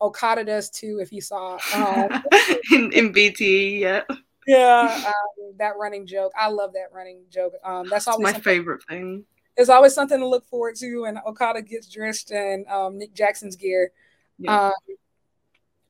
Okada 0.00 0.44
does 0.44 0.70
too, 0.70 0.98
if 1.00 1.12
you 1.12 1.20
saw 1.20 1.58
um, 1.74 2.22
in, 2.72 2.92
in 2.92 3.12
BT, 3.12 3.78
yeah. 3.78 4.02
Yeah, 4.46 5.04
um, 5.06 5.54
that 5.58 5.74
running 5.78 6.06
joke. 6.06 6.32
I 6.38 6.48
love 6.48 6.72
that 6.72 6.92
running 6.92 7.22
joke. 7.30 7.54
Um, 7.64 7.88
that's 7.88 8.08
always 8.08 8.34
my 8.34 8.40
favorite 8.40 8.82
thing. 8.88 9.24
There's 9.56 9.68
always 9.68 9.94
something 9.94 10.18
to 10.18 10.26
look 10.26 10.46
forward 10.46 10.76
to, 10.76 11.04
and 11.04 11.18
Okada 11.26 11.62
gets 11.62 11.88
dressed 11.88 12.30
in 12.30 12.64
um, 12.68 12.98
Nick 12.98 13.14
Jackson's 13.14 13.56
gear. 13.56 13.92
Yeah. 14.38 14.72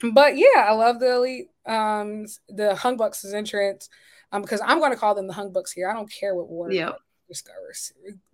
Um, 0.03 0.13
but 0.13 0.37
yeah, 0.37 0.67
I 0.67 0.73
love 0.73 0.99
the 0.99 1.15
elite, 1.15 1.49
um, 1.67 2.27
the 2.49 2.75
Hung 2.75 2.97
Bucks' 2.97 3.25
entrance, 3.33 3.89
um, 4.33 4.43
because 4.43 4.61
I'm 4.65 4.79
going 4.79 4.93
to 4.93 4.99
call 4.99 5.15
them 5.15 5.27
the 5.27 5.33
Hung 5.33 5.53
Bucks 5.53 5.73
here. 5.73 5.89
I 5.89 5.95
don't 5.95 6.11
care 6.11 6.35
what 6.35 6.49
Warner 6.49 6.75
yeah. 6.75 6.93
Discovery 7.29 7.75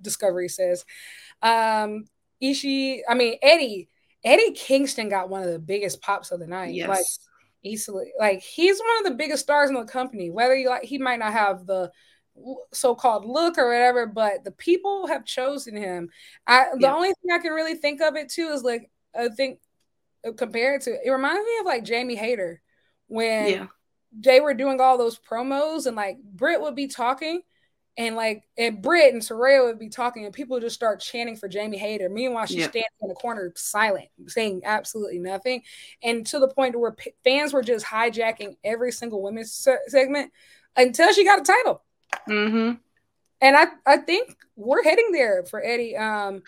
Discovery 0.01 0.48
says. 0.48 0.85
Um, 1.43 2.06
Ishii, 2.43 3.01
I 3.09 3.14
mean 3.14 3.36
Eddie, 3.43 3.89
Eddie 4.25 4.53
Kingston 4.53 5.09
got 5.09 5.29
one 5.29 5.43
of 5.43 5.51
the 5.51 5.59
biggest 5.59 6.01
pops 6.01 6.31
of 6.31 6.41
the 6.41 6.47
night. 6.47 6.75
Yes. 6.75 6.89
Like 6.89 7.05
easily, 7.63 8.13
like 8.19 8.41
he's 8.41 8.79
one 8.79 9.07
of 9.07 9.13
the 9.13 9.17
biggest 9.17 9.43
stars 9.43 9.71
in 9.71 9.77
the 9.77 9.85
company. 9.85 10.31
Whether 10.31 10.57
you 10.57 10.69
like, 10.69 10.85
he 10.85 10.99
might 10.99 11.19
not 11.19 11.33
have 11.33 11.67
the 11.67 11.91
so-called 12.73 13.25
look 13.25 13.59
or 13.59 13.69
whatever, 13.69 14.07
but 14.07 14.45
the 14.45 14.51
people 14.51 15.07
have 15.07 15.25
chosen 15.25 15.77
him. 15.77 16.11
I 16.47 16.67
the 16.75 16.81
yeah. 16.81 16.95
only 16.95 17.09
thing 17.09 17.33
I 17.33 17.39
can 17.39 17.53
really 17.53 17.75
think 17.75 18.01
of 18.01 18.17
it 18.17 18.29
too 18.29 18.49
is 18.49 18.63
like 18.63 18.91
I 19.19 19.29
think 19.29 19.61
uh, 20.27 20.33
compared 20.33 20.83
to 20.83 20.91
it 20.91 21.11
reminds 21.11 21.45
me 21.45 21.59
of 21.61 21.67
like 21.67 21.85
Jamie 21.85 22.17
Hayter 22.17 22.61
when 23.09 23.51
yeah. 23.51 23.67
they 24.13 24.41
were 24.41 24.55
doing 24.55 24.81
all 24.81 24.99
those 24.99 25.19
promos 25.19 25.87
and 25.87 25.97
like 25.97 26.19
Britt 26.23 26.61
would 26.61 26.75
be 26.75 26.89
talking 26.89 27.43
and 27.97 28.16
like 28.16 28.44
and 28.59 28.82
Britt 28.82 29.12
and 29.12 29.23
Saraya 29.23 29.64
would 29.64 29.78
be 29.78 29.89
talking 29.89 30.24
and 30.24 30.35
people 30.35 30.55
would 30.55 30.62
just 30.62 30.74
start 30.74 31.01
chanting 31.01 31.36
for 31.36 31.48
Jamie 31.48 31.78
Hayter. 31.78 32.09
Meanwhile, 32.09 32.47
she's 32.47 32.59
yeah. 32.59 32.70
standing 32.70 32.85
in 33.01 33.09
the 33.09 33.14
corner 33.14 33.52
silent, 33.56 34.09
saying 34.27 34.62
absolutely 34.64 35.18
nothing. 35.18 35.62
And 36.02 36.27
to 36.28 36.39
the 36.39 36.48
point 36.48 36.78
where 36.78 36.93
p- 36.93 37.14
fans 37.24 37.52
were 37.52 37.62
just 37.62 37.86
hijacking 37.86 38.56
every 38.62 38.93
single 38.93 39.23
women's 39.23 39.52
se- 39.52 39.78
segment 39.89 40.32
until 40.77 41.12
she 41.12 41.24
got 41.24 41.40
a 41.40 41.44
title. 41.44 41.82
Mm-hmm. 42.28 42.74
And 43.40 43.56
I, 43.56 43.66
I 43.86 43.97
think 43.98 44.36
we're 44.56 44.82
heading 44.82 45.12
there 45.12 45.44
for 45.44 45.62
Eddie. 45.64 45.97
Um, 45.97 46.43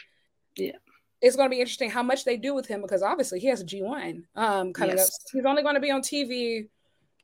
yeah 0.57 0.73
it's 1.21 1.37
going 1.37 1.49
to 1.49 1.55
be 1.55 1.61
interesting 1.61 1.91
how 1.91 2.03
much 2.03 2.25
they 2.25 2.37
do 2.37 2.55
with 2.55 2.67
him 2.67 2.81
because 2.81 3.03
obviously 3.03 3.41
he 3.41 3.49
has 3.49 3.61
a 3.61 3.65
G1 3.65 4.23
um, 4.37 4.73
coming 4.73 4.97
yes. 4.97 5.09
up. 5.09 5.13
He's 5.33 5.45
only 5.45 5.63
going 5.63 5.75
to 5.75 5.81
be 5.81 5.91
on 5.91 6.01
TV 6.01 6.69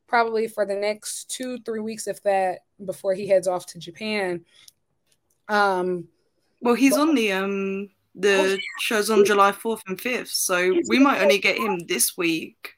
probably 0.07 0.47
for 0.47 0.67
the 0.67 0.75
next 0.75 1.31
two, 1.31 1.59
three 1.59 1.81
weeks, 1.81 2.07
if 2.07 2.23
that, 2.23 2.61
before 2.85 3.15
he 3.15 3.29
heads 3.29 3.49
off 3.49 3.67
to 3.67 3.79
Japan. 3.79 4.45
Um, 5.49 6.09
well, 6.61 6.75
he's 6.75 6.95
but, 6.95 7.09
on 7.09 7.15
the 7.15 7.33
um 7.33 7.91
the 8.15 8.37
oh, 8.37 8.45
yeah. 8.45 8.57
shows 8.81 9.11
on 9.11 9.25
July 9.25 9.53
fourth 9.53 9.83
and 9.87 10.01
fifth, 10.01 10.31
so 10.31 10.75
we 10.89 10.99
might 10.99 11.21
only 11.21 11.39
get 11.39 11.59
him 11.59 11.81
this 11.87 12.17
week, 12.17 12.73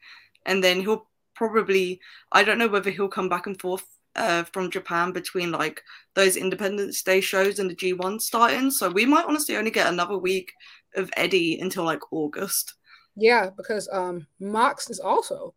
and 0.44 0.62
then 0.62 0.81
he'll 0.81 1.09
probably 1.35 2.01
I 2.32 2.43
don't 2.43 2.59
know 2.59 2.69
whether 2.69 2.90
he'll 2.90 3.09
come 3.09 3.28
back 3.28 3.47
and 3.47 3.61
forth 3.61 3.85
uh, 4.16 4.44
from 4.44 4.70
Japan 4.70 5.12
between 5.12 5.53
like 5.53 5.82
those 6.15 6.36
Independence 6.36 7.03
Day 7.03 7.20
shows 7.20 7.59
and 7.59 7.70
the 7.70 7.77
G1 7.77 8.20
starting. 8.20 8.70
So 8.70 8.90
we 8.90 9.05
might 9.05 9.27
honestly 9.27 9.57
only 9.57 9.70
get 9.70 9.86
another 9.86 10.16
week 10.16 10.53
of 10.97 11.11
Eddie 11.16 11.61
until 11.61 11.85
like 11.85 12.12
August. 12.12 12.74
Yeah, 13.15 13.51
because 13.57 13.89
um 13.93 14.27
Mox 14.40 14.90
is 14.90 15.01
also 15.01 15.55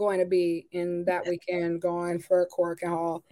going 0.00 0.18
to 0.18 0.26
be 0.26 0.66
in 0.72 1.04
that 1.04 1.26
weekend 1.28 1.80
going 1.80 2.18
for 2.18 2.48
Korakuen 2.48 2.88
Hall. 2.88 3.22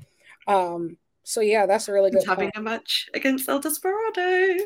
Um, 0.47 0.99
so 1.24 1.40
yeah, 1.40 1.66
that's 1.66 1.89
a 1.89 1.93
really 1.93 2.11
good. 2.11 2.23
having 2.27 2.53
a 2.55 2.61
match 2.61 3.09
against 3.15 3.49
El 3.49 3.59
Desperado. 3.59 4.57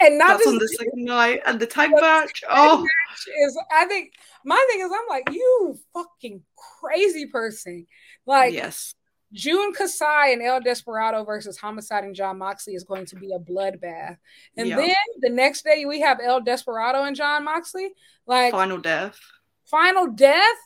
And 0.00 0.18
not 0.18 0.28
that's 0.28 0.40
just, 0.40 0.48
on 0.48 0.58
the 0.58 0.68
second 0.68 1.04
night, 1.04 1.40
and 1.46 1.60
the 1.60 1.66
tag 1.66 1.90
match. 1.92 2.42
Oh, 2.48 2.78
match 2.78 3.26
is 3.44 3.58
I 3.70 3.84
think 3.86 4.14
my 4.44 4.66
thing 4.70 4.80
is 4.80 4.90
I'm 4.92 5.08
like 5.08 5.30
you 5.30 5.78
fucking 5.94 6.42
crazy 6.80 7.26
person. 7.26 7.86
Like 8.26 8.52
yes, 8.52 8.94
Jun 9.32 9.72
Kasai 9.72 10.32
and 10.32 10.42
El 10.42 10.60
Desperado 10.60 11.24
versus 11.24 11.58
Homicide 11.58 12.04
and 12.04 12.14
Jon 12.14 12.38
Moxley 12.38 12.74
is 12.74 12.84
going 12.84 13.06
to 13.06 13.16
be 13.16 13.32
a 13.32 13.38
bloodbath. 13.38 14.16
And 14.56 14.70
then 14.70 14.94
the 15.20 15.30
next 15.30 15.64
day 15.64 15.84
we 15.86 16.00
have 16.00 16.20
El 16.22 16.40
Desperado 16.40 17.04
and 17.04 17.16
Jon 17.16 17.44
Moxley. 17.44 17.92
Like 18.26 18.52
final 18.52 18.78
death. 18.78 19.18
Final 19.66 20.08
death? 20.08 20.56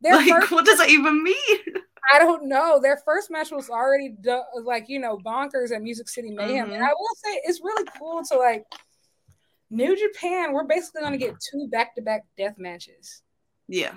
Their 0.00 0.16
like, 0.16 0.28
first, 0.28 0.52
what 0.52 0.64
does 0.64 0.78
that 0.78 0.90
even 0.90 1.22
mean? 1.22 1.58
I 2.12 2.18
don't 2.18 2.48
know. 2.48 2.78
Their 2.80 2.98
first 2.98 3.30
match 3.30 3.50
was 3.50 3.68
already 3.68 4.14
like, 4.62 4.88
you 4.88 5.00
know, 5.00 5.18
bonkers 5.18 5.74
at 5.74 5.82
Music 5.82 6.08
City 6.08 6.30
Mayhem. 6.30 6.66
Mm-hmm. 6.66 6.74
And 6.74 6.84
I 6.84 6.88
will 6.88 7.14
say 7.24 7.40
it's 7.44 7.60
really 7.62 7.84
cool 7.98 8.22
to 8.24 8.38
like 8.38 8.64
New 9.70 9.96
Japan, 9.96 10.52
we're 10.52 10.64
basically 10.64 11.00
going 11.00 11.12
to 11.12 11.18
get 11.18 11.34
two 11.40 11.68
back 11.68 11.96
to 11.96 12.02
back 12.02 12.24
death 12.36 12.54
matches. 12.58 13.22
Yeah 13.68 13.94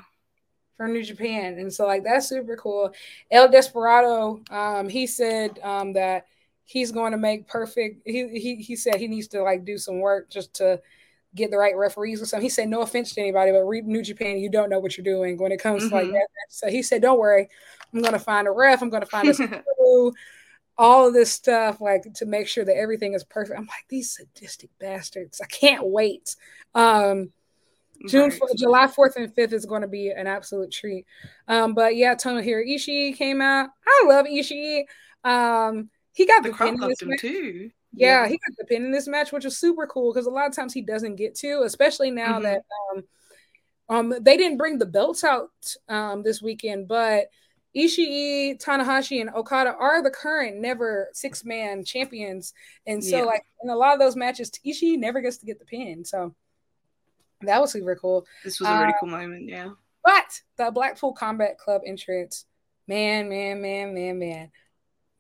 for 0.79 0.87
New 0.87 1.03
Japan. 1.03 1.59
And 1.59 1.71
so 1.71 1.85
like 1.85 2.05
that's 2.05 2.29
super 2.29 2.55
cool. 2.55 2.93
El 3.29 3.49
Desperado, 3.49 4.41
um, 4.49 4.87
he 4.87 5.07
said 5.07 5.59
um, 5.61 5.91
that 5.93 6.25
he's 6.63 6.93
going 6.93 7.11
to 7.11 7.17
make 7.17 7.49
perfect. 7.49 8.01
He, 8.05 8.29
he 8.39 8.55
he 8.55 8.77
said 8.77 8.95
he 8.95 9.09
needs 9.09 9.27
to 9.29 9.43
like 9.43 9.65
do 9.65 9.77
some 9.77 9.99
work 9.99 10.29
just 10.29 10.53
to 10.55 10.81
get 11.35 11.51
the 11.51 11.57
right 11.57 11.75
referees 11.75 12.21
or 12.21 12.25
something. 12.25 12.45
He 12.45 12.49
said 12.49 12.69
no 12.69 12.81
offense 12.81 13.13
to 13.13 13.21
anybody, 13.21 13.51
but 13.51 13.63
read 13.63 13.85
New 13.85 14.01
Japan, 14.01 14.39
you 14.39 14.49
don't 14.49 14.69
know 14.69 14.79
what 14.79 14.97
you're 14.97 15.03
doing 15.03 15.37
when 15.37 15.51
it 15.51 15.61
comes 15.61 15.83
mm-hmm. 15.83 15.89
to 15.89 15.95
like 15.95 16.05
mm-hmm. 16.05 16.13
that. 16.13 16.27
So 16.49 16.69
he 16.69 16.81
said, 16.81 17.01
don't 17.01 17.19
worry, 17.19 17.47
I'm 17.93 18.01
going 18.01 18.13
to 18.13 18.19
find 18.19 18.47
a 18.47 18.51
ref. 18.51 18.81
I'm 18.81 18.89
going 18.89 19.03
to 19.03 19.07
find 19.07 19.27
a 19.27 20.11
all 20.77 21.07
of 21.07 21.13
this 21.13 21.31
stuff 21.31 21.81
like 21.81 22.03
to 22.15 22.25
make 22.25 22.47
sure 22.47 22.63
that 22.63 22.77
everything 22.77 23.13
is 23.13 23.23
perfect. 23.25 23.59
I'm 23.59 23.65
like 23.65 23.85
these 23.89 24.15
sadistic 24.15 24.69
bastards. 24.79 25.41
I 25.41 25.45
can't 25.45 25.85
wait. 25.85 26.35
Um, 26.73 27.31
June, 28.07 28.29
right. 28.29 28.57
July 28.57 28.87
4th 28.87 29.17
and 29.17 29.35
5th 29.35 29.51
is 29.51 29.65
going 29.65 29.81
to 29.81 29.87
be 29.87 30.09
an 30.09 30.25
absolute 30.25 30.71
treat. 30.71 31.05
Um, 31.49 31.73
but 31.73 31.97
yeah, 31.97 32.15
Tomohiro 32.15 32.65
Ishii 32.65 33.17
came 33.17 33.41
out. 33.41 33.71
I 33.85 34.05
love 34.07 34.25
Ishii. 34.25 34.83
Um, 35.25 35.89
he 36.13 36.25
got 36.25 36.43
the, 36.43 36.51
the 36.51 36.65
in 36.65 36.79
this 36.79 37.03
match. 37.03 37.19
too. 37.19 37.71
Yeah, 37.93 38.23
yeah, 38.23 38.27
he 38.27 38.33
got 38.33 38.57
the 38.57 38.65
pin 38.65 38.85
in 38.85 38.91
this 38.91 39.07
match, 39.07 39.31
which 39.31 39.45
was 39.45 39.57
super 39.57 39.87
cool 39.87 40.13
because 40.13 40.27
a 40.27 40.31
lot 40.31 40.47
of 40.47 40.55
times 40.55 40.73
he 40.73 40.81
doesn't 40.81 41.15
get 41.15 41.35
to, 41.35 41.63
especially 41.63 42.11
now 42.11 42.39
mm-hmm. 42.39 42.43
that 42.43 42.61
um, 42.91 43.03
um, 43.89 44.13
they 44.21 44.37
didn't 44.37 44.57
bring 44.57 44.77
the 44.77 44.85
belts 44.85 45.23
out 45.23 45.49
um, 45.87 46.21
this 46.21 46.41
weekend, 46.41 46.87
but 46.87 47.29
Ishii, 47.75 48.61
Tanahashi, 48.63 49.21
and 49.21 49.29
Okada 49.31 49.73
are 49.73 50.01
the 50.03 50.11
current 50.11 50.57
never 50.57 51.09
six 51.13 51.45
man 51.45 51.83
champions. 51.83 52.53
And 52.87 53.03
so, 53.03 53.17
yeah. 53.17 53.23
like 53.23 53.43
in 53.63 53.69
a 53.69 53.75
lot 53.75 53.93
of 53.93 53.99
those 53.99 54.15
matches, 54.15 54.51
Ishii 54.65 54.97
never 54.97 55.21
gets 55.21 55.37
to 55.37 55.45
get 55.45 55.59
the 55.59 55.65
pin. 55.65 56.03
So 56.05 56.35
that 57.41 57.61
was 57.61 57.71
super 57.71 57.95
cool. 57.95 58.25
This 58.43 58.59
was 58.59 58.69
a 58.69 58.73
really 58.73 58.93
uh, 58.93 58.97
cool 58.99 59.09
moment, 59.09 59.47
yeah. 59.47 59.69
But 60.03 60.41
the 60.57 60.71
Blackpool 60.71 61.13
Combat 61.13 61.57
Club 61.57 61.81
entrance, 61.85 62.45
man, 62.87 63.29
man, 63.29 63.61
man, 63.61 63.93
man, 63.93 64.19
man. 64.19 64.51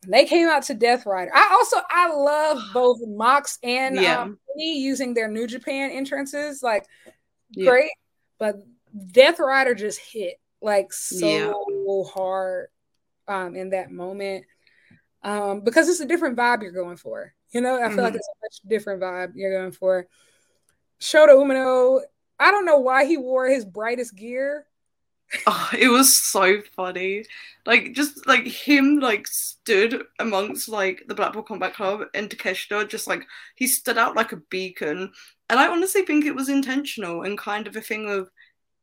They 0.07 0.25
came 0.25 0.47
out 0.47 0.63
to 0.63 0.73
Death 0.73 1.05
Rider. 1.05 1.31
I 1.33 1.49
also 1.51 1.77
I 1.89 2.13
love 2.13 2.61
both 2.73 2.99
Mox 3.05 3.59
and 3.63 3.95
yeah. 3.95 4.21
um, 4.21 4.39
using 4.55 5.13
their 5.13 5.27
New 5.27 5.47
Japan 5.47 5.91
entrances, 5.91 6.63
like 6.63 6.85
yeah. 7.51 7.69
great. 7.69 7.91
But 8.37 8.55
Death 9.11 9.39
Rider 9.39 9.75
just 9.75 9.99
hit 9.99 10.35
like 10.61 10.91
so 10.93 11.27
yeah. 11.27 12.03
hard 12.13 12.67
um, 13.27 13.55
in 13.55 13.71
that 13.71 13.91
moment 13.91 14.45
um, 15.23 15.61
because 15.61 15.89
it's 15.89 15.99
a 15.99 16.05
different 16.05 16.37
vibe 16.37 16.61
you're 16.61 16.71
going 16.71 16.97
for. 16.97 17.33
You 17.51 17.61
know, 17.61 17.75
I 17.75 17.87
feel 17.87 17.89
mm-hmm. 17.89 17.99
like 18.01 18.15
it's 18.15 18.27
a 18.27 18.43
much 18.43 18.69
different 18.69 19.01
vibe 19.01 19.31
you're 19.35 19.57
going 19.57 19.71
for. 19.71 20.07
Shota 20.99 21.29
Umino, 21.29 22.01
I 22.39 22.51
don't 22.51 22.65
know 22.65 22.79
why 22.79 23.05
he 23.05 23.17
wore 23.17 23.47
his 23.47 23.65
brightest 23.65 24.15
gear. 24.15 24.65
Oh, 25.47 25.69
it 25.77 25.89
was 25.89 26.19
so 26.19 26.61
funny. 26.75 27.23
Like 27.65 27.93
just 27.93 28.25
like 28.27 28.45
him 28.47 28.99
like 28.99 29.27
stood 29.27 30.03
amongst 30.19 30.69
like 30.69 31.03
the 31.07 31.15
Blackpool 31.15 31.43
Combat 31.43 31.73
Club 31.73 32.01
and 32.13 32.29
Takeshita, 32.29 32.87
just 32.89 33.07
like 33.07 33.25
he 33.55 33.67
stood 33.67 33.97
out 33.97 34.15
like 34.15 34.31
a 34.31 34.37
beacon. 34.49 35.11
And 35.49 35.59
I 35.59 35.67
honestly 35.67 36.03
think 36.03 36.25
it 36.25 36.35
was 36.35 36.49
intentional 36.49 37.23
and 37.23 37.37
kind 37.37 37.67
of 37.67 37.75
a 37.75 37.81
thing 37.81 38.09
of 38.09 38.29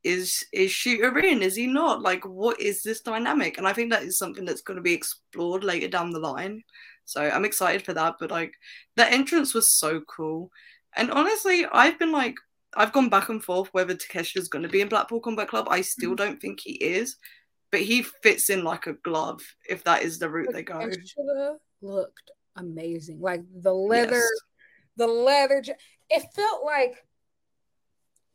is 0.05 0.45
is 0.53 0.71
Shota 0.71 1.25
in? 1.25 1.43
Is 1.43 1.57
he 1.57 1.67
not? 1.67 2.03
Like 2.03 2.25
what 2.27 2.61
is 2.61 2.83
this 2.83 3.01
dynamic? 3.01 3.59
And 3.59 3.67
I 3.69 3.73
think 3.73 3.93
that 3.93 4.05
is 4.05 4.19
something 4.19 4.45
that's 4.45 4.63
gonna 4.63 4.83
be 4.83 4.95
explored 4.95 5.65
later 5.65 5.89
down 5.89 6.13
the 6.13 6.21
line. 6.21 6.63
So 7.07 7.23
I'm 7.23 7.45
excited 7.45 7.85
for 7.85 7.95
that. 7.95 8.17
But 8.21 8.31
like 8.31 8.55
the 8.97 9.11
entrance 9.11 9.55
was 9.55 9.71
so 9.71 10.01
cool. 10.03 10.51
And 10.97 11.11
honestly, 11.11 11.67
I've 11.67 11.99
been 11.99 12.13
like, 12.13 12.37
I've 12.77 12.93
gone 12.93 13.09
back 13.09 13.29
and 13.29 13.43
forth 13.43 13.69
whether 13.73 13.95
Takeshita's 13.95 14.49
going 14.49 14.63
to 14.63 14.69
be 14.69 14.81
in 14.81 14.89
Blackpool 14.89 15.21
Combat 15.21 15.49
Club. 15.49 15.67
I 15.71 15.81
still 15.81 16.13
mm. 16.13 16.17
don't 16.17 16.41
think 16.41 16.61
he 16.61 16.73
is, 16.73 17.17
but 17.71 17.81
he 17.81 18.03
fits 18.03 18.51
in 18.51 18.65
like 18.65 18.87
a 18.87 18.95
glove 18.95 19.43
if 19.69 19.85
that 19.85 20.03
is 20.03 20.19
the 20.19 20.29
route 20.29 20.53
they 20.53 20.63
go. 20.63 20.89
Looked 21.83 22.31
amazing. 22.57 23.21
Like 23.21 23.43
the 23.63 23.73
leather, 23.73 24.17
yes. 24.17 24.41
the 24.97 25.07
leather. 25.07 25.63
It 26.11 26.25
felt 26.35 26.65
like 26.65 27.05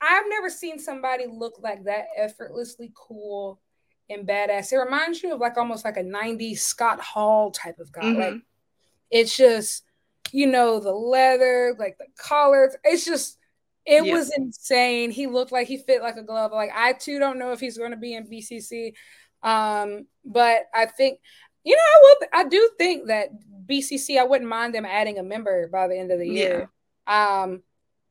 I've 0.02 0.26
never 0.30 0.50
seen 0.50 0.80
somebody 0.80 1.26
look 1.28 1.60
like 1.62 1.86
that 1.86 2.06
effortlessly 2.18 2.92
cool 2.96 3.62
and 4.10 4.28
badass. 4.28 4.74
It 4.74 4.78
reminds 4.78 5.24
you 5.24 5.34
of 5.34 5.40
like 5.40 5.58
almost 5.58 5.86
like 5.86 5.98
a 5.98 6.04
90s 6.04 6.60
Scott 6.60 7.00
Hall 7.00 7.52
type 7.52 7.80
of 7.80 7.92
guy. 7.92 8.02
Mm-hmm. 8.02 8.20
Like 8.20 8.42
it's 9.10 9.36
just 9.36 9.84
you 10.32 10.48
know, 10.48 10.80
the 10.80 10.94
leather, 10.94 11.76
like 11.78 11.98
the 11.98 12.08
collars. 12.18 12.76
It's 12.84 13.06
just, 13.06 13.38
it 13.86 14.06
yeah. 14.06 14.14
was 14.14 14.32
insane. 14.36 15.12
He 15.12 15.28
looked 15.28 15.52
like 15.52 15.68
he 15.68 15.78
fit 15.78 16.02
like 16.02 16.18
a 16.18 16.24
glove. 16.24 16.52
Like 16.52 16.72
I 16.74 16.94
too 16.94 17.20
don't 17.20 17.40
know 17.40 17.52
if 17.52 17.60
he's 17.60 17.78
going 17.78 17.92
to 17.92 17.98
be 17.98 18.14
in 18.14 18.28
BCC, 18.28 18.94
um, 19.44 20.08
but 20.24 20.64
I 20.74 20.86
think, 20.86 21.20
you 21.64 21.76
know, 21.76 21.82
I 21.82 22.00
will. 22.02 22.28
I 22.34 22.50
do 22.50 22.70
think 22.78 23.08
that 23.08 23.30
BCC. 23.66 24.20
I 24.20 24.24
wouldn't 24.24 24.50
mind 24.50 24.76
them 24.76 24.86
adding 24.86 25.18
a 25.18 25.24
member 25.24 25.68
by 25.68 25.88
the 25.88 25.98
end 25.98 26.12
of 26.12 26.20
the 26.20 26.28
year. 26.28 26.70
Yeah. 27.08 27.42
Um, 27.44 27.64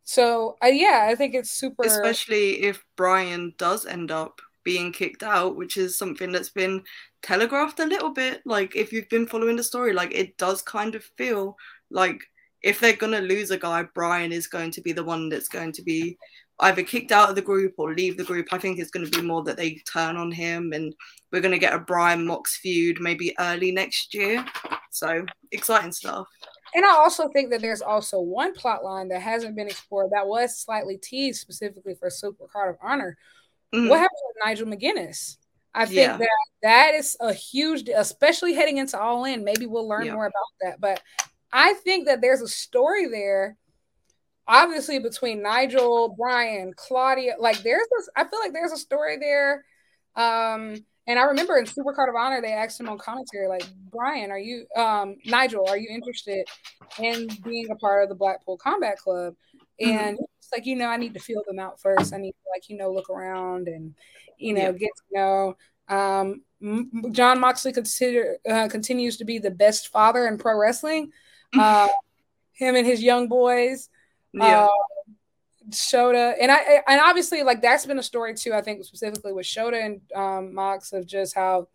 so 0.04 0.56
uh, 0.62 0.68
yeah, 0.68 1.06
I 1.08 1.14
think 1.14 1.34
it's 1.34 1.50
super. 1.50 1.84
Especially 1.84 2.62
if 2.62 2.84
Bryan 2.96 3.54
does 3.58 3.86
end 3.86 4.10
up 4.10 4.40
being 4.64 4.92
kicked 4.92 5.22
out, 5.22 5.56
which 5.56 5.76
is 5.76 5.96
something 5.96 6.32
that's 6.32 6.50
been 6.50 6.82
telegraphed 7.22 7.80
a 7.80 7.86
little 7.86 8.10
bit. 8.10 8.42
Like 8.44 8.76
if 8.76 8.92
you've 8.92 9.08
been 9.08 9.26
following 9.26 9.56
the 9.56 9.62
story, 9.62 9.92
like 9.92 10.12
it 10.12 10.36
does 10.36 10.62
kind 10.62 10.94
of 10.94 11.04
feel 11.16 11.56
like 11.90 12.22
if 12.62 12.80
they're 12.80 12.94
gonna 12.94 13.20
lose 13.20 13.50
a 13.50 13.58
guy, 13.58 13.84
Bryan 13.94 14.32
is 14.32 14.46
going 14.46 14.70
to 14.72 14.80
be 14.80 14.92
the 14.92 15.04
one 15.04 15.28
that's 15.28 15.48
going 15.48 15.72
to 15.72 15.82
be 15.82 16.16
either 16.60 16.82
kicked 16.82 17.12
out 17.12 17.28
of 17.30 17.34
the 17.34 17.42
group 17.42 17.74
or 17.78 17.94
leave 17.94 18.16
the 18.16 18.24
group. 18.24 18.48
I 18.52 18.58
think 18.58 18.78
it's 18.78 18.90
going 18.90 19.08
to 19.08 19.18
be 19.18 19.26
more 19.26 19.42
that 19.44 19.56
they 19.56 19.80
turn 19.90 20.16
on 20.16 20.30
him, 20.30 20.72
and 20.72 20.94
we're 21.32 21.40
going 21.40 21.52
to 21.52 21.58
get 21.58 21.74
a 21.74 21.78
Bryan 21.78 22.26
Mox 22.26 22.58
feud 22.58 23.00
maybe 23.00 23.34
early 23.38 23.72
next 23.72 24.14
year. 24.14 24.44
So 24.90 25.24
exciting 25.52 25.92
stuff. 25.92 26.26
And 26.74 26.84
I 26.84 26.90
also 26.90 27.28
think 27.28 27.50
that 27.50 27.60
there's 27.60 27.82
also 27.82 28.20
one 28.20 28.52
plot 28.52 28.84
line 28.84 29.08
that 29.08 29.22
hasn't 29.22 29.56
been 29.56 29.66
explored 29.66 30.10
that 30.12 30.26
was 30.26 30.56
slightly 30.56 30.98
teased 30.98 31.40
specifically 31.40 31.94
for 31.94 32.10
Super 32.10 32.46
Card 32.46 32.70
of 32.70 32.76
Honor. 32.82 33.16
Mm-hmm. 33.74 33.88
What 33.88 33.98
happened 33.98 34.18
with 34.28 34.44
Nigel 34.44 34.66
McGuinness? 34.68 35.36
I 35.74 35.86
think 35.86 35.98
yeah. 35.98 36.16
that 36.16 36.28
that 36.62 36.94
is 36.94 37.16
a 37.20 37.32
huge, 37.32 37.88
especially 37.88 38.54
heading 38.54 38.78
into 38.78 39.00
All 39.00 39.24
In. 39.24 39.44
Maybe 39.44 39.66
we'll 39.66 39.88
learn 39.88 40.06
yeah. 40.06 40.14
more 40.14 40.26
about 40.26 40.34
that. 40.62 40.80
But 40.80 41.00
I 41.52 41.74
think 41.74 42.06
that 42.06 42.20
there's 42.20 42.40
a 42.40 42.48
story 42.48 43.08
there, 43.08 43.56
obviously 44.46 44.98
between 44.98 45.42
Nigel, 45.42 46.14
Bryan, 46.16 46.72
Claudio. 46.76 47.34
Like 47.38 47.62
there's 47.62 47.86
this, 47.96 48.08
I 48.16 48.24
feel 48.24 48.40
like 48.40 48.52
there's 48.52 48.72
a 48.72 48.76
story 48.76 49.18
there. 49.18 49.64
Um, 50.16 50.76
and 51.06 51.18
I 51.18 51.22
remember 51.22 51.56
in 51.56 51.66
Super 51.66 51.92
Card 51.92 52.08
of 52.08 52.14
Honor, 52.14 52.40
they 52.40 52.52
asked 52.52 52.78
him 52.78 52.88
on 52.88 52.98
commentary, 52.98 53.48
like, 53.48 53.64
Bryan, 53.90 54.30
are 54.30 54.38
you 54.38 54.66
um 54.76 55.16
Nigel, 55.24 55.66
are 55.68 55.78
you 55.78 55.88
interested 55.90 56.46
in 56.98 57.28
being 57.42 57.70
a 57.70 57.76
part 57.76 58.02
of 58.02 58.08
the 58.08 58.14
Blackpool 58.14 58.56
Combat 58.58 58.98
Club? 58.98 59.34
Mm-hmm. 59.82 59.90
And 59.90 60.16
mm-hmm. 60.16 60.24
it's 60.38 60.50
like, 60.52 60.66
you 60.66 60.76
know, 60.76 60.86
I 60.86 60.98
need 60.98 61.14
to 61.14 61.20
feel 61.20 61.42
them 61.46 61.58
out 61.58 61.80
first. 61.80 62.14
I 62.14 62.18
need 62.18 62.32
to 62.32 62.50
like, 62.54 62.68
you 62.68 62.76
know, 62.76 62.92
look 62.92 63.10
around 63.10 63.66
and, 63.66 63.94
you 64.38 64.54
know, 64.54 64.66
yeah. 64.66 64.72
get 64.72 64.90
to 64.96 65.02
know. 65.12 65.56
Um, 65.88 66.42
Jon 67.10 67.40
Moxley 67.40 67.72
consider 67.72 68.36
uh, 68.48 68.68
continues 68.68 69.16
to 69.16 69.24
be 69.24 69.38
the 69.38 69.50
best 69.50 69.88
father 69.88 70.28
in 70.28 70.38
pro 70.38 70.56
wrestling 70.56 71.10
uh, 71.58 71.88
him 72.52 72.76
and 72.76 72.86
his 72.86 73.02
young 73.02 73.28
boys. 73.28 73.88
Yeah. 74.32 74.64
Uh, 74.64 74.68
Shota 75.70 76.34
and 76.40 76.50
I 76.50 76.82
and 76.88 77.00
obviously 77.00 77.42
like 77.42 77.62
that's 77.62 77.86
been 77.86 77.98
a 77.98 78.02
story 78.02 78.34
too. 78.34 78.52
I 78.52 78.60
think 78.60 78.84
specifically 78.84 79.32
with 79.32 79.46
Shota 79.46 79.84
and 79.84 80.00
um, 80.14 80.54
Mox 80.54 80.92
of 80.92 81.06
just 81.06 81.34
how 81.34 81.68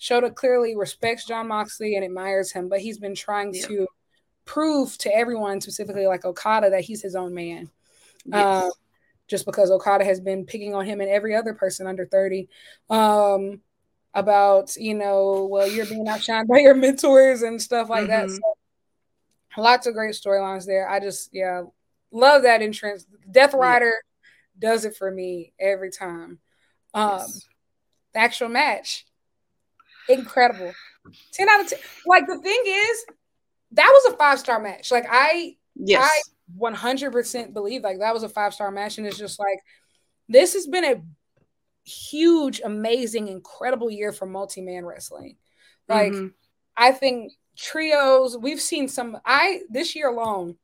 Shota 0.00 0.34
clearly 0.34 0.76
respects 0.76 1.26
Jon 1.26 1.48
Moxley 1.48 1.96
and 1.96 2.04
admires 2.04 2.50
him, 2.50 2.68
but 2.68 2.80
he's 2.80 2.98
been 2.98 3.14
trying 3.14 3.54
yeah. 3.54 3.66
to 3.66 3.86
prove 4.44 4.96
to 4.98 5.14
everyone, 5.14 5.60
specifically 5.60 6.06
like 6.06 6.24
Okada, 6.24 6.70
that 6.70 6.82
he's 6.82 7.02
his 7.02 7.14
own 7.14 7.34
man. 7.34 7.70
Yes. 8.24 8.64
Um, 8.64 8.70
just 9.28 9.44
because 9.44 9.70
Okada 9.70 10.04
has 10.04 10.20
been 10.20 10.44
picking 10.44 10.74
on 10.74 10.84
him 10.84 11.00
and 11.00 11.10
every 11.10 11.34
other 11.34 11.54
person 11.54 11.86
under 11.86 12.06
30. 12.06 12.48
Um, 12.90 13.60
about 14.14 14.74
you 14.76 14.94
know, 14.94 15.46
well, 15.50 15.68
you're 15.68 15.86
being 15.86 16.06
outshined 16.06 16.48
by 16.48 16.58
your 16.58 16.74
mentors 16.74 17.42
and 17.42 17.60
stuff 17.60 17.90
like 17.90 18.08
mm-hmm. 18.08 18.28
that. 18.28 18.30
So, 18.30 18.55
lots 19.56 19.86
of 19.86 19.94
great 19.94 20.14
storylines 20.14 20.66
there. 20.66 20.88
I 20.88 21.00
just 21.00 21.30
yeah 21.32 21.62
love 22.10 22.42
that 22.42 22.62
entrance. 22.62 23.06
Death 23.30 23.54
Rider 23.54 23.94
yeah. 24.60 24.70
does 24.70 24.84
it 24.84 24.96
for 24.96 25.10
me 25.10 25.52
every 25.60 25.90
time. 25.90 26.38
Um, 26.94 27.18
yes. 27.18 27.46
the 28.14 28.20
actual 28.20 28.48
match, 28.48 29.04
incredible. 30.08 30.72
10 31.32 31.48
out 31.48 31.60
of 31.60 31.68
10. 31.68 31.78
Like 32.06 32.26
the 32.26 32.38
thing 32.38 32.62
is, 32.66 33.06
that 33.72 33.90
was 33.92 34.14
a 34.14 34.16
five 34.16 34.38
star 34.38 34.60
match. 34.60 34.90
Like 34.90 35.06
I, 35.08 35.56
yes. 35.74 36.08
I 36.10 36.22
100% 36.58 37.52
believe 37.52 37.82
like 37.82 37.98
that 37.98 38.14
was 38.14 38.22
a 38.22 38.28
five 38.28 38.54
star 38.54 38.70
match. 38.70 38.98
And 38.98 39.06
it's 39.06 39.18
just 39.18 39.38
like, 39.38 39.58
this 40.28 40.54
has 40.54 40.66
been 40.66 40.84
a 40.84 41.02
huge, 41.84 42.60
amazing, 42.64 43.28
incredible 43.28 43.90
year 43.90 44.12
for 44.12 44.26
multi 44.26 44.60
man 44.60 44.84
wrestling. 44.84 45.36
Like, 45.88 46.12
mm-hmm. 46.12 46.28
I 46.76 46.92
think 46.92 47.32
trios, 47.56 48.36
we've 48.36 48.60
seen 48.60 48.88
some, 48.88 49.18
I, 49.24 49.60
this 49.70 49.94
year 49.96 50.08
alone, 50.08 50.56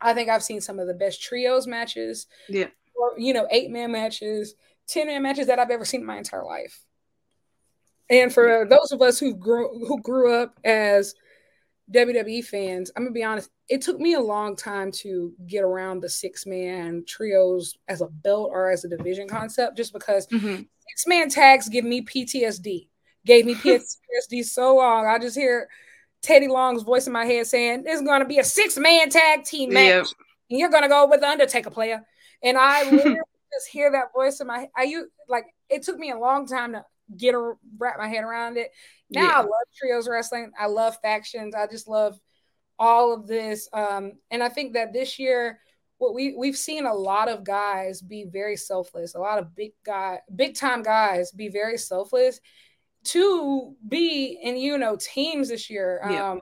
I 0.00 0.14
think 0.14 0.28
I've 0.28 0.42
seen 0.42 0.60
some 0.60 0.78
of 0.78 0.86
the 0.86 0.94
best 0.94 1.22
trios 1.22 1.66
matches. 1.66 2.26
Yeah. 2.48 2.68
Or, 2.94 3.18
you 3.18 3.32
know, 3.32 3.46
eight 3.50 3.70
man 3.70 3.92
matches, 3.92 4.54
10 4.88 5.06
man 5.06 5.22
matches 5.22 5.46
that 5.46 5.58
I've 5.58 5.70
ever 5.70 5.84
seen 5.84 6.00
in 6.00 6.06
my 6.06 6.18
entire 6.18 6.44
life. 6.44 6.84
And 8.10 8.32
for 8.32 8.66
those 8.68 8.92
of 8.92 9.02
us 9.02 9.18
who 9.18 9.34
grew 9.34 9.84
who 9.86 10.00
grew 10.00 10.32
up 10.32 10.58
as 10.64 11.14
WWE 11.92 12.44
fans, 12.44 12.90
I'm 12.96 13.04
gonna 13.04 13.12
be 13.12 13.24
honest, 13.24 13.50
it 13.68 13.82
took 13.82 13.98
me 13.98 14.14
a 14.14 14.20
long 14.20 14.56
time 14.56 14.90
to 14.92 15.34
get 15.46 15.62
around 15.62 16.00
the 16.00 16.08
six 16.08 16.46
man 16.46 17.04
trios 17.06 17.76
as 17.86 18.00
a 18.00 18.06
belt 18.06 18.50
or 18.52 18.70
as 18.70 18.84
a 18.84 18.88
division 18.88 19.28
concept, 19.28 19.76
just 19.76 19.92
because 19.92 20.26
mm-hmm. 20.28 20.56
six 20.56 21.06
man 21.06 21.28
tags 21.28 21.68
give 21.68 21.84
me 21.84 22.02
PTSD. 22.02 22.88
Gave 23.26 23.44
me 23.44 23.54
PTSD 23.56 24.44
so 24.44 24.76
long. 24.76 25.06
I 25.06 25.18
just 25.18 25.36
hear 25.36 25.68
Teddy 26.22 26.48
Long's 26.48 26.82
voice 26.82 27.06
in 27.06 27.12
my 27.12 27.24
head 27.24 27.46
saying, 27.46 27.84
"There's 27.84 28.02
gonna 28.02 28.24
be 28.24 28.38
a 28.38 28.44
six 28.44 28.76
man 28.76 29.10
tag 29.10 29.44
team 29.44 29.72
match, 29.72 29.84
yep. 29.84 30.06
and 30.50 30.58
you're 30.58 30.70
gonna 30.70 30.88
go 30.88 31.06
with 31.06 31.20
the 31.20 31.28
Undertaker 31.28 31.70
player." 31.70 32.04
And 32.42 32.58
I 32.58 32.82
literally 32.90 33.20
just 33.52 33.68
hear 33.68 33.90
that 33.92 34.12
voice 34.14 34.40
in 34.40 34.46
my. 34.46 34.60
Head. 34.60 34.70
I 34.76 34.82
you 34.84 35.08
like 35.28 35.46
it 35.68 35.82
took 35.82 35.98
me 35.98 36.10
a 36.10 36.18
long 36.18 36.46
time 36.46 36.72
to 36.72 36.84
get 37.16 37.34
a 37.34 37.54
wrap 37.78 37.98
my 37.98 38.08
head 38.08 38.24
around 38.24 38.56
it. 38.56 38.70
Now 39.10 39.22
yeah. 39.22 39.32
I 39.36 39.40
love 39.40 39.66
trios 39.76 40.08
wrestling. 40.08 40.52
I 40.58 40.66
love 40.66 40.96
factions. 41.02 41.54
I 41.54 41.66
just 41.66 41.88
love 41.88 42.18
all 42.78 43.12
of 43.14 43.26
this. 43.26 43.68
Um, 43.72 44.12
and 44.30 44.42
I 44.42 44.48
think 44.48 44.74
that 44.74 44.92
this 44.92 45.18
year, 45.18 45.60
what 45.98 46.14
we 46.14 46.34
we've 46.36 46.56
seen 46.56 46.86
a 46.86 46.94
lot 46.94 47.28
of 47.28 47.44
guys 47.44 48.02
be 48.02 48.24
very 48.24 48.56
selfless. 48.56 49.14
A 49.14 49.20
lot 49.20 49.38
of 49.38 49.54
big 49.54 49.72
guy, 49.84 50.20
big 50.34 50.54
time 50.54 50.82
guys 50.82 51.30
be 51.32 51.48
very 51.48 51.78
selfless 51.78 52.40
to 53.08 53.74
be 53.86 54.38
in 54.42 54.56
you 54.56 54.78
know 54.78 54.96
teams 54.96 55.48
this 55.48 55.70
year. 55.70 56.00
Yeah. 56.08 56.32
Um, 56.32 56.40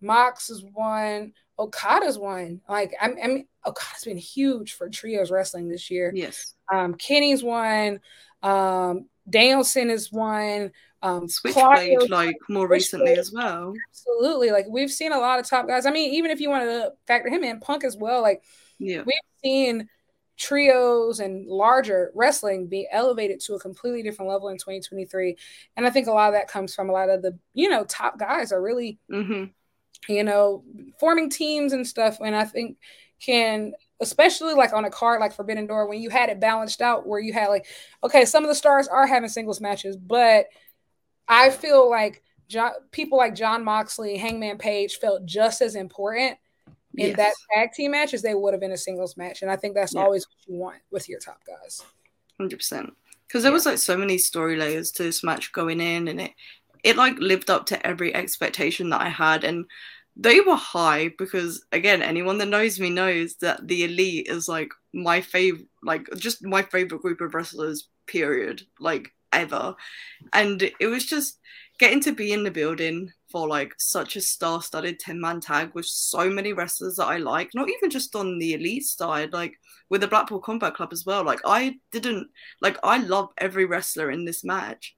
Mox 0.00 0.50
is 0.50 0.64
one. 0.72 1.32
Okada's 1.58 2.18
one. 2.18 2.60
Like 2.68 2.94
I, 3.00 3.10
I 3.22 3.26
mean, 3.26 3.46
Okada's 3.66 4.04
been 4.04 4.16
huge 4.16 4.72
for 4.72 4.88
trios 4.88 5.30
wrestling 5.30 5.68
this 5.68 5.90
year. 5.90 6.10
Yes. 6.14 6.54
Um, 6.72 6.94
Kenny's 6.94 7.42
one. 7.42 8.00
Um, 8.42 9.06
Danielson 9.28 9.90
is 9.90 10.10
one. 10.10 10.72
Um, 11.02 11.28
Switchblade, 11.28 12.10
like 12.10 12.36
more 12.48 12.68
recently 12.68 13.12
as 13.12 13.32
well. 13.32 13.72
Absolutely, 13.88 14.50
like 14.50 14.66
we've 14.68 14.90
seen 14.90 15.12
a 15.12 15.18
lot 15.18 15.38
of 15.38 15.48
top 15.48 15.66
guys. 15.66 15.86
I 15.86 15.90
mean, 15.90 16.14
even 16.14 16.30
if 16.30 16.40
you 16.40 16.50
want 16.50 16.64
to 16.64 16.92
factor 17.06 17.30
him 17.30 17.42
in, 17.42 17.60
Punk 17.60 17.84
as 17.84 17.96
well. 17.96 18.20
Like, 18.20 18.42
yeah, 18.78 19.02
we've 19.06 19.14
seen 19.42 19.88
trios 20.40 21.20
and 21.20 21.46
larger 21.46 22.10
wrestling 22.14 22.66
be 22.66 22.88
elevated 22.90 23.38
to 23.38 23.54
a 23.54 23.60
completely 23.60 24.02
different 24.02 24.30
level 24.30 24.48
in 24.48 24.56
2023 24.56 25.36
and 25.76 25.86
i 25.86 25.90
think 25.90 26.06
a 26.06 26.10
lot 26.10 26.28
of 26.28 26.32
that 26.32 26.48
comes 26.48 26.74
from 26.74 26.88
a 26.88 26.92
lot 26.92 27.10
of 27.10 27.20
the 27.20 27.38
you 27.52 27.68
know 27.68 27.84
top 27.84 28.18
guys 28.18 28.50
are 28.50 28.62
really 28.62 28.98
mm-hmm. 29.12 29.44
you 30.10 30.24
know 30.24 30.64
forming 30.98 31.28
teams 31.28 31.74
and 31.74 31.86
stuff 31.86 32.18
and 32.20 32.34
i 32.34 32.44
think 32.44 32.78
can 33.20 33.72
especially 34.00 34.54
like 34.54 34.72
on 34.72 34.86
a 34.86 34.90
card 34.90 35.20
like 35.20 35.34
Forbidden 35.34 35.66
Door, 35.66 35.88
when 35.88 36.00
you 36.00 36.08
had 36.08 36.30
it 36.30 36.40
balanced 36.40 36.80
out, 36.80 37.06
where 37.06 37.20
you 37.20 37.34
had 37.34 37.48
like, 37.48 37.66
okay, 38.02 38.24
some 38.24 38.42
of 38.42 38.48
the 38.48 38.54
stars 38.54 38.88
are 38.88 39.06
having 39.06 39.28
singles 39.28 39.60
matches, 39.60 39.94
but 39.94 40.46
I 41.28 41.50
feel 41.50 41.90
like 41.90 42.22
John, 42.48 42.72
people 42.92 43.18
like 43.18 43.34
Jon 43.34 43.62
Moxley, 43.62 44.16
Hangman 44.16 44.56
Page 44.56 44.96
felt 44.96 45.26
just 45.26 45.60
as 45.60 45.74
important 45.74 46.38
in 46.96 47.08
yes. 47.08 47.16
that 47.16 47.34
tag 47.52 47.72
team 47.72 47.92
match 47.92 48.14
as 48.14 48.22
they 48.22 48.34
would 48.34 48.54
have 48.54 48.62
in 48.62 48.72
a 48.72 48.76
singles 48.76 49.16
match, 49.16 49.42
and 49.42 49.50
I 49.50 49.56
think 49.56 49.74
that's 49.74 49.94
yeah. 49.94 50.02
always 50.02 50.26
what 50.26 50.46
you 50.46 50.60
want 50.60 50.78
with 50.90 51.08
your 51.08 51.20
top 51.20 51.40
guys. 51.46 51.82
Hundred 52.38 52.58
percent, 52.58 52.92
because 53.26 53.42
there 53.42 53.52
yeah. 53.52 53.54
was 53.54 53.66
like 53.66 53.78
so 53.78 53.96
many 53.96 54.18
story 54.18 54.56
layers 54.56 54.90
to 54.92 55.02
this 55.02 55.22
match 55.22 55.52
going 55.52 55.80
in, 55.80 56.08
and 56.08 56.20
it 56.20 56.32
it 56.82 56.96
like 56.96 57.18
lived 57.18 57.50
up 57.50 57.66
to 57.66 57.86
every 57.86 58.14
expectation 58.14 58.90
that 58.90 59.00
I 59.00 59.08
had, 59.08 59.44
and 59.44 59.66
they 60.16 60.40
were 60.40 60.56
high 60.56 61.12
because 61.18 61.64
again 61.72 62.02
anyone 62.02 62.38
that 62.38 62.48
knows 62.48 62.80
me 62.80 62.90
knows 62.90 63.36
that 63.36 63.66
the 63.66 63.84
elite 63.84 64.26
is 64.28 64.48
like 64.48 64.70
my 64.92 65.20
favorite 65.20 65.66
like 65.82 66.08
just 66.16 66.44
my 66.44 66.62
favorite 66.62 67.00
group 67.00 67.20
of 67.20 67.32
wrestlers 67.34 67.88
period 68.06 68.62
like 68.80 69.12
ever 69.32 69.74
and 70.32 70.70
it 70.80 70.86
was 70.86 71.06
just 71.06 71.38
getting 71.78 72.00
to 72.00 72.12
be 72.12 72.32
in 72.32 72.42
the 72.42 72.50
building 72.50 73.10
for 73.30 73.48
like 73.48 73.74
such 73.78 74.16
a 74.16 74.20
star-studded 74.20 75.00
10-man 75.00 75.40
tag 75.40 75.70
with 75.74 75.86
so 75.86 76.28
many 76.28 76.52
wrestlers 76.52 76.96
that 76.96 77.06
I 77.06 77.18
like 77.18 77.50
not 77.54 77.68
even 77.68 77.90
just 77.90 78.14
on 78.16 78.38
the 78.38 78.54
elite 78.54 78.84
side 78.84 79.32
like 79.32 79.54
with 79.88 80.00
the 80.00 80.08
Blackpool 80.08 80.40
Combat 80.40 80.74
Club 80.74 80.92
as 80.92 81.06
well 81.06 81.24
like 81.24 81.40
I 81.44 81.78
didn't 81.92 82.28
like 82.60 82.78
I 82.82 82.98
love 82.98 83.30
every 83.38 83.64
wrestler 83.64 84.10
in 84.10 84.24
this 84.24 84.44
match 84.44 84.94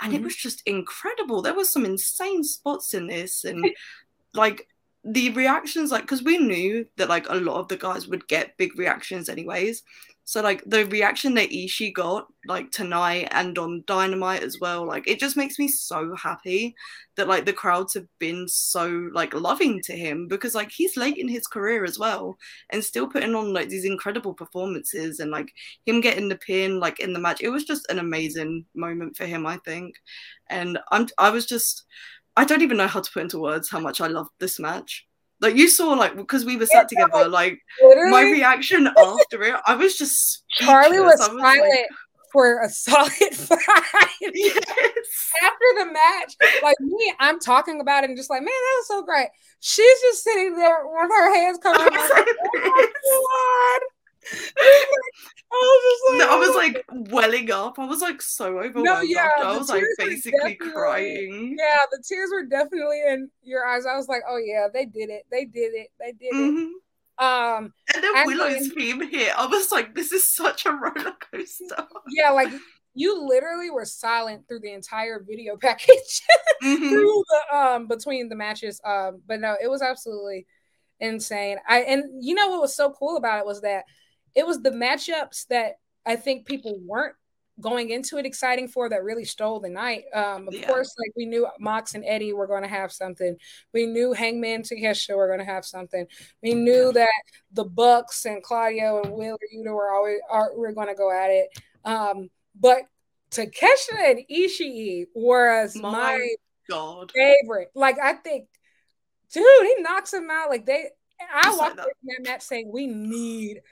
and 0.00 0.12
mm-hmm. 0.12 0.22
it 0.22 0.24
was 0.24 0.36
just 0.36 0.62
incredible. 0.66 1.42
There 1.42 1.54
was 1.54 1.70
some 1.70 1.84
insane 1.84 2.44
spots 2.44 2.94
in 2.94 3.06
this, 3.06 3.44
and 3.44 3.64
like 4.34 4.66
the 5.04 5.30
reactions 5.30 5.90
like 5.90 6.02
because 6.02 6.22
we 6.22 6.38
knew 6.38 6.84
that 6.96 7.08
like 7.08 7.28
a 7.28 7.34
lot 7.36 7.60
of 7.60 7.68
the 7.68 7.76
guys 7.76 8.08
would 8.08 8.26
get 8.28 8.56
big 8.56 8.76
reactions 8.76 9.28
anyways 9.28 9.82
so 10.28 10.42
like 10.42 10.62
the 10.66 10.84
reaction 10.88 11.32
that 11.36 11.48
Ishii 11.48 11.94
got 11.94 12.26
like 12.46 12.70
tonight 12.70 13.28
and 13.30 13.56
on 13.58 13.82
Dynamite 13.86 14.42
as 14.42 14.58
well, 14.60 14.86
like 14.86 15.08
it 15.08 15.18
just 15.18 15.38
makes 15.38 15.58
me 15.58 15.68
so 15.68 16.14
happy 16.16 16.74
that 17.16 17.28
like 17.28 17.46
the 17.46 17.52
crowds 17.54 17.94
have 17.94 18.04
been 18.18 18.46
so 18.46 19.08
like 19.14 19.32
loving 19.32 19.80
to 19.84 19.96
him 19.96 20.28
because 20.28 20.54
like 20.54 20.70
he's 20.70 20.98
late 20.98 21.16
in 21.16 21.28
his 21.28 21.46
career 21.46 21.82
as 21.82 21.98
well 21.98 22.36
and 22.68 22.84
still 22.84 23.08
putting 23.08 23.34
on 23.34 23.54
like 23.54 23.70
these 23.70 23.86
incredible 23.86 24.34
performances 24.34 25.18
and 25.18 25.30
like 25.30 25.50
him 25.86 26.02
getting 26.02 26.28
the 26.28 26.36
pin 26.36 26.78
like 26.78 27.00
in 27.00 27.14
the 27.14 27.18
match. 27.18 27.40
It 27.40 27.48
was 27.48 27.64
just 27.64 27.90
an 27.90 27.98
amazing 27.98 28.66
moment 28.74 29.16
for 29.16 29.24
him, 29.24 29.46
I 29.46 29.56
think. 29.64 29.94
And 30.50 30.78
I'm 30.90 31.08
I 31.16 31.30
was 31.30 31.46
just 31.46 31.86
I 32.36 32.44
don't 32.44 32.60
even 32.62 32.76
know 32.76 32.86
how 32.86 33.00
to 33.00 33.10
put 33.10 33.22
into 33.22 33.38
words 33.40 33.70
how 33.70 33.80
much 33.80 34.02
I 34.02 34.08
loved 34.08 34.32
this 34.40 34.60
match. 34.60 35.07
Like 35.40 35.56
you 35.56 35.68
saw, 35.68 35.92
like 35.92 36.16
because 36.16 36.44
we 36.44 36.56
were 36.56 36.66
sat 36.66 36.88
together, 36.88 37.28
like 37.28 37.60
literally. 37.80 38.10
my 38.10 38.22
reaction 38.22 38.86
after 38.98 39.42
it, 39.42 39.54
I 39.66 39.76
was 39.76 39.96
just 39.96 40.44
Charlie 40.50 40.98
was, 40.98 41.18
was 41.18 41.26
silent 41.26 41.60
like, 41.60 41.86
for 42.32 42.62
a 42.62 42.68
solid 42.68 43.10
five. 43.32 43.58
Yes. 44.20 45.32
After 45.42 45.68
the 45.78 45.86
match, 45.92 46.34
like 46.62 46.80
me, 46.80 47.14
I'm 47.20 47.38
talking 47.38 47.80
about 47.80 48.04
it 48.04 48.10
and 48.10 48.16
just 48.16 48.30
like, 48.30 48.40
man, 48.40 48.46
that 48.46 48.76
was 48.78 48.88
so 48.88 49.02
great. 49.02 49.28
She's 49.60 50.00
just 50.00 50.24
sitting 50.24 50.56
there 50.56 50.80
with 50.84 51.10
her 51.10 51.34
hands 51.34 51.58
covered. 51.62 51.92
Like, 54.32 54.56
oh 54.60 54.86
my 54.90 54.98
god. 55.10 55.50
I 55.50 55.66
was 55.74 55.84
just 55.88 56.10
like, 56.10 56.18
no, 56.18 56.34
I 56.34 56.38
was 56.38 56.56
like 56.56 57.12
welling 57.12 57.50
up. 57.50 57.78
I 57.78 57.86
was 57.86 58.00
like 58.00 58.22
so 58.22 58.58
overwhelmed. 58.58 58.84
No, 58.84 59.00
yeah, 59.00 59.30
I 59.38 59.56
was 59.56 59.68
like 59.68 59.84
basically 59.98 60.56
crying. 60.56 61.56
Yeah, 61.58 61.78
the 61.90 62.02
tears 62.06 62.30
were 62.32 62.44
definitely 62.44 63.02
in 63.06 63.30
your 63.42 63.66
eyes. 63.66 63.86
I 63.86 63.96
was 63.96 64.08
like, 64.08 64.22
oh 64.28 64.38
yeah, 64.38 64.68
they 64.72 64.84
did 64.84 65.10
it. 65.10 65.24
They 65.30 65.44
did 65.44 65.74
it. 65.74 65.88
They 65.98 66.12
did 66.12 66.32
mm-hmm. 66.34 66.58
it. 66.58 66.82
Um, 67.18 67.72
and 67.94 68.04
then 68.04 68.26
Willow's 68.26 68.72
theme 68.72 69.00
hit. 69.08 69.36
I 69.36 69.46
was 69.46 69.72
like, 69.72 69.94
this 69.94 70.12
is 70.12 70.34
such 70.34 70.66
a 70.66 70.72
roller 70.72 71.14
coaster. 71.32 71.86
Yeah, 72.14 72.30
like 72.30 72.52
you 72.94 73.26
literally 73.26 73.70
were 73.70 73.84
silent 73.84 74.46
through 74.46 74.60
the 74.60 74.72
entire 74.72 75.24
video 75.26 75.56
package 75.60 76.22
mm-hmm. 76.62 76.88
through 76.88 77.24
the 77.28 77.56
um 77.56 77.88
between 77.88 78.28
the 78.28 78.36
matches. 78.36 78.80
Um, 78.84 79.22
but 79.26 79.40
no, 79.40 79.56
it 79.62 79.68
was 79.68 79.82
absolutely 79.82 80.46
insane. 81.00 81.58
I 81.68 81.80
and 81.80 82.04
you 82.24 82.34
know 82.34 82.48
what 82.48 82.60
was 82.60 82.76
so 82.76 82.90
cool 82.90 83.16
about 83.16 83.40
it 83.40 83.46
was 83.46 83.62
that 83.62 83.84
it 84.38 84.46
was 84.46 84.62
the 84.62 84.70
matchups 84.70 85.48
that 85.48 85.80
I 86.06 86.14
think 86.14 86.46
people 86.46 86.78
weren't 86.86 87.16
going 87.60 87.90
into 87.90 88.18
it 88.18 88.24
exciting 88.24 88.68
for 88.68 88.88
that 88.88 89.02
really 89.02 89.24
stole 89.24 89.58
the 89.58 89.68
night. 89.68 90.04
Um, 90.14 90.46
of 90.46 90.54
yeah. 90.54 90.68
course, 90.68 90.94
like 90.96 91.10
we 91.16 91.26
knew 91.26 91.48
Mox 91.58 91.96
and 91.96 92.04
Eddie 92.06 92.32
were 92.32 92.46
going 92.46 92.62
to 92.62 92.68
have 92.68 92.92
something. 92.92 93.36
We 93.74 93.86
knew 93.86 94.12
Hangman 94.12 94.62
Takeshita 94.62 95.16
were 95.16 95.26
going 95.26 95.40
to 95.40 95.44
have 95.44 95.64
something. 95.64 96.06
We 96.40 96.54
knew 96.54 96.92
that 96.92 97.22
the 97.50 97.64
Bucks 97.64 98.26
and 98.26 98.44
Claudio 98.44 99.02
and 99.02 99.12
Wheeler 99.12 99.38
Yuta 99.52 99.74
were 99.74 99.90
always 99.90 100.20
are 100.30 100.56
were 100.56 100.70
going 100.70 100.86
to 100.86 100.94
go 100.94 101.10
at 101.10 101.30
it. 101.30 101.48
Um, 101.84 102.30
but 102.54 102.82
Takeshita 103.32 104.10
and 104.10 104.20
Ishii 104.30 105.06
was 105.14 105.74
my, 105.74 105.90
my 105.90 106.28
God 106.70 107.10
favorite. 107.10 107.72
Like 107.74 107.98
I 108.00 108.12
think, 108.12 108.46
dude, 109.32 109.44
he 109.64 109.82
knocks 109.82 110.14
him 110.14 110.30
out. 110.30 110.48
Like 110.48 110.64
they, 110.64 110.90
I 111.34 111.56
walked 111.56 111.80
in 111.80 112.06
that 112.06 112.30
match 112.30 112.42
saying 112.42 112.70
we 112.72 112.86
need 112.86 113.62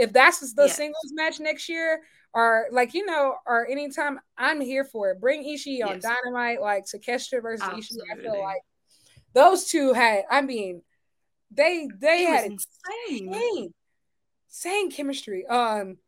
if 0.00 0.12
that's 0.12 0.40
the 0.54 0.64
yes. 0.64 0.76
singles 0.76 1.12
match 1.12 1.40
next 1.40 1.68
year, 1.68 2.00
or 2.32 2.66
like 2.72 2.94
you 2.94 3.04
know, 3.04 3.36
or 3.46 3.68
anytime 3.68 4.18
I'm 4.36 4.60
here 4.60 4.84
for 4.84 5.10
it. 5.10 5.20
Bring 5.20 5.44
Ishii 5.44 5.84
on 5.84 6.00
yes. 6.00 6.02
Dynamite, 6.02 6.60
like 6.60 6.86
Takeshita 6.86 7.42
versus 7.42 7.62
Absolutely. 7.62 8.08
Ishii. 8.08 8.18
I 8.18 8.22
feel 8.22 8.42
like 8.42 8.62
those 9.34 9.66
two 9.66 9.92
had. 9.92 10.24
I 10.30 10.40
mean, 10.40 10.82
they 11.50 11.88
they 12.00 12.24
it 12.24 12.28
had 12.28 12.44
insane. 12.46 13.28
insane, 13.28 13.74
insane 14.48 14.90
chemistry. 14.90 15.46
Um, 15.46 15.98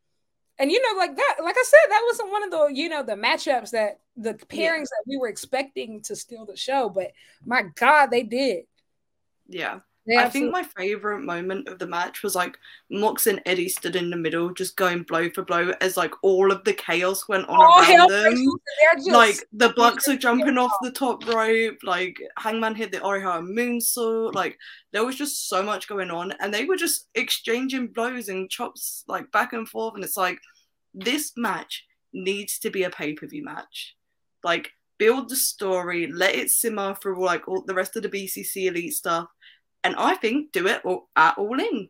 and 0.58 0.70
you 0.70 0.80
know, 0.80 0.98
like 0.98 1.16
that, 1.16 1.36
like 1.42 1.56
I 1.58 1.64
said, 1.64 1.90
that 1.90 2.02
wasn't 2.06 2.30
one 2.30 2.44
of 2.44 2.50
the 2.50 2.66
you 2.72 2.88
know 2.88 3.02
the 3.02 3.14
matchups 3.14 3.70
that 3.70 4.00
the 4.16 4.34
pairings 4.34 4.56
yeah. 4.58 4.68
that 4.78 5.04
we 5.06 5.18
were 5.18 5.28
expecting 5.28 6.02
to 6.02 6.16
steal 6.16 6.46
the 6.46 6.56
show, 6.56 6.88
but 6.88 7.12
my 7.44 7.64
God, 7.74 8.06
they 8.06 8.22
did. 8.22 8.64
Yeah. 9.48 9.80
I 10.10 10.28
think 10.28 10.50
my 10.50 10.64
favorite 10.64 11.20
moment 11.20 11.68
of 11.68 11.78
the 11.78 11.86
match 11.86 12.24
was 12.24 12.34
like 12.34 12.58
Mox 12.90 13.28
and 13.28 13.40
Eddie 13.46 13.68
stood 13.68 13.94
in 13.94 14.10
the 14.10 14.16
middle, 14.16 14.52
just 14.52 14.76
going 14.76 15.04
blow 15.04 15.30
for 15.30 15.42
blow 15.42 15.72
as 15.80 15.96
like 15.96 16.12
all 16.22 16.50
of 16.50 16.64
the 16.64 16.72
chaos 16.72 17.28
went 17.28 17.48
on 17.48 17.58
oh, 17.60 17.80
around 17.80 18.10
them. 18.10 18.44
Just... 18.96 19.10
Like 19.10 19.36
the 19.52 19.68
Bucks 19.70 20.08
are 20.08 20.16
jumping 20.16 20.58
off 20.58 20.72
the 20.82 20.90
top 20.90 21.24
rope, 21.26 21.78
like 21.84 22.16
Hangman 22.36 22.74
hit 22.74 22.90
the 22.90 22.98
Orihara 22.98 23.42
moonsault. 23.42 24.34
Like 24.34 24.58
there 24.90 25.04
was 25.04 25.16
just 25.16 25.48
so 25.48 25.62
much 25.62 25.86
going 25.86 26.10
on, 26.10 26.32
and 26.40 26.52
they 26.52 26.64
were 26.64 26.76
just 26.76 27.06
exchanging 27.14 27.88
blows 27.88 28.28
and 28.28 28.50
chops 28.50 29.04
like 29.06 29.30
back 29.30 29.52
and 29.52 29.68
forth. 29.68 29.94
And 29.94 30.02
it's 30.02 30.16
like 30.16 30.38
this 30.92 31.32
match 31.36 31.84
needs 32.12 32.58
to 32.58 32.70
be 32.70 32.82
a 32.82 32.90
pay 32.90 33.12
per 33.12 33.28
view 33.28 33.44
match. 33.44 33.94
Like 34.42 34.72
build 34.98 35.28
the 35.28 35.36
story, 35.36 36.10
let 36.12 36.34
it 36.34 36.50
simmer 36.50 36.96
for 37.00 37.16
like 37.16 37.46
all 37.46 37.62
the 37.62 37.74
rest 37.74 37.94
of 37.94 38.02
the 38.02 38.08
BCC 38.08 38.66
elite 38.66 38.94
stuff 38.94 39.28
and 39.84 39.94
I 39.96 40.14
think 40.16 40.52
do 40.52 40.66
it 40.66 40.84
all, 40.84 41.08
at 41.16 41.36
all 41.38 41.58
in. 41.58 41.88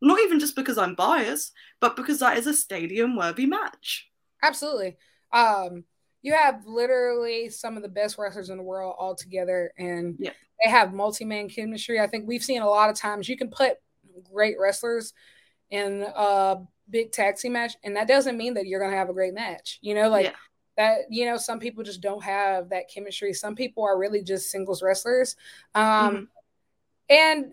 Not 0.00 0.20
even 0.20 0.40
just 0.40 0.56
because 0.56 0.78
I'm 0.78 0.94
biased, 0.94 1.52
but 1.80 1.96
because 1.96 2.18
that 2.18 2.36
is 2.36 2.46
a 2.46 2.54
stadium 2.54 3.16
worthy 3.16 3.46
match. 3.46 4.10
Absolutely. 4.42 4.96
Um, 5.32 5.84
you 6.22 6.34
have 6.34 6.66
literally 6.66 7.48
some 7.50 7.76
of 7.76 7.82
the 7.82 7.88
best 7.88 8.18
wrestlers 8.18 8.50
in 8.50 8.56
the 8.56 8.64
world 8.64 8.96
all 8.98 9.14
together, 9.14 9.72
and 9.78 10.16
yeah. 10.18 10.32
they 10.62 10.70
have 10.70 10.92
multi 10.92 11.24
man 11.24 11.48
chemistry. 11.48 12.00
I 12.00 12.08
think 12.08 12.26
we've 12.26 12.42
seen 12.42 12.62
a 12.62 12.68
lot 12.68 12.90
of 12.90 12.96
times 12.96 13.28
you 13.28 13.36
can 13.36 13.48
put 13.48 13.76
great 14.32 14.56
wrestlers 14.58 15.14
in 15.70 16.04
a 16.14 16.56
big 16.90 17.12
taxi 17.12 17.48
match, 17.48 17.74
and 17.84 17.96
that 17.96 18.08
doesn't 18.08 18.36
mean 18.36 18.54
that 18.54 18.66
you're 18.66 18.80
going 18.80 18.92
to 18.92 18.98
have 18.98 19.08
a 19.08 19.14
great 19.14 19.34
match. 19.34 19.78
You 19.82 19.94
know, 19.94 20.08
like 20.08 20.26
yeah. 20.26 20.32
that, 20.76 20.98
you 21.10 21.26
know, 21.26 21.36
some 21.36 21.60
people 21.60 21.84
just 21.84 22.00
don't 22.00 22.24
have 22.24 22.70
that 22.70 22.90
chemistry. 22.92 23.32
Some 23.32 23.54
people 23.54 23.84
are 23.84 23.98
really 23.98 24.22
just 24.22 24.50
singles 24.50 24.82
wrestlers. 24.82 25.36
Um, 25.76 25.84
mm-hmm 25.84 26.22
and 27.08 27.52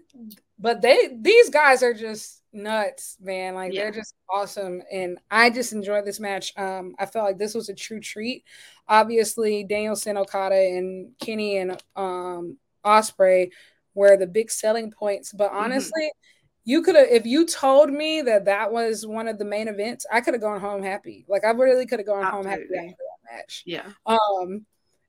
but 0.58 0.82
they 0.82 1.18
these 1.20 1.50
guys 1.50 1.84
are 1.84 1.94
just 1.94 2.44
nuts, 2.52 3.18
man. 3.22 3.56
Like 3.56 3.74
yeah. 3.74 3.84
they're 3.84 3.92
just 3.92 4.16
awesome, 4.30 4.82
and 4.92 5.18
I 5.32 5.50
just 5.50 5.74
enjoyed 5.74 6.06
this 6.06 6.20
match. 6.20 6.54
Um, 6.58 6.96
I 7.00 7.06
felt 7.06 7.26
like 7.26 7.38
this 7.38 7.56
was 7.56 7.70
a 7.70 7.76
true 7.76 8.00
treat. 8.00 8.44
Obviously, 8.88 9.64
Danielson, 9.64 10.18
Okada, 10.18 10.56
and 10.56 11.12
Kenny 11.20 11.58
and 11.58 11.82
um 11.96 12.58
Ospreay 12.86 13.52
were 13.94 14.18
the 14.18 14.28
big 14.28 14.52
selling 14.52 14.92
points. 14.92 15.32
But 15.32 15.50
mm-hmm. 15.50 15.64
honestly, 15.64 16.04
mm-hmm. 16.04 16.70
you 16.70 16.82
could 16.82 16.96
have 16.96 17.08
if 17.10 17.26
you 17.26 17.46
told 17.46 17.92
me 17.92 18.22
that 18.24 18.46
that 18.46 18.72
was 18.72 19.06
one 19.06 19.28
of 19.28 19.38
the 19.38 19.46
main 19.46 19.68
events, 19.68 20.06
I 20.12 20.22
could 20.22 20.34
have 20.34 20.42
gone 20.42 20.60
home 20.60 20.84
happy. 20.84 21.26
Like 21.28 21.46
I 21.46 21.52
really 21.52 21.86
could 21.86 22.00
have 22.00 22.08
gone 22.08 22.24
Absolutely. 22.24 22.50
home 22.50 22.60
happy 22.60 22.76
after 22.76 22.98
that 22.98 23.38
match. 23.38 23.64
Yeah. 23.66 23.90
Um, 24.06 24.66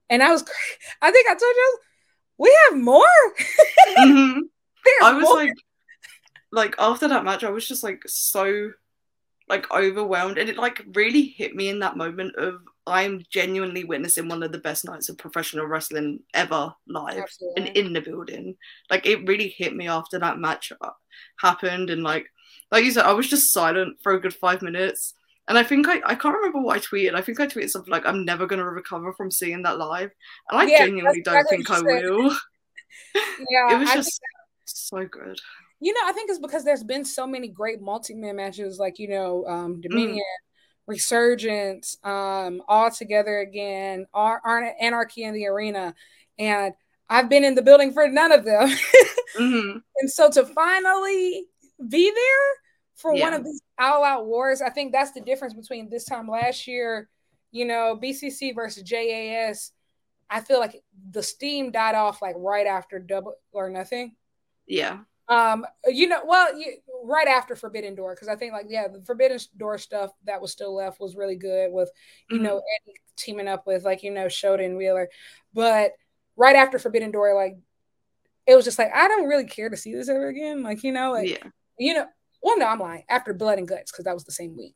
and 0.09 0.21
I 0.21 0.29
was, 0.29 0.43
I 1.01 1.11
think 1.11 1.27
I 1.27 1.33
told 1.33 1.55
you 1.55 1.79
we 2.41 2.57
have 2.69 2.79
more. 2.79 3.05
mm-hmm. 3.99 4.39
I 5.03 5.13
was 5.13 5.23
more. 5.23 5.35
like, 5.35 5.53
like 6.51 6.75
after 6.79 7.07
that 7.07 7.23
match, 7.23 7.43
I 7.43 7.51
was 7.51 7.67
just 7.67 7.83
like 7.83 8.01
so 8.07 8.71
like 9.47 9.69
overwhelmed, 9.71 10.39
and 10.39 10.49
it 10.49 10.57
like 10.57 10.83
really 10.95 11.23
hit 11.23 11.55
me 11.55 11.69
in 11.69 11.79
that 11.79 11.97
moment 11.97 12.35
of 12.37 12.61
I'm 12.87 13.23
genuinely 13.29 13.83
witnessing 13.83 14.27
one 14.27 14.41
of 14.41 14.51
the 14.51 14.57
best 14.57 14.85
nights 14.85 15.07
of 15.07 15.19
professional 15.19 15.67
wrestling 15.67 16.21
ever 16.33 16.73
live 16.87 17.19
Absolutely. 17.19 17.67
and 17.67 17.77
in 17.77 17.93
the 17.93 18.01
building. 18.01 18.55
Like 18.89 19.05
it 19.05 19.27
really 19.27 19.49
hit 19.49 19.75
me 19.75 19.87
after 19.87 20.17
that 20.17 20.39
match 20.39 20.71
uh, 20.81 20.89
happened, 21.39 21.91
and 21.91 22.01
like 22.01 22.25
like 22.71 22.83
you 22.83 22.91
said, 22.91 23.05
I 23.05 23.13
was 23.13 23.29
just 23.29 23.53
silent 23.53 23.97
for 24.01 24.13
a 24.13 24.19
good 24.19 24.33
five 24.33 24.63
minutes. 24.63 25.13
And 25.51 25.57
I 25.57 25.63
think 25.63 25.89
I, 25.89 26.01
I 26.05 26.15
can't 26.15 26.33
remember 26.33 26.61
what 26.61 26.77
I 26.77 26.79
tweeted. 26.79 27.13
I 27.13 27.19
think 27.19 27.41
I 27.41 27.45
tweeted 27.45 27.71
something 27.71 27.91
like, 27.91 28.05
I'm 28.05 28.23
never 28.23 28.45
going 28.45 28.59
to 28.59 28.69
recover 28.69 29.11
from 29.11 29.29
seeing 29.29 29.63
that 29.63 29.77
live. 29.77 30.09
And 30.49 30.61
I 30.61 30.63
yeah, 30.63 30.85
genuinely 30.85 31.21
don't 31.21 31.45
think 31.49 31.69
I 31.69 31.81
will. 31.81 32.29
yeah. 33.49 33.75
it 33.75 33.79
was 33.79 33.89
I 33.89 33.95
just 33.95 34.21
so 34.63 35.05
good. 35.05 35.37
You 35.81 35.93
know, 35.93 35.99
I 36.05 36.13
think 36.13 36.29
it's 36.29 36.39
because 36.39 36.63
there's 36.63 36.85
been 36.85 37.03
so 37.03 37.27
many 37.27 37.49
great 37.49 37.81
multi 37.81 38.13
man 38.13 38.37
matches, 38.37 38.79
like, 38.79 38.97
you 38.97 39.09
know, 39.09 39.45
um, 39.45 39.75
mm. 39.75 39.81
Dominion, 39.81 40.19
mm. 40.19 40.87
Resurgence, 40.87 41.97
um, 42.05 42.61
All 42.69 42.89
Together 42.89 43.39
Again, 43.39 44.05
Ar- 44.13 44.41
Ar- 44.45 44.75
Anarchy 44.79 45.25
in 45.25 45.33
the 45.33 45.47
Arena. 45.47 45.93
And 46.39 46.73
I've 47.09 47.27
been 47.27 47.43
in 47.43 47.55
the 47.55 47.61
building 47.61 47.91
for 47.91 48.07
none 48.07 48.31
of 48.31 48.45
them. 48.45 48.69
mm-hmm. 49.37 49.79
And 49.99 50.09
so 50.09 50.29
to 50.29 50.45
finally 50.45 51.43
be 51.89 52.09
there 52.09 52.60
for 53.01 53.13
yeah. 53.15 53.23
one 53.23 53.33
of 53.33 53.43
these 53.43 53.61
all 53.79 54.03
out 54.03 54.25
wars. 54.25 54.61
I 54.61 54.69
think 54.69 54.91
that's 54.91 55.11
the 55.11 55.21
difference 55.21 55.53
between 55.53 55.89
this 55.89 56.05
time 56.05 56.27
last 56.27 56.67
year, 56.67 57.09
you 57.51 57.65
know, 57.65 57.99
BCC 58.01 58.53
versus 58.53 58.83
JAS. 58.83 59.71
I 60.29 60.39
feel 60.39 60.59
like 60.59 60.81
the 61.11 61.23
steam 61.23 61.71
died 61.71 61.95
off 61.95 62.21
like 62.21 62.35
right 62.37 62.67
after 62.67 62.99
double 62.99 63.35
or 63.51 63.69
nothing. 63.69 64.15
Yeah. 64.65 64.99
Um, 65.27 65.65
you 65.87 66.07
know, 66.07 66.21
well, 66.25 66.57
you, 66.57 66.77
right 67.03 67.27
after 67.27 67.55
Forbidden 67.55 67.95
Door, 67.95 68.15
because 68.15 68.27
I 68.27 68.35
think 68.35 68.53
like 68.53 68.65
yeah, 68.69 68.87
the 68.87 69.01
Forbidden 69.05 69.39
Door 69.57 69.77
stuff 69.77 70.11
that 70.25 70.41
was 70.41 70.51
still 70.51 70.75
left 70.75 70.99
was 70.99 71.15
really 71.15 71.35
good 71.35 71.71
with 71.71 71.89
you 72.29 72.37
mm-hmm. 72.37 72.45
know 72.45 72.57
Eddie 72.57 72.97
teaming 73.15 73.47
up 73.47 73.65
with 73.65 73.85
like 73.85 74.03
you 74.03 74.11
know 74.11 74.27
and 74.43 74.77
Wheeler, 74.77 75.09
but 75.53 75.91
right 76.35 76.55
after 76.55 76.79
Forbidden 76.79 77.11
Door, 77.11 77.35
like 77.35 77.57
it 78.45 78.55
was 78.55 78.65
just 78.65 78.79
like 78.79 78.91
I 78.93 79.07
don't 79.07 79.27
really 79.27 79.45
care 79.45 79.69
to 79.69 79.77
see 79.77 79.93
this 79.93 80.09
ever 80.09 80.27
again. 80.27 80.63
Like 80.63 80.83
you 80.83 80.91
know, 80.91 81.11
like 81.11 81.29
yeah. 81.29 81.49
you 81.77 81.93
know, 81.93 82.07
well, 82.41 82.57
no, 82.57 82.67
I'm 82.67 82.79
lying. 82.79 83.03
After 83.09 83.33
Blood 83.33 83.59
and 83.59 83.67
Guts, 83.67 83.91
because 83.91 84.05
that 84.05 84.13
was 84.13 84.23
the 84.23 84.31
same 84.31 84.57
week. 84.57 84.75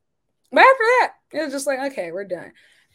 But 0.52 0.62
after 0.62 0.84
that, 0.84 1.14
it 1.34 1.44
was 1.44 1.52
just 1.52 1.68
like, 1.68 1.92
okay, 1.92 2.12
we're 2.12 2.26
done. 2.26 2.52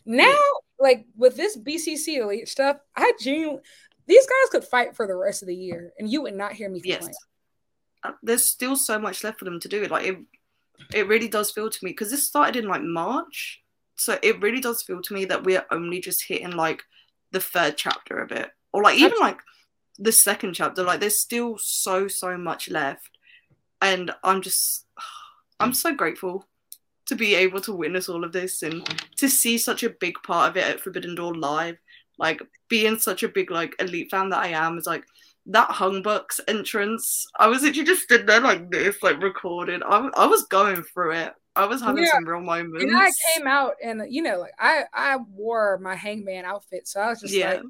Now, 0.07 0.39
like 0.79 1.07
with 1.17 1.37
this 1.37 1.59
BCC 1.59 2.19
elite 2.19 2.49
stuff, 2.49 2.79
I 2.97 3.13
genuinely, 3.21 3.63
these 4.07 4.27
guys 4.27 4.51
could 4.51 4.65
fight 4.65 4.97
for 4.97 5.07
the 5.07 5.17
rest 5.17 5.43
of 5.43 5.49
the 5.49 5.55
year, 5.55 5.93
and 5.99 6.11
you 6.11 6.23
would 6.23 6.35
not 6.35 6.53
hear 6.53 6.69
me 6.69 6.81
complain. 6.81 7.11
Yes. 7.11 7.17
Uh, 8.03 8.13
there's 8.23 8.49
still 8.49 8.77
so 8.77 8.99
much 8.99 9.23
left 9.23 9.39
for 9.39 9.45
them 9.45 9.61
to 9.61 9.69
do. 9.69 9.85
Like 9.85 10.07
it, 10.07 10.19
it 10.95 11.07
really 11.07 11.29
does 11.29 11.51
feel 11.51 11.69
to 11.69 11.85
me 11.85 11.91
because 11.91 12.11
this 12.11 12.27
started 12.27 12.57
in 12.57 12.69
like 12.69 12.83
March, 12.83 13.63
so 13.97 14.19
it 14.23 14.41
really 14.41 14.61
does 14.61 14.83
feel 14.83 15.03
to 15.03 15.15
me 15.15 15.27
that 15.27 15.45
we're 15.45 15.67
only 15.71 16.01
just 16.01 16.27
hitting 16.27 16.53
like 16.53 16.83
the 17.31 17.41
third 17.41 17.77
chapter 17.77 18.19
of 18.19 18.33
it, 18.33 18.51
or 18.73 18.83
like 18.83 18.99
even 18.99 19.19
like 19.21 19.39
the 19.99 20.13
second 20.13 20.55
chapter. 20.55 20.83
Like 20.83 21.01
there's 21.01 21.21
still 21.21 21.57
so 21.59 22.09
so 22.09 22.39
much 22.39 22.71
left 22.71 23.11
and 23.81 24.11
I'm 24.23 24.43
just 24.43 24.87
I'm 25.61 25.75
so 25.75 25.95
grateful 25.95 26.47
to 27.07 27.17
be 27.17 27.35
able 27.35 27.61
to 27.61 27.73
witness 27.73 28.09
all 28.09 28.25
of 28.25 28.33
this 28.33 28.63
and 28.63 28.89
to 29.17 29.29
see 29.29 29.59
such 29.59 29.83
a 29.83 29.91
big 29.91 30.15
part 30.23 30.51
of 30.51 30.57
it 30.57 30.65
at 30.65 30.81
Forbidden 30.81 31.17
Door 31.17 31.35
live. 31.35 31.77
Like 32.19 32.41
being 32.69 32.99
such 32.99 33.23
a 33.23 33.29
big 33.29 33.51
like 33.51 33.75
elite 33.81 34.11
fan 34.11 34.31
that 34.31 34.43
I 34.43 34.49
am 34.49 34.79
is 34.79 34.87
like 34.87 35.05
that 35.47 35.71
Hung 35.71 36.03
Bucks 36.03 36.41
entrance. 36.49 37.27
I 37.39 37.49
was 37.49 37.63
literally 37.63 37.87
just 37.87 38.03
stood 38.03 38.27
there 38.27 38.41
like 38.41 38.71
this, 38.71 39.03
like 39.03 39.23
recorded. 39.23 39.83
I, 39.83 40.09
I 40.15 40.27
was 40.27 40.45
going 40.47 40.83
through 40.83 41.13
it. 41.13 41.35
I 41.57 41.67
was 41.67 41.81
having 41.81 42.05
yeah. 42.05 42.13
some 42.13 42.29
real 42.29 42.41
moments. 42.41 42.85
And 42.85 42.97
I 42.97 43.11
came 43.35 43.47
out 43.47 43.75
and 43.83 44.03
you 44.09 44.23
know, 44.23 44.39
like 44.39 44.53
I 44.59 44.85
I 44.95 45.17
wore 45.17 45.79
my 45.79 45.97
hangman 45.97 46.45
outfit, 46.45 46.87
so 46.87 47.01
I 47.01 47.09
was 47.09 47.21
just 47.21 47.35
yeah. 47.35 47.55
like, 47.55 47.63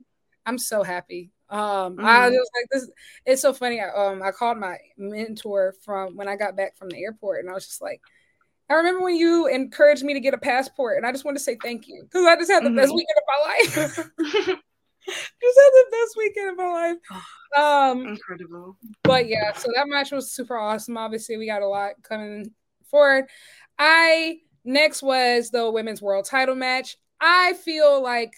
I'm 0.47 0.59
so 0.59 0.83
happy. 0.83 1.31
Um, 1.51 1.97
mm-hmm. 1.97 2.05
I 2.05 2.29
was 2.29 2.51
like, 2.55 2.71
this. 2.71 2.91
It's 3.27 3.43
so 3.43 3.53
funny. 3.53 3.81
I, 3.81 3.89
um, 3.89 4.23
I 4.23 4.31
called 4.31 4.59
my 4.59 4.77
mentor 4.97 5.75
from 5.85 6.17
when 6.17 6.29
I 6.29 6.37
got 6.37 6.57
back 6.57 6.77
from 6.77 6.89
the 6.89 7.03
airport, 7.03 7.41
and 7.41 7.51
I 7.51 7.55
was 7.55 7.67
just 7.67 7.83
like, 7.83 8.01
I 8.69 8.75
remember 8.75 9.03
when 9.03 9.17
you 9.17 9.49
encouraged 9.49 10.05
me 10.05 10.15
to 10.15 10.21
get 10.21 10.33
a 10.33 10.39
passport, 10.39 10.97
and 10.97 11.05
I 11.05 11.11
just 11.11 11.25
want 11.25 11.37
to 11.37 11.43
say 11.43 11.57
thank 11.61 11.89
you 11.89 12.05
because 12.05 12.25
I 12.25 12.37
just 12.37 12.51
had 12.51 12.65
the 12.65 12.69
mm-hmm. 12.69 12.77
best 12.77 12.95
weekend 12.95 13.17
of 13.17 13.25
my 13.27 13.49
life. 13.51 14.61
just 15.07 15.59
had 15.59 15.71
the 15.73 15.87
best 15.91 16.17
weekend 16.17 16.51
of 16.51 16.57
my 16.57 16.73
life. 16.73 16.97
Um, 17.57 18.07
Incredible. 18.07 18.77
But 19.03 19.29
yeah, 19.29 19.53
so 19.55 19.71
that 19.75 19.89
match 19.89 20.13
was 20.13 20.31
super 20.31 20.57
awesome. 20.57 20.97
Obviously, 20.97 21.37
we 21.37 21.47
got 21.47 21.63
a 21.63 21.69
lot 21.69 21.95
coming 22.03 22.53
forward. 22.89 23.25
I 23.79 24.39
next 24.65 25.03
was 25.03 25.51
the 25.51 25.71
women's 25.71 26.03
world 26.03 26.27
title 26.27 26.55
match. 26.55 26.97
I 27.21 27.55
feel 27.55 28.03
like 28.03 28.33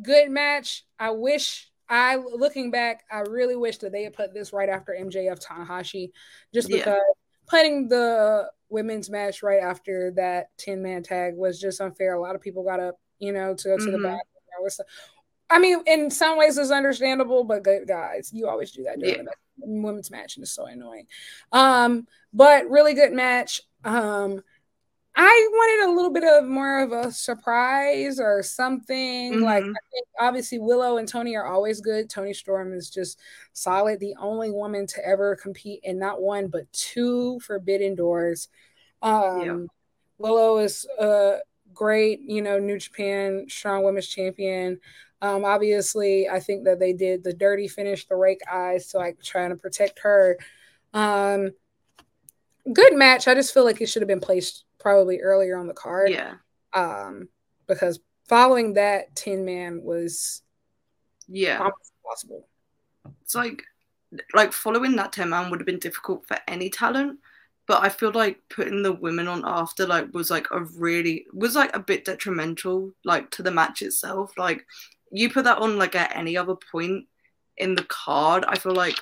good 0.00 0.30
match. 0.30 0.84
I 0.98 1.10
wish 1.10 1.67
I 1.88 2.16
looking 2.16 2.70
back, 2.70 3.04
I 3.10 3.20
really 3.20 3.56
wish 3.56 3.78
that 3.78 3.92
they 3.92 4.02
had 4.04 4.12
put 4.12 4.34
this 4.34 4.52
right 4.52 4.68
after 4.68 4.96
MJF 4.98 5.44
Tanahashi, 5.44 6.10
just 6.52 6.68
because 6.68 6.86
yeah. 6.86 7.48
putting 7.48 7.88
the 7.88 8.50
women's 8.68 9.08
match 9.08 9.42
right 9.42 9.62
after 9.62 10.12
that 10.16 10.48
10 10.58 10.82
man 10.82 11.02
tag 11.02 11.34
was 11.36 11.60
just 11.60 11.80
unfair. 11.80 12.14
A 12.14 12.20
lot 12.20 12.34
of 12.34 12.40
people 12.40 12.62
got 12.64 12.80
up, 12.80 12.96
you 13.18 13.32
know, 13.32 13.54
to 13.54 13.68
go 13.68 13.76
to 13.76 13.84
mm-hmm. 13.84 14.02
the 14.02 14.08
back. 14.08 14.22
I 15.50 15.58
mean, 15.58 15.82
in 15.86 16.10
some 16.10 16.36
ways 16.36 16.58
it's 16.58 16.70
understandable, 16.70 17.44
but 17.44 17.64
guys, 17.86 18.30
you 18.32 18.48
always 18.48 18.70
do 18.70 18.84
that 18.84 18.98
during 18.98 19.16
yeah. 19.16 19.22
the 19.22 19.32
women's 19.66 20.10
match, 20.10 20.36
and 20.36 20.42
it's 20.42 20.52
so 20.52 20.66
annoying. 20.66 21.06
Um, 21.52 22.06
but 22.32 22.68
really 22.68 22.94
good 22.94 23.12
match. 23.12 23.62
Um, 23.84 24.42
I 25.20 25.48
wanted 25.50 25.90
a 25.90 25.94
little 25.96 26.12
bit 26.12 26.22
of 26.22 26.48
more 26.48 26.80
of 26.80 26.92
a 26.92 27.10
surprise 27.10 28.20
or 28.20 28.40
something. 28.40 29.32
Mm-hmm. 29.32 29.42
Like 29.42 29.64
obviously 30.20 30.60
Willow 30.60 30.98
and 30.98 31.08
Toni 31.08 31.34
are 31.34 31.46
always 31.46 31.80
good. 31.80 32.08
Toni 32.08 32.32
Storm 32.32 32.72
is 32.72 32.88
just 32.88 33.18
solid. 33.52 33.98
The 33.98 34.14
only 34.20 34.52
woman 34.52 34.86
to 34.86 35.04
ever 35.04 35.34
compete 35.34 35.80
in 35.82 35.98
not 35.98 36.22
one 36.22 36.46
but 36.46 36.72
two 36.72 37.40
Forbidden 37.40 37.96
Doors. 37.96 38.46
Um, 39.02 39.42
yeah. 39.44 39.58
Willow 40.18 40.58
is 40.58 40.86
a 41.00 41.38
great, 41.74 42.20
you 42.20 42.40
know, 42.40 42.60
New 42.60 42.78
Japan 42.78 43.46
Strong 43.48 43.82
Women's 43.82 44.06
Champion. 44.06 44.78
Um, 45.20 45.44
obviously, 45.44 46.28
I 46.28 46.38
think 46.38 46.64
that 46.64 46.78
they 46.78 46.92
did 46.92 47.24
the 47.24 47.32
dirty 47.32 47.66
finish, 47.66 48.06
the 48.06 48.14
rake 48.14 48.42
eyes, 48.48 48.88
so 48.88 48.98
like 48.98 49.20
trying 49.20 49.50
to 49.50 49.56
protect 49.56 49.98
her. 49.98 50.38
Um, 50.94 51.50
good 52.72 52.94
match. 52.94 53.28
I 53.28 53.34
just 53.34 53.54
feel 53.54 53.64
like 53.64 53.80
it 53.80 53.86
should 53.88 54.02
have 54.02 54.08
been 54.08 54.20
placed 54.20 54.64
probably 54.78 55.20
earlier 55.20 55.56
on 55.56 55.66
the 55.66 55.74
card. 55.74 56.10
Yeah. 56.10 56.34
Um, 56.72 57.28
because 57.66 58.00
following 58.28 58.74
that 58.74 59.14
10 59.16 59.44
man 59.44 59.82
was 59.82 60.42
yeah 61.28 61.70
possible. 62.04 62.46
It's 63.22 63.34
like 63.34 63.62
like 64.34 64.52
following 64.52 64.96
that 64.96 65.12
10 65.12 65.28
man 65.28 65.50
would 65.50 65.60
have 65.60 65.66
been 65.66 65.78
difficult 65.78 66.26
for 66.26 66.38
any 66.46 66.70
talent, 66.70 67.18
but 67.66 67.82
I 67.82 67.88
feel 67.90 68.12
like 68.12 68.40
putting 68.48 68.82
the 68.82 68.92
women 68.92 69.28
on 69.28 69.42
after 69.44 69.86
like 69.86 70.12
was 70.14 70.30
like 70.30 70.46
a 70.50 70.60
really 70.60 71.26
was 71.32 71.54
like 71.54 71.74
a 71.74 71.80
bit 71.80 72.04
detrimental 72.04 72.92
like 73.04 73.30
to 73.32 73.42
the 73.42 73.50
match 73.50 73.82
itself. 73.82 74.32
Like 74.36 74.64
you 75.10 75.30
put 75.30 75.44
that 75.44 75.58
on 75.58 75.78
like 75.78 75.94
at 75.94 76.16
any 76.16 76.36
other 76.36 76.56
point 76.72 77.06
in 77.56 77.74
the 77.74 77.84
card, 77.84 78.44
I 78.46 78.56
feel 78.56 78.74
like 78.74 78.96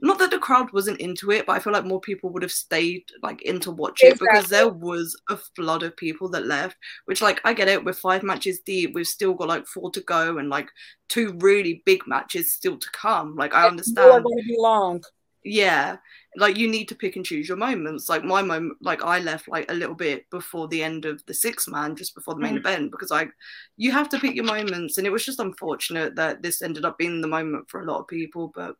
not 0.00 0.18
that 0.18 0.30
the 0.30 0.38
crowd 0.38 0.72
wasn't 0.72 1.00
into 1.00 1.30
it, 1.30 1.46
but 1.46 1.52
I 1.52 1.58
feel 1.58 1.72
like 1.72 1.84
more 1.84 2.00
people 2.00 2.30
would 2.30 2.42
have 2.42 2.52
stayed 2.52 3.04
like 3.22 3.42
into 3.42 3.70
watch 3.70 4.02
it 4.02 4.12
exactly. 4.12 4.28
because 4.30 4.50
there 4.50 4.68
was 4.68 5.20
a 5.30 5.36
flood 5.36 5.82
of 5.82 5.96
people 5.96 6.28
that 6.30 6.46
left. 6.46 6.76
Which 7.06 7.22
like 7.22 7.40
I 7.44 7.52
get 7.52 7.68
it, 7.68 7.84
we're 7.84 7.92
five 7.92 8.22
matches 8.22 8.60
deep, 8.60 8.94
we've 8.94 9.06
still 9.06 9.34
got 9.34 9.48
like 9.48 9.66
four 9.66 9.90
to 9.92 10.00
go, 10.00 10.38
and 10.38 10.48
like 10.48 10.68
two 11.08 11.36
really 11.40 11.82
big 11.86 12.06
matches 12.06 12.52
still 12.52 12.78
to 12.78 12.90
come. 12.92 13.36
Like 13.36 13.54
I 13.54 13.66
understand. 13.66 14.08
It's 14.08 14.22
going 14.22 14.38
to 14.38 14.48
be 14.48 14.56
long. 14.58 15.02
Yeah, 15.46 15.98
like 16.36 16.56
you 16.56 16.68
need 16.68 16.88
to 16.88 16.94
pick 16.94 17.16
and 17.16 17.24
choose 17.24 17.48
your 17.48 17.58
moments. 17.58 18.08
Like 18.08 18.24
my 18.24 18.40
moment, 18.40 18.78
like 18.80 19.04
I 19.04 19.18
left 19.18 19.46
like 19.46 19.70
a 19.70 19.74
little 19.74 19.94
bit 19.94 20.28
before 20.30 20.68
the 20.68 20.82
end 20.82 21.04
of 21.04 21.22
the 21.26 21.34
six 21.34 21.68
man, 21.68 21.96
just 21.96 22.14
before 22.14 22.34
the 22.34 22.40
main 22.40 22.56
mm-hmm. 22.56 22.66
event, 22.66 22.90
because 22.90 23.10
like 23.10 23.30
you 23.76 23.92
have 23.92 24.08
to 24.08 24.18
pick 24.18 24.34
your 24.34 24.46
moments, 24.46 24.96
and 24.96 25.06
it 25.06 25.10
was 25.10 25.24
just 25.24 25.40
unfortunate 25.40 26.16
that 26.16 26.42
this 26.42 26.62
ended 26.62 26.86
up 26.86 26.96
being 26.96 27.20
the 27.20 27.28
moment 27.28 27.68
for 27.68 27.82
a 27.82 27.84
lot 27.84 28.00
of 28.00 28.08
people, 28.08 28.52
but 28.54 28.76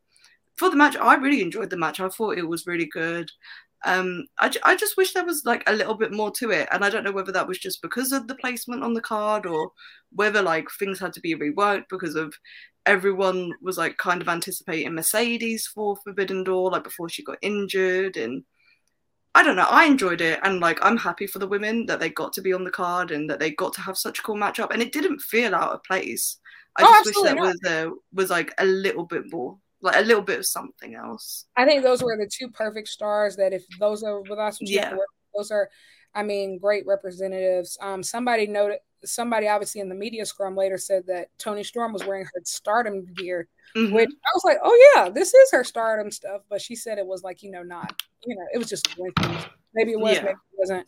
for 0.55 0.69
the 0.69 0.75
match, 0.75 0.95
I 0.95 1.15
really 1.15 1.41
enjoyed 1.41 1.69
the 1.69 1.77
match. 1.77 1.99
I 1.99 2.09
thought 2.09 2.37
it 2.37 2.47
was 2.47 2.67
really 2.67 2.85
good. 2.85 3.29
Um, 3.85 4.25
I, 4.39 4.51
I 4.63 4.75
just 4.75 4.97
wish 4.97 5.13
there 5.13 5.25
was 5.25 5.45
like 5.45 5.63
a 5.67 5.73
little 5.73 5.93
bit 5.93 6.11
more 6.11 6.31
to 6.31 6.51
it, 6.51 6.67
and 6.71 6.83
I 6.83 6.89
don't 6.89 7.03
know 7.03 7.11
whether 7.11 7.31
that 7.31 7.47
was 7.47 7.59
just 7.59 7.81
because 7.81 8.11
of 8.11 8.27
the 8.27 8.35
placement 8.35 8.83
on 8.83 8.93
the 8.93 9.01
card 9.01 9.45
or 9.45 9.71
whether 10.11 10.41
like 10.41 10.67
things 10.71 10.99
had 10.99 11.13
to 11.13 11.21
be 11.21 11.35
reworked 11.35 11.85
because 11.89 12.15
of 12.15 12.33
everyone 12.85 13.53
was 13.61 13.77
like 13.77 13.97
kind 13.97 14.21
of 14.21 14.29
anticipating 14.29 14.93
Mercedes 14.93 15.67
for 15.67 15.97
Forbidden 15.97 16.43
Door 16.43 16.71
like 16.71 16.83
before 16.83 17.09
she 17.09 17.23
got 17.23 17.37
injured 17.41 18.17
and 18.17 18.43
I 19.35 19.43
don't 19.43 19.57
know. 19.57 19.67
I 19.69 19.85
enjoyed 19.85 20.21
it, 20.21 20.39
and 20.43 20.61
like 20.61 20.79
I'm 20.81 20.97
happy 20.97 21.27
for 21.27 21.39
the 21.39 21.47
women 21.47 21.85
that 21.87 21.99
they 21.99 22.09
got 22.09 22.31
to 22.33 22.41
be 22.41 22.53
on 22.53 22.63
the 22.63 22.71
card 22.71 23.11
and 23.11 23.29
that 23.29 23.39
they 23.39 23.51
got 23.51 23.73
to 23.73 23.81
have 23.81 23.97
such 23.97 24.19
a 24.19 24.21
cool 24.23 24.35
matchup, 24.37 24.71
and 24.71 24.81
it 24.81 24.93
didn't 24.93 25.19
feel 25.19 25.53
out 25.53 25.73
of 25.73 25.83
place. 25.83 26.37
I 26.77 26.83
oh, 26.83 27.03
just 27.03 27.05
wish 27.05 27.23
there 27.23 27.35
was 27.35 27.59
uh, 27.67 27.89
was 28.13 28.29
like 28.29 28.53
a 28.57 28.65
little 28.65 29.03
bit 29.03 29.23
more 29.31 29.57
like 29.85 29.97
a 29.97 30.05
little 30.05 30.21
bit 30.21 30.39
of 30.39 30.45
something 30.45 30.95
else. 30.95 31.45
I 31.55 31.65
think 31.65 31.83
those 31.83 32.03
were 32.03 32.17
the 32.17 32.29
two 32.31 32.49
perfect 32.49 32.87
stars 32.87 33.35
that 33.37 33.53
if 33.53 33.63
those 33.79 34.03
are 34.03 34.21
with 34.21 34.39
us, 34.39 34.57
yeah. 34.61 34.95
those 35.35 35.51
are, 35.51 35.69
I 36.13 36.23
mean, 36.23 36.59
great 36.59 36.85
representatives. 36.85 37.77
Um, 37.81 38.03
somebody 38.03 38.47
noted, 38.47 38.79
somebody 39.03 39.47
obviously 39.47 39.81
in 39.81 39.89
the 39.89 39.95
media 39.95 40.25
scrum 40.25 40.55
later 40.55 40.77
said 40.77 41.05
that 41.07 41.29
Toni 41.37 41.63
Storm 41.63 41.93
was 41.93 42.05
wearing 42.05 42.25
her 42.25 42.41
stardom 42.43 43.05
gear, 43.15 43.47
mm-hmm. 43.75 43.93
which 43.93 44.09
I 44.09 44.29
was 44.33 44.43
like, 44.43 44.57
oh 44.63 44.93
yeah, 44.95 45.09
this 45.09 45.33
is 45.33 45.51
her 45.51 45.63
stardom 45.63 46.11
stuff. 46.11 46.41
But 46.49 46.61
she 46.61 46.75
said 46.75 46.97
it 46.97 47.05
was 47.05 47.23
like, 47.23 47.43
you 47.43 47.51
know, 47.51 47.63
not, 47.63 48.01
you 48.25 48.35
know, 48.35 48.45
it 48.53 48.57
was 48.57 48.69
just 48.69 48.87
maybe 49.73 49.91
it 49.91 49.99
was, 49.99 50.15
yeah. 50.15 50.23
maybe 50.23 50.35
it 50.35 50.39
wasn't. 50.57 50.87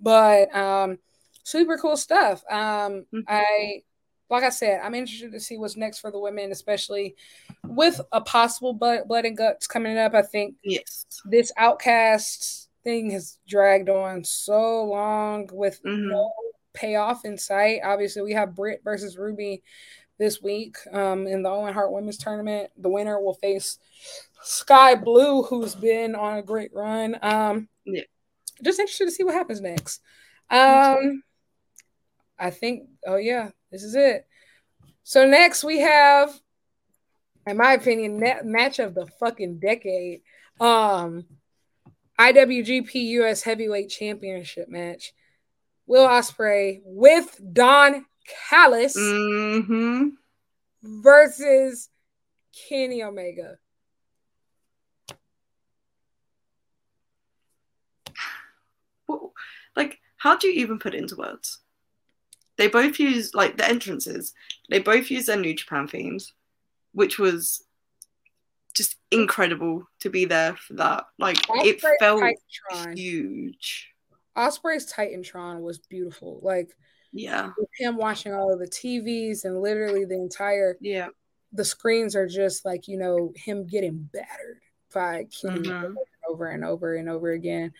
But 0.00 0.54
um, 0.54 0.98
super 1.42 1.76
cool 1.76 1.96
stuff. 1.96 2.42
Um, 2.50 3.06
mm-hmm. 3.12 3.20
I 3.26 3.82
like 4.30 4.44
I 4.44 4.50
said, 4.50 4.80
I'm 4.82 4.94
interested 4.94 5.32
to 5.32 5.40
see 5.40 5.56
what's 5.56 5.76
next 5.76 6.00
for 6.00 6.10
the 6.10 6.18
women, 6.18 6.52
especially 6.52 7.16
with 7.64 8.00
a 8.12 8.20
possible 8.20 8.74
blood, 8.74 9.08
blood 9.08 9.24
and 9.24 9.36
guts 9.36 9.66
coming 9.66 9.96
up. 9.96 10.14
I 10.14 10.22
think 10.22 10.56
yes, 10.62 11.06
this 11.24 11.52
outcast 11.56 12.68
thing 12.84 13.10
has 13.10 13.38
dragged 13.48 13.88
on 13.88 14.24
so 14.24 14.84
long 14.84 15.48
with 15.52 15.82
mm-hmm. 15.82 16.10
no 16.10 16.30
payoff 16.74 17.24
in 17.24 17.38
sight. 17.38 17.80
Obviously, 17.84 18.22
we 18.22 18.32
have 18.32 18.54
Britt 18.54 18.80
versus 18.84 19.16
Ruby 19.16 19.62
this 20.18 20.42
week 20.42 20.76
um, 20.92 21.26
in 21.26 21.42
the 21.42 21.48
Owen 21.48 21.74
Hart 21.74 21.92
Women's 21.92 22.18
Tournament. 22.18 22.70
The 22.76 22.88
winner 22.88 23.20
will 23.20 23.34
face 23.34 23.78
Skye 24.42 24.96
Blue, 24.96 25.42
who's 25.42 25.74
been 25.74 26.14
on 26.14 26.38
a 26.38 26.42
great 26.42 26.72
run. 26.74 27.16
Um, 27.22 27.68
yeah. 27.84 28.02
Just 28.62 28.80
interested 28.80 29.06
to 29.06 29.10
see 29.12 29.24
what 29.24 29.34
happens 29.34 29.60
next. 29.60 30.00
Um, 30.50 31.22
I 32.38 32.50
think, 32.50 32.88
oh 33.06 33.16
yeah, 33.16 33.50
this 33.70 33.82
is 33.82 33.94
it. 33.94 34.26
So 35.02 35.26
next 35.26 35.64
we 35.64 35.80
have, 35.80 36.38
in 37.46 37.56
my 37.56 37.74
opinion, 37.74 38.18
net 38.18 38.44
match 38.44 38.78
of 38.78 38.94
the 38.94 39.06
fucking 39.18 39.58
decade. 39.58 40.20
Um, 40.60 41.24
IWGP 42.18 42.94
US 42.94 43.42
Heavyweight 43.42 43.88
Championship 43.88 44.68
match. 44.68 45.12
Will 45.86 46.06
Ospreay 46.06 46.80
with 46.84 47.40
Don 47.52 48.04
Callis 48.50 48.96
mm-hmm. 48.96 50.08
versus 50.82 51.88
Kenny 52.68 53.02
Omega. 53.02 53.56
like, 59.76 59.98
how 60.16 60.36
do 60.36 60.48
you 60.48 60.60
even 60.60 60.78
put 60.78 60.94
it 60.94 60.98
into 60.98 61.16
words? 61.16 61.60
They 62.58 62.68
both 62.68 62.98
use 62.98 63.34
like 63.34 63.56
the 63.56 63.66
entrances. 63.66 64.34
They 64.68 64.80
both 64.80 65.10
use 65.10 65.26
their 65.26 65.36
New 65.36 65.54
Japan 65.54 65.88
themes, 65.88 66.34
which 66.92 67.18
was 67.18 67.64
just 68.74 68.96
incredible 69.10 69.88
to 70.00 70.10
be 70.10 70.24
there 70.24 70.56
for 70.56 70.74
that. 70.74 71.06
Like 71.18 71.38
it 71.48 71.80
felt 72.00 72.22
Titantron. 72.22 72.98
huge. 72.98 73.88
Ospreay's 74.36 74.92
Titantron 74.92 75.60
was 75.60 75.78
beautiful. 75.78 76.40
Like 76.42 76.76
yeah, 77.12 77.52
him 77.76 77.96
watching 77.96 78.34
all 78.34 78.52
of 78.52 78.58
the 78.58 78.66
TVs 78.66 79.44
and 79.44 79.62
literally 79.62 80.04
the 80.04 80.16
entire 80.16 80.76
yeah 80.80 81.08
the 81.52 81.64
screens 81.64 82.14
are 82.14 82.26
just 82.26 82.64
like 82.64 82.88
you 82.88 82.98
know 82.98 83.32
him 83.34 83.66
getting 83.66 84.08
battered 84.12 84.60
by 84.92 85.26
Kenny 85.40 85.68
mm-hmm. 85.68 85.94
over 86.28 86.48
and 86.48 86.64
over 86.64 86.96
and 86.96 87.08
over 87.08 87.30
again. 87.32 87.72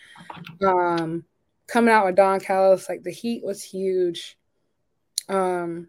Um, 0.64 1.24
coming 1.66 1.92
out 1.92 2.06
with 2.06 2.16
Don 2.16 2.40
Callis, 2.40 2.88
like 2.88 3.02
the 3.02 3.12
heat 3.12 3.44
was 3.44 3.62
huge. 3.62 4.37
Um, 5.28 5.88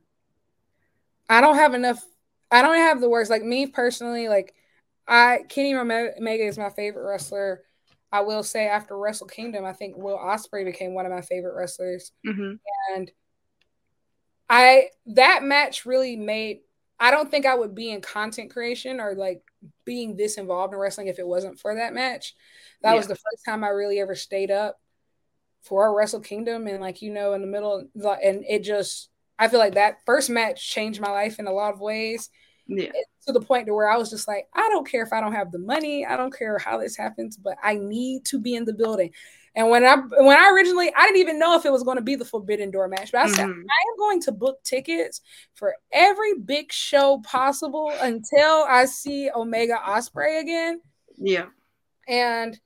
I 1.30 1.42
don't 1.42 1.56
have 1.56 1.74
enough. 1.74 2.04
I 2.52 2.62
don't 2.62 2.78
have 2.78 3.00
the 3.00 3.10
words. 3.10 3.30
Like 3.30 3.44
me 3.44 3.68
personally, 3.68 4.28
like 4.28 4.56
I 5.08 5.40
Kenny 5.50 5.76
Omega 5.76 6.46
is 6.46 6.58
my 6.58 6.70
favorite 6.70 7.08
wrestler. 7.08 7.64
I 8.12 8.22
will 8.22 8.44
say 8.44 8.68
after 8.68 8.98
Wrestle 8.98 9.28
Kingdom, 9.28 9.66
I 9.66 9.74
think 9.74 9.96
Will 9.96 10.18
Ospreay 10.18 10.66
became 10.66 10.94
one 10.94 11.06
of 11.06 11.12
my 11.12 11.22
favorite 11.22 11.56
wrestlers, 11.56 12.12
mm-hmm. 12.26 12.56
and 12.94 13.12
I 14.50 14.88
that 15.08 15.44
match 15.44 15.86
really 15.86 16.16
made. 16.16 16.62
I 17.00 17.12
don't 17.12 17.30
think 17.32 17.46
I 17.46 17.56
would 17.56 17.76
be 17.76 17.92
in 17.92 18.02
content 18.02 18.52
creation 18.52 19.00
or 19.00 19.16
like 19.16 19.42
being 19.86 20.18
this 20.18 20.38
involved 20.38 20.74
in 20.74 20.80
wrestling 20.80 21.08
if 21.08 21.20
it 21.20 21.28
wasn't 21.28 21.60
for 21.60 21.76
that 21.76 21.94
match. 21.94 22.36
That 22.82 22.92
yeah. 22.92 22.98
was 22.98 23.08
the 23.08 23.16
first 23.16 23.46
time 23.46 23.64
I 23.64 23.70
really 23.70 24.00
ever 24.00 24.16
stayed 24.16 24.52
up 24.52 24.80
for 25.62 25.88
a 25.88 25.94
Wrestle 25.94 26.20
Kingdom, 26.20 26.68
and 26.68 26.82
like 26.82 27.02
you 27.02 27.12
know, 27.12 27.34
in 27.34 27.42
the 27.42 27.48
middle, 27.48 27.88
and 27.96 28.44
it 28.48 28.64
just 28.64 29.10
I 29.40 29.48
feel 29.48 29.60
like 29.60 29.76
that 29.76 30.00
first 30.06 30.30
match 30.30 30.70
changed 30.70 31.00
my 31.00 31.12
life 31.12 31.40
in 31.40 31.48
a 31.48 31.54
lot 31.54 31.74
of 31.74 31.80
ways. 31.80 32.30
Yeah. 32.68 32.92
To 33.26 33.34
the 33.34 33.42
point 33.42 33.66
to 33.66 33.74
where 33.74 33.90
I 33.90 33.98
was 33.98 34.12
just 34.12 34.28
like, 34.28 34.48
I 34.54 34.70
don't 34.70 34.88
care 34.88 35.02
if 35.02 35.14
I 35.14 35.22
don't 35.22 35.34
have 35.34 35.52
the 35.52 35.58
money, 35.58 36.06
I 36.06 36.18
don't 36.18 36.38
care 36.38 36.60
how 36.60 36.78
this 36.78 36.96
happens, 36.96 37.38
but 37.38 37.58
I 37.64 37.76
need 37.76 38.26
to 38.26 38.40
be 38.40 38.54
in 38.54 38.66
the 38.66 38.74
building. 38.74 39.12
And 39.56 39.70
when 39.70 39.84
I 39.84 39.96
when 39.96 40.38
I 40.38 40.52
originally 40.52 40.92
I 40.96 41.06
didn't 41.06 41.22
even 41.22 41.40
know 41.40 41.58
if 41.58 41.66
it 41.66 41.72
was 41.72 41.84
going 41.84 41.98
to 41.98 42.04
be 42.04 42.16
the 42.16 42.26
Forbidden 42.26 42.70
Door 42.70 42.90
match, 42.90 43.12
but 43.12 43.22
I 43.22 43.28
said 43.28 43.48
mm-hmm. 43.48 43.60
I 43.60 43.92
am 43.92 43.98
going 43.98 44.22
to 44.22 44.32
book 44.32 44.64
tickets 44.64 45.22
for 45.56 45.76
every 45.92 46.36
big 46.36 46.72
show 46.72 47.20
possible 47.24 47.92
until 48.00 48.66
I 48.70 48.86
see 48.86 49.32
Omega 49.36 49.78
Ospreay 49.78 50.42
again. 50.42 50.82
Yeah. 51.18 51.48
And 52.08 52.60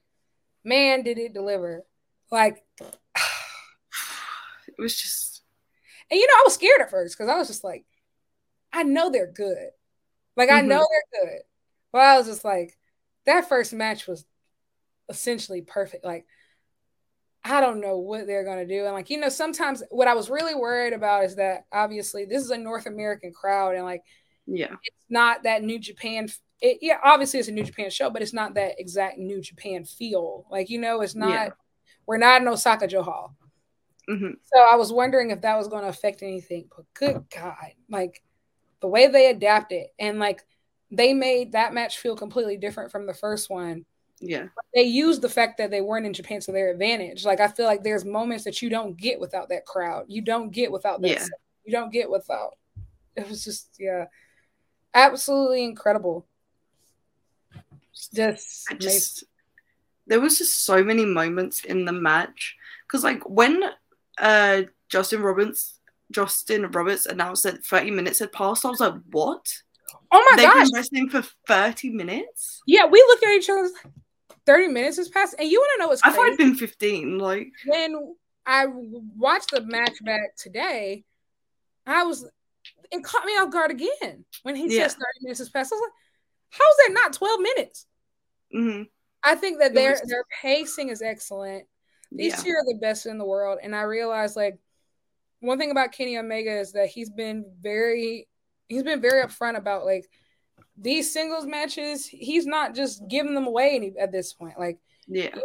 man, 0.64 1.04
did 1.04 1.18
it 1.18 1.34
deliver. 1.34 1.84
Like 2.32 2.64
it 4.68 4.78
was 4.78 5.02
just 5.02 5.33
and 6.10 6.20
you 6.20 6.28
know, 6.28 6.34
I 6.34 6.44
was 6.46 6.54
scared 6.54 6.82
at 6.82 6.90
first 6.90 7.18
because 7.18 7.30
I 7.30 7.38
was 7.38 7.48
just 7.48 7.64
like, 7.64 7.86
I 8.72 8.84
know 8.84 9.10
they're 9.10 9.32
good. 9.32 9.70
Like 10.36 10.50
mm-hmm. 10.50 10.58
I 10.58 10.62
know 10.62 10.86
they're 11.12 11.24
good. 11.24 11.42
But 11.92 12.02
I 12.02 12.18
was 12.18 12.28
just 12.28 12.44
like, 12.44 12.78
that 13.26 13.48
first 13.48 13.74
match 13.74 14.08
was 14.08 14.26
essentially 15.10 15.62
perfect. 15.62 16.04
Like 16.04 16.26
I 17.44 17.62
don't 17.62 17.82
know 17.82 17.98
what 17.98 18.26
they're 18.26 18.46
gonna 18.46 18.66
do. 18.66 18.86
And 18.86 18.94
like, 18.94 19.10
you 19.10 19.20
know, 19.20 19.30
sometimes 19.30 19.84
what 19.90 20.08
I 20.08 20.14
was 20.14 20.30
really 20.30 20.56
worried 20.56 20.94
about 20.94 21.26
is 21.26 21.36
that 21.36 21.66
obviously 21.72 22.26
this 22.26 22.44
is 22.44 22.52
a 22.52 22.58
North 22.58 22.86
American 22.86 23.32
crowd, 23.32 23.76
and 23.76 23.84
like, 23.84 24.02
yeah, 24.46 24.74
it's 24.84 25.06
not 25.10 25.44
that 25.44 25.64
New 25.64 25.80
Japan. 25.80 26.30
It, 26.62 26.78
yeah, 26.82 26.98
obviously 27.04 27.40
it's 27.40 27.50
a 27.50 27.54
New 27.54 27.66
Japan 27.66 27.90
show, 27.90 28.10
but 28.10 28.22
it's 28.22 28.34
not 28.34 28.56
that 28.56 28.80
exact 28.80 29.18
New 29.18 29.42
Japan 29.42 29.84
feel. 29.84 30.46
Like, 30.50 30.70
you 30.70 30.80
know, 30.80 31.02
it's 31.02 31.16
not. 31.16 31.30
Yeah. 31.30 31.50
We're 32.06 32.18
not 32.18 32.42
in 32.42 32.48
Osaka-jo 32.50 33.02
Hall. 33.02 33.34
Mm-hmm. 34.10 34.34
So 34.44 34.68
I 34.72 34.76
was 34.76 34.92
wondering 34.92 35.32
if 35.32 35.42
that 35.42 35.58
was 35.58 35.68
going 35.68 35.84
to 35.84 35.90
affect 35.90 36.24
anything. 36.24 36.70
But 36.76 36.86
good 36.94 37.26
God, 37.34 37.56
like 37.90 38.22
the 38.82 38.88
way 38.88 39.08
they 39.08 39.30
adapted 39.30 39.88
and 39.98 40.20
like 40.20 40.44
they 40.92 41.14
made 41.14 41.54
that 41.54 41.74
match 41.74 42.00
feel 42.00 42.16
completely 42.16 42.58
different 42.58 42.92
from 42.92 43.06
the 43.06 43.14
first 43.14 43.50
one 43.50 43.86
yeah. 44.24 44.48
They 44.74 44.84
used 44.84 45.22
the 45.22 45.30
fact 45.30 45.58
that 45.58 45.70
they 45.70 45.82
weren't 45.82 46.06
in 46.06 46.14
Japan 46.14 46.40
to 46.42 46.52
their 46.52 46.72
advantage. 46.72 47.26
Like 47.26 47.40
I 47.40 47.50
feel 47.50 47.66
like 47.66 47.84
there's 47.84 48.06
moments 48.06 48.46
that 48.46 48.62
you 48.62 48.70
don't 48.70 48.98
get 48.98 49.20
without 49.20 49.50
that 49.50 49.66
crowd. 49.66 50.06
You 50.08 50.22
don't 50.22 50.50
get 50.50 50.72
without 50.72 51.02
that. 51.02 51.12
Yeah. 51.12 51.26
You 51.66 51.72
don't 51.72 51.92
get 51.92 52.10
without. 52.10 52.58
It 53.16 53.30
was 53.30 53.44
just 53.44 53.76
yeah, 53.80 54.06
absolutely 54.94 55.64
incredible. 55.64 56.26
Just, 58.14 58.68
just 58.80 59.24
there 60.08 60.20
was 60.20 60.38
just 60.38 60.66
so 60.66 60.84
many 60.84 61.06
moments 61.06 61.64
in 61.64 61.86
the 61.86 61.92
match 61.92 62.56
because 62.88 63.04
like 63.04 63.22
when 63.30 63.62
uh 64.20 64.64
Justin 64.90 65.22
Roberts 65.22 65.80
Justin 66.12 66.70
Roberts 66.70 67.06
announced 67.06 67.44
that 67.44 67.66
30 67.66 67.92
minutes 67.92 68.20
had 68.20 68.32
passed, 68.32 68.66
I 68.66 68.70
was 68.70 68.80
like, 68.80 68.94
what? 69.12 69.46
Oh 70.12 70.28
my 70.30 70.36
They've 70.38 70.46
gosh. 70.48 70.70
been 70.70 70.76
wrestling 70.76 71.10
for 71.10 71.24
30 71.48 71.90
minutes? 71.90 72.62
Yeah, 72.68 72.86
we 72.86 73.00
look 73.00 73.24
at 73.24 73.36
each 73.36 73.50
other 73.50 73.70
30 74.46 74.68
minutes 74.70 74.98
has 74.98 75.10
passed. 75.10 75.36
And 75.40 75.50
you 75.50 75.60
want 75.60 75.72
to 75.76 75.84
know 75.84 75.88
what's 75.90 76.02
crazy? 76.02 76.14
I 76.14 76.18
thought 76.18 76.28
it'd 76.28 76.38
been 76.38 76.56
15. 76.56 77.18
Like 77.18 77.48
when 77.66 78.16
I 78.46 78.66
watched 78.68 79.52
the 79.52 79.62
match 79.62 80.04
back 80.04 80.36
today, 80.38 81.04
I 81.86 82.04
was 82.04 82.30
it 82.92 83.04
caught 83.04 83.26
me 83.26 83.34
off 83.34 83.52
guard 83.52 83.72
again 83.72 84.26
when 84.44 84.56
he 84.56 84.76
yeah. 84.76 84.84
says 84.84 84.94
30 84.94 85.04
minutes 85.22 85.40
has 85.40 85.50
passed. 85.50 85.74
I 85.74 85.76
was 85.76 85.82
like, 85.82 86.60
how's 86.62 86.78
that 86.88 86.94
not 86.94 87.14
12 87.14 87.40
minutes? 87.42 87.86
Mm-hmm. 88.56 88.84
I 89.24 89.36
think 89.36 89.60
that 89.60 89.74
their 89.74 90.00
their 90.06 90.26
pacing 90.42 90.90
is 90.90 91.02
excellent. 91.02 91.66
These 92.16 92.34
yeah. 92.34 92.44
two 92.44 92.50
are 92.50 92.66
the 92.66 92.80
best 92.82 93.06
in 93.06 93.18
the 93.18 93.26
world. 93.26 93.60
And 93.62 93.76
I 93.76 93.82
realized 93.82 94.36
like 94.36 94.60
one 95.40 95.58
thing 95.58 95.72
about 95.72 95.92
Kenny 95.92 96.18
Omega 96.18 96.60
is 96.60 96.74
that 96.74 96.88
he's 96.88 97.10
been 97.10 97.46
very 97.62 98.28
he's 98.68 98.84
been 98.84 99.02
very 99.02 99.24
upfront 99.24 99.58
about 99.58 99.86
like 99.86 100.06
these 100.78 101.14
singles 101.14 101.46
matches, 101.46 102.06
he's 102.06 102.46
not 102.46 102.76
just 102.76 103.08
giving 103.08 103.36
them 103.36 103.46
away 103.46 103.76
any, 103.76 103.94
at 104.00 104.12
this 104.12 104.34
point. 104.34 104.60
Like, 104.60 104.80
yeah. 105.08 105.36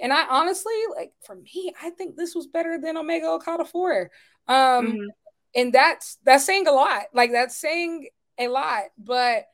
And 0.00 0.12
I 0.12 0.26
honestly, 0.28 0.72
like, 0.96 1.12
for 1.24 1.34
me, 1.34 1.72
I 1.82 1.90
think 1.90 2.16
this 2.16 2.34
was 2.34 2.46
better 2.46 2.78
than 2.80 2.96
Omega 2.96 3.28
Okada 3.28 3.64
4. 3.64 4.10
Um, 4.46 4.56
mm-hmm. 4.56 5.06
and 5.54 5.72
that's 5.72 6.18
that's 6.24 6.46
saying 6.46 6.66
a 6.66 6.72
lot. 6.72 7.04
Like, 7.12 7.32
that's 7.32 7.56
saying 7.56 8.08
a 8.38 8.48
lot. 8.48 8.84
But 8.96 9.44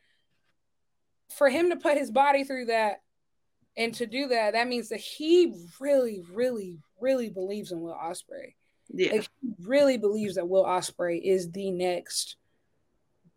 for 1.37 1.49
him 1.49 1.71
to 1.71 1.77
put 1.77 1.99
his 1.99 2.11
body 2.11 2.45
through 2.45 2.67
that 2.67 2.99
and 3.77 3.95
to 3.95 4.07
do 4.07 4.29
that, 4.29 4.53
that 4.53 4.69
means 4.69 4.89
that 4.91 5.01
he 5.01 5.55
really, 5.81 6.23
really, 6.33 6.79
really 7.01 7.29
believes 7.29 7.73
in 7.73 7.81
Will 7.81 7.95
Ospreay. 7.95 8.55
Yeah. 8.93 9.13
Like, 9.13 9.29
he 9.41 9.49
really 9.67 9.99
believes 9.99 10.37
that 10.37 10.49
Will 10.49 10.65
Ospreay 10.65 11.21
is 11.23 11.51
the 11.51 11.71
next 11.71 12.37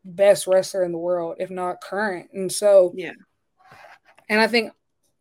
best 0.05 0.47
wrestler 0.47 0.84
in 0.84 0.91
the 0.91 0.97
world, 0.97 1.38
if 1.39 1.49
not 1.49 1.81
current. 1.81 2.30
And 2.34 2.51
so, 2.51 2.93
yeah. 2.95 3.14
And 4.30 4.39
I 4.39 4.47
think 4.47 4.73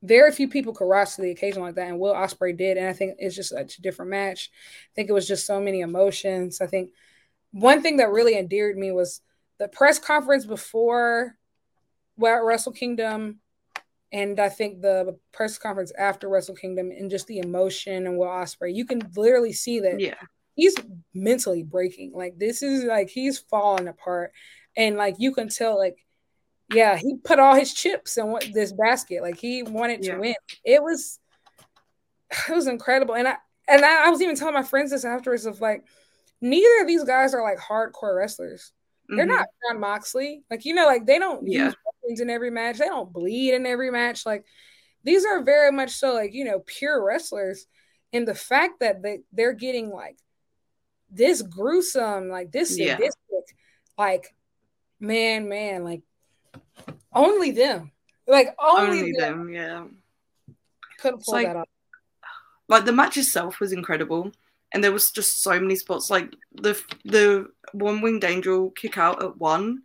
very 0.03 0.33
few 0.33 0.49
people 0.49 0.75
could 0.75 0.89
rise 0.89 1.17
to 1.17 1.23
the 1.23 1.31
occasion 1.31 1.63
like 1.63 1.77
that, 1.77 1.89
and 1.89 1.99
Will 1.99 2.15
Ospreay 2.15 2.57
did. 2.57 2.77
And 2.77 2.89
I 2.89 2.93
think 2.93 3.17
it's 3.19 3.37
just 3.37 3.53
a 3.53 3.65
different 3.81 4.11
match. 4.11 4.51
I 4.53 4.93
think 4.95 5.09
it 5.09 5.15
was 5.15 5.29
just 5.29 5.47
so 5.47 5.61
many 5.61 5.81
emotions. 5.81 6.61
I 6.61 6.67
think 6.67 6.91
one 7.53 7.83
thing 7.83 7.97
that 7.99 8.11
really 8.11 8.37
endeared 8.37 8.77
me 8.77 8.93
was 8.93 9.23
the 9.59 9.69
press 9.69 9.99
conference 9.99 10.45
before 10.45 11.37
well, 12.19 12.45
Wrestle 12.45 12.73
Kingdom, 12.73 13.41
and 14.13 14.39
I 14.39 14.49
think 14.49 14.83
the 14.83 15.19
press 15.33 15.59
conference 15.59 15.93
after 15.99 16.29
Wrestle 16.29 16.55
Kingdom, 16.55 16.91
and 16.91 17.11
just 17.11 17.27
the 17.27 17.39
emotion 17.39 18.07
and 18.07 18.19
Will 18.19 18.27
Ospreay. 18.27 18.75
You 18.75 18.87
can 18.87 19.01
literally 19.17 19.53
see 19.53 19.81
that. 19.81 20.01
Yeah. 20.01 20.15
He's 20.55 20.75
mentally 21.13 21.63
breaking. 21.63 22.13
Like 22.15 22.39
this 22.39 22.63
is 22.63 22.85
like 22.85 23.11
he's 23.11 23.39
falling 23.39 23.89
apart 23.89 24.33
and 24.77 24.97
like 24.97 25.17
you 25.19 25.33
can 25.33 25.49
tell 25.49 25.79
like 25.79 25.97
yeah 26.73 26.97
he 26.97 27.17
put 27.25 27.39
all 27.39 27.55
his 27.55 27.73
chips 27.73 28.17
in 28.17 28.29
what, 28.29 28.47
this 28.53 28.73
basket 28.73 29.23
like 29.23 29.39
he 29.39 29.63
wanted 29.63 30.05
yeah. 30.05 30.15
to 30.15 30.21
win 30.21 30.35
it 30.65 30.83
was 30.83 31.19
it 32.49 32.55
was 32.55 32.67
incredible 32.67 33.15
and 33.15 33.29
i 33.29 33.37
and 33.69 33.85
I, 33.85 34.07
I, 34.07 34.11
was 34.11 34.23
even 34.23 34.37
telling 34.37 34.55
my 34.55 34.63
friends 34.63 34.93
this 34.93 35.05
afterwards 35.05 35.45
of 35.45 35.61
like 35.61 35.85
neither 36.41 36.83
of 36.83 36.87
these 36.87 37.03
guys 37.03 37.35
are 37.35 37.43
like 37.43 37.59
hardcore 37.59 38.17
wrestlers 38.17 38.73
they're 39.09 39.25
mm-hmm. 39.25 39.37
not 39.37 39.47
Jon 39.69 39.81
Moxley 39.81 40.43
like 40.51 40.65
you 40.65 40.75
know 40.75 40.87
like 40.87 41.07
they 41.07 41.19
don't 41.19 41.47
yeah. 41.47 41.67
use 41.67 41.75
in 42.09 42.31
every 42.31 42.51
match 42.51 42.79
they 42.79 42.87
don't 42.87 43.13
bleed 43.13 43.55
in 43.55 43.67
every 43.67 43.91
match 43.91 44.25
like 44.25 44.45
these 45.05 45.25
are 45.25 45.43
very 45.43 45.71
much 45.73 45.91
so 45.91 46.15
like 46.15 46.33
you 46.33 46.45
know 46.45 46.61
pure 46.67 47.05
wrestlers 47.05 47.67
and 48.13 48.27
the 48.27 48.35
fact 48.35 48.81
that 48.81 49.03
they, 49.03 49.21
they're 49.33 49.53
getting 49.53 49.91
like 49.91 50.17
this 51.11 51.43
gruesome 51.43 52.29
like 52.29 52.51
this 52.53 52.79
yeah. 52.79 52.97
sadistic 52.97 53.57
like 53.99 54.35
man, 55.01 55.49
man, 55.49 55.85
like 55.85 56.03
only 57.13 57.51
them. 57.51 57.93
Like 58.27 58.55
only, 58.59 58.99
only 58.99 59.13
them. 59.13 59.39
them. 59.39 59.55
yeah. 59.55 59.85
Couldn't 60.99 61.25
pull 61.25 61.35
like, 61.35 61.47
that 61.47 61.57
off. 61.57 61.69
Like 62.69 62.85
the 62.85 62.93
match 62.93 63.17
itself 63.17 63.61
was 63.61 63.73
incredible. 63.73 64.33
And 64.75 64.83
there 64.83 64.93
was 64.93 65.11
just 65.11 65.43
so 65.43 65.59
many 65.61 65.77
spots 65.77 66.11
like 66.11 66.35
the 66.53 66.81
the 67.05 67.49
one 67.73 68.01
winged 68.01 68.25
angel 68.25 68.71
kick 68.71 68.99
out 68.99 69.23
at 69.23 69.39
one. 69.39 69.83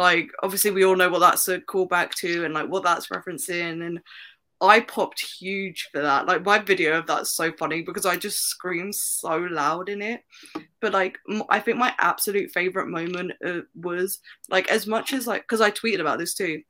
Like 0.00 0.30
obviously 0.42 0.70
we 0.70 0.82
all 0.82 0.96
know 0.96 1.10
what 1.10 1.18
that's 1.18 1.46
a 1.48 1.60
callback 1.60 2.12
to 2.20 2.46
and 2.46 2.54
like 2.54 2.70
what 2.70 2.82
that's 2.82 3.08
referencing 3.08 3.86
and 3.86 4.00
I 4.62 4.80
popped 4.80 5.20
huge 5.20 5.90
for 5.92 6.00
that. 6.00 6.24
Like 6.24 6.42
my 6.42 6.58
video 6.58 6.96
of 6.96 7.06
that's 7.06 7.36
so 7.36 7.52
funny 7.52 7.82
because 7.82 8.06
I 8.06 8.16
just 8.16 8.48
screamed 8.48 8.94
so 8.94 9.36
loud 9.36 9.90
in 9.90 10.00
it. 10.00 10.22
But 10.80 10.94
like 10.94 11.18
I 11.50 11.60
think 11.60 11.76
my 11.76 11.94
absolute 11.98 12.50
favorite 12.50 12.88
moment 12.88 13.32
uh, 13.44 13.60
was 13.74 14.20
like 14.48 14.70
as 14.70 14.86
much 14.86 15.12
as 15.12 15.26
like 15.26 15.42
because 15.42 15.60
I 15.60 15.70
tweeted 15.70 16.00
about 16.00 16.18
this 16.18 16.32
too. 16.32 16.62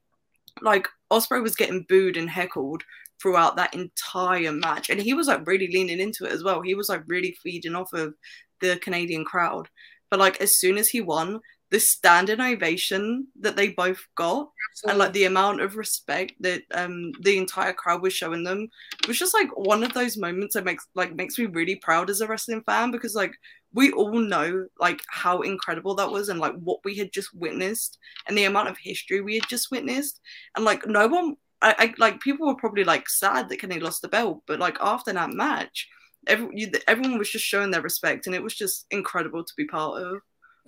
Like 0.61 0.89
Ospreay 1.13 1.41
was 1.41 1.55
getting 1.55 1.87
booed 1.89 2.17
and 2.17 2.29
heckled 2.29 2.83
throughout 3.23 3.55
that 3.57 3.75
entire 3.75 4.51
match, 4.51 4.91
and 4.91 5.01
he 5.01 5.15
was 5.15 5.29
like 5.29 5.47
really 5.47 5.69
leaning 5.69 6.01
into 6.01 6.25
it 6.25 6.33
as 6.33 6.43
well. 6.43 6.63
He 6.63 6.75
was 6.75 6.89
like 6.89 7.05
really 7.07 7.37
feeding 7.45 7.77
off 7.77 7.93
of 7.93 8.15
the 8.61 8.77
Canadian 8.79 9.25
crowd. 9.25 9.69
But 10.11 10.19
like 10.19 10.41
as 10.41 10.59
soon 10.59 10.79
as 10.79 10.89
he 10.89 11.01
won, 11.01 11.41
the 11.71 11.79
standing 11.79 12.41
ovation 12.41 13.27
that 13.39 13.57
they 13.57 13.69
both 13.69 14.05
got 14.17 14.51
Absolutely. 14.73 14.91
and 14.91 14.99
like 14.99 15.13
the 15.13 15.25
amount 15.25 15.61
of 15.61 15.77
respect 15.77 16.33
that 16.41 16.63
um 16.75 17.13
the 17.21 17.39
entire 17.39 17.73
crowd 17.73 18.03
was 18.03 18.13
showing 18.13 18.43
them 18.43 18.69
was 19.07 19.19
just 19.19 19.35
like 19.35 19.49
one 19.57 19.85
of 19.85 19.93
those 19.95 20.17
moments 20.17 20.55
that 20.55 20.65
makes 20.65 20.87
like 20.95 21.15
makes 21.15 21.39
me 21.39 21.47
really 21.47 21.77
proud 21.77 22.11
as 22.11 22.21
a 22.21 22.27
wrestling 22.27 22.63
fan 22.67 22.91
because 22.91 23.15
like 23.15 23.33
we 23.73 23.93
all 23.93 24.19
know 24.19 24.67
like 24.81 25.01
how 25.09 25.41
incredible 25.43 25.95
that 25.95 26.11
was 26.11 26.29
and 26.29 26.41
like 26.41 26.55
what 26.57 26.81
we 26.85 26.97
had 26.97 27.13
just 27.13 27.33
witnessed 27.35 27.99
and 28.29 28.37
the 28.37 28.45
amount 28.45 28.69
of 28.69 28.77
history 28.79 29.21
we 29.21 29.35
had 29.37 29.49
just 29.49 29.71
witnessed 29.71 30.21
and 30.57 30.65
like 30.65 30.87
no 30.87 31.07
one 31.07 31.37
I, 31.63 31.75
I 31.79 31.95
like 31.99 32.21
people 32.21 32.47
were 32.47 32.57
probably 32.57 32.85
like 32.85 33.09
sad 33.09 33.49
that 33.49 33.61
Kenny 33.61 33.79
lost 33.79 34.03
the 34.03 34.09
belt 34.09 34.43
but 34.47 34.59
like 34.59 34.79
after 34.81 35.13
that 35.13 35.31
match 35.31 35.89
every, 36.27 36.49
you, 36.53 36.71
everyone 36.89 37.19
was 37.19 37.31
just 37.31 37.45
showing 37.45 37.71
their 37.71 37.83
respect 37.83 38.27
and 38.27 38.35
it 38.35 38.43
was 38.43 38.55
just 38.55 38.87
incredible 38.91 39.45
to 39.45 39.53
be 39.57 39.67
part 39.67 40.03
of 40.03 40.21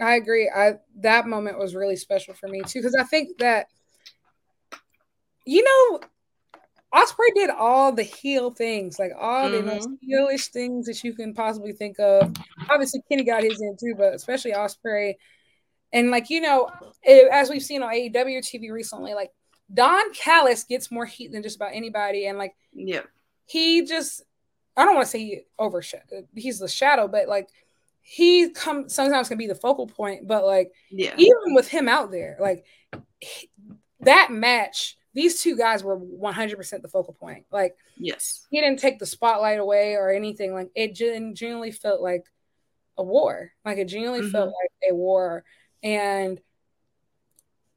I 0.03 0.17
agree. 0.17 0.51
I 0.55 0.75
that 0.97 1.27
moment 1.27 1.59
was 1.59 1.75
really 1.75 1.97
special 1.97 2.35
for 2.35 2.49
me 2.49 2.63
too 2.63 2.81
because 2.81 2.95
I 2.95 3.05
think 3.05 3.39
that 3.39 3.69
you 5.47 5.63
know 5.63 6.01
Ospreay 6.95 7.35
did 7.35 7.51
all 7.51 7.93
the 7.93 8.03
heel 8.03 8.51
things, 8.51 8.99
like 8.99 9.13
all 9.19 9.49
mm-hmm. 9.49 9.67
the 9.67 9.75
most 9.75 9.89
heelish 10.07 10.49
things 10.49 10.87
that 10.87 11.03
you 11.03 11.15
can 11.15 11.33
possibly 11.33 11.73
think 11.73 11.99
of. 11.99 12.35
Obviously, 12.69 13.03
Kenny 13.09 13.25
got 13.25 13.45
his 13.45 13.61
in 13.61 13.77
too, 13.79 13.95
but 13.97 14.15
especially 14.15 14.53
Ospreay. 14.53 15.15
And 15.93 16.11
like 16.11 16.31
you 16.31 16.41
know, 16.41 16.69
it, 17.03 17.31
as 17.33 17.49
we've 17.49 17.63
seen 17.63 17.83
on 17.83 17.93
AEW 17.93 18.39
TV 18.39 18.71
recently, 18.71 19.15
like 19.15 19.31
Don 19.73 20.13
Callis 20.13 20.65
gets 20.65 20.91
more 20.91 21.07
heat 21.07 21.33
than 21.33 21.43
just 21.43 21.57
about 21.57 21.75
anybody, 21.75 22.27
and 22.27 22.39
like 22.39 22.55
yeah, 22.75 23.03
he 23.47 23.87
just 23.87 24.23
I 24.77 24.85
don't 24.85 24.95
want 24.95 25.07
to 25.07 25.11
say 25.11 25.19
he 25.19 25.41
overshadowed. 25.59 26.29
He's 26.35 26.59
the 26.59 26.69
shadow, 26.69 27.09
but 27.09 27.29
like 27.29 27.49
he 28.03 28.51
come 28.51 28.89
sometimes 28.89 29.29
can 29.29 29.39
be 29.39 29.47
the 29.47 29.55
focal 29.55 29.87
point, 29.87 30.27
but 30.27 30.45
like 30.45 30.73
yeah. 30.91 31.15
even 31.17 31.55
with 31.55 31.69
him 31.69 31.89
out 31.89 32.11
there, 32.11 32.37
like 32.41 32.67
he, 33.21 33.51
that 34.01 34.31
match, 34.31 34.97
these 35.15 35.41
two 35.41 35.57
guys 35.57 35.85
were 35.85 35.99
100% 35.99 36.83
the 36.83 36.89
focal 36.89 37.15
point. 37.15 37.47
Like 37.51 37.77
yes, 37.97 38.47
he 38.51 38.61
didn't 38.61 38.81
take 38.81 38.99
the 38.99 39.07
spotlight 39.07 39.61
away 39.61 39.95
or 39.95 40.11
anything. 40.11 40.53
Like 40.53 40.71
it 40.75 40.95
genuinely 40.95 41.71
felt 41.71 42.03
like 42.03 42.27
a 42.99 43.03
war. 43.03 43.53
Like 43.65 43.79
it 43.79 43.87
genuinely 43.87 44.23
mm-hmm. 44.23 44.33
felt 44.33 44.49
like 44.49 44.91
a 44.91 44.95
war, 44.95 45.45
and 45.83 46.41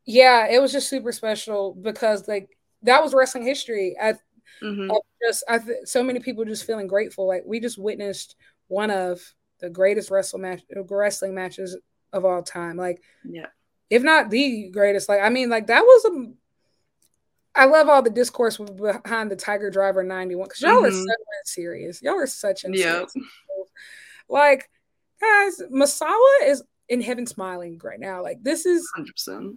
yeah, 0.05 0.47
it 0.47 0.61
was 0.61 0.71
just 0.71 0.89
super 0.89 1.11
special 1.11 1.73
because 1.73 2.27
like 2.27 2.49
that 2.81 3.03
was 3.03 3.13
wrestling 3.13 3.45
history. 3.45 3.95
I 4.01 4.13
mm-hmm. 4.61 4.91
just 5.25 5.43
I 5.47 5.59
th- 5.59 5.85
so 5.85 6.03
many 6.03 6.19
people 6.19 6.45
just 6.45 6.65
feeling 6.65 6.87
grateful. 6.87 7.27
Like 7.27 7.43
we 7.45 7.59
just 7.59 7.77
witnessed 7.77 8.35
one 8.67 8.89
of 8.89 9.21
the 9.59 9.69
greatest 9.69 10.11
wrestle 10.11 10.39
match 10.39 10.61
wrestling 10.89 11.35
matches 11.35 11.77
of 12.13 12.25
all 12.25 12.43
time. 12.43 12.77
Like 12.77 13.01
yeah, 13.23 13.47
if 13.89 14.03
not 14.03 14.29
the 14.29 14.69
greatest. 14.69 15.09
Like 15.09 15.21
I 15.21 15.29
mean, 15.29 15.49
like 15.49 15.67
that 15.67 15.81
was 15.81 16.05
a. 16.05 16.33
I 17.57 17.65
love 17.65 17.87
all 17.87 18.01
the 18.01 18.09
discourse 18.09 18.57
behind 18.57 19.31
the 19.31 19.37
Tiger 19.37 19.69
Driver 19.69 20.03
91 20.03 20.45
because 20.45 20.61
y'all 20.61 20.71
mm-hmm. 20.71 20.85
are 20.87 20.91
so 20.91 21.13
serious. 21.45 22.01
Y'all 22.01 22.19
are 22.19 22.27
such 22.27 22.65
yeah. 22.67 23.05
Like, 24.27 24.69
guys, 25.21 25.61
Misawa 25.71 26.47
is 26.47 26.63
in 26.89 27.01
heaven 27.01 27.25
smiling 27.25 27.79
right 27.83 27.99
now. 27.99 28.21
Like 28.21 28.43
this 28.43 28.65
is 28.65 28.89
100%. 28.97 29.55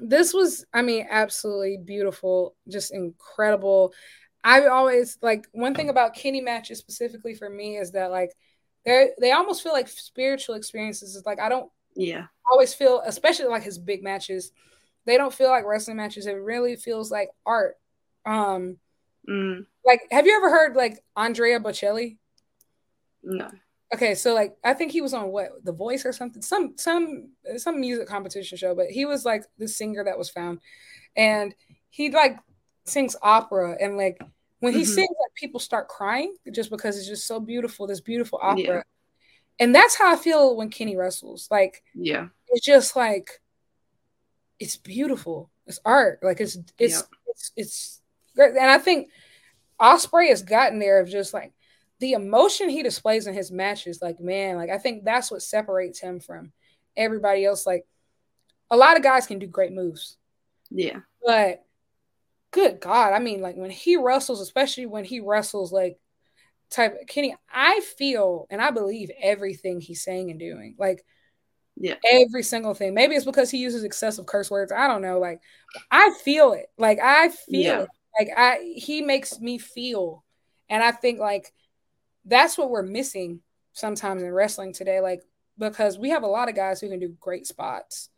This 0.00 0.32
was, 0.32 0.64
I 0.72 0.82
mean, 0.82 1.06
absolutely 1.10 1.78
beautiful, 1.84 2.54
just 2.68 2.92
incredible. 2.92 3.92
I 4.44 4.66
always 4.66 5.18
like 5.20 5.48
one 5.52 5.74
thing 5.74 5.88
about 5.88 6.14
Kenny 6.14 6.40
matches 6.40 6.78
specifically 6.78 7.34
for 7.34 7.50
me 7.50 7.76
is 7.76 7.92
that 7.92 8.10
like 8.10 8.32
they 8.84 9.10
they 9.20 9.32
almost 9.32 9.62
feel 9.62 9.72
like 9.72 9.88
spiritual 9.88 10.54
experiences. 10.54 11.16
It's 11.16 11.26
like 11.26 11.40
I 11.40 11.48
don't 11.48 11.70
yeah 11.94 12.26
always 12.50 12.74
feel, 12.74 13.02
especially 13.04 13.46
like 13.46 13.62
his 13.62 13.78
big 13.78 14.02
matches, 14.02 14.52
they 15.04 15.16
don't 15.16 15.34
feel 15.34 15.48
like 15.48 15.64
wrestling 15.64 15.96
matches. 15.96 16.26
It 16.26 16.32
really 16.32 16.76
feels 16.76 17.10
like 17.10 17.30
art. 17.46 17.76
Um, 18.26 18.78
mm. 19.28 19.64
like 19.84 20.02
have 20.10 20.26
you 20.26 20.36
ever 20.36 20.50
heard 20.50 20.76
like 20.76 21.02
Andrea 21.16 21.60
Bocelli? 21.60 22.18
No. 23.22 23.50
Okay, 23.94 24.14
so 24.14 24.34
like 24.34 24.56
I 24.62 24.74
think 24.74 24.92
he 24.92 25.00
was 25.00 25.14
on 25.14 25.28
what 25.28 25.64
The 25.64 25.72
Voice 25.72 26.04
or 26.04 26.12
something, 26.12 26.42
some 26.42 26.74
some 26.76 27.30
some 27.56 27.80
music 27.80 28.06
competition 28.06 28.58
show, 28.58 28.74
but 28.74 28.88
he 28.88 29.06
was 29.06 29.24
like 29.24 29.44
the 29.56 29.66
singer 29.66 30.04
that 30.04 30.18
was 30.18 30.28
found, 30.28 30.60
and 31.16 31.54
he 31.88 32.10
like 32.10 32.38
sings 32.84 33.16
opera, 33.22 33.76
and 33.80 33.96
like 33.96 34.20
when 34.60 34.72
he 34.72 34.80
mm-hmm. 34.80 34.92
sings, 34.92 35.08
like 35.08 35.34
people 35.34 35.60
start 35.60 35.88
crying 35.88 36.34
just 36.52 36.70
because 36.70 36.98
it's 36.98 37.06
just 37.06 37.26
so 37.26 37.40
beautiful, 37.40 37.86
this 37.86 38.00
beautiful 38.00 38.38
opera, 38.42 38.64
yeah. 38.64 38.82
and 39.58 39.74
that's 39.74 39.96
how 39.96 40.12
I 40.12 40.16
feel 40.16 40.56
when 40.56 40.70
Kenny 40.70 40.96
wrestles. 40.96 41.48
Like, 41.50 41.82
yeah, 41.94 42.28
it's 42.48 42.64
just 42.64 42.96
like 42.96 43.40
it's 44.58 44.76
beautiful, 44.76 45.50
it's 45.66 45.80
art, 45.84 46.20
like 46.22 46.40
it's 46.40 46.58
it's 46.78 46.94
yeah. 46.94 47.18
it's 47.28 47.52
it's 47.56 48.00
great, 48.34 48.56
and 48.56 48.70
I 48.70 48.78
think 48.78 49.10
Ospreay 49.80 50.28
has 50.30 50.42
gotten 50.42 50.78
there 50.78 51.00
of 51.00 51.08
just 51.08 51.32
like 51.32 51.52
the 52.00 52.12
emotion 52.12 52.68
he 52.68 52.82
displays 52.82 53.26
in 53.26 53.34
his 53.34 53.50
matches, 53.50 54.00
like 54.02 54.20
man, 54.20 54.56
like 54.56 54.70
I 54.70 54.78
think 54.78 55.04
that's 55.04 55.30
what 55.30 55.42
separates 55.42 56.00
him 56.00 56.20
from 56.20 56.52
everybody 56.96 57.44
else. 57.44 57.66
Like 57.66 57.86
a 58.70 58.76
lot 58.76 58.96
of 58.96 59.02
guys 59.02 59.26
can 59.26 59.38
do 59.38 59.46
great 59.46 59.72
moves. 59.72 60.16
Yeah. 60.70 61.00
But 61.24 61.64
good 62.50 62.80
God, 62.80 63.12
I 63.12 63.18
mean, 63.18 63.40
like 63.40 63.56
when 63.56 63.70
he 63.70 63.96
wrestles, 63.96 64.40
especially 64.40 64.86
when 64.86 65.04
he 65.04 65.20
wrestles 65.20 65.72
like 65.72 65.98
type 66.70 67.06
Kenny, 67.06 67.34
I 67.52 67.80
feel 67.80 68.46
and 68.50 68.60
I 68.60 68.70
believe 68.70 69.10
everything 69.22 69.80
he's 69.80 70.02
saying 70.02 70.30
and 70.30 70.40
doing. 70.40 70.74
Like 70.78 71.04
yeah, 71.76 71.94
every 72.04 72.42
single 72.42 72.74
thing. 72.74 72.94
Maybe 72.94 73.14
it's 73.14 73.24
because 73.24 73.50
he 73.50 73.58
uses 73.58 73.84
excessive 73.84 74.26
curse 74.26 74.50
words. 74.50 74.72
I 74.72 74.88
don't 74.88 75.02
know. 75.02 75.18
Like 75.18 75.40
I 75.90 76.12
feel 76.24 76.52
it. 76.52 76.66
Like 76.76 76.98
I 77.00 77.28
feel 77.28 77.60
yeah. 77.60 77.80
it. 77.82 77.88
Like 78.18 78.28
I 78.36 78.74
he 78.76 79.02
makes 79.02 79.40
me 79.40 79.58
feel. 79.58 80.24
And 80.68 80.82
I 80.82 80.90
think 80.90 81.18
like 81.18 81.52
that's 82.24 82.58
what 82.58 82.70
we're 82.70 82.82
missing 82.82 83.40
sometimes 83.72 84.22
in 84.22 84.32
wrestling 84.32 84.72
today. 84.72 85.00
Like, 85.00 85.22
because 85.56 85.98
we 85.98 86.10
have 86.10 86.22
a 86.22 86.28
lot 86.28 86.48
of 86.48 86.54
guys 86.54 86.80
who 86.80 86.88
can 86.88 87.00
do 87.00 87.16
great 87.20 87.46
spots, 87.46 88.10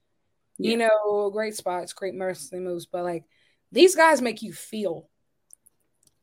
yeah. 0.59 0.71
you 0.71 0.77
know, 0.77 1.31
great 1.31 1.55
spots, 1.55 1.93
great 1.93 2.15
wrestling 2.19 2.65
moves, 2.65 2.87
but 2.87 3.05
like 3.05 3.25
these 3.73 3.95
guys 3.95 4.21
make 4.21 4.43
you 4.43 4.53
feel 4.53 5.09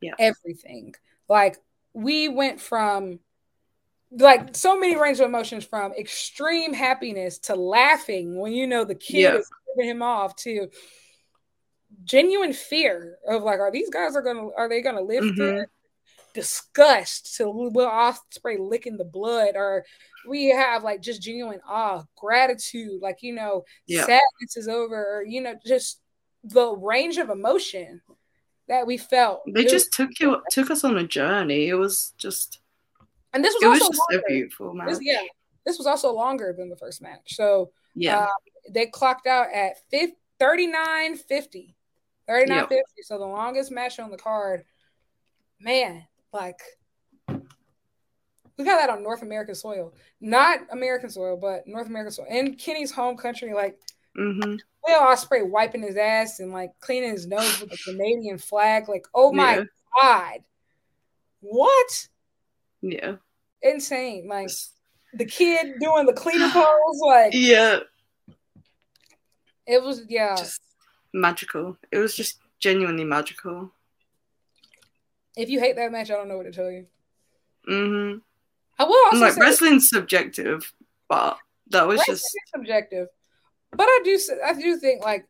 yeah. 0.01 0.13
everything. 0.19 0.93
Like, 1.29 1.57
we 1.93 2.29
went 2.29 2.59
from 2.59 3.19
like 4.11 4.55
so 4.55 4.79
many 4.79 4.95
range 4.95 5.19
of 5.19 5.25
emotions 5.25 5.65
from 5.65 5.91
extreme 5.93 6.73
happiness 6.73 7.39
to 7.39 7.55
laughing 7.55 8.39
when 8.39 8.53
you 8.53 8.65
know 8.65 8.85
the 8.85 8.95
kid 8.95 9.19
yeah. 9.19 9.35
is 9.35 9.49
giving 9.75 9.89
him 9.89 10.01
off 10.01 10.35
to 10.37 10.69
genuine 12.03 12.53
fear 12.53 13.17
of 13.27 13.43
like, 13.43 13.59
are 13.59 13.71
these 13.71 13.89
guys 13.89 14.15
are 14.15 14.21
gonna 14.21 14.47
are 14.57 14.69
they 14.69 14.81
gonna 14.81 15.01
live 15.01 15.23
mm-hmm. 15.23 15.35
through 15.35 15.65
disgust 16.33 17.35
to 17.35 17.49
Will 17.49 17.89
Ospreay 17.89 18.59
licking 18.59 18.97
the 18.97 19.03
blood, 19.03 19.55
or 19.55 19.83
we 20.27 20.49
have 20.49 20.83
like 20.83 21.01
just 21.01 21.21
genuine 21.21 21.59
awe, 21.67 22.03
gratitude, 22.15 23.01
like 23.01 23.17
you 23.21 23.33
know, 23.33 23.65
yeah. 23.87 24.05
sadness 24.05 24.55
is 24.55 24.67
over, 24.67 25.17
or 25.17 25.25
you 25.25 25.41
know, 25.41 25.55
just 25.65 25.99
the 26.43 26.76
range 26.76 27.18
of 27.18 27.30
emotion 27.30 28.01
that 28.68 28.85
we 28.85 28.97
felt. 28.97 29.41
They 29.47 29.64
just 29.64 29.97
was, 29.97 30.07
took 30.09 30.19
you 30.19 30.41
took 30.51 30.72
us 30.72 30.84
on 30.84 30.97
a 30.97 31.03
journey. 31.03 31.68
It 31.68 31.76
was 31.76 32.14
just, 32.18 32.59
and 33.34 33.43
this 33.43 33.53
was 33.55 33.64
it 33.64 33.68
also 33.68 33.88
was 33.88 33.89
just 33.89 34.11
longer. 34.11 34.26
a 34.26 34.31
beautiful 34.31 34.73
match. 34.73 34.89
This, 34.89 34.99
yeah, 35.01 35.22
this 35.65 35.77
was 35.77 35.88
also 35.88 36.11
longer 36.14 36.53
than 36.57 36.69
the 36.69 36.76
first 36.76 37.01
match. 37.01 37.35
So 37.35 37.72
yeah, 37.95 38.19
uh, 38.19 38.27
they 38.69 38.88
clocked 38.88 39.27
out 39.27 39.47
at 39.53 39.77
50, 39.89 40.15
39 40.39 41.15
50. 41.15 41.76
39 42.27 42.68
yep. 42.69 42.84
So 43.03 43.18
the 43.18 43.26
longest 43.26 43.72
match 43.72 43.99
on 43.99 44.11
the 44.11 44.18
card. 44.18 44.64
Man, 45.59 46.03
like 46.34 46.59
we 48.57 48.65
got 48.65 48.77
that 48.77 48.89
on 48.89 49.03
North 49.03 49.22
American 49.22 49.55
soil, 49.55 49.93
not 50.19 50.59
American 50.72 51.09
soil, 51.09 51.38
but 51.38 51.68
North 51.68 51.88
American 51.88 52.11
soil 52.11 52.27
in 52.30 52.55
Kenny's 52.55 52.91
home 52.91 53.15
country. 53.18 53.53
Like 53.53 53.80
mm-hmm. 54.18 54.55
Will 54.88 55.01
Ospreay 55.01 55.47
wiping 55.47 55.81
his 55.81 55.97
ass 55.97 56.39
and 56.39 56.51
like 56.51 56.72
cleaning 56.80 57.11
his 57.11 57.27
nose 57.27 57.59
with 57.59 57.69
the 57.69 57.77
Canadian 57.77 58.38
flag. 58.38 58.88
Like, 58.88 59.05
oh 59.14 59.34
my 59.34 59.57
yeah. 59.57 59.64
god, 60.01 60.39
what? 61.41 62.07
Yeah, 62.81 63.15
insane. 63.61 64.27
Like 64.27 64.49
the 65.14 65.26
kid 65.26 65.76
doing 65.80 66.05
the 66.05 66.14
cleaner 66.14 66.49
pose. 66.53 67.01
Like, 67.05 67.34
yeah, 67.34 67.80
it 69.65 69.84
was 69.84 70.03
yeah, 70.07 70.35
just 70.35 70.61
magical. 71.14 71.77
It 71.91 71.97
was 71.97 72.15
just 72.15 72.39
genuinely 72.59 73.03
magical. 73.03 73.72
If 75.35 75.49
you 75.49 75.59
hate 75.59 75.76
that 75.76 75.91
match, 75.91 76.09
I 76.09 76.15
don't 76.15 76.30
know 76.30 76.38
what 76.38 76.45
to 76.45 76.51
tell 76.51 76.72
you. 76.72 76.88
Mm-hmm. 77.69 78.19
I 78.80 78.84
will 78.84 79.05
also 79.05 79.19
like 79.19 79.38
wrestling's 79.38 79.89
subjective, 79.89 80.73
but 81.09 81.38
that 81.69 81.88
was 81.88 82.01
just 82.05 82.26
subjective. 82.55 83.07
But 83.77 83.85
I 83.85 84.01
do, 84.03 84.19
I 84.43 84.53
do 84.53 84.77
think 84.77 85.03
like 85.03 85.27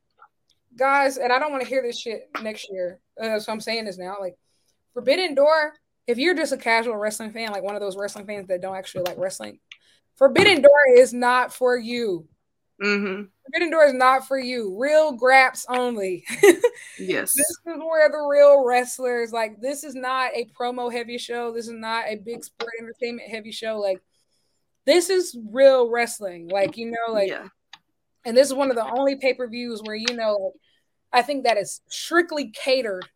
guys, 0.78 1.18
and 1.18 1.34
I 1.34 1.38
don't 1.38 1.52
want 1.52 1.64
to 1.64 1.70
hear 1.70 1.82
this 1.82 2.00
shit 2.00 2.30
next 2.42 2.70
year. 2.72 3.00
Uh, 3.22 3.40
so 3.40 3.52
I'm 3.52 3.60
saying 3.60 3.86
this 3.86 3.98
now. 3.98 4.16
Like 4.22 4.38
Forbidden 4.94 5.36
Door, 5.36 5.74
if 6.08 6.18
you're 6.18 6.34
just 6.34 6.54
a 6.54 6.58
casual 6.58 6.96
wrestling 6.96 7.34
fan, 7.34 7.52
like 7.52 7.64
one 7.64 7.76
of 7.76 7.82
those 7.82 7.98
wrestling 7.98 8.26
fans 8.26 8.48
that 8.48 8.62
don't 8.62 8.78
actually 8.78 9.04
like 9.04 9.18
wrestling, 9.18 9.60
Forbidden 10.16 10.62
Door 10.62 10.96
is 10.96 11.14
not 11.14 11.54
for 11.54 11.78
you. 11.78 12.26
Mm-hmm. 12.82 13.24
Forbidden 13.44 13.72
Door 13.72 13.86
is 13.88 13.94
not 13.94 14.26
for 14.26 14.40
you. 14.40 14.78
Real 14.80 15.12
graps 15.12 15.66
only. 15.68 16.24
yes. 16.98 17.34
This 17.36 17.50
is 17.50 17.58
where 17.66 18.10
the 18.10 18.26
real 18.30 18.64
wrestlers 18.66 19.34
like 19.34 19.60
this 19.60 19.84
is 19.84 19.94
not 19.94 20.32
a 20.34 20.48
promo 20.58 20.90
heavy 20.90 21.18
show. 21.18 21.52
This 21.52 21.68
is 21.68 21.74
not 21.74 22.06
a 22.08 22.16
big 22.16 22.46
sport 22.46 22.72
entertainment 22.80 23.30
heavy 23.30 23.52
show. 23.52 23.78
Like 23.78 24.02
this 24.86 25.10
is 25.10 25.38
real 25.52 25.90
wrestling. 25.90 26.48
Like, 26.48 26.78
you 26.78 26.92
know, 26.92 27.14
like 27.14 27.30
yeah. 27.30 27.48
And 28.28 28.36
this 28.36 28.48
is 28.48 28.54
one 28.54 28.70
of 28.70 28.76
the 28.76 28.86
only 28.86 29.16
pay-per-views 29.16 29.82
where 29.84 29.96
you 29.96 30.14
know 30.14 30.52
I 31.12 31.22
think 31.22 31.46
that 31.46 31.58
is 31.58 31.82
strictly 31.90 32.50
catered 32.50 33.08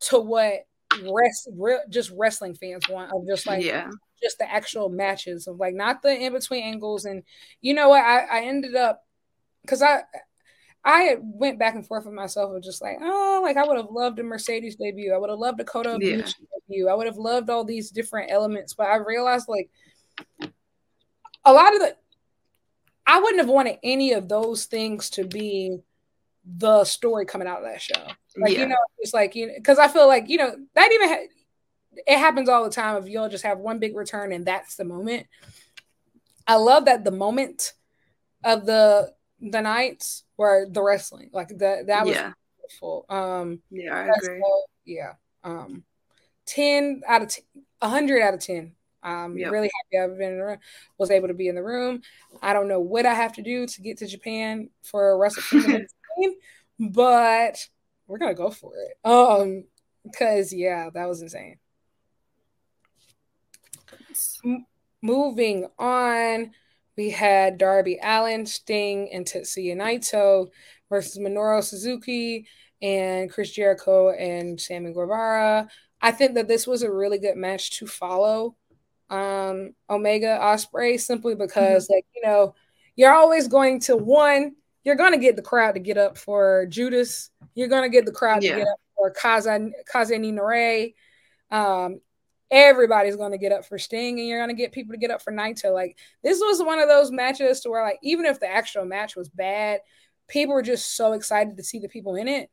to 0.00 0.18
what 0.18 0.66
rest 1.02 1.48
real, 1.56 1.80
just 1.88 2.10
wrestling 2.16 2.54
fans 2.54 2.88
want 2.88 3.12
of 3.12 3.26
just 3.28 3.46
like 3.46 3.62
yeah 3.62 3.90
just 4.22 4.38
the 4.38 4.50
actual 4.50 4.88
matches 4.88 5.46
of 5.46 5.58
like 5.58 5.74
not 5.74 6.02
the 6.02 6.10
in 6.10 6.32
between 6.32 6.64
angles 6.64 7.04
and 7.04 7.22
you 7.60 7.74
know 7.74 7.90
what 7.90 8.02
I, 8.02 8.24
I 8.24 8.40
ended 8.44 8.74
up 8.74 9.04
because 9.62 9.82
I 9.82 10.02
I 10.84 11.16
went 11.20 11.58
back 11.58 11.74
and 11.74 11.86
forth 11.86 12.04
with 12.04 12.12
myself 12.12 12.54
of 12.54 12.62
just 12.62 12.82
like, 12.82 12.98
oh, 13.00 13.40
like 13.42 13.56
I 13.56 13.66
would 13.66 13.78
have 13.78 13.90
loved 13.90 14.18
a 14.18 14.22
Mercedes 14.22 14.76
debut. 14.76 15.14
I 15.14 15.16
would 15.16 15.30
have 15.30 15.38
loved 15.38 15.58
a 15.60 15.64
Kota 15.64 15.96
yeah. 15.98 16.26
debut. 16.68 16.88
I 16.88 16.94
would 16.94 17.06
have 17.06 17.16
loved 17.16 17.48
all 17.48 17.64
these 17.64 17.90
different 17.90 18.30
elements, 18.30 18.74
but 18.74 18.88
I 18.88 18.96
realized 18.96 19.48
like 19.48 19.70
a 21.42 21.52
lot 21.52 21.72
of 21.74 21.80
the 21.80 21.96
I 23.06 23.20
wouldn't 23.20 23.40
have 23.40 23.48
wanted 23.48 23.78
any 23.82 24.12
of 24.12 24.28
those 24.28 24.64
things 24.64 25.10
to 25.10 25.24
be 25.24 25.78
the 26.44 26.84
story 26.84 27.26
coming 27.26 27.48
out 27.48 27.58
of 27.58 27.64
that 27.64 27.80
show. 27.80 28.02
Like 28.36 28.52
yeah. 28.52 28.60
you 28.60 28.66
know, 28.68 28.76
it's 28.98 29.14
like 29.14 29.34
you 29.34 29.46
know, 29.46 29.54
because 29.56 29.78
I 29.78 29.88
feel 29.88 30.06
like 30.06 30.28
you 30.28 30.38
know 30.38 30.54
that 30.74 30.92
even 30.92 31.08
ha- 31.08 31.28
it 32.06 32.18
happens 32.18 32.48
all 32.48 32.64
the 32.64 32.70
time. 32.70 33.02
If 33.02 33.08
you'll 33.08 33.28
just 33.28 33.44
have 33.44 33.58
one 33.58 33.78
big 33.78 33.96
return 33.96 34.32
and 34.32 34.44
that's 34.44 34.76
the 34.76 34.84
moment. 34.84 35.26
I 36.46 36.56
love 36.56 36.86
that 36.86 37.04
the 37.04 37.10
moment 37.10 37.72
of 38.42 38.66
the 38.66 39.12
the 39.40 39.60
nights 39.60 40.24
were 40.36 40.66
the 40.68 40.82
wrestling. 40.82 41.30
Like 41.32 41.48
that 41.58 41.86
that 41.86 42.04
was 42.06 42.16
yeah. 42.16 42.32
beautiful. 42.58 43.06
Um 43.08 43.60
yeah, 43.70 43.94
I 43.94 44.08
agree. 44.18 44.42
yeah. 44.84 45.12
Um 45.42 45.84
10 46.46 47.02
out 47.06 47.22
of 47.22 47.28
10, 47.28 47.44
100 47.80 48.22
out 48.22 48.34
of 48.34 48.40
10. 48.40 48.72
I'm 49.04 49.36
yep. 49.36 49.52
really 49.52 49.70
happy 49.92 50.02
I've 50.02 50.18
been 50.18 50.38
room, 50.38 50.58
was 50.98 51.10
able 51.10 51.28
to 51.28 51.34
be 51.34 51.48
in 51.48 51.54
the 51.54 51.62
room. 51.62 52.00
I 52.42 52.52
don't 52.52 52.68
know 52.68 52.80
what 52.80 53.06
I 53.06 53.14
have 53.14 53.34
to 53.34 53.42
do 53.42 53.66
to 53.66 53.82
get 53.82 53.98
to 53.98 54.06
Japan 54.06 54.70
for 54.82 55.18
Wrestle 55.18 55.42
Kingdom, 55.50 55.86
but 56.80 57.58
we're 58.06 58.18
gonna 58.18 58.34
go 58.34 58.50
for 58.50 58.72
it. 58.76 59.08
Um, 59.08 59.64
Because 60.02 60.52
yeah, 60.52 60.90
that 60.94 61.06
was 61.06 61.22
insane. 61.22 61.58
M- 64.44 64.66
moving 65.02 65.66
on, 65.78 66.52
we 66.96 67.10
had 67.10 67.58
Darby 67.58 67.98
Allin, 68.02 68.46
Sting, 68.46 69.10
and 69.12 69.26
Tetsuya 69.26 69.76
Naito 69.76 70.48
versus 70.88 71.18
Minoru 71.18 71.62
Suzuki 71.62 72.46
and 72.80 73.30
Chris 73.30 73.50
Jericho 73.50 74.10
and 74.10 74.60
Sammy 74.60 74.92
Guevara. 74.92 75.68
I 76.00 76.10
think 76.10 76.34
that 76.34 76.48
this 76.48 76.66
was 76.66 76.82
a 76.82 76.92
really 76.92 77.18
good 77.18 77.36
match 77.36 77.78
to 77.78 77.86
follow 77.86 78.56
um 79.14 79.74
Omega 79.88 80.38
Ospreay 80.40 81.00
simply 81.00 81.34
because 81.34 81.84
mm-hmm. 81.84 81.94
like 81.94 82.06
you 82.14 82.22
know 82.22 82.54
you're 82.96 83.12
always 83.12 83.48
going 83.48 83.80
to 83.80 83.96
one 83.96 84.54
you're 84.84 84.96
going 84.96 85.12
to 85.12 85.18
get 85.18 85.36
the 85.36 85.42
crowd 85.42 85.72
to 85.72 85.80
get 85.80 85.96
up 85.96 86.18
for 86.18 86.66
Judas. 86.68 87.30
You're 87.54 87.68
going 87.68 87.84
to 87.84 87.88
get 87.88 88.04
the 88.04 88.12
crowd 88.12 88.42
yeah. 88.42 88.50
to 88.50 88.58
get 88.58 88.68
up 88.68 88.80
for 88.94 89.12
Kaza 89.12 89.70
Kaze 89.90 90.18
ni 90.18 90.32
Nare. 90.32 90.88
Um 91.50 92.00
everybody's 92.50 93.16
going 93.16 93.32
to 93.32 93.38
get 93.38 93.52
up 93.52 93.64
for 93.64 93.78
Sting 93.78 94.18
and 94.18 94.28
you're 94.28 94.38
going 94.38 94.54
to 94.54 94.54
get 94.54 94.70
people 94.70 94.92
to 94.92 94.98
get 94.98 95.10
up 95.10 95.22
for 95.22 95.32
Naito. 95.32 95.72
Like 95.72 95.98
this 96.22 96.38
was 96.38 96.62
one 96.62 96.78
of 96.78 96.88
those 96.88 97.10
matches 97.10 97.60
to 97.60 97.70
where 97.70 97.82
like 97.82 97.98
even 98.02 98.26
if 98.26 98.38
the 98.38 98.46
actual 98.46 98.84
match 98.84 99.16
was 99.16 99.28
bad 99.28 99.80
people 100.28 100.54
were 100.54 100.62
just 100.62 100.96
so 100.96 101.12
excited 101.12 101.56
to 101.56 101.62
see 101.62 101.78
the 101.78 101.88
people 101.88 102.14
in 102.14 102.28
it. 102.28 102.50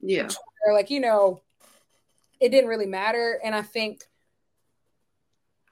Yeah. 0.00 0.28
Like 0.72 0.90
you 0.90 1.00
know 1.00 1.42
it 2.40 2.48
didn't 2.48 2.70
really 2.70 2.86
matter 2.86 3.38
and 3.44 3.54
I 3.54 3.62
think 3.62 4.02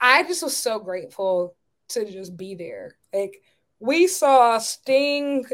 I 0.01 0.23
just 0.23 0.43
was 0.43 0.55
so 0.55 0.79
grateful 0.79 1.55
to 1.89 2.09
just 2.09 2.37
be 2.37 2.55
there. 2.55 2.95
Like 3.13 3.41
we 3.79 4.07
saw 4.07 4.57
Sting, 4.57 5.45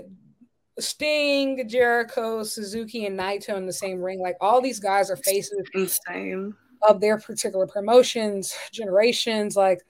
Sting, 0.80 1.68
Jericho, 1.68 2.44
Suzuki, 2.44 3.06
and 3.06 3.18
Naito 3.18 3.56
in 3.56 3.66
the 3.66 3.74
same 3.74 4.02
ring. 4.02 4.20
Like 4.20 4.38
all 4.42 4.62
these 4.62 4.80
guys 4.80 5.10
are 5.10 5.16
faces 5.16 5.62
Insane. 5.74 6.54
of 6.88 7.00
their 7.00 7.18
particular 7.18 7.68
promotions, 7.68 8.54
generations. 8.72 9.56
Like 9.56 9.82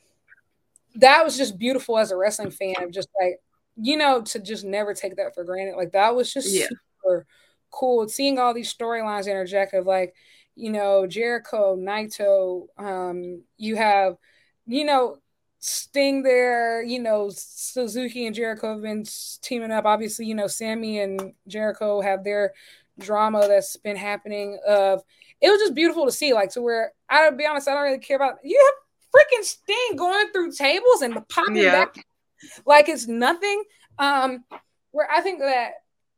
that 0.95 1.23
was 1.23 1.37
just 1.37 1.57
beautiful 1.57 1.97
as 1.97 2.11
a 2.11 2.17
wrestling 2.17 2.51
fan 2.51 2.75
of 2.81 2.91
just 2.91 3.09
like, 3.19 3.39
you 3.75 3.97
know, 3.97 4.21
to 4.21 4.39
just 4.39 4.63
never 4.63 4.93
take 4.93 5.17
that 5.17 5.33
for 5.33 5.43
granted. 5.43 5.75
Like 5.75 5.91
that 5.91 6.15
was 6.15 6.31
just 6.31 6.53
yeah. 6.53 6.67
super 6.67 7.25
cool. 7.71 8.07
Seeing 8.07 8.39
all 8.39 8.53
these 8.53 8.73
storylines 8.73 9.27
interject 9.27 9.73
of 9.73 9.85
like, 9.85 10.13
you 10.55 10.71
know, 10.71 11.05
Jericho, 11.05 11.75
Naito, 11.75 12.67
um, 12.77 13.43
you 13.57 13.75
have 13.75 14.15
you 14.65 14.85
know, 14.85 15.17
Sting 15.59 16.21
there, 16.21 16.83
you 16.83 16.99
know, 16.99 17.29
Suzuki 17.33 18.27
and 18.27 18.35
Jericho 18.35 18.73
have 18.73 18.81
been 18.81 19.05
teaming 19.41 19.71
up. 19.71 19.85
Obviously, 19.85 20.25
you 20.25 20.35
know, 20.35 20.47
Sammy 20.47 20.99
and 20.99 21.33
Jericho 21.47 22.01
have 22.01 22.23
their 22.23 22.53
drama 22.99 23.47
that's 23.47 23.75
been 23.77 23.95
happening. 23.95 24.59
Of 24.67 25.01
it 25.41 25.49
was 25.49 25.59
just 25.59 25.73
beautiful 25.73 26.05
to 26.05 26.11
see, 26.11 26.33
like 26.33 26.51
to 26.51 26.61
where 26.61 26.93
I'll 27.09 27.35
be 27.35 27.45
honest, 27.45 27.67
I 27.67 27.73
don't 27.73 27.83
really 27.83 27.97
care 27.97 28.17
about 28.17 28.35
you 28.43 28.61
have 28.63 29.21
freaking 29.23 29.43
Sting 29.43 29.95
going 29.95 30.31
through 30.31 30.51
tables 30.51 31.01
and 31.01 31.27
popping 31.29 31.55
yeah. 31.57 31.85
back 31.85 31.95
like 32.65 32.89
it's 32.89 33.07
nothing. 33.07 33.63
Um, 33.97 34.43
where 34.91 35.09
I 35.09 35.21
think 35.21 35.39
that 35.39 35.71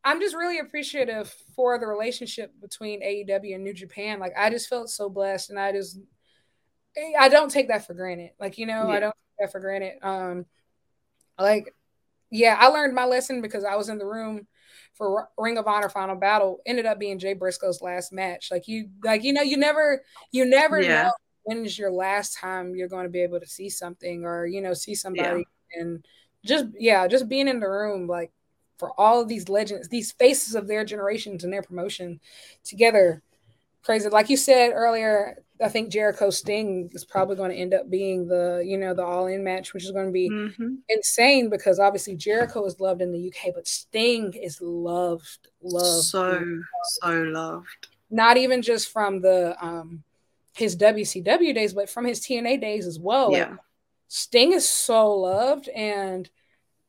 I'm 0.03 0.19
just 0.19 0.35
really 0.35 0.59
appreciative 0.59 1.33
for 1.55 1.77
the 1.79 1.87
relationship 1.87 2.53
between 2.61 3.01
AEW 3.01 3.55
and 3.55 3.63
New 3.63 3.73
Japan. 3.73 4.19
Like 4.19 4.33
I 4.37 4.49
just 4.49 4.69
felt 4.69 4.89
so 4.89 5.09
blessed 5.09 5.49
and 5.49 5.59
I 5.59 5.71
just 5.71 5.99
I 7.19 7.29
don't 7.29 7.51
take 7.51 7.67
that 7.69 7.85
for 7.85 7.93
granted. 7.93 8.31
Like, 8.39 8.57
you 8.57 8.65
know, 8.65 8.87
yeah. 8.87 8.93
I 8.93 8.99
don't 8.99 9.15
take 9.15 9.47
that 9.47 9.51
for 9.51 9.59
granted. 9.59 9.93
Um, 10.01 10.45
like, 11.39 11.73
yeah, 12.31 12.57
I 12.59 12.67
learned 12.67 12.95
my 12.95 13.05
lesson 13.05 13.41
because 13.41 13.63
I 13.63 13.75
was 13.75 13.89
in 13.89 13.97
the 13.97 14.05
room 14.05 14.47
for 14.93 15.29
Ring 15.37 15.57
of 15.57 15.67
Honor 15.67 15.89
Final 15.89 16.15
Battle. 16.15 16.59
Ended 16.65 16.85
up 16.85 16.99
being 16.99 17.19
Jay 17.19 17.33
Briscoe's 17.33 17.81
last 17.81 18.11
match. 18.11 18.49
Like 18.51 18.67
you, 18.67 18.89
like 19.03 19.23
you 19.23 19.33
know, 19.33 19.43
you 19.43 19.57
never, 19.57 20.03
you 20.31 20.45
never 20.45 20.81
yeah. 20.81 21.03
know 21.03 21.11
when 21.43 21.65
is 21.65 21.79
your 21.79 21.91
last 21.91 22.37
time 22.37 22.75
you're 22.75 22.89
going 22.89 23.05
to 23.05 23.09
be 23.09 23.21
able 23.21 23.39
to 23.39 23.47
see 23.47 23.69
something 23.69 24.25
or 24.25 24.45
you 24.45 24.59
know 24.59 24.73
see 24.73 24.93
somebody 24.93 25.45
yeah. 25.73 25.81
and 25.81 26.05
just 26.43 26.65
yeah, 26.77 27.07
just 27.07 27.29
being 27.29 27.47
in 27.47 27.59
the 27.59 27.69
room 27.69 28.07
like 28.07 28.31
for 28.77 28.91
all 28.99 29.21
of 29.21 29.27
these 29.27 29.49
legends, 29.49 29.87
these 29.87 30.11
faces 30.11 30.55
of 30.55 30.67
their 30.67 30.85
generations 30.85 31.43
and 31.43 31.51
their 31.51 31.63
promotion 31.63 32.19
together 32.63 33.23
crazy. 33.87 34.09
Like 34.09 34.29
you 34.29 34.35
said 34.35 34.73
earlier, 34.73 35.41
I 35.63 35.69
think 35.69 35.89
Jericho 35.93 36.29
Sting 36.29 36.89
is 36.91 37.05
probably 37.05 37.37
going 37.37 37.51
to 37.51 37.57
end 37.57 37.73
up 37.73 37.89
being 37.89 38.27
the 38.27 38.61
you 38.63 38.77
know 38.77 38.93
the 38.93 39.03
all 39.03 39.27
in 39.27 39.45
match, 39.45 39.73
which 39.73 39.85
is 39.85 39.91
going 39.91 40.07
to 40.07 40.11
be 40.11 40.29
mm-hmm. 40.29 40.75
insane 40.89 41.49
because 41.49 41.79
obviously 41.79 42.17
Jericho 42.17 42.65
is 42.65 42.81
loved 42.81 43.01
in 43.01 43.13
the 43.13 43.29
UK, 43.29 43.55
but 43.55 43.65
Sting 43.65 44.33
is 44.33 44.59
loved, 44.61 45.47
loved, 45.63 46.03
so 46.03 46.21
loved. 46.21 46.43
so 46.83 47.11
loved. 47.23 47.87
Not 48.11 48.35
even 48.35 48.61
just 48.61 48.91
from 48.91 49.21
the 49.21 49.55
um 49.65 50.03
his 50.53 50.75
WCW 50.75 51.55
days, 51.55 51.73
but 51.73 51.89
from 51.89 52.03
his 52.03 52.19
TNA 52.19 52.59
days 52.59 52.85
as 52.85 52.99
well. 52.99 53.31
Yeah. 53.31 53.51
Like, 53.51 53.59
Sting 54.09 54.51
is 54.51 54.67
so 54.67 55.13
loved, 55.13 55.69
and 55.69 56.29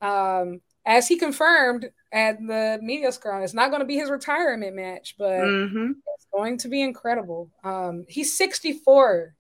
um 0.03 0.63
as 0.85 1.07
he 1.07 1.17
confirmed 1.17 1.91
at 2.13 2.39
the 2.39 2.79
media 2.83 3.13
scrum, 3.13 3.43
it's 3.43 3.55
not 3.55 3.71
going 3.71 3.81
to 3.81 3.87
be 3.87 3.97
his 3.97 4.11
retirement 4.11 4.75
match, 4.75 5.17
but 5.19 5.41
mm-hmm. 5.41 5.93
it's 6.15 6.27
going 6.33 6.59
to 6.59 6.69
be 6.69 6.83
incredible. 6.83 7.51
Um, 7.63 8.05
he's 8.09 8.37
64, 8.37 9.35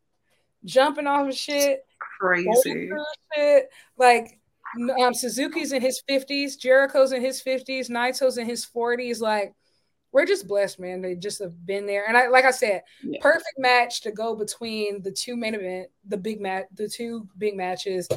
jumping 0.64 1.06
off 1.06 1.28
of 1.28 1.34
shit, 1.34 1.86
crazy 1.98 2.90
shit. 3.34 3.68
Like 3.96 4.38
um, 5.00 5.14
Suzuki's 5.14 5.72
in 5.72 5.80
his 5.80 6.02
50s, 6.08 6.58
Jericho's 6.58 7.12
in 7.12 7.22
his 7.22 7.42
50s, 7.42 7.88
Naito's 7.88 8.38
in 8.38 8.46
his 8.46 8.66
40s. 8.66 9.20
Like 9.20 9.54
we're 10.12 10.26
just 10.26 10.46
blessed, 10.46 10.78
man. 10.78 11.00
They 11.00 11.14
just 11.14 11.40
have 11.40 11.66
been 11.66 11.86
there, 11.86 12.06
and 12.06 12.16
I 12.16 12.28
like 12.28 12.44
I 12.44 12.50
said, 12.50 12.82
yeah. 13.02 13.20
perfect 13.20 13.58
match 13.58 14.02
to 14.02 14.10
go 14.10 14.34
between 14.34 15.02
the 15.02 15.12
two 15.12 15.36
main 15.36 15.54
event, 15.54 15.88
the 16.06 16.16
big 16.16 16.40
match, 16.40 16.64
the 16.74 16.88
two 16.88 17.28
big 17.38 17.56
matches. 17.56 18.08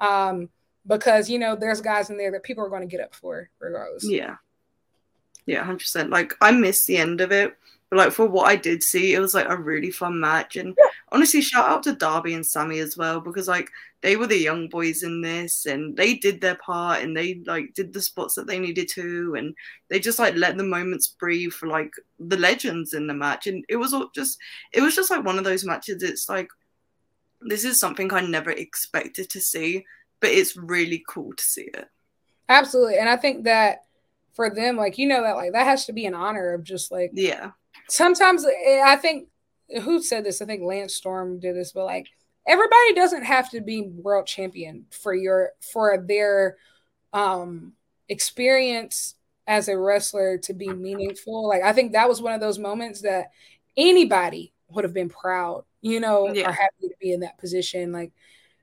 Um, 0.00 0.48
because 0.88 1.30
you 1.30 1.38
know 1.38 1.54
there's 1.54 1.80
guys 1.80 2.10
in 2.10 2.16
there 2.16 2.32
that 2.32 2.42
people 2.42 2.64
are 2.64 2.70
going 2.70 2.82
to 2.82 2.88
get 2.88 3.04
up 3.04 3.14
for 3.14 3.50
regardless. 3.60 4.08
Yeah, 4.08 4.36
yeah, 5.46 5.62
hundred 5.62 5.80
percent. 5.80 6.10
Like 6.10 6.34
I 6.40 6.50
missed 6.50 6.86
the 6.86 6.96
end 6.96 7.20
of 7.20 7.30
it, 7.30 7.56
but 7.90 7.96
like 7.96 8.12
for 8.12 8.26
what 8.26 8.48
I 8.48 8.56
did 8.56 8.82
see, 8.82 9.14
it 9.14 9.20
was 9.20 9.34
like 9.34 9.48
a 9.48 9.56
really 9.56 9.90
fun 9.90 10.18
match. 10.18 10.56
And 10.56 10.74
yeah. 10.78 10.90
honestly, 11.12 11.42
shout 11.42 11.68
out 11.68 11.82
to 11.84 11.94
Darby 11.94 12.34
and 12.34 12.44
Sammy 12.44 12.80
as 12.80 12.96
well 12.96 13.20
because 13.20 13.48
like 13.48 13.70
they 14.00 14.16
were 14.16 14.26
the 14.26 14.38
young 14.38 14.68
boys 14.68 15.02
in 15.02 15.20
this, 15.20 15.66
and 15.66 15.96
they 15.96 16.14
did 16.14 16.40
their 16.40 16.56
part, 16.56 17.02
and 17.02 17.16
they 17.16 17.42
like 17.46 17.74
did 17.74 17.92
the 17.92 18.02
spots 18.02 18.34
that 18.34 18.46
they 18.46 18.58
needed 18.58 18.88
to, 18.94 19.34
and 19.36 19.54
they 19.88 20.00
just 20.00 20.18
like 20.18 20.34
let 20.34 20.56
the 20.56 20.64
moments 20.64 21.08
breathe 21.20 21.52
for 21.52 21.66
like 21.66 21.92
the 22.18 22.36
legends 22.38 22.94
in 22.94 23.06
the 23.06 23.14
match. 23.14 23.46
And 23.46 23.64
it 23.68 23.76
was 23.76 23.92
all 23.92 24.08
just, 24.14 24.38
it 24.72 24.80
was 24.80 24.94
just 24.94 25.10
like 25.10 25.24
one 25.24 25.38
of 25.38 25.44
those 25.44 25.64
matches. 25.64 26.02
It's 26.02 26.28
like 26.28 26.48
this 27.40 27.64
is 27.64 27.78
something 27.78 28.12
I 28.12 28.20
never 28.20 28.50
expected 28.50 29.30
to 29.30 29.40
see 29.40 29.84
but 30.20 30.30
it's 30.30 30.56
really 30.56 31.04
cool 31.08 31.32
to 31.34 31.42
see 31.42 31.68
it. 31.74 31.88
Absolutely. 32.48 32.98
And 32.98 33.08
I 33.08 33.16
think 33.16 33.44
that 33.44 33.84
for 34.34 34.50
them, 34.50 34.76
like, 34.76 34.98
you 34.98 35.06
know, 35.06 35.22
that 35.22 35.36
like 35.36 35.52
that 35.52 35.66
has 35.66 35.86
to 35.86 35.92
be 35.92 36.06
an 36.06 36.14
honor 36.14 36.54
of 36.54 36.64
just 36.64 36.90
like, 36.90 37.10
yeah. 37.14 37.50
Sometimes 37.88 38.44
eh, 38.44 38.82
I 38.84 38.96
think 38.96 39.28
who 39.82 40.02
said 40.02 40.24
this? 40.24 40.40
I 40.40 40.46
think 40.46 40.62
Lance 40.62 40.94
Storm 40.94 41.40
did 41.40 41.56
this, 41.56 41.72
but 41.72 41.84
like 41.84 42.06
everybody 42.46 42.94
doesn't 42.94 43.24
have 43.24 43.50
to 43.50 43.60
be 43.60 43.82
world 43.82 44.26
champion 44.26 44.86
for 44.90 45.14
your 45.14 45.50
for 45.60 46.02
their 46.06 46.56
um 47.12 47.72
experience 48.08 49.14
as 49.46 49.68
a 49.68 49.78
wrestler 49.78 50.38
to 50.38 50.54
be 50.54 50.68
meaningful. 50.68 51.48
Like 51.48 51.62
I 51.62 51.72
think 51.72 51.92
that 51.92 52.08
was 52.08 52.22
one 52.22 52.32
of 52.32 52.40
those 52.40 52.58
moments 52.58 53.02
that 53.02 53.30
anybody 53.76 54.52
would 54.70 54.84
have 54.84 54.94
been 54.94 55.08
proud, 55.08 55.64
you 55.80 56.00
know, 56.00 56.32
yeah. 56.32 56.48
or 56.48 56.52
happy 56.52 56.88
to 56.88 56.94
be 57.00 57.12
in 57.12 57.20
that 57.20 57.38
position. 57.38 57.92
Like 57.92 58.12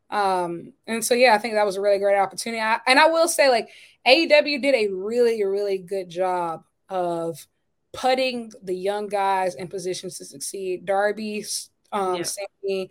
um, 0.09 0.73
and 0.87 1.03
so 1.03 1.13
yeah, 1.13 1.33
I 1.33 1.37
think 1.37 1.55
that 1.55 1.65
was 1.65 1.77
a 1.77 1.81
really 1.81 1.99
great 1.99 2.17
opportunity. 2.17 2.61
I, 2.61 2.79
and 2.87 2.99
I 2.99 3.07
will 3.07 3.27
say, 3.27 3.49
like 3.49 3.69
AEW 4.07 4.61
did 4.61 4.75
a 4.75 4.87
really, 4.93 5.43
really 5.43 5.77
good 5.77 6.09
job 6.09 6.63
of 6.89 7.45
putting 7.91 8.51
the 8.61 8.75
young 8.75 9.07
guys 9.07 9.55
in 9.55 9.67
positions 9.67 10.17
to 10.17 10.25
succeed. 10.25 10.85
Darby, 10.85 11.45
um, 11.91 12.15
yeah. 12.15 12.23
Sammy, 12.23 12.89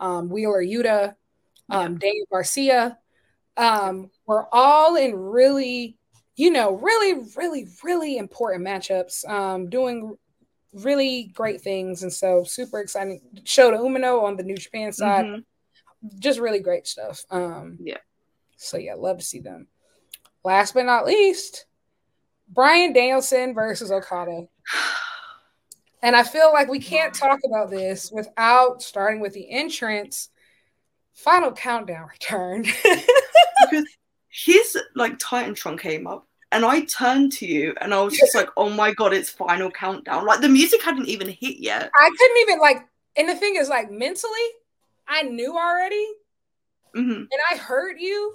um, 0.00 0.28
Wheeler 0.28 0.62
Yuta, 0.62 1.14
um, 1.70 1.92
yeah. 1.92 1.98
Dave 1.98 2.22
Garcia, 2.30 2.98
um, 3.56 4.10
were 4.26 4.48
all 4.52 4.96
in 4.96 5.14
really, 5.14 5.96
you 6.34 6.50
know, 6.50 6.72
really, 6.72 7.26
really, 7.36 7.68
really 7.84 8.18
important 8.18 8.66
matchups, 8.66 9.28
um, 9.28 9.70
doing 9.70 10.16
really 10.72 11.30
great 11.32 11.60
things. 11.60 12.02
And 12.02 12.12
so 12.12 12.42
super 12.44 12.80
exciting. 12.80 13.20
Shota 13.44 13.78
Umino 13.78 14.24
on 14.24 14.36
the 14.36 14.42
New 14.42 14.56
Japan 14.56 14.92
side. 14.92 15.26
Mm-hmm 15.26 15.40
just 16.18 16.38
really 16.38 16.60
great 16.60 16.86
stuff. 16.86 17.24
Um, 17.30 17.78
yeah. 17.80 17.98
So 18.56 18.78
yeah, 18.78 18.94
love 18.94 19.18
to 19.18 19.24
see 19.24 19.40
them. 19.40 19.66
Last 20.44 20.74
but 20.74 20.86
not 20.86 21.06
least, 21.06 21.66
Bryan 22.48 22.92
Danielson 22.92 23.54
versus 23.54 23.90
Okada. 23.90 24.46
And 26.02 26.14
I 26.14 26.22
feel 26.22 26.52
like 26.52 26.68
we 26.68 26.78
can't 26.78 27.12
talk 27.12 27.40
about 27.44 27.68
this 27.68 28.12
without 28.12 28.80
starting 28.80 29.18
with 29.18 29.32
the 29.32 29.50
entrance. 29.50 30.28
Final 31.14 31.50
countdown 31.50 32.06
returned. 32.08 32.66
because 33.70 33.86
his 34.28 34.78
like 34.94 35.18
Titantron 35.18 35.80
came 35.80 36.06
up 36.06 36.28
and 36.52 36.64
I 36.64 36.82
turned 36.82 37.32
to 37.32 37.46
you 37.46 37.74
and 37.80 37.92
I 37.92 38.00
was 38.02 38.16
just 38.16 38.34
like, 38.34 38.48
oh 38.56 38.70
my 38.70 38.92
god, 38.92 39.14
it's 39.14 39.30
final 39.30 39.70
countdown. 39.70 40.26
Like 40.26 40.42
the 40.42 40.48
music 40.48 40.82
hadn't 40.82 41.08
even 41.08 41.28
hit 41.28 41.56
yet. 41.58 41.90
I 41.98 42.10
couldn't 42.16 42.38
even 42.42 42.58
like 42.60 42.86
and 43.16 43.28
the 43.28 43.34
thing 43.34 43.56
is 43.56 43.68
like 43.68 43.90
mentally, 43.90 44.48
I 45.08 45.22
knew 45.22 45.56
already. 45.56 46.06
Mm-hmm. 46.96 47.10
And 47.12 47.40
I 47.52 47.56
heard 47.56 47.96
you, 48.00 48.34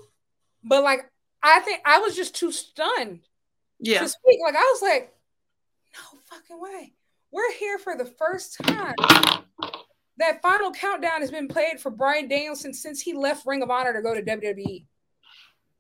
but 0.63 0.83
like 0.83 1.09
I 1.43 1.59
think 1.61 1.81
I 1.85 1.99
was 1.99 2.15
just 2.15 2.35
too 2.35 2.51
stunned 2.51 3.21
Yeah. 3.79 4.01
to 4.01 4.07
speak. 4.07 4.39
Like 4.43 4.55
I 4.55 4.71
was 4.73 4.81
like, 4.81 5.13
no 5.95 6.19
fucking 6.29 6.59
way. 6.61 6.93
We're 7.31 7.51
here 7.53 7.79
for 7.79 7.95
the 7.97 8.05
first 8.05 8.57
time. 8.63 8.93
That 10.17 10.41
final 10.43 10.71
countdown 10.71 11.21
has 11.21 11.31
been 11.31 11.47
played 11.47 11.79
for 11.79 11.89
Bryan 11.89 12.27
Danielson 12.27 12.73
since 12.73 13.01
he 13.01 13.13
left 13.13 13.45
Ring 13.47 13.63
of 13.63 13.71
Honor 13.71 13.93
to 13.93 14.01
go 14.01 14.13
to 14.13 14.21
WWE. 14.21 14.85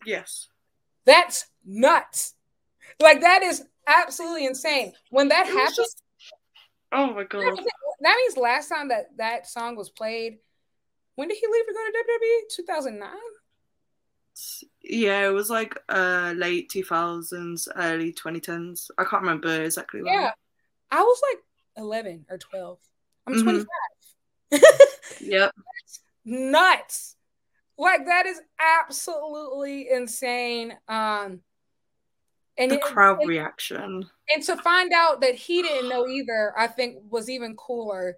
Yes. 0.05 0.47
That's 1.05 1.45
nuts. 1.63 2.33
Like 2.99 3.21
that 3.21 3.43
is 3.43 3.63
absolutely 3.87 4.45
insane. 4.47 4.93
When 5.11 5.27
that 5.27 5.45
happens, 5.45 5.75
just- 5.75 6.03
oh 6.91 7.13
my 7.13 7.23
god. 7.25 7.59
that 8.01 8.15
means 8.17 8.37
last 8.37 8.69
time 8.69 8.87
that 8.87 9.15
that 9.17 9.47
song 9.47 9.75
was 9.75 9.89
played. 9.91 10.39
When 11.21 11.27
did 11.27 11.37
he 11.37 11.45
leave 11.45 11.67
to 11.67 11.73
go 11.73 11.85
to 11.85 11.91
WWE? 11.99 12.55
2009. 12.55 13.09
Yeah, 14.81 15.27
it 15.27 15.31
was 15.31 15.51
like 15.51 15.77
uh 15.87 16.33
late 16.35 16.67
two 16.71 16.83
thousands, 16.83 17.67
early 17.75 18.11
twenty 18.11 18.39
tens. 18.39 18.89
I 18.97 19.03
can't 19.03 19.21
remember 19.21 19.61
exactly 19.61 20.01
when. 20.01 20.11
Yeah, 20.11 20.31
I 20.89 21.01
was 21.03 21.21
like 21.31 21.43
11 21.77 22.25
or 22.27 22.39
12. 22.39 22.79
I'm 23.27 23.35
Mhm. 23.35 23.43
25. 23.43 23.67
Yep. 25.21 25.51
Nuts. 26.25 27.15
Like 27.77 28.07
that 28.07 28.25
is 28.25 28.41
absolutely 28.59 29.91
insane. 29.91 30.71
Um, 30.87 31.41
and 32.57 32.71
The 32.71 32.77
it- 32.77 32.81
crowd 32.81 33.19
and- 33.19 33.29
reaction. 33.29 34.09
and 34.33 34.43
to 34.43 34.57
find 34.57 34.91
out 34.91 35.21
that 35.21 35.35
he 35.35 35.61
didn't 35.61 35.87
know 35.89 36.07
either, 36.07 36.51
I 36.57 36.65
think 36.65 36.97
was 37.11 37.29
even 37.29 37.55
cooler 37.55 38.17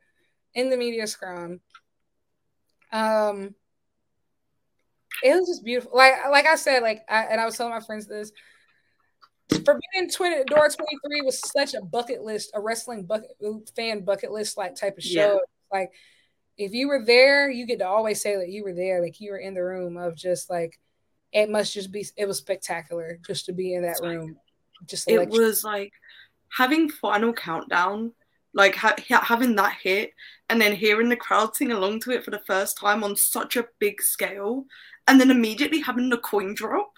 in 0.53 0.69
the 0.69 0.77
media 0.77 1.05
scrum. 1.05 1.59
Um, 2.93 3.55
it 5.23 5.35
was 5.35 5.47
just 5.47 5.63
beautiful. 5.63 5.91
Like 5.93 6.13
like 6.29 6.45
I 6.45 6.55
said, 6.55 6.81
like 6.81 7.01
I, 7.09 7.23
and 7.23 7.41
I 7.41 7.45
was 7.45 7.57
telling 7.57 7.73
my 7.73 7.81
friends 7.81 8.07
this. 8.07 8.31
Forbidden 9.49 10.09
Twin 10.09 10.43
Door 10.47 10.69
23 10.69 11.21
was 11.21 11.39
such 11.51 11.73
a 11.73 11.81
bucket 11.81 12.23
list, 12.23 12.51
a 12.53 12.61
wrestling 12.61 13.05
bucket 13.05 13.31
fan 13.75 14.03
bucket 14.05 14.31
list 14.31 14.57
like 14.57 14.75
type 14.75 14.97
of 14.97 15.03
show. 15.03 15.33
Yeah. 15.33 15.79
Like 15.79 15.91
if 16.57 16.73
you 16.73 16.87
were 16.87 17.03
there, 17.03 17.49
you 17.49 17.65
get 17.65 17.79
to 17.79 17.87
always 17.87 18.21
say 18.21 18.35
that 18.37 18.49
you 18.49 18.63
were 18.63 18.73
there, 18.73 19.01
like 19.01 19.19
you 19.19 19.31
were 19.31 19.37
in 19.37 19.53
the 19.53 19.63
room 19.63 19.97
of 19.97 20.15
just 20.15 20.49
like 20.49 20.79
it 21.31 21.49
must 21.49 21.73
just 21.73 21.91
be 21.91 22.05
it 22.15 22.27
was 22.27 22.37
spectacular 22.37 23.19
just 23.25 23.45
to 23.47 23.53
be 23.53 23.73
in 23.73 23.83
that 23.83 23.99
room. 24.01 24.37
Just 24.85 25.09
It 25.09 25.29
was 25.29 25.63
like 25.63 25.91
having 26.49 26.89
final 26.89 27.33
countdown, 27.33 28.13
like 28.53 28.75
ha- 28.75 28.95
ha- 29.09 29.25
having 29.25 29.55
that 29.55 29.77
hit, 29.81 30.11
and 30.49 30.61
then 30.61 30.75
hearing 30.75 31.09
the 31.09 31.15
crowd 31.15 31.55
sing 31.55 31.71
along 31.71 32.01
to 32.01 32.11
it 32.11 32.23
for 32.23 32.31
the 32.31 32.43
first 32.45 32.77
time 32.77 33.03
on 33.03 33.15
such 33.15 33.55
a 33.55 33.67
big 33.79 34.01
scale, 34.01 34.65
and 35.07 35.19
then 35.19 35.31
immediately 35.31 35.79
having 35.79 36.09
the 36.09 36.17
coin 36.17 36.53
drop, 36.53 36.91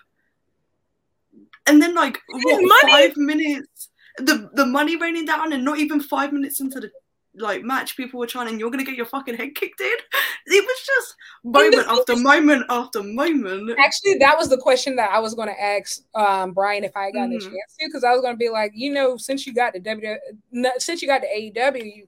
and 1.65 1.82
then 1.82 1.95
like 1.95 2.22
what 2.30 2.90
five 2.90 3.18
minutes, 3.18 3.90
the 4.18 4.49
the 4.53 4.65
money 4.65 4.95
raining 4.95 5.26
down, 5.26 5.53
and 5.53 5.64
not 5.64 5.80
even 5.80 5.99
five 5.99 6.34
minutes 6.34 6.60
into 6.60 6.80
the 6.80 6.91
like 7.38 7.64
match, 7.64 7.98
people 7.98 8.20
were 8.20 8.28
chanting, 8.28 8.60
"You're 8.60 8.72
gonna 8.72 8.84
get 8.84 8.95
your 8.95 9.06
fucking 9.06 9.36
head 9.36 9.56
kicked 9.56 9.82
in." 9.82 9.95
It 10.48 10.64
was 10.64 10.86
just 10.86 11.16
moment 11.44 11.88
after 11.88 12.16
moment 12.16 12.66
after 12.70 13.02
moment. 13.02 13.80
Actually, 13.80 14.20
that 14.20 14.38
was 14.38 14.48
the 14.48 14.57
question 14.57 14.95
that 14.98 15.10
I 15.10 15.18
was 15.18 15.34
to 15.49 15.60
ask 15.60 16.02
um, 16.14 16.52
Bryan 16.53 16.84
if 16.84 16.95
I 16.95 17.10
got 17.10 17.14
gotten 17.14 17.32
Mhm. 17.32 17.38
a 17.38 17.40
chance 17.40 17.76
to, 17.80 17.88
because 17.88 18.03
I 18.03 18.12
was 18.12 18.22
to 18.36 18.38
be 18.38 18.49
like, 18.49 18.72
you 18.76 18.91
know, 18.94 19.18
since 19.18 19.48
you 19.48 19.53
got 19.56 19.74
the 19.74 19.80
W, 19.80 20.16
since 20.78 21.02
you 21.02 21.07
got 21.07 21.22
the 21.22 21.28
AEW, 21.28 21.84
you, 21.84 22.07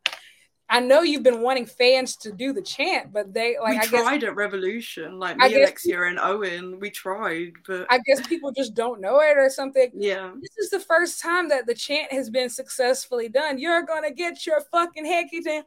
I 0.70 0.82
know 0.82 1.02
you've 1.02 1.24
been 1.24 1.42
wanting 1.42 1.66
fans 1.66 2.18
to 2.18 2.32
do 2.34 2.52
the 2.52 2.62
chant, 2.62 3.14
but 3.14 3.34
they 3.34 3.56
like 3.62 3.72
we 3.72 3.78
I 3.78 3.82
guess 3.86 3.90
tried 3.90 4.24
at 4.26 4.36
Revolution, 4.36 5.18
like 5.18 5.38
me, 5.38 5.48
guess- 5.50 5.58
Alexia, 5.60 6.04
and 6.04 6.20
Owen. 6.20 6.80
We 6.82 6.90
tried, 6.90 7.54
but 7.66 7.88
I 7.90 8.00
guess 8.00 8.26
people 8.28 8.52
just 8.52 8.74
don't 8.74 9.00
know 9.00 9.20
it 9.22 9.38
or 9.38 9.50
something. 9.50 9.92
yeah, 9.94 10.32
This 10.42 10.58
is 10.66 10.70
the 10.70 10.82
first 10.82 11.22
time 11.22 11.48
that 11.50 11.68
the 11.68 11.74
chant 11.74 12.12
has 12.12 12.30
been 12.30 12.50
successfully 12.50 13.30
done. 13.30 13.58
You're 13.60 13.84
gonna 13.84 14.12
get 14.12 14.46
your 14.46 14.60
fucking 14.72 15.06
kicked 15.06 15.48
in. 15.48 15.64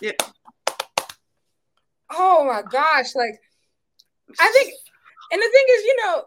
Yeah. 0.00 0.12
Oh 2.10 2.44
my 2.44 2.62
gosh! 2.62 3.14
Like 3.14 3.40
I 4.40 4.52
think, 4.56 4.74
and 5.30 5.40
the 5.40 5.48
thing 5.52 5.64
is, 5.70 5.84
you 5.84 5.96
know, 6.04 6.24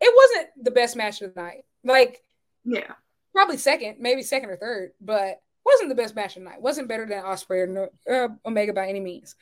it 0.00 0.14
wasn't 0.16 0.64
the 0.64 0.70
best 0.70 0.96
match 0.96 1.20
of 1.20 1.34
the 1.34 1.42
night. 1.42 1.64
Like 1.84 2.22
yeah, 2.64 2.92
probably 3.34 3.56
second, 3.56 3.96
maybe 3.98 4.22
second 4.22 4.50
or 4.50 4.56
third, 4.56 4.92
but 5.00 5.42
wasn't 5.64 5.88
the 5.88 5.94
best 5.94 6.14
match 6.14 6.36
of 6.36 6.42
the 6.42 6.48
night. 6.48 6.60
Wasn't 6.60 6.88
better 6.88 7.06
than 7.06 7.22
Ospreay 7.22 7.88
or 8.06 8.24
uh, 8.24 8.28
Omega 8.46 8.72
by 8.72 8.88
any 8.88 9.00
means. 9.00 9.36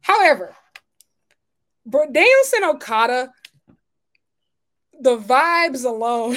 However, 0.00 0.54
Bro- 1.86 2.12
Danielson 2.12 2.64
Okada, 2.64 3.32
the 5.00 5.16
vibes 5.18 5.84
alone, 5.84 6.36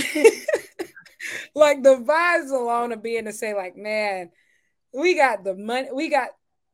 like 1.55 1.83
the 1.83 1.97
vibes 1.97 2.51
alone 2.51 2.91
of 2.91 3.03
being 3.03 3.25
to 3.25 3.33
say, 3.33 3.53
like, 3.53 3.75
man, 3.75 4.31
we 4.93 5.15
got 5.15 5.43
the 5.43 5.55
money, 5.55 5.89
we 5.93 6.09
got 6.09 6.29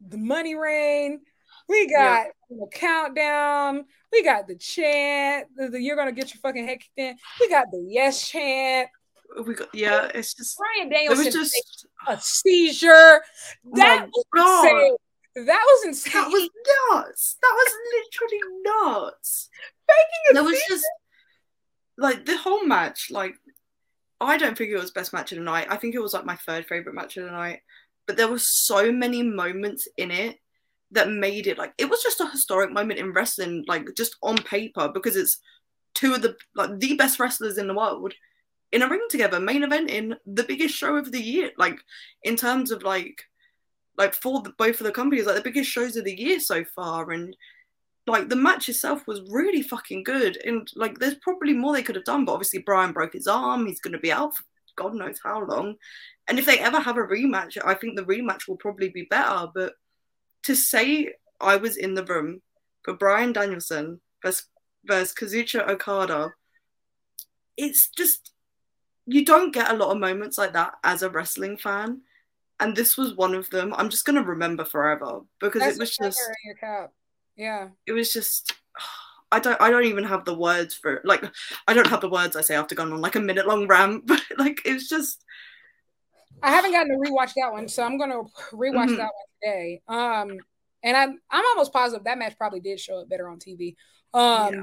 the 0.05 0.17
money 0.17 0.55
rain, 0.55 1.21
we 1.67 1.89
got 1.89 2.27
the 2.49 2.67
countdown, 2.71 3.85
we 4.11 4.23
got 4.23 4.47
the 4.47 4.55
chant, 4.55 5.47
the, 5.55 5.69
the 5.69 5.81
you're 5.81 5.95
gonna 5.95 6.11
get 6.11 6.33
your 6.33 6.39
fucking 6.41 6.65
head 6.65 6.79
kicked 6.79 6.97
in, 6.97 7.15
we 7.39 7.49
got 7.49 7.67
the 7.71 7.85
yes 7.87 8.27
chant. 8.27 8.89
we 9.45 9.53
got 9.53 9.73
yeah. 9.73 10.09
It's 10.13 10.33
just 10.33 10.57
Bryan 10.57 10.91
it 10.91 10.95
Danielson 10.95 11.25
was 11.25 11.33
just 11.33 11.87
a 12.07 12.19
seizure. 12.19 13.21
Oh 13.65 13.71
that 13.75 14.01
my 14.01 14.07
was 14.13 14.25
insane. 14.63 14.97
That 15.35 15.63
was 15.65 15.85
insane. 15.85 16.13
that 16.13 16.29
was 16.29 16.49
nuts. 16.91 17.37
That 17.41 17.53
was 17.55 17.73
literally 17.93 18.41
nuts. 18.63 19.49
Faking 19.87 20.31
a 20.31 20.33
There 20.33 20.43
was 20.43 20.53
seizure. 20.57 20.75
just 20.75 20.85
like 21.97 22.25
the 22.25 22.37
whole 22.37 22.65
match. 22.65 23.07
Like 23.11 23.35
I 24.21 24.37
don't 24.37 24.57
think 24.57 24.71
it 24.71 24.77
was 24.77 24.91
best 24.91 25.13
match 25.13 25.31
of 25.31 25.37
the 25.37 25.43
night. 25.43 25.67
I 25.69 25.77
think 25.77 25.95
it 25.95 26.01
was 26.01 26.13
like 26.13 26.25
my 26.25 26.35
third 26.35 26.65
favorite 26.67 26.95
match 26.95 27.17
of 27.17 27.25
the 27.25 27.31
night. 27.31 27.59
But 28.07 28.17
there 28.17 28.27
were 28.27 28.39
so 28.39 28.91
many 28.91 29.21
moments 29.23 29.87
in 29.97 30.11
it 30.11 30.37
that 30.91 31.09
made 31.11 31.45
it 31.47 31.57
like 31.57 31.73
it 31.77 31.89
was 31.89 32.01
just 32.01 32.19
a 32.21 32.27
historic 32.29 32.71
moment 32.71 32.99
in 32.99 33.13
wrestling, 33.13 33.63
like 33.67 33.87
just 33.95 34.15
on 34.23 34.37
paper, 34.37 34.89
because 34.93 35.15
it's 35.15 35.39
two 35.93 36.13
of 36.15 36.21
the 36.21 36.35
like 36.55 36.79
the 36.79 36.95
best 36.95 37.19
wrestlers 37.19 37.57
in 37.57 37.67
the 37.67 37.73
world 37.73 38.13
in 38.71 38.81
a 38.81 38.87
ring 38.87 39.05
together, 39.09 39.39
main 39.39 39.63
event 39.63 39.89
in 39.89 40.15
the 40.25 40.43
biggest 40.43 40.75
show 40.75 40.95
of 40.95 41.11
the 41.11 41.21
year. 41.21 41.51
Like 41.57 41.79
in 42.23 42.35
terms 42.35 42.71
of 42.71 42.83
like 42.83 43.23
like 43.97 44.13
for 44.13 44.41
the, 44.41 44.53
both 44.57 44.79
of 44.79 44.85
the 44.85 44.91
companies, 44.91 45.25
like 45.25 45.35
the 45.35 45.41
biggest 45.41 45.69
shows 45.69 45.95
of 45.95 46.05
the 46.05 46.17
year 46.17 46.39
so 46.39 46.63
far, 46.63 47.11
and 47.11 47.35
like 48.07 48.29
the 48.29 48.35
match 48.35 48.69
itself 48.69 49.05
was 49.07 49.21
really 49.29 49.61
fucking 49.61 50.03
good. 50.03 50.37
And 50.45 50.67
like 50.75 50.99
there's 50.99 51.15
probably 51.15 51.53
more 51.53 51.73
they 51.73 51.83
could 51.83 51.95
have 51.95 52.05
done, 52.05 52.25
but 52.25 52.33
obviously 52.33 52.59
Bryan 52.59 52.93
broke 52.93 53.13
his 53.13 53.27
arm. 53.27 53.67
He's 53.67 53.81
going 53.81 53.93
to 53.93 53.99
be 53.99 54.11
out 54.11 54.35
for 54.35 54.43
God 54.79 54.95
knows 54.95 55.19
how 55.21 55.43
long. 55.45 55.75
And 56.27 56.39
if 56.39 56.45
they 56.45 56.59
ever 56.59 56.79
have 56.79 56.97
a 56.97 57.01
rematch, 57.01 57.57
I 57.63 57.73
think 57.73 57.95
the 57.95 58.05
rematch 58.05 58.47
will 58.47 58.55
probably 58.55 58.89
be 58.89 59.07
better. 59.09 59.47
But 59.53 59.73
to 60.43 60.55
say 60.55 61.13
I 61.41 61.57
was 61.57 61.75
in 61.75 61.95
the 61.95 62.05
room 62.05 62.41
for 62.83 62.93
Bryan 62.93 63.33
Danielson 63.33 63.99
versus, 64.23 64.47
versus 64.85 65.13
Kazuchika 65.13 65.67
Okada, 65.67 66.31
it's 67.57 67.89
just 67.89 68.31
you 69.09 69.25
don't 69.25 69.53
get 69.53 69.71
a 69.71 69.75
lot 69.75 69.91
of 69.91 69.97
moments 69.99 70.37
like 70.37 70.53
that 70.53 70.73
as 70.83 71.01
a 71.03 71.09
wrestling 71.09 71.57
fan. 71.57 72.01
And 72.59 72.75
this 72.75 72.97
was 72.97 73.15
one 73.15 73.33
of 73.35 73.49
them. 73.49 73.73
I'm 73.77 73.89
just 73.89 74.05
gonna 74.05 74.23
remember 74.23 74.65
forever 74.65 75.21
because 75.39 75.61
That's 75.61 75.77
it 75.77 75.79
was 75.79 75.97
just 75.97 76.19
your 76.45 76.55
cap. 76.55 76.91
Yeah. 77.35 77.69
it 77.87 77.93
was 77.93 78.11
just 78.13 78.53
I 79.31 79.39
don't 79.39 79.61
I 79.61 79.69
don't 79.71 79.85
even 79.85 80.03
have 80.05 80.25
the 80.25 80.33
words 80.35 80.73
for 80.75 80.95
it. 80.95 81.05
Like 81.05 81.23
I 81.67 81.73
don't 81.73 81.87
have 81.87 82.01
the 82.01 82.09
words 82.09 82.35
I 82.35 82.41
say 82.41 82.55
after 82.55 82.75
going 82.75 82.91
on 82.93 83.01
like 83.01 83.15
a 83.15 83.19
minute 83.21 83.47
long 83.47 83.67
rant, 83.67 84.05
but 84.11 84.21
like 84.37 84.61
it's 84.65 84.89
just 84.89 85.23
I 86.41 86.51
haven't 86.51 86.71
gotten 86.71 86.91
to 86.91 87.09
rewatch 87.09 87.33
that 87.35 87.51
one, 87.51 87.67
so 87.67 87.83
I'm 87.83 87.97
gonna 87.97 88.23
rewatch 88.51 88.89
Mhm. 88.89 88.97
that 88.97 89.11
one 89.13 89.27
today. 89.43 89.81
Um, 89.87 90.37
and 90.83 90.97
I'm 90.97 91.19
I'm 91.29 91.45
almost 91.45 91.73
positive 91.73 92.03
that 92.05 92.17
match 92.17 92.37
probably 92.37 92.59
did 92.61 92.79
show 92.79 92.99
up 93.01 93.09
better 93.09 93.27
on 93.29 93.39
TV. 93.39 93.75
Um, 94.13 94.53
Yeah. 94.53 94.61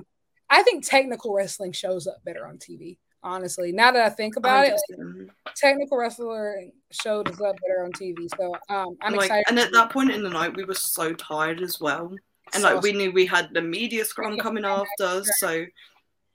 I 0.48 0.62
think 0.62 0.84
technical 0.86 1.34
wrestling 1.34 1.72
shows 1.72 2.06
up 2.06 2.24
better 2.24 2.46
on 2.46 2.58
TV. 2.58 2.98
Honestly, 3.22 3.72
now 3.72 3.90
that 3.90 4.04
I 4.04 4.10
think 4.10 4.36
about 4.36 4.66
it, 4.66 4.80
um, 5.00 5.28
technical 5.56 5.98
wrestler 5.98 6.62
shows 6.92 7.24
up 7.26 7.36
better 7.38 7.84
on 7.84 7.92
TV. 7.92 8.28
So 8.38 8.54
um, 8.68 8.96
I'm 9.02 9.14
like, 9.14 9.24
excited. 9.26 9.44
and 9.48 9.58
at 9.58 9.72
that 9.72 9.90
point 9.90 10.12
in 10.12 10.22
the 10.22 10.30
night 10.30 10.54
we 10.56 10.64
were 10.64 10.74
so 10.74 11.12
tired 11.14 11.60
as 11.60 11.80
well. 11.80 12.14
And 12.54 12.62
So- 12.62 12.74
like 12.74 12.82
we 12.82 12.92
knew 12.92 13.10
we 13.10 13.26
had 13.26 13.52
the 13.52 13.62
media 13.62 14.04
scrum 14.04 14.38
coming 14.38 14.64
after, 14.64 15.22
so 15.38 15.66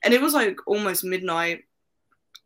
and 0.03 0.13
it 0.13 0.21
was 0.21 0.33
like 0.33 0.57
almost 0.67 1.03
midnight. 1.03 1.63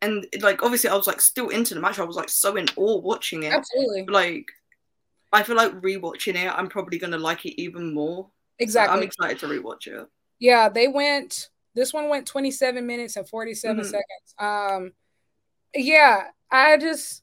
And 0.02 0.26
like 0.40 0.62
obviously 0.62 0.90
I 0.90 0.94
was 0.94 1.06
like 1.08 1.20
still 1.20 1.48
into 1.48 1.74
the 1.74 1.80
match. 1.80 1.98
I 1.98 2.04
was 2.04 2.16
like 2.16 2.28
so 2.28 2.54
in 2.56 2.66
awe 2.76 3.00
watching 3.00 3.42
it. 3.44 3.52
absolutely, 3.52 4.04
Like 4.06 4.46
I 5.32 5.42
feel 5.42 5.56
like 5.56 5.72
rewatching 5.80 6.36
it, 6.36 6.52
I'm 6.54 6.68
probably 6.68 6.98
gonna 6.98 7.18
like 7.18 7.44
it 7.46 7.60
even 7.60 7.92
more. 7.92 8.28
Exactly. 8.60 8.96
I'm 8.96 9.02
excited 9.02 9.38
to 9.40 9.46
rewatch 9.46 9.86
it. 9.88 10.06
Yeah, 10.38 10.68
they 10.68 10.86
went 10.86 11.48
This 11.76 11.92
one 11.92 12.08
went 12.08 12.26
27 12.26 12.86
minutes 12.86 13.16
and 13.16 13.28
47 13.28 13.76
mm-hmm. 13.76 13.84
seconds. 13.84 14.34
Um, 14.38 14.92
yeah, 15.74 16.24
I 16.50 16.78
just 16.78 17.22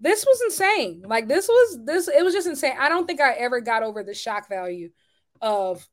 this 0.00 0.24
was 0.24 0.40
insane. 0.42 1.02
Like 1.04 1.26
this 1.26 1.48
was 1.48 1.78
this 1.84 2.08
it 2.08 2.24
was 2.24 2.32
just 2.32 2.46
insane. 2.46 2.76
I 2.78 2.88
don't 2.88 3.06
think 3.06 3.20
I 3.20 3.32
ever 3.32 3.60
got 3.60 3.82
over 3.82 4.04
the 4.04 4.14
shock 4.14 4.48
value 4.48 4.90
of 5.42 5.86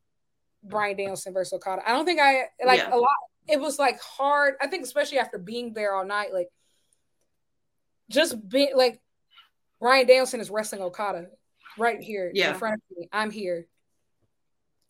Bryan 0.64 0.98
Danielson 0.98 1.34
versus 1.34 1.54
Okada. 1.54 1.82
I 1.84 1.94
don't 1.94 2.06
think 2.06 2.20
I 2.20 2.44
like 2.64 2.80
yeah. 2.80 2.94
a 2.94 2.98
lot. 2.98 3.10
It 3.48 3.60
was 3.60 3.80
like 3.80 4.00
hard. 4.00 4.54
I 4.62 4.68
think 4.68 4.84
especially 4.84 5.18
after 5.18 5.40
being 5.40 5.74
there 5.74 5.96
all 5.96 6.06
night, 6.06 6.32
like 6.32 6.50
just 8.10 8.48
being 8.48 8.74
like 8.76 9.02
Bryan 9.80 10.06
Danielson 10.06 10.40
is 10.40 10.52
wrestling 10.52 10.84
Okada 10.84 11.26
right 11.80 12.00
here 12.00 12.32
yeah. 12.36 12.52
in 12.52 12.60
front 12.60 12.76
of 12.76 12.98
me. 12.98 13.10
I'm 13.12 13.32
here. 13.32 13.66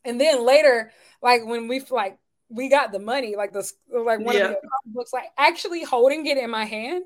And 0.03 0.19
then 0.19 0.45
later, 0.45 0.91
like 1.21 1.45
when 1.45 1.69
we 1.69 1.79
like 1.89 2.19
we 2.49 2.69
got 2.69 2.91
the 2.91 2.99
money, 2.99 3.35
like 3.35 3.53
this, 3.53 3.73
like 3.89 4.19
one 4.19 4.35
yeah. 4.35 4.49
of 4.49 4.55
the 4.61 4.69
books, 4.87 5.13
like 5.13 5.25
actually 5.37 5.83
holding 5.83 6.25
it 6.25 6.37
in 6.37 6.49
my 6.49 6.65
hand 6.65 7.03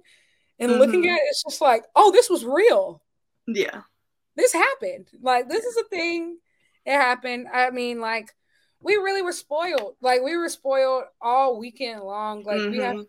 and 0.59 0.71
mm-hmm. 0.71 0.79
looking 0.79 1.07
at 1.07 1.15
it, 1.15 1.21
it's 1.29 1.43
just 1.43 1.61
like, 1.61 1.85
oh, 1.95 2.11
this 2.11 2.29
was 2.29 2.43
real. 2.43 3.01
Yeah. 3.47 3.81
This 4.35 4.53
happened. 4.53 5.09
Like 5.21 5.49
this 5.49 5.65
is 5.65 5.77
a 5.77 5.83
thing. 5.89 6.37
It 6.85 6.93
happened. 6.93 7.47
I 7.53 7.71
mean, 7.71 7.99
like 7.99 8.33
we 8.81 8.95
really 8.95 9.21
were 9.21 9.33
spoiled. 9.33 9.95
Like 10.01 10.21
we 10.23 10.35
were 10.37 10.49
spoiled 10.49 11.03
all 11.21 11.59
weekend 11.59 12.01
long. 12.01 12.43
Like 12.43 12.57
mm-hmm. 12.57 12.71
we 12.71 12.77
have 12.79 13.05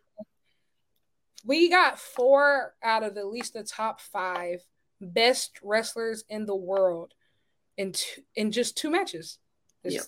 we 1.44 1.70
got 1.70 1.98
four 1.98 2.74
out 2.82 3.02
of 3.02 3.16
at 3.16 3.26
least 3.26 3.54
the 3.54 3.62
top 3.62 4.00
five 4.00 4.64
best 5.00 5.58
wrestlers 5.62 6.24
in 6.28 6.46
the 6.46 6.56
world 6.56 7.14
in 7.76 7.92
two, 7.92 8.22
in 8.34 8.52
just 8.52 8.76
two 8.76 8.90
matches. 8.90 9.38
Yep. 9.84 10.02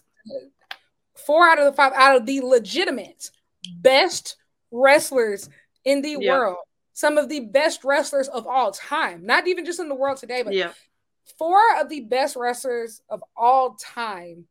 Four 1.15 1.49
out 1.49 1.59
of 1.59 1.67
the 1.67 1.73
five 1.73 1.93
out 1.95 2.17
of 2.17 2.27
the 2.27 2.41
legitimate 2.41 3.31
best 3.79 4.37
wrestlers 4.71 5.49
in 5.85 6.03
the 6.03 6.17
world. 6.17 6.57
Some 6.95 7.19
of 7.19 7.29
the 7.29 7.41
best 7.41 7.85
wrestlers 7.85 8.29
of 8.29 8.47
all 8.47 8.73
time, 8.73 9.25
not 9.25 9.47
even 9.47 9.65
just 9.65 9.81
in 9.81 9.89
the 9.89 9.95
world 9.95 10.19
today, 10.19 10.43
but 10.43 10.53
yep. 10.53 10.75
four 11.39 11.59
of 11.81 11.89
the 11.89 12.01
best 12.01 12.37
wrestlers 12.37 13.01
of 13.09 13.23
all 13.37 13.75
time 13.75 14.47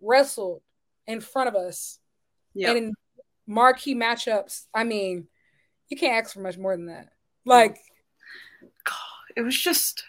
wrestled 0.00 0.62
in 1.06 1.20
front 1.20 1.48
of 1.48 1.54
us 1.54 1.98
and 2.54 2.78
in 2.78 2.94
marquee 3.46 3.94
matchups. 3.94 4.66
I 4.74 4.84
mean, 4.84 5.28
you 5.88 5.96
can't 5.96 6.24
ask 6.24 6.34
for 6.34 6.40
much 6.40 6.56
more 6.56 6.76
than 6.76 6.86
that. 6.86 7.08
Like, 7.44 7.78
God, 8.84 8.96
it 9.36 9.42
was 9.42 9.58
just, 9.58 10.04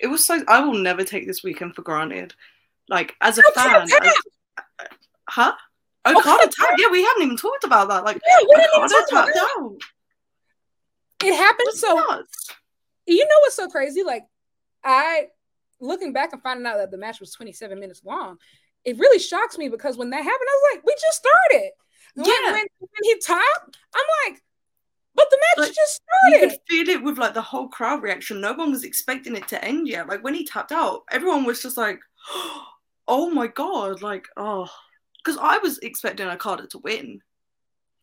it 0.00 0.06
was 0.06 0.24
so. 0.26 0.42
I 0.46 0.60
will 0.60 0.74
never 0.74 1.02
take 1.02 1.26
this 1.26 1.42
weekend 1.42 1.74
for 1.74 1.82
granted. 1.82 2.34
Like 2.88 3.14
as 3.20 3.38
a 3.38 3.42
fan, 3.54 3.82
as, 3.82 4.14
huh? 5.28 5.52
Oh, 6.04 6.18
Okada 6.18 6.50
tapped. 6.50 6.78
Yeah, 6.78 6.90
we 6.90 7.02
haven't 7.02 7.22
even 7.22 7.36
talked 7.36 7.64
about 7.64 7.88
that. 7.88 8.04
Like, 8.04 8.20
yeah, 8.26 8.46
we 8.46 8.54
didn't 8.54 8.70
Okada 8.76 9.06
tapped 9.08 9.38
out. 9.56 9.76
It 11.24 11.34
happened 11.34 11.68
so. 11.72 11.94
Nuts. 11.94 12.50
You 13.06 13.24
know 13.24 13.36
what's 13.40 13.56
so 13.56 13.68
crazy? 13.68 14.02
Like, 14.02 14.24
I 14.82 15.28
looking 15.80 16.12
back 16.12 16.32
and 16.32 16.42
finding 16.42 16.66
out 16.66 16.78
that 16.78 16.90
the 16.90 16.98
match 16.98 17.20
was 17.20 17.32
27 17.32 17.78
minutes 17.78 18.02
long, 18.04 18.38
it 18.84 18.98
really 18.98 19.18
shocks 19.18 19.58
me 19.58 19.68
because 19.68 19.96
when 19.96 20.10
that 20.10 20.22
happened, 20.22 20.48
I 20.48 20.54
was 20.54 20.74
like, 20.74 20.86
we 20.86 20.94
just 21.00 21.18
started. 21.18 21.70
When, 22.14 22.26
yeah. 22.26 22.52
when, 22.52 22.66
when 22.78 23.02
he 23.02 23.18
tapped, 23.18 23.76
I'm 23.94 24.32
like, 24.32 24.42
but 25.14 25.26
the 25.30 25.38
match 25.38 25.68
like, 25.68 25.74
just 25.74 26.00
started. 26.02 26.42
You 26.42 26.48
could 26.50 26.58
feel 26.68 26.96
it 26.96 27.02
with 27.02 27.18
like 27.18 27.34
the 27.34 27.42
whole 27.42 27.68
crowd 27.68 28.02
reaction. 28.02 28.40
No 28.40 28.52
one 28.52 28.70
was 28.70 28.84
expecting 28.84 29.36
it 29.36 29.46
to 29.48 29.64
end 29.64 29.86
yet. 29.86 30.08
Like 30.08 30.24
when 30.24 30.34
he 30.34 30.44
tapped 30.44 30.72
out, 30.72 31.02
everyone 31.10 31.44
was 31.44 31.62
just 31.62 31.76
like, 31.76 32.00
"Oh 33.08 33.30
my 33.30 33.46
god!" 33.46 34.02
Like, 34.02 34.26
oh, 34.36 34.68
because 35.24 35.38
I 35.40 35.58
was 35.58 35.78
expecting 35.78 36.26
Okada 36.26 36.66
to 36.68 36.78
win. 36.78 37.20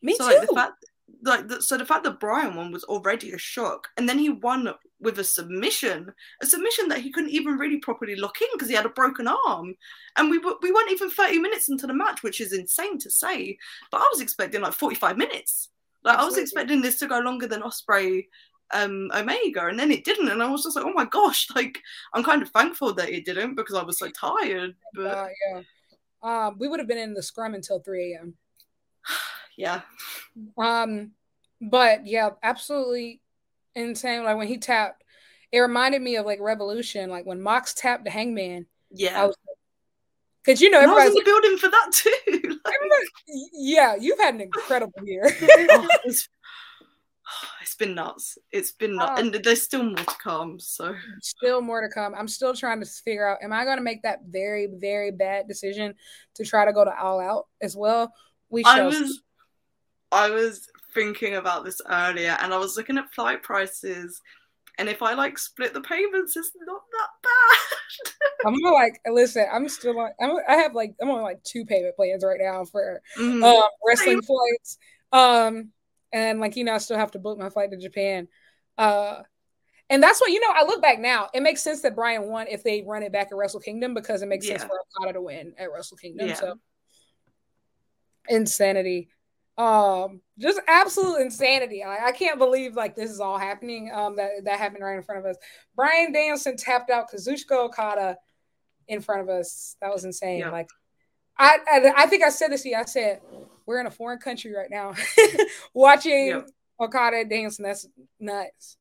Me 0.01 0.15
so, 0.15 0.29
too. 0.29 0.37
Like, 0.37 0.47
the 0.47 0.55
fact, 0.55 0.85
like, 1.23 1.47
the, 1.47 1.61
so 1.61 1.77
the 1.77 1.85
fact 1.85 2.03
that 2.03 2.19
Bryan 2.19 2.55
won 2.55 2.71
was 2.71 2.83
already 2.85 3.31
a 3.31 3.37
shock, 3.37 3.87
and 3.97 4.09
then 4.09 4.17
he 4.17 4.29
won 4.29 4.73
with 4.99 5.19
a 5.19 5.23
submission, 5.23 6.11
a 6.41 6.45
submission 6.45 6.87
that 6.89 7.01
he 7.01 7.11
couldn't 7.11 7.31
even 7.31 7.57
really 7.57 7.77
properly 7.77 8.15
lock 8.15 8.41
in 8.41 8.47
because 8.53 8.69
he 8.69 8.75
had 8.75 8.85
a 8.85 8.89
broken 8.89 9.27
arm, 9.27 9.75
and 10.17 10.29
we 10.29 10.39
were, 10.39 10.55
we 10.61 10.71
weren't 10.71 10.91
even 10.91 11.09
thirty 11.09 11.39
minutes 11.39 11.69
into 11.69 11.87
the 11.87 11.93
match, 11.93 12.23
which 12.23 12.41
is 12.41 12.53
insane 12.53 12.97
to 12.99 13.09
say. 13.09 13.57
But 13.91 14.01
I 14.01 14.09
was 14.11 14.21
expecting 14.21 14.61
like 14.61 14.73
forty 14.73 14.95
five 14.95 15.17
minutes. 15.17 15.69
Like 16.03 16.15
Absolutely. 16.15 16.23
I 16.23 16.41
was 16.41 16.43
expecting 16.43 16.81
this 16.81 16.99
to 16.99 17.07
go 17.07 17.19
longer 17.19 17.47
than 17.47 17.61
Ospreay 17.61 18.25
um 18.73 19.11
Omega 19.13 19.65
and 19.67 19.77
then 19.77 19.91
it 19.91 20.05
didn't 20.05 20.29
and 20.29 20.41
I 20.41 20.49
was 20.49 20.63
just 20.63 20.77
like 20.77 20.85
oh 20.85 20.93
my 20.93 21.03
gosh 21.03 21.45
like 21.55 21.77
I'm 22.13 22.23
kind 22.23 22.41
of 22.41 22.49
thankful 22.51 22.93
that 22.93 23.09
it 23.09 23.25
didn't 23.25 23.55
because 23.55 23.75
I 23.75 23.83
was 23.83 23.99
so 23.99 24.09
tired 24.09 24.75
but 24.93 25.17
uh, 25.17 25.27
yeah 25.49 25.61
um 26.23 26.57
we 26.59 26.67
would 26.67 26.79
have 26.79 26.87
been 26.87 26.97
in 26.97 27.13
the 27.13 27.23
scrum 27.23 27.53
until 27.53 27.79
3 27.79 28.13
a.m 28.13 28.33
yeah. 29.57 29.81
Um 30.57 31.11
but 31.61 32.07
yeah 32.07 32.31
absolutely 32.41 33.21
insane. 33.75 34.23
Like 34.23 34.37
when 34.37 34.47
he 34.47 34.57
tapped 34.57 35.03
it 35.51 35.59
reminded 35.59 36.01
me 36.01 36.15
of 36.15 36.25
like 36.25 36.39
revolution. 36.39 37.09
Like 37.09 37.25
when 37.25 37.41
Mox 37.41 37.73
tapped 37.73 38.05
the 38.05 38.11
hangman 38.11 38.65
yeah. 38.93 39.23
I 39.23 39.25
was 39.27 39.35
because 40.43 40.61
you 40.61 40.69
know 40.69 40.79
everybody's 40.79 41.09
in 41.09 41.15
the 41.15 41.23
building 41.23 41.57
for 41.57 41.69
that 41.69 41.91
too. 41.91 42.13
like, 42.65 43.07
yeah, 43.53 43.95
you've 43.99 44.19
had 44.19 44.33
an 44.33 44.41
incredible 44.41 45.03
year. 45.03 45.23
oh, 45.41 45.87
it's 46.03 46.27
been 47.85 47.95
nuts. 47.95 48.37
It's 48.51 48.71
been 48.71 48.95
nuts, 48.95 49.19
um, 49.19 49.33
and 49.33 49.43
there's 49.43 49.63
still 49.63 49.83
more 49.83 49.95
to 49.95 50.15
come. 50.23 50.59
So 50.59 50.95
still 51.21 51.61
more 51.61 51.81
to 51.81 51.93
come. 51.93 52.13
I'm 52.15 52.27
still 52.27 52.53
trying 52.53 52.79
to 52.79 52.85
figure 52.85 53.27
out: 53.27 53.39
Am 53.41 53.51
I 53.51 53.65
going 53.65 53.77
to 53.77 53.83
make 53.83 54.03
that 54.03 54.19
very, 54.29 54.67
very 54.67 55.11
bad 55.11 55.47
decision 55.47 55.95
to 56.35 56.45
try 56.45 56.65
to 56.65 56.73
go 56.73 56.85
to 56.85 56.97
All 56.97 57.19
Out 57.19 57.47
as 57.61 57.75
well? 57.75 58.13
We. 58.49 58.63
I 58.65 58.83
was. 58.83 59.21
I 60.13 60.29
was 60.29 60.69
thinking 60.93 61.35
about 61.35 61.65
this 61.65 61.81
earlier, 61.89 62.37
and 62.41 62.53
I 62.53 62.57
was 62.57 62.77
looking 62.77 62.97
at 62.97 63.13
flight 63.13 63.43
prices 63.43 64.21
and 64.77 64.89
if 64.89 65.01
I 65.01 65.13
like 65.13 65.37
split 65.37 65.73
the 65.73 65.81
payments, 65.81 66.35
it's 66.35 66.51
not 66.65 66.81
that 66.91 67.09
bad. 67.21 68.13
I'm 68.47 68.59
gonna 68.59 68.73
like 68.73 68.99
listen. 69.11 69.45
I'm 69.51 69.69
still 69.69 69.99
on. 69.99 70.09
I'm, 70.19 70.37
I 70.47 70.55
have 70.55 70.73
like 70.73 70.95
I'm 71.01 71.09
on 71.11 71.21
like 71.21 71.43
two 71.43 71.65
payment 71.65 71.95
plans 71.95 72.23
right 72.23 72.39
now 72.41 72.65
for 72.65 73.01
mm-hmm. 73.19 73.43
um, 73.43 73.63
wrestling 73.85 74.21
flights. 74.21 74.77
Um, 75.11 75.69
and 76.13 76.39
like 76.39 76.55
you 76.55 76.63
know, 76.63 76.73
I 76.73 76.79
still 76.79 76.97
have 76.97 77.11
to 77.11 77.19
book 77.19 77.37
my 77.37 77.49
flight 77.49 77.71
to 77.71 77.77
Japan. 77.77 78.27
Uh, 78.77 79.21
and 79.89 80.01
that's 80.01 80.21
what 80.21 80.31
you 80.31 80.39
know. 80.39 80.53
I 80.53 80.63
look 80.63 80.81
back 80.81 80.99
now. 80.99 81.29
It 81.33 81.43
makes 81.43 81.61
sense 81.61 81.81
that 81.81 81.95
Bryan 81.95 82.23
won 82.29 82.47
if 82.47 82.63
they 82.63 82.83
run 82.87 83.03
it 83.03 83.11
back 83.11 83.27
at 83.31 83.35
Wrestle 83.35 83.59
Kingdom 83.59 83.93
because 83.93 84.21
it 84.21 84.27
makes 84.27 84.47
yeah. 84.47 84.57
sense 84.57 84.63
for 84.63 84.79
Okada 85.01 85.13
to 85.13 85.21
win 85.21 85.53
at 85.57 85.71
Wrestle 85.71 85.97
Kingdom. 85.97 86.29
Yeah. 86.29 86.35
So 86.35 86.55
insanity 88.29 89.09
um 89.57 90.21
just 90.39 90.59
absolute 90.67 91.21
insanity 91.21 91.83
I, 91.83 92.07
I, 92.07 92.11
can't 92.13 92.39
believe 92.39 92.75
like 92.75 92.95
this 92.95 93.11
is 93.11 93.19
all 93.19 93.37
happening 93.37 93.91
um 93.93 94.15
that 94.15 94.29
that 94.45 94.59
happened 94.59 94.83
right 94.83 94.95
in 94.95 95.03
front 95.03 95.19
of 95.19 95.29
us 95.29 95.35
bryan 95.75 96.13
danielson 96.13 96.55
tapped 96.55 96.89
out 96.89 97.11
kazuchika 97.11 97.51
okada 97.51 98.17
in 98.87 99.01
front 99.01 99.21
of 99.21 99.29
us 99.29 99.75
that 99.81 99.91
was 99.91 100.05
insane 100.05 100.39
yeah. 100.39 100.51
like 100.51 100.69
I, 101.37 101.57
I, 101.69 101.93
I 101.97 102.05
think 102.05 102.23
i 102.23 102.29
said 102.29 102.49
this 102.49 102.63
to 102.63 102.69
you 102.69 102.77
i 102.77 102.85
said 102.85 103.19
we're 103.71 103.79
in 103.79 103.87
a 103.87 103.91
foreign 103.91 104.19
country 104.19 104.53
right 104.53 104.69
now 104.69 104.93
watching 105.73 106.27
yeah. 106.27 106.41
okada 106.79 107.25
dancing 107.25 107.63
that's 107.63 107.87
nuts 108.19 108.77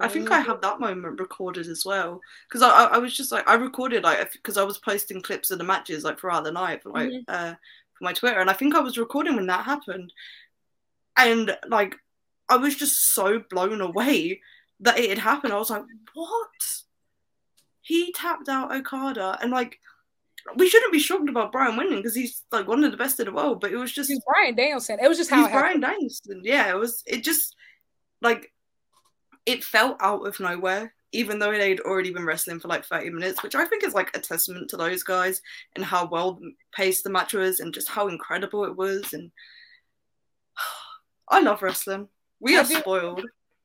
I 0.00 0.08
think 0.08 0.32
I 0.32 0.40
have 0.40 0.60
that 0.62 0.80
moment 0.80 1.20
recorded 1.20 1.68
as 1.68 1.84
well 1.86 2.20
because 2.48 2.62
I, 2.62 2.86
I, 2.86 2.98
was 2.98 3.16
just 3.16 3.30
like 3.30 3.48
I 3.48 3.54
recorded 3.54 4.02
like 4.02 4.32
because 4.32 4.56
I 4.56 4.64
was 4.64 4.76
posting 4.78 5.22
clips 5.22 5.52
of 5.52 5.58
the 5.58 5.64
matches 5.64 6.02
like 6.02 6.18
throughout 6.18 6.42
the 6.42 6.50
night 6.50 6.82
for 6.82 6.90
like 6.90 7.08
mm-hmm. 7.08 7.22
uh 7.28 7.54
for 7.98 8.04
my 8.04 8.12
Twitter, 8.12 8.40
and 8.40 8.48
I 8.48 8.54
think 8.54 8.74
I 8.74 8.80
was 8.80 8.96
recording 8.96 9.36
when 9.36 9.46
that 9.46 9.64
happened, 9.64 10.12
and 11.16 11.56
like 11.68 11.96
I 12.48 12.56
was 12.56 12.76
just 12.76 13.14
so 13.14 13.42
blown 13.50 13.80
away 13.80 14.40
that 14.80 14.98
it 14.98 15.10
had 15.10 15.18
happened. 15.18 15.52
I 15.52 15.58
was 15.58 15.70
like, 15.70 15.82
what? 16.14 16.48
He 17.82 18.12
tapped 18.12 18.48
out 18.48 18.72
Okada, 18.72 19.38
and 19.42 19.50
like 19.50 19.78
we 20.56 20.68
shouldn't 20.68 20.92
be 20.92 20.98
shocked 20.98 21.28
about 21.28 21.52
Bryan 21.52 21.76
winning 21.76 21.98
because 21.98 22.14
he's 22.14 22.42
like 22.52 22.66
one 22.66 22.84
of 22.84 22.90
the 22.90 22.96
best 22.96 23.20
in 23.20 23.26
the 23.26 23.32
world. 23.32 23.60
But 23.60 23.72
it 23.72 23.76
was 23.76 23.92
just 23.92 24.10
he's 24.10 24.20
Bryan 24.24 24.54
Danielson. 24.54 24.98
It 25.02 25.08
was 25.08 25.18
just 25.18 25.30
how 25.30 25.42
he's 25.42 25.52
Bryan 25.52 25.80
Danielson. 25.80 26.42
Yeah, 26.44 26.70
it 26.70 26.76
was. 26.76 27.02
It 27.06 27.22
just 27.22 27.54
like 28.22 28.52
it 29.46 29.64
felt 29.64 29.96
out 30.00 30.26
of 30.26 30.38
nowhere 30.40 30.92
even 31.12 31.38
though 31.38 31.52
they'd 31.52 31.80
already 31.80 32.12
been 32.12 32.26
wrestling 32.26 32.60
for 32.60 32.68
like 32.68 32.84
30 32.84 33.10
minutes, 33.10 33.42
which 33.42 33.54
I 33.54 33.64
think 33.64 33.82
is 33.82 33.94
like 33.94 34.14
a 34.14 34.20
testament 34.20 34.68
to 34.70 34.76
those 34.76 35.02
guys 35.02 35.40
and 35.74 35.84
how 35.84 36.06
well 36.06 36.38
paced 36.72 37.04
the 37.04 37.10
match 37.10 37.32
was 37.32 37.60
and 37.60 37.72
just 37.72 37.88
how 37.88 38.08
incredible 38.08 38.64
it 38.64 38.76
was. 38.76 39.12
And 39.12 39.30
I 41.28 41.40
love 41.40 41.62
wrestling. 41.62 42.08
We 42.40 42.56
are 42.56 42.64
spoiled. 42.64 43.24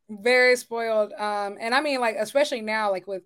Very 0.10 0.55
spoiled. 0.55 1.11
Um, 1.14 1.57
and 1.60 1.76
I 1.76 1.81
mean, 1.81 1.99
like, 1.99 2.15
especially 2.18 2.61
now, 2.61 2.91
like 2.91 3.07
with 3.07 3.23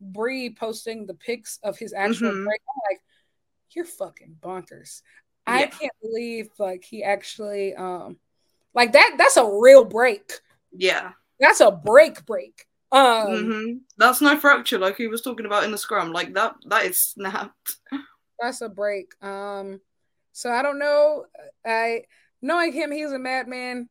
Brie 0.00 0.50
posting 0.50 1.06
the 1.06 1.14
pics 1.14 1.58
of 1.62 1.78
his 1.78 1.92
actual 1.92 2.30
mm-hmm. 2.30 2.44
break, 2.44 2.60
I'm 2.68 2.92
like, 2.92 3.00
you're 3.70 3.84
fucking 3.84 4.36
bonkers. 4.40 5.02
Yeah. 5.46 5.54
I 5.54 5.66
can't 5.66 5.92
believe 6.02 6.48
like 6.58 6.84
he 6.84 7.04
actually 7.04 7.74
um 7.74 8.16
like 8.74 8.92
that 8.92 9.14
that's 9.18 9.36
a 9.36 9.48
real 9.48 9.84
break. 9.84 10.32
Yeah. 10.72 11.12
That's 11.38 11.60
a 11.60 11.70
break 11.70 12.24
break. 12.26 12.66
Um, 12.92 13.26
mm-hmm. 13.26 13.72
That's 13.98 14.20
no 14.20 14.38
fracture 14.38 14.78
like 14.78 14.96
he 14.96 15.06
was 15.06 15.22
talking 15.22 15.46
about 15.46 15.64
in 15.64 15.70
the 15.70 15.78
scrum. 15.78 16.12
Like 16.12 16.34
that, 16.34 16.54
that 16.68 16.84
is 16.84 17.00
snapped. 17.00 17.76
That's 18.40 18.60
a 18.60 18.68
break. 18.68 19.12
Um, 19.22 19.80
so 20.32 20.50
I 20.50 20.62
don't 20.62 20.78
know. 20.78 21.24
I 21.64 22.02
knowing 22.42 22.72
him, 22.72 22.92
he's 22.92 23.12
a 23.12 23.18
madman. 23.18 23.88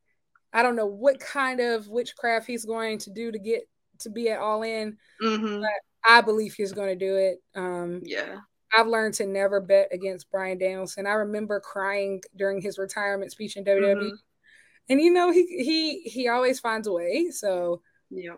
I 0.54 0.64
don't 0.64 0.76
know 0.76 0.86
what 0.86 1.20
kind 1.20 1.60
of 1.60 1.88
witchcraft 1.88 2.48
he's 2.48 2.66
going 2.66 3.00
to 3.00 3.10
do 3.10 3.32
to 3.32 3.40
get 3.40 3.68
to 4.00 4.10
be 4.10 4.30
at 4.30 4.40
all 4.40 4.64
in, 4.64 4.98
mm-hmm. 5.22 5.64
I 6.08 6.22
believe 6.22 6.54
he's 6.54 6.72
going 6.72 6.90
to 6.90 6.96
do 6.96 7.16
it. 7.16 7.42
Um, 7.56 8.02
yeah. 8.04 8.38
I've 8.76 8.88
learned 8.88 9.14
to 9.16 9.26
never 9.26 9.62
bet 9.62 9.90
against 9.92 10.30
Bryan 10.30 10.58
Danielson. 10.58 11.08
I 11.08 11.14
remember 11.14 11.60
crying 11.60 12.22
during 12.36 12.62
his 12.62 12.78
retirement 12.78 13.32
speech 13.32 13.56
in 13.56 13.64
WWE. 13.64 13.96
Mm-hmm. 13.96 14.16
And 14.90 15.02
you 15.02 15.12
know, 15.12 15.32
he 15.32 15.46
he 15.64 16.02
he 16.02 16.28
always 16.28 16.60
finds 16.60 16.88
a 16.88 16.92
way. 16.92 17.30
So 17.32 17.82
yeah. 18.10 18.36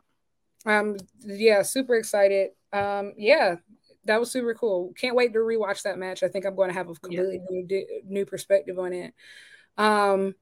Um 0.66 0.96
yeah, 1.20 1.62
super 1.64 1.96
excited. 1.96 2.52
Um 2.72 3.14
yeah, 3.18 3.56
that 4.06 4.20
was 4.20 4.32
super 4.32 4.54
cool. 4.54 4.94
Can't 4.98 5.16
wait 5.16 5.34
to 5.34 5.40
rewatch 5.40 5.82
that 5.84 5.98
match. 5.98 6.24
I 6.24 6.30
think 6.30 6.46
I'm 6.46 6.56
going 6.56 6.70
to 6.70 6.76
have 6.76 6.90
a 6.90 6.94
completely 6.94 7.42
yeah. 7.50 7.62
new 7.70 8.02
new 8.06 8.26
perspective 8.26 8.80
on 8.80 8.94
it. 8.94 9.14
Um 9.78 10.36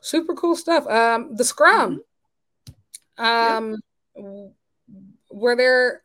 super 0.00 0.34
cool 0.34 0.56
stuff. 0.56 0.86
Um 0.86 1.36
the 1.36 1.44
scrum. 1.44 2.02
Mm-hmm. 3.18 3.24
Um 3.24 3.76
yeah. 4.16 4.46
Were 5.34 5.56
there 5.56 6.02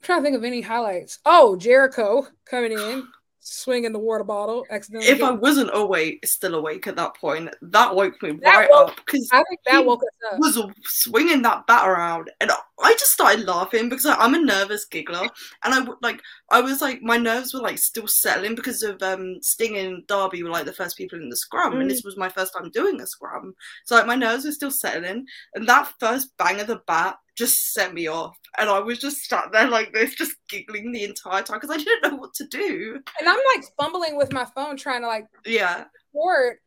I'm 0.00 0.04
trying 0.04 0.18
to 0.20 0.24
think 0.24 0.36
of 0.36 0.44
any 0.44 0.60
highlights. 0.60 1.18
Oh, 1.24 1.56
Jericho 1.56 2.26
coming 2.44 2.72
in 2.72 3.06
swinging 3.40 3.92
the 3.92 3.98
water 3.98 4.24
bottle 4.24 4.64
accidentally. 4.70 5.10
If 5.10 5.22
I 5.22 5.30
wasn't 5.30 5.70
awake, 5.72 6.24
still 6.26 6.54
awake 6.54 6.86
at 6.86 6.96
that 6.96 7.14
point, 7.16 7.54
that 7.62 7.94
woke 7.94 8.22
me 8.22 8.32
that 8.42 8.56
right 8.56 8.70
woke, 8.70 8.90
up 8.90 8.96
because 8.96 9.28
I 9.32 9.42
think 9.48 9.60
that 9.66 9.84
woke 9.84 10.02
us 10.02 10.32
up. 10.32 10.38
Was 10.38 10.60
swinging 10.84 11.42
that 11.42 11.66
bat 11.66 11.88
around, 11.88 12.30
and 12.40 12.50
I 12.82 12.92
just 12.94 13.12
started 13.12 13.46
laughing 13.46 13.88
because 13.88 14.06
I'm 14.06 14.34
a 14.34 14.38
nervous 14.38 14.84
giggler, 14.84 15.28
and 15.64 15.74
I 15.74 15.86
like 16.02 16.20
I 16.50 16.60
was 16.60 16.80
like 16.80 17.02
my 17.02 17.16
nerves 17.16 17.52
were 17.52 17.60
like 17.60 17.78
still 17.78 18.06
settling 18.06 18.54
because 18.54 18.82
of 18.82 19.02
um 19.02 19.38
Sting 19.42 19.76
and 19.76 20.06
Darby 20.06 20.42
were 20.42 20.50
like 20.50 20.64
the 20.64 20.72
first 20.72 20.96
people 20.96 21.20
in 21.20 21.28
the 21.28 21.36
scrum, 21.36 21.74
mm. 21.74 21.80
and 21.80 21.90
this 21.90 22.02
mm. 22.02 22.06
was 22.06 22.16
my 22.16 22.28
first 22.28 22.52
time 22.56 22.70
doing 22.70 23.00
a 23.00 23.06
scrum, 23.06 23.54
so 23.84 23.96
like 23.96 24.06
my 24.06 24.14
nerves 24.14 24.44
were 24.44 24.52
still 24.52 24.70
settling, 24.70 25.26
and 25.54 25.68
that 25.68 25.92
first 25.98 26.36
bang 26.38 26.60
of 26.60 26.66
the 26.66 26.80
bat 26.86 27.16
just 27.36 27.72
set 27.72 27.94
me 27.94 28.08
off. 28.08 28.36
And 28.58 28.68
I 28.68 28.80
was 28.80 28.98
just 28.98 29.28
sat 29.28 29.52
there 29.52 29.68
like 29.68 29.92
this, 29.92 30.16
just 30.16 30.34
giggling 30.48 30.90
the 30.90 31.04
entire 31.04 31.42
time 31.42 31.60
because 31.60 31.74
I 31.74 31.78
didn't 31.78 32.10
know 32.10 32.16
what 32.16 32.34
to 32.34 32.46
do. 32.48 33.00
And 33.20 33.28
I'm 33.28 33.40
like 33.54 33.64
fumbling 33.78 34.16
with 34.16 34.32
my 34.32 34.44
phone 34.56 34.76
trying 34.76 35.02
to 35.02 35.08
like 35.08 35.26
yeah 35.44 35.84
record. 36.14 36.58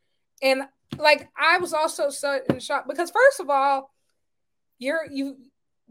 And 0.41 0.63
like 0.97 1.29
I 1.38 1.57
was 1.57 1.73
also 1.73 2.09
so 2.09 2.39
in 2.49 2.59
shock 2.59 2.85
because 2.88 3.11
first 3.11 3.39
of 3.39 3.49
all, 3.49 3.91
you're 4.79 5.05
you 5.11 5.38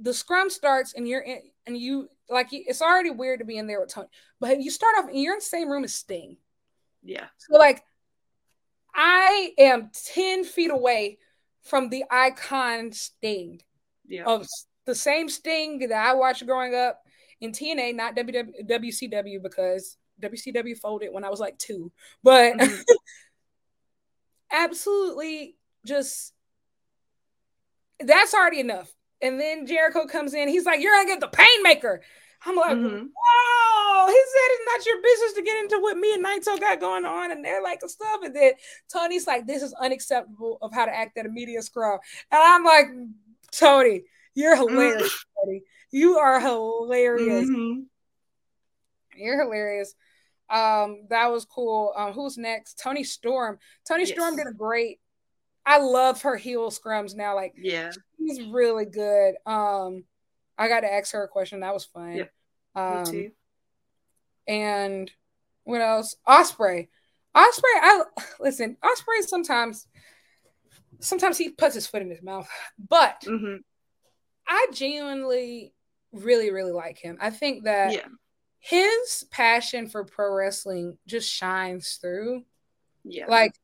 the 0.00 0.14
scrum 0.14 0.50
starts 0.50 0.94
and 0.94 1.06
you're 1.06 1.20
in 1.20 1.40
and 1.66 1.76
you 1.76 2.08
like 2.28 2.48
it's 2.52 2.82
already 2.82 3.10
weird 3.10 3.40
to 3.40 3.44
be 3.44 3.58
in 3.58 3.66
there 3.66 3.80
with 3.80 3.92
Tony, 3.92 4.08
but 4.40 4.60
you 4.60 4.70
start 4.70 4.94
off 4.98 5.08
and 5.08 5.20
you're 5.20 5.34
in 5.34 5.38
the 5.38 5.44
same 5.44 5.70
room 5.70 5.84
as 5.84 5.94
Sting. 5.94 6.36
Yeah. 7.02 7.26
So 7.38 7.56
like 7.58 7.82
I 8.94 9.52
am 9.58 9.90
10 10.14 10.44
feet 10.44 10.70
away 10.70 11.18
from 11.62 11.88
the 11.88 12.04
icon 12.10 12.92
Sting 12.92 13.60
yeah. 14.08 14.24
of 14.24 14.46
the 14.86 14.94
same 14.94 15.28
Sting 15.28 15.78
that 15.80 15.92
I 15.92 16.14
watched 16.14 16.46
growing 16.46 16.74
up 16.74 17.02
in 17.40 17.52
TNA, 17.52 17.94
not 17.94 18.16
WW, 18.16 18.68
WCW 18.68 19.42
because 19.42 19.96
WCW 20.20 20.76
folded 20.76 21.12
when 21.12 21.24
I 21.24 21.30
was 21.30 21.40
like 21.40 21.58
two. 21.58 21.92
But 22.22 22.54
mm-hmm. 22.58 22.82
absolutely 24.52 25.56
just 25.86 26.32
that's 28.00 28.34
already 28.34 28.60
enough. 28.60 28.90
And 29.22 29.40
then 29.40 29.66
Jericho 29.66 30.06
comes 30.06 30.34
in. 30.34 30.48
He's 30.48 30.64
like, 30.64 30.80
"You're 30.80 30.94
gonna 30.94 31.08
get 31.08 31.20
the 31.20 31.28
Painmaker." 31.28 32.00
I'm 32.46 32.56
like, 32.56 32.76
mm-hmm. 32.76 33.06
"Whoa!" 33.06 34.06
He 34.06 34.12
said, 34.12 34.48
"It's 34.50 34.64
not 34.66 34.86
your 34.86 35.02
business 35.02 35.32
to 35.34 35.42
get 35.42 35.58
into 35.58 35.78
what 35.78 35.96
me 35.98 36.14
and 36.14 36.24
Naito 36.24 36.58
got 36.58 36.80
going 36.80 37.04
on." 37.04 37.30
And 37.30 37.44
they're 37.44 37.62
like, 37.62 37.80
"Stuff." 37.86 38.20
And 38.22 38.34
then 38.34 38.52
Tony's 38.92 39.26
like, 39.26 39.46
"This 39.46 39.62
is 39.62 39.74
unacceptable 39.74 40.58
of 40.62 40.72
how 40.72 40.86
to 40.86 40.94
act 40.94 41.18
at 41.18 41.26
a 41.26 41.28
media 41.28 41.62
scrum." 41.62 41.98
And 42.30 42.40
I'm 42.42 42.64
like, 42.64 42.86
"Tony, 43.52 44.04
you're 44.34 44.56
hilarious, 44.56 45.24
buddy. 45.36 45.64
You 45.90 46.18
are 46.18 46.40
hilarious. 46.40 47.48
Mm-hmm. 47.48 47.80
You're 49.16 49.42
hilarious. 49.42 49.94
Um, 50.48 51.06
that 51.10 51.30
was 51.30 51.44
cool. 51.44 51.92
Um, 51.96 52.12
who's 52.12 52.38
next? 52.38 52.78
Toni 52.78 53.04
Storm. 53.04 53.58
Toni 53.86 54.04
yes. 54.04 54.12
Storm 54.12 54.36
did 54.36 54.46
a 54.46 54.52
great. 54.52 55.00
I 55.66 55.78
love 55.78 56.22
her 56.22 56.36
heel 56.36 56.70
scrums 56.70 57.14
now. 57.14 57.34
Like, 57.34 57.54
yeah, 57.56 57.90
she's 58.18 58.46
really 58.46 58.86
good. 58.86 59.34
Um, 59.46 60.04
I 60.58 60.68
got 60.68 60.80
to 60.80 60.92
ask 60.92 61.12
her 61.12 61.24
a 61.24 61.28
question. 61.28 61.60
That 61.60 61.74
was 61.74 61.84
fun. 61.84 62.16
Yeah, 62.16 62.24
um, 62.74 63.02
me 63.04 63.10
too. 63.10 63.30
And 64.48 65.10
what 65.64 65.80
else? 65.80 66.16
Osprey. 66.26 66.88
Ospreay. 67.36 67.60
I 67.64 68.02
listen. 68.40 68.76
Ospreay 68.82 69.22
sometimes, 69.22 69.86
sometimes 71.00 71.38
he 71.38 71.50
puts 71.50 71.74
his 71.74 71.86
foot 71.86 72.02
in 72.02 72.10
his 72.10 72.22
mouth, 72.22 72.48
but 72.88 73.22
mm-hmm. 73.26 73.56
I 74.46 74.66
genuinely 74.72 75.72
really, 76.12 76.50
really 76.50 76.72
like 76.72 76.98
him. 76.98 77.18
I 77.20 77.30
think 77.30 77.64
that 77.64 77.92
yeah. 77.92 78.08
his 78.58 79.24
passion 79.30 79.88
for 79.88 80.04
pro 80.04 80.34
wrestling 80.34 80.98
just 81.06 81.30
shines 81.30 81.98
through. 82.00 82.42
Yeah. 83.04 83.26
Like 83.28 83.54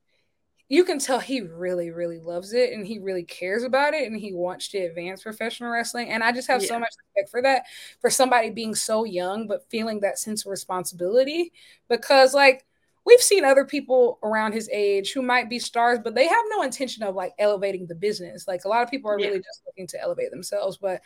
you 0.68 0.84
can 0.84 0.98
tell 0.98 1.20
he 1.20 1.40
really, 1.42 1.90
really 1.90 2.18
loves 2.18 2.52
it 2.52 2.72
and 2.72 2.86
he 2.86 2.98
really 2.98 3.22
cares 3.22 3.62
about 3.62 3.94
it 3.94 4.10
and 4.10 4.18
he 4.18 4.32
wants 4.32 4.68
to 4.68 4.78
advance 4.78 5.22
professional 5.22 5.70
wrestling. 5.70 6.08
And 6.08 6.24
I 6.24 6.32
just 6.32 6.48
have 6.48 6.62
yeah. 6.62 6.68
so 6.68 6.78
much 6.80 6.92
respect 7.04 7.30
for 7.30 7.42
that, 7.42 7.62
for 8.00 8.10
somebody 8.10 8.50
being 8.50 8.74
so 8.74 9.04
young, 9.04 9.46
but 9.46 9.70
feeling 9.70 10.00
that 10.00 10.18
sense 10.18 10.44
of 10.44 10.50
responsibility. 10.50 11.52
Because, 11.88 12.34
like, 12.34 12.66
we've 13.04 13.22
seen 13.22 13.44
other 13.44 13.64
people 13.64 14.18
around 14.24 14.52
his 14.52 14.68
age 14.72 15.12
who 15.12 15.22
might 15.22 15.48
be 15.48 15.60
stars, 15.60 16.00
but 16.02 16.16
they 16.16 16.26
have 16.26 16.44
no 16.50 16.62
intention 16.62 17.04
of 17.04 17.14
like 17.14 17.32
elevating 17.38 17.86
the 17.86 17.94
business. 17.94 18.48
Like 18.48 18.64
a 18.64 18.68
lot 18.68 18.82
of 18.82 18.90
people 18.90 19.10
are 19.10 19.18
yeah. 19.18 19.28
really 19.28 19.38
just 19.38 19.62
looking 19.64 19.86
to 19.86 20.00
elevate 20.00 20.32
themselves, 20.32 20.76
but 20.76 21.00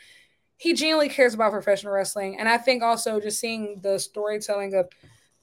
he 0.57 0.73
genuinely 0.73 1.11
cares 1.11 1.35
about 1.35 1.53
professional 1.53 1.93
wrestling. 1.93 2.39
And 2.41 2.49
I 2.49 2.57
think 2.57 2.83
also 2.83 3.21
just 3.21 3.39
seeing 3.39 3.81
the 3.83 3.99
storytelling 3.99 4.75
of 4.75 4.89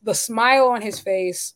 the 0.02 0.16
smile 0.16 0.70
on 0.70 0.82
his 0.82 1.00
face, 1.00 1.54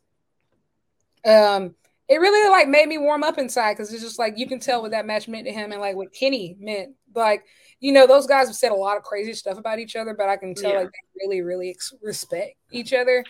um, 1.25 1.75
it 2.11 2.19
really 2.19 2.49
like 2.49 2.67
made 2.67 2.89
me 2.89 2.97
warm 2.97 3.23
up 3.23 3.37
inside 3.37 3.71
because 3.71 3.93
it's 3.93 4.03
just 4.03 4.19
like 4.19 4.37
you 4.37 4.45
can 4.45 4.59
tell 4.59 4.81
what 4.81 4.91
that 4.91 5.05
match 5.05 5.29
meant 5.29 5.45
to 5.45 5.53
him 5.53 5.71
and 5.71 5.79
like 5.79 5.95
what 5.95 6.11
Kenny 6.11 6.57
meant. 6.59 6.93
Like, 7.15 7.45
you 7.79 7.93
know, 7.93 8.05
those 8.05 8.27
guys 8.27 8.47
have 8.47 8.55
said 8.57 8.73
a 8.73 8.75
lot 8.75 8.97
of 8.97 9.03
crazy 9.03 9.31
stuff 9.33 9.57
about 9.57 9.79
each 9.79 9.95
other, 9.95 10.13
but 10.13 10.27
I 10.27 10.35
can 10.35 10.53
tell 10.53 10.71
yeah. 10.71 10.79
like 10.79 10.89
they 10.91 11.25
really, 11.25 11.41
really 11.41 11.69
ex- 11.69 11.93
respect 12.01 12.57
each 12.69 12.91
other 12.91 13.23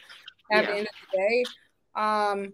at 0.51 0.63
yeah. 0.63 0.71
the 0.71 0.77
end 0.79 0.87
of 0.87 0.93
the 1.11 1.17
day. 1.17 1.43
Um, 1.95 2.53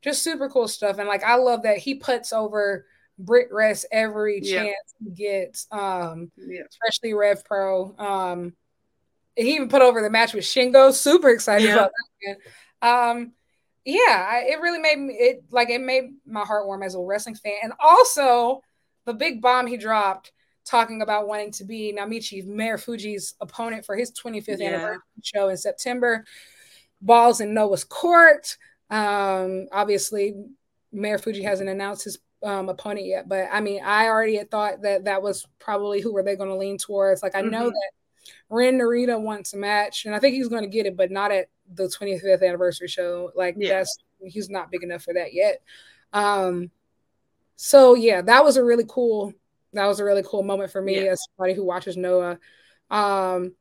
just 0.00 0.22
super 0.22 0.48
cool 0.48 0.68
stuff. 0.68 0.98
And 0.98 1.08
like 1.08 1.24
I 1.24 1.34
love 1.34 1.64
that 1.64 1.78
he 1.78 1.96
puts 1.96 2.32
over 2.32 2.86
BritWres 3.20 3.84
every 3.90 4.42
chance 4.42 4.94
he 5.02 5.10
gets. 5.10 5.66
Um, 5.72 6.30
yeah. 6.36 6.62
especially 6.70 7.14
Rev 7.14 7.44
Pro. 7.44 7.96
Um, 7.98 8.52
he 9.34 9.56
even 9.56 9.68
put 9.68 9.82
over 9.82 10.02
the 10.02 10.10
match 10.10 10.34
with 10.34 10.44
Shingo. 10.44 10.92
Super 10.92 11.30
excited 11.30 11.68
about 11.68 11.90
that. 12.80 12.88
Um, 12.88 13.32
yeah, 13.84 14.26
I, 14.30 14.44
it 14.48 14.60
really 14.60 14.78
made 14.78 14.98
me 14.98 15.14
it 15.14 15.44
like 15.50 15.70
it 15.70 15.80
made 15.80 16.04
my 16.26 16.44
heart 16.44 16.66
warm 16.66 16.82
as 16.82 16.94
a 16.94 17.00
wrestling 17.00 17.34
fan. 17.34 17.56
And 17.62 17.72
also 17.78 18.62
the 19.04 19.14
big 19.14 19.42
bomb 19.42 19.66
he 19.66 19.76
dropped 19.76 20.32
talking 20.64 21.02
about 21.02 21.28
wanting 21.28 21.52
to 21.52 21.64
be 21.64 21.94
Naomichi 21.96 22.46
Marufuji's 22.46 23.34
opponent 23.40 23.84
for 23.84 23.96
his 23.96 24.12
25th 24.12 24.58
yeah. 24.58 24.68
anniversary 24.68 25.02
show 25.22 25.48
in 25.50 25.56
September 25.56 26.24
balls 27.02 27.40
in 27.40 27.54
Noah's 27.54 27.84
court. 27.84 28.56
Um, 28.90 29.66
obviously, 29.72 30.34
Marufuji 30.94 31.42
hasn't 31.42 31.68
announced 31.68 32.04
his 32.04 32.18
um, 32.42 32.68
opponent 32.68 33.06
yet, 33.06 33.28
but 33.28 33.48
I 33.52 33.60
mean, 33.60 33.82
I 33.84 34.06
already 34.06 34.36
had 34.36 34.50
thought 34.50 34.82
that 34.82 35.04
that 35.04 35.22
was 35.22 35.46
probably 35.58 36.00
who 36.00 36.12
were 36.12 36.22
they 36.22 36.36
going 36.36 36.48
to 36.50 36.56
lean 36.56 36.78
towards. 36.78 37.22
Like, 37.22 37.34
I 37.34 37.42
mm-hmm. 37.42 37.50
know 37.50 37.70
that 37.70 37.90
Ren 38.48 38.78
Narita 38.78 39.20
wants 39.20 39.52
a 39.54 39.56
match, 39.56 40.06
and 40.06 40.14
I 40.14 40.18
think 40.18 40.34
he's 40.34 40.48
going 40.48 40.62
to 40.62 40.68
get 40.68 40.86
it, 40.86 40.96
but 40.96 41.10
not 41.10 41.32
at 41.32 41.48
the 41.74 41.84
25th 41.84 42.46
anniversary 42.46 42.88
show. 42.88 43.30
Like, 43.34 43.56
yeah. 43.58 43.78
that's 43.78 43.98
he's 44.22 44.50
not 44.50 44.70
big 44.70 44.82
enough 44.82 45.02
for 45.02 45.14
that 45.14 45.34
yet. 45.34 45.62
Um, 46.12 46.70
so 47.56 47.94
yeah, 47.94 48.22
that 48.22 48.44
was 48.44 48.56
a 48.56 48.64
really 48.64 48.84
cool. 48.88 49.32
That 49.72 49.86
was 49.86 50.00
a 50.00 50.04
really 50.04 50.22
cool 50.22 50.42
moment 50.42 50.70
for 50.70 50.80
me 50.80 51.04
yeah. 51.04 51.12
as 51.12 51.26
somebody 51.36 51.54
who 51.54 51.64
watches 51.64 51.96
Noah. 51.96 52.38
Um, 52.90 53.54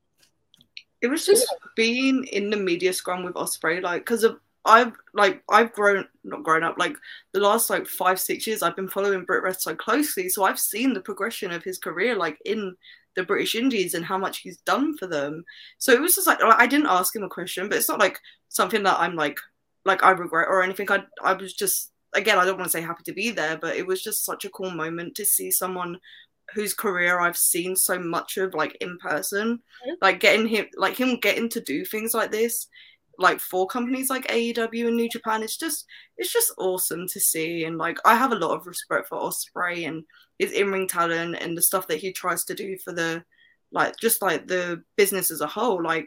it 1.02 1.08
was 1.08 1.26
just 1.26 1.48
yeah. 1.52 1.68
being 1.76 2.24
in 2.26 2.50
the 2.50 2.58
media 2.58 2.94
scrum 2.94 3.24
with 3.24 3.34
Ospreay, 3.34 3.82
like 3.82 4.02
because 4.02 4.24
of 4.24 4.40
I've 4.66 4.94
like 5.14 5.44
I've 5.50 5.74
grown 5.74 6.08
not 6.24 6.44
grown 6.44 6.64
up 6.64 6.78
like 6.78 6.96
the 7.34 7.40
last 7.40 7.70
like 7.70 7.88
five 7.88 8.20
six 8.20 8.48
years 8.48 8.64
I've 8.64 8.76
been 8.76 8.88
following 8.88 9.26
BritWres 9.26 9.62
so 9.62 9.76
closely, 9.76 10.30
so 10.30 10.44
I've 10.44 10.60
seen 10.60 10.94
the 10.94 11.02
progression 11.02 11.52
of 11.52 11.64
his 11.64 11.78
career 11.78 12.16
like 12.16 12.40
in 12.46 12.76
the 13.16 13.24
British 13.24 13.56
Indies 13.56 13.94
and 13.94 14.06
how 14.06 14.18
much 14.18 14.40
he's 14.40 14.58
done 14.58 14.98
for 14.98 15.08
them. 15.08 15.44
So 15.78 15.92
it 15.92 16.02
was 16.02 16.16
just 16.16 16.28
like 16.28 16.40
I 16.42 16.68
didn't 16.68 16.88
ask 16.88 17.16
him 17.16 17.24
a 17.24 17.30
question, 17.30 17.70
but 17.70 17.78
it's 17.78 17.90
not 17.90 18.00
like 18.00 18.20
something 18.50 18.84
that 18.84 19.00
I'm 19.00 19.16
like 19.16 19.40
like 19.86 20.04
I 20.04 20.12
regret 20.12 20.48
or 20.50 20.64
anything. 20.64 20.90
I 20.92 21.04
I 21.24 21.34
was 21.34 21.54
just 21.54 21.92
again 22.14 22.38
I 22.38 22.46
don't 22.46 22.58
want 22.58 22.66
to 22.66 22.78
say 22.78 22.82
happy 22.82 23.04
to 23.06 23.14
be 23.14 23.32
there, 23.32 23.58
but 23.58 23.76
it 23.76 23.86
was 23.86 24.04
just 24.04 24.26
such 24.26 24.46
a 24.46 24.50
cool 24.50 24.72
moment 24.72 25.16
to 25.16 25.26
see 25.26 25.52
someone 25.52 26.00
whose 26.54 26.74
career 26.74 27.20
I've 27.20 27.38
seen 27.38 27.76
so 27.76 27.98
much 27.98 28.38
of 28.38 28.54
like 28.54 28.76
in 28.82 28.98
person, 28.98 29.58
mm-hmm. 29.58 29.94
like 30.02 30.20
getting 30.20 30.48
him 30.48 30.66
like 30.78 30.96
him 30.96 31.18
getting 31.18 31.50
to 31.50 31.62
do 31.62 31.86
things 31.86 32.14
like 32.14 32.32
this 32.32 32.68
like 33.20 33.40
for 33.40 33.68
companies 33.68 34.10
like 34.10 34.28
AEW 34.28 34.88
and 34.88 34.96
New 34.96 35.10
Japan. 35.10 35.44
It's 35.44 35.58
just 35.58 35.86
it's 36.18 36.32
just 36.32 36.54
awesome 36.58 37.08
to 37.08 37.20
see, 37.20 37.66
and 37.66 37.78
like 37.78 37.98
I 38.06 38.16
have 38.16 38.32
a 38.32 38.38
lot 38.38 38.52
of 38.52 38.68
respect 38.68 39.08
for 39.08 39.20
Ospreay 39.20 39.88
and 39.88 40.04
his 40.40 40.52
in 40.52 40.72
ring 40.72 40.88
talent 40.88 41.38
and 41.40 41.58
the 41.58 41.62
stuff 41.62 41.88
that 41.88 42.00
he 42.00 42.12
tries 42.12 42.44
to 42.46 42.54
do 42.54 42.78
for 42.84 42.94
the 42.94 43.24
like 43.72 43.96
just 44.00 44.22
like 44.22 44.48
the 44.48 44.84
business 44.96 45.32
as 45.32 45.42
a 45.42 45.48
whole. 45.48 45.84
Like 45.84 46.06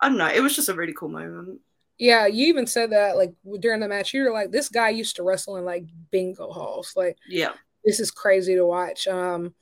I 0.00 0.08
don't 0.08 0.18
know, 0.18 0.28
it 0.28 0.40
was 0.40 0.56
just 0.56 0.68
a 0.68 0.74
really 0.74 0.94
cool 0.94 1.08
moment. 1.08 1.60
Yeah, 1.98 2.26
you 2.26 2.46
even 2.46 2.66
said 2.66 2.92
that 2.92 3.16
like 3.16 3.34
during 3.60 3.80
the 3.80 3.88
match, 3.88 4.14
you 4.14 4.22
were 4.22 4.32
like, 4.32 4.50
"This 4.50 4.70
guy 4.70 4.88
used 4.88 5.16
to 5.16 5.22
wrestle 5.22 5.56
in 5.56 5.66
like 5.66 5.84
bingo 6.10 6.50
halls." 6.50 6.94
Like, 6.96 7.18
yeah, 7.28 7.52
this 7.84 8.00
is 8.00 8.10
crazy 8.10 8.54
to 8.54 8.64
watch. 8.64 9.06
Um, 9.06 9.54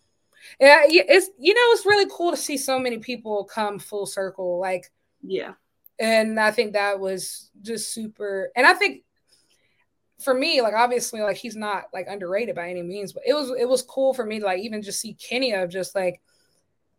yeah, 0.61 0.83
it's 0.87 1.31
you 1.39 1.53
know 1.53 1.61
it's 1.73 1.85
really 1.85 2.09
cool 2.09 2.31
to 2.31 2.37
see 2.37 2.57
so 2.57 2.79
many 2.79 2.99
people 2.99 3.45
come 3.45 3.81
full 3.81 4.07
circle. 4.07 4.61
Like, 4.61 4.85
yeah, 5.21 5.55
and 5.99 6.39
I 6.39 6.51
think 6.51 6.73
that 6.73 7.01
was 7.01 7.51
just 7.63 7.93
super. 7.93 8.51
And 8.55 8.67
I 8.67 8.75
think 8.75 9.03
for 10.23 10.35
me, 10.35 10.61
like 10.61 10.75
obviously, 10.75 11.21
like 11.21 11.37
he's 11.37 11.57
not 11.57 11.85
like 11.93 12.07
underrated 12.09 12.55
by 12.55 12.71
any 12.71 12.83
means, 12.83 13.13
but 13.13 13.23
it 13.27 13.35
was 13.35 13.51
it 13.59 13.69
was 13.69 13.83
cool 13.83 14.15
for 14.15 14.25
me 14.25 14.39
to 14.41 14.45
like 14.45 14.61
even 14.61 14.83
just 14.83 15.01
see 15.01 15.15
Kenny 15.15 15.53
of 15.53 15.71
just 15.71 15.95
like 15.95 16.21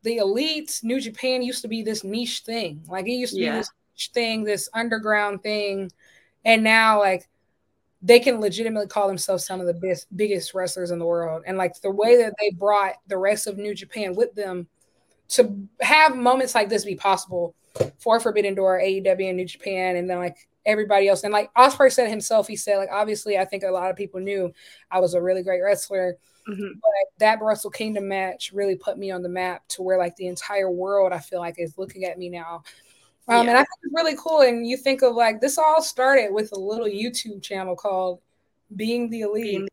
the 0.03 0.17
elites. 0.17 0.83
New 0.83 0.99
Japan 0.99 1.41
used 1.41 1.61
to 1.61 1.67
be 1.67 1.81
this 1.81 2.03
niche 2.03 2.41
thing, 2.45 2.83
like 2.87 3.07
it 3.07 3.11
used 3.11 3.35
to 3.35 3.41
yeah. 3.41 3.51
be 3.51 3.57
this 3.57 3.71
thing, 4.13 4.43
this 4.43 4.69
underground 4.73 5.43
thing, 5.43 5.91
and 6.45 6.63
now 6.63 6.99
like 6.99 7.27
they 8.01 8.19
can 8.19 8.39
legitimately 8.39 8.87
call 8.87 9.07
themselves 9.07 9.45
some 9.45 9.59
of 9.59 9.67
the 9.67 9.73
best, 9.73 10.07
biggest 10.15 10.53
wrestlers 10.53 10.91
in 10.91 10.99
the 10.99 11.05
world. 11.05 11.43
And 11.45 11.57
like 11.57 11.79
the 11.81 11.91
way 11.91 12.15
that 12.23 12.33
they 12.39 12.51
brought 12.51 12.93
the 13.07 13.17
rest 13.17 13.45
of 13.45 13.57
New 13.57 13.75
Japan 13.75 14.15
with 14.15 14.33
them 14.35 14.67
to 15.29 15.67
have 15.81 16.15
moments 16.15 16.55
like 16.55 16.69
this 16.69 16.85
be 16.85 16.95
possible 16.95 17.53
for 17.99 18.19
Forbidden 18.19 18.55
Door, 18.55 18.81
AEW, 18.81 19.27
and 19.29 19.37
New 19.37 19.45
Japan, 19.45 19.95
and 19.95 20.09
then 20.09 20.17
like 20.17 20.47
everybody 20.65 21.07
else. 21.07 21.23
And 21.23 21.33
like 21.33 21.53
Ospreay 21.53 21.91
said 21.91 22.09
himself, 22.09 22.47
he 22.47 22.55
said 22.55 22.77
like 22.77 22.89
obviously 22.91 23.37
I 23.37 23.45
think 23.45 23.63
a 23.63 23.71
lot 23.71 23.89
of 23.89 23.97
people 23.97 24.19
knew 24.19 24.53
I 24.91 24.99
was 24.99 25.13
a 25.13 25.21
really 25.21 25.43
great 25.43 25.61
wrestler, 25.61 26.17
mm-hmm. 26.47 26.73
but 26.81 27.19
that 27.19 27.39
Wrestle 27.41 27.71
Kingdom 27.71 28.07
match 28.07 28.51
really 28.53 28.75
put 28.75 28.97
me 28.97 29.11
on 29.11 29.21
the 29.21 29.29
map 29.29 29.67
to 29.69 29.81
where 29.81 29.97
like 29.97 30.15
the 30.15 30.27
entire 30.27 30.69
world 30.69 31.11
I 31.11 31.19
feel 31.19 31.39
like 31.39 31.55
is 31.57 31.77
looking 31.77 32.05
at 32.05 32.17
me 32.17 32.29
now. 32.29 32.63
Um, 33.27 33.45
yeah. 33.45 33.49
And 33.51 33.57
I 33.57 33.61
think 33.61 33.69
it's 33.83 33.93
really 33.93 34.15
cool. 34.17 34.41
And 34.41 34.65
you 34.65 34.77
think 34.77 35.01
of 35.01 35.15
like 35.15 35.39
this 35.41 35.57
all 35.57 35.81
started 35.81 36.33
with 36.33 36.51
a 36.51 36.59
little 36.59 36.87
YouTube 36.87 37.41
channel 37.41 37.75
called 37.75 38.21
Being 38.75 39.09
the 39.09 39.21
Elite. 39.21 39.67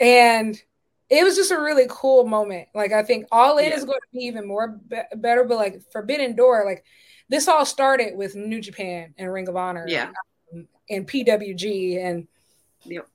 And 0.00 0.60
it 1.10 1.24
was 1.24 1.36
just 1.36 1.50
a 1.50 1.58
really 1.58 1.86
cool 1.88 2.26
moment. 2.26 2.68
Like 2.74 2.92
I 2.92 3.02
think 3.02 3.26
All 3.32 3.58
In 3.58 3.70
yeah. 3.70 3.76
is 3.76 3.84
going 3.84 4.00
to 4.00 4.18
be 4.18 4.24
even 4.24 4.46
more 4.46 4.68
be- 4.68 5.00
better, 5.16 5.44
but 5.44 5.56
like 5.56 5.80
Forbidden 5.90 6.36
Door, 6.36 6.64
like 6.66 6.84
this 7.28 7.48
all 7.48 7.64
started 7.64 8.16
with 8.16 8.34
New 8.34 8.60
Japan 8.60 9.14
and 9.16 9.32
Ring 9.32 9.48
of 9.48 9.56
Honor, 9.56 9.86
yeah, 9.88 10.10
um, 10.52 10.68
and 10.90 11.06
PWG, 11.06 12.04
and 12.04 12.28
yep. 12.84 13.08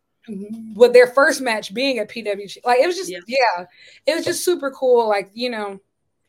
with 0.76 0.94
their 0.94 1.08
first 1.08 1.42
match 1.42 1.74
being 1.74 2.00
at 2.00 2.10
PWG, 2.10 2.58
like 2.66 2.80
it 2.80 2.88
was 2.88 2.96
just 2.96 3.12
yeah. 3.12 3.20
yeah, 3.28 3.66
it 4.06 4.16
was 4.16 4.26
just 4.26 4.44
super 4.44 4.72
cool. 4.72 5.08
Like 5.08 5.30
you 5.34 5.50
know, 5.50 5.80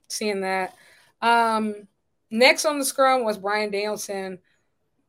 seeing 0.09 0.43
that. 0.43 0.75
Um, 1.23 1.89
next 2.31 2.67
on 2.67 2.79
the 2.79 2.85
scrum 2.85 3.25
was 3.25 3.39
Bryan 3.39 3.71
Danielson. 3.71 4.39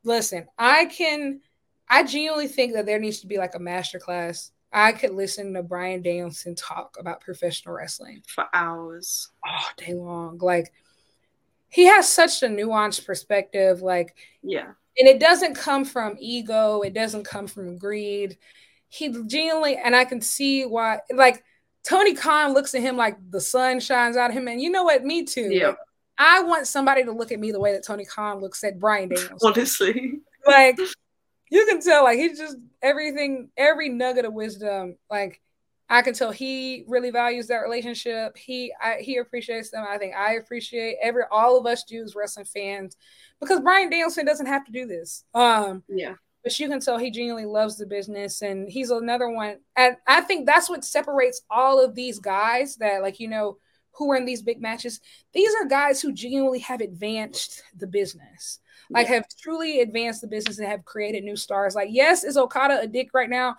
Listen, 0.06 0.48
I 0.58 0.86
can, 0.86 1.42
I 1.90 2.04
genuinely 2.04 2.48
think 2.48 2.74
that 2.74 2.86
there 2.86 3.00
needs 3.00 3.20
to 3.22 3.28
be 3.28 3.38
like 3.38 3.56
a 3.56 3.60
master 3.60 4.00
class 4.00 4.52
I 4.76 4.92
could 4.92 5.12
listen 5.12 5.54
to 5.54 5.64
Bryan 5.64 6.02
Danielson 6.02 6.54
talk 6.54 6.98
about 7.00 7.22
professional 7.22 7.74
wrestling 7.74 8.22
for 8.28 8.44
hours, 8.54 9.30
all 9.42 9.64
day 9.78 9.94
long. 9.94 10.38
Like 10.40 10.74
he 11.70 11.86
has 11.86 12.12
such 12.12 12.44
a 12.44 12.48
nuanced 12.48 13.06
perspective. 13.06 13.82
Like 13.82 14.18
yeah, 14.44 14.74
and 14.98 15.08
it 15.08 15.22
doesn't 15.22 15.56
come 15.56 15.86
from 15.86 16.18
ego. 16.20 16.82
It 16.82 16.94
doesn't 16.94 17.24
come 17.24 17.48
from 17.48 17.78
greed. 17.78 18.38
He 18.90 19.08
genuinely, 19.26 19.78
and 19.78 19.96
I 19.96 20.04
can 20.04 20.20
see 20.20 20.66
why. 20.66 21.00
Like 21.10 21.46
Tony 21.84 22.14
Khan 22.14 22.54
looks 22.54 22.76
at 22.76 22.82
him 22.82 22.98
like 22.98 23.18
the 23.32 23.40
sun 23.42 23.80
shines 23.80 24.18
out 24.18 24.32
of 24.32 24.36
him, 24.36 24.50
and 24.50 24.60
you 24.60 24.70
know 24.70 24.84
what? 24.84 25.06
Me 25.06 25.24
too. 25.24 25.54
Yeah. 25.54 25.68
Like, 25.68 25.78
I 26.18 26.42
want 26.44 26.68
somebody 26.68 27.06
to 27.06 27.14
look 27.14 27.32
at 27.32 27.40
me 27.40 27.54
the 27.54 27.62
way 27.62 27.72
that 27.72 27.86
Tony 27.86 28.04
Khan 28.04 28.42
looks 28.42 28.62
at 28.66 28.78
Bryan 28.78 29.08
Danielson. 29.08 29.38
Honestly, 29.42 30.20
like 30.46 30.78
you 31.50 31.66
can 31.66 31.82
tell 31.82 32.04
like 32.04 32.18
he's 32.18 32.38
just 32.38 32.58
everything, 32.82 33.50
every 33.58 33.90
nugget 33.90 34.26
of 34.26 34.34
wisdom. 34.34 34.98
Like 35.10 35.42
I 35.90 36.02
can 36.02 36.14
tell 36.14 36.32
he 36.32 36.84
really 36.88 37.12
values 37.12 37.48
that 37.48 37.58
relationship. 37.58 38.38
He 38.38 38.74
I, 38.82 38.98
he 39.00 39.18
appreciates 39.18 39.70
them. 39.72 39.86
I 39.88 39.98
think 39.98 40.16
I 40.16 40.36
appreciate 40.36 40.98
every 41.02 41.24
all 41.32 41.58
of 41.60 41.66
us 41.66 41.84
Jews 41.84 42.16
wrestling 42.16 42.46
fans 42.46 42.98
because 43.40 43.60
Bryan 43.60 43.90
Danielson 43.90 44.26
doesn't 44.26 44.48
have 44.48 44.66
to 44.66 44.72
do 44.72 44.88
this. 44.88 45.24
Um, 45.34 45.84
yeah. 45.88 46.16
But 46.44 46.60
you 46.60 46.68
can 46.70 46.80
tell 46.80 47.00
he 47.00 47.10
genuinely 47.10 47.48
loves 47.48 47.76
the 47.76 47.88
business, 47.88 48.44
and 48.44 48.70
he's 48.70 48.92
another 48.92 49.30
one. 49.30 49.58
And 49.76 49.98
I 50.06 50.22
think 50.22 50.46
that's 50.46 50.70
what 50.70 50.86
separates 50.86 51.42
all 51.50 51.84
of 51.84 51.96
these 51.96 52.20
guys 52.20 52.76
that, 52.76 53.02
like, 53.02 53.20
you 53.20 53.28
know, 53.28 53.58
who 53.94 54.12
are 54.12 54.16
in 54.16 54.26
these 54.26 54.44
big 54.44 54.62
matches. 54.62 55.00
These 55.34 55.56
are 55.56 55.66
guys 55.66 56.02
who 56.02 56.14
genuinely 56.14 56.60
have 56.60 56.82
advanced 56.82 57.64
the 57.76 57.88
business 57.88 58.60
like 58.90 59.08
yeah. 59.08 59.16
have 59.16 59.26
truly 59.42 59.82
advanced 59.82 60.22
the 60.22 60.28
business 60.28 60.60
and 60.60 60.68
have 60.68 60.86
created 60.86 61.24
new 61.24 61.36
stars. 61.36 61.76
Like, 61.76 61.90
yes, 61.92 62.24
is 62.24 62.38
Okada 62.38 62.82
a 62.82 62.88
dick 62.88 63.10
right 63.14 63.30
now? 63.30 63.56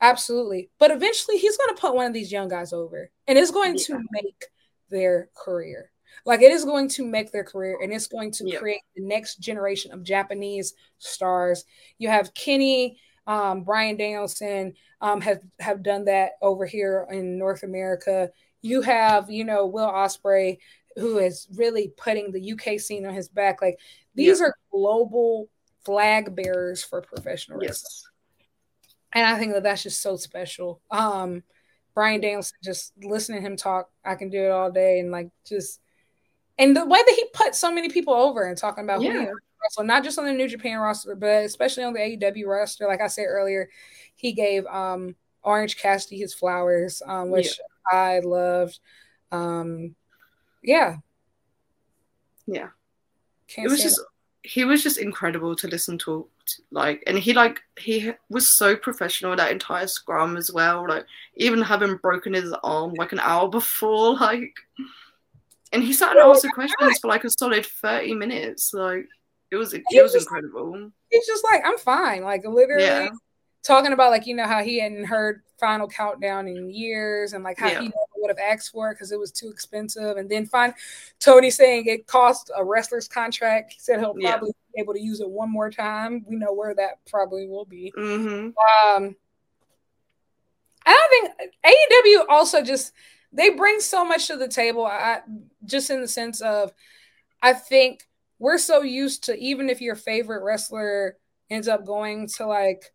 Absolutely. 0.00 0.70
But 0.78 0.90
eventually 0.90 1.38
he's 1.38 1.56
going 1.56 1.74
to 1.74 1.80
put 1.80 1.94
one 1.94 2.06
of 2.06 2.12
these 2.12 2.32
young 2.32 2.48
guys 2.48 2.72
over 2.72 3.10
and 3.26 3.38
it's 3.38 3.50
going 3.50 3.76
yeah. 3.76 3.84
to 3.86 4.00
make 4.12 4.44
their 4.90 5.30
career. 5.34 5.90
Like 6.24 6.42
it 6.42 6.52
is 6.52 6.64
going 6.64 6.88
to 6.90 7.04
make 7.04 7.32
their 7.32 7.44
career 7.44 7.78
and 7.82 7.92
it's 7.92 8.06
going 8.06 8.32
to 8.32 8.48
yeah. 8.48 8.58
create 8.58 8.82
the 8.94 9.02
next 9.02 9.36
generation 9.36 9.92
of 9.92 10.02
Japanese 10.02 10.74
stars. 10.98 11.64
You 11.98 12.08
have 12.08 12.34
Kenny, 12.34 12.98
um, 13.26 13.62
Bryan 13.62 13.96
Danielson 13.96 14.74
um, 15.00 15.20
have, 15.20 15.40
have 15.60 15.82
done 15.82 16.04
that 16.06 16.32
over 16.42 16.66
here 16.66 17.06
in 17.10 17.38
North 17.38 17.62
America. 17.62 18.30
You 18.62 18.82
have, 18.82 19.30
you 19.30 19.44
know, 19.44 19.66
Will 19.66 19.88
Ospreay, 19.88 20.58
who 20.96 21.18
is 21.18 21.46
really 21.54 21.92
putting 21.96 22.32
the 22.32 22.52
UK 22.52 22.80
scene 22.80 23.06
on 23.06 23.14
his 23.14 23.28
back. 23.28 23.60
Like 23.62 23.78
these 24.14 24.40
yeah. 24.40 24.46
are 24.46 24.56
global 24.70 25.48
flag 25.84 26.34
bearers 26.34 26.82
for 26.82 27.00
professional 27.02 27.58
wrestling. 27.58 27.90
Yes. 27.90 28.04
And 29.12 29.26
I 29.26 29.38
think 29.38 29.52
that 29.52 29.62
that's 29.62 29.82
just 29.82 30.02
so 30.02 30.16
special. 30.16 30.80
Um, 30.90 31.42
Bryan 31.94 32.20
Danielson, 32.20 32.58
just 32.62 32.92
listening 33.02 33.40
to 33.40 33.46
him 33.46 33.56
talk, 33.56 33.88
I 34.04 34.14
can 34.14 34.28
do 34.28 34.44
it 34.44 34.50
all 34.50 34.70
day. 34.70 34.98
And 35.00 35.10
like, 35.10 35.30
just, 35.46 35.80
and 36.58 36.76
the 36.76 36.84
way 36.84 36.98
that 36.98 37.14
he 37.14 37.24
put 37.32 37.54
so 37.54 37.70
many 37.70 37.88
people 37.88 38.14
over 38.14 38.42
and 38.42 38.58
talking 38.58 38.84
about 38.84 39.00
yeah. 39.00 39.12
who 39.12 39.32
wrestle, 39.62 39.84
not 39.84 40.04
just 40.04 40.18
on 40.18 40.26
the 40.26 40.32
New 40.32 40.48
Japan 40.48 40.78
roster, 40.78 41.14
but 41.14 41.44
especially 41.44 41.84
on 41.84 41.92
the 41.92 42.00
AEW 42.00 42.46
roster. 42.46 42.86
Like 42.86 43.00
I 43.00 43.06
said 43.06 43.26
earlier, 43.26 43.70
he 44.14 44.32
gave 44.32 44.66
um, 44.66 45.14
Orange 45.42 45.78
Cassidy 45.78 46.18
his 46.18 46.34
flowers, 46.34 47.02
um, 47.06 47.30
which 47.30 47.58
yeah. 47.92 47.98
I 47.98 48.18
loved. 48.20 48.78
Um, 49.32 49.94
yeah. 50.66 50.96
Yeah. 52.46 52.68
Can't 53.48 53.66
it 53.66 53.70
was 53.70 53.82
just 53.82 53.96
that. 53.96 54.50
he 54.50 54.64
was 54.64 54.82
just 54.82 54.98
incredible 54.98 55.54
to 55.56 55.68
listen 55.68 55.96
to, 55.98 56.28
like 56.70 57.02
and 57.06 57.18
he 57.18 57.32
like 57.32 57.60
he 57.78 58.12
was 58.28 58.56
so 58.56 58.76
professional 58.76 59.34
that 59.34 59.50
entire 59.50 59.88
scrum 59.88 60.36
as 60.36 60.52
well 60.52 60.86
like 60.88 61.04
even 61.34 61.60
having 61.60 61.96
broken 61.96 62.34
his 62.34 62.52
arm 62.62 62.94
like 62.94 63.10
an 63.10 63.18
hour 63.18 63.48
before 63.48 64.14
like 64.20 64.54
and 65.72 65.82
he 65.82 65.92
sat 65.92 66.12
and 66.12 66.20
oh, 66.20 66.30
answered 66.30 66.52
questions 66.52 66.98
for 67.00 67.08
like 67.08 67.24
a 67.24 67.30
solid 67.30 67.66
30 67.66 68.14
minutes 68.14 68.72
like 68.72 69.08
it 69.50 69.56
was 69.56 69.74
it 69.74 69.82
was, 69.90 70.12
was 70.12 70.22
incredible 70.22 70.92
he's 71.10 71.26
just 71.26 71.42
like 71.42 71.62
i'm 71.64 71.78
fine 71.78 72.22
like 72.22 72.46
literally 72.46 72.84
yeah 72.84 73.08
talking 73.66 73.92
about 73.92 74.10
like 74.10 74.26
you 74.26 74.34
know 74.34 74.46
how 74.46 74.62
he 74.62 74.78
hadn't 74.78 75.04
heard 75.04 75.42
Final 75.58 75.88
Countdown 75.88 76.46
in 76.46 76.70
years 76.70 77.32
and 77.32 77.42
like 77.42 77.58
how 77.58 77.68
yeah. 77.68 77.80
he 77.82 77.92
would 78.18 78.30
have 78.30 78.38
asked 78.38 78.72
for 78.72 78.90
it 78.90 78.94
because 78.94 79.12
it 79.12 79.18
was 79.18 79.32
too 79.32 79.48
expensive, 79.48 80.16
and 80.16 80.28
then 80.28 80.46
find 80.46 80.74
Tony 81.20 81.50
saying 81.50 81.86
it 81.86 82.06
cost 82.06 82.50
a 82.56 82.64
wrestler's 82.64 83.08
contract. 83.08 83.72
He 83.72 83.80
said 83.80 84.00
he'll 84.00 84.14
probably 84.14 84.22
yeah. 84.48 84.74
be 84.74 84.80
able 84.80 84.94
to 84.94 85.00
use 85.00 85.20
it 85.20 85.28
one 85.28 85.50
more 85.50 85.70
time. 85.70 86.24
We 86.28 86.36
know 86.36 86.52
where 86.52 86.74
that 86.74 86.98
probably 87.08 87.46
will 87.48 87.64
be. 87.64 87.92
Mm-hmm. 87.96 88.96
Um, 88.96 89.16
I 90.86 91.08
think 91.10 91.52
AEW 91.64 92.24
also 92.28 92.62
just 92.62 92.92
they 93.32 93.50
bring 93.50 93.80
so 93.80 94.04
much 94.04 94.28
to 94.28 94.36
the 94.36 94.48
table. 94.48 94.86
I 94.86 95.20
just 95.64 95.90
in 95.90 96.00
the 96.00 96.08
sense 96.08 96.40
of 96.40 96.72
I 97.42 97.52
think 97.52 98.04
we're 98.38 98.58
so 98.58 98.82
used 98.82 99.24
to 99.24 99.36
even 99.36 99.68
if 99.68 99.80
your 99.80 99.96
favorite 99.96 100.42
wrestler 100.42 101.16
ends 101.50 101.68
up 101.68 101.84
going 101.84 102.28
to 102.28 102.46
like 102.46 102.92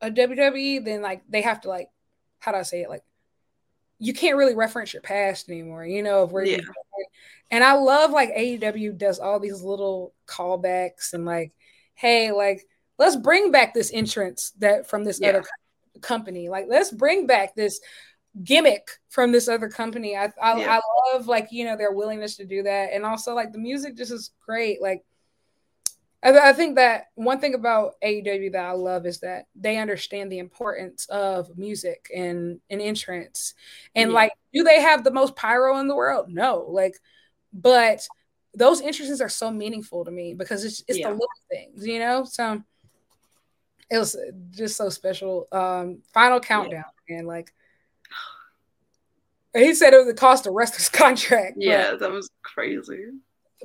a 0.00 0.10
WWE, 0.10 0.84
then 0.84 1.02
like 1.02 1.22
they 1.28 1.42
have 1.42 1.60
to 1.62 1.68
like 1.68 1.88
how 2.40 2.52
do 2.52 2.58
I 2.58 2.62
say 2.62 2.82
it? 2.82 2.90
Like 2.90 3.04
you 3.98 4.12
can't 4.12 4.36
really 4.36 4.54
reference 4.54 4.92
your 4.92 5.02
past 5.02 5.48
anymore, 5.48 5.84
you 5.84 6.02
know, 6.02 6.22
of 6.22 6.32
where 6.32 6.44
yeah. 6.44 6.58
and 7.50 7.62
I 7.62 7.74
love 7.74 8.10
like 8.10 8.30
AEW 8.30 8.98
does 8.98 9.18
all 9.18 9.40
these 9.40 9.62
little 9.62 10.14
callbacks 10.26 11.12
and 11.12 11.24
like, 11.24 11.52
hey, 11.94 12.32
like 12.32 12.66
let's 12.98 13.16
bring 13.16 13.50
back 13.50 13.74
this 13.74 13.92
entrance 13.92 14.52
that 14.58 14.88
from 14.88 15.04
this 15.04 15.20
yeah. 15.20 15.30
other 15.30 15.42
co- 15.42 16.00
company. 16.00 16.48
Like 16.48 16.66
let's 16.68 16.90
bring 16.90 17.26
back 17.26 17.54
this 17.54 17.80
gimmick 18.42 18.88
from 19.10 19.32
this 19.32 19.48
other 19.48 19.68
company. 19.68 20.16
I 20.16 20.32
I, 20.42 20.58
yeah. 20.58 20.78
I 20.78 21.12
love 21.12 21.28
like 21.28 21.48
you 21.50 21.64
know 21.64 21.76
their 21.76 21.92
willingness 21.92 22.36
to 22.36 22.44
do 22.44 22.62
that, 22.64 22.92
and 22.92 23.04
also 23.04 23.34
like 23.34 23.52
the 23.52 23.58
music 23.58 23.96
just 23.96 24.12
is 24.12 24.30
great. 24.44 24.82
Like 24.82 25.04
I, 26.24 26.50
I, 26.50 26.52
think 26.54 26.76
that 26.76 27.08
one 27.14 27.38
thing 27.38 27.54
about 27.54 28.00
AEW 28.02 28.52
that 28.52 28.64
I 28.64 28.72
love 28.72 29.04
is 29.04 29.20
that 29.20 29.46
they 29.54 29.76
understand 29.76 30.32
the 30.32 30.38
importance 30.38 31.06
of 31.06 31.56
music 31.56 32.10
and 32.14 32.60
and 32.70 32.80
entrance. 32.80 33.54
And 33.94 34.10
yeah. 34.10 34.14
like, 34.14 34.32
do 34.52 34.64
they 34.64 34.80
have 34.80 35.04
the 35.04 35.12
most 35.12 35.36
pyro 35.36 35.78
in 35.78 35.86
the 35.86 35.94
world? 35.94 36.30
No, 36.30 36.66
like, 36.68 36.98
but 37.52 38.06
those 38.54 38.80
entrances 38.80 39.20
are 39.20 39.28
so 39.28 39.50
meaningful 39.50 40.04
to 40.04 40.10
me 40.10 40.34
because 40.34 40.64
it's 40.64 40.82
it's 40.88 40.98
yeah. 40.98 41.08
the 41.08 41.14
little 41.14 41.28
things, 41.50 41.86
you 41.86 41.98
know. 41.98 42.24
So 42.24 42.62
it 43.90 43.98
was 43.98 44.16
just 44.50 44.76
so 44.76 44.88
special. 44.88 45.46
Um, 45.52 46.02
final 46.14 46.40
countdown 46.40 46.84
yeah. 47.08 47.18
and 47.18 47.26
like 47.26 47.52
he 49.54 49.74
said 49.74 49.92
it 49.92 49.98
was 49.98 50.06
the 50.06 50.14
cost 50.14 50.46
of 50.46 50.54
wrestler's 50.54 50.88
contract. 50.88 51.56
Yeah, 51.58 51.96
that 51.96 52.10
was 52.10 52.30
crazy. 52.42 53.10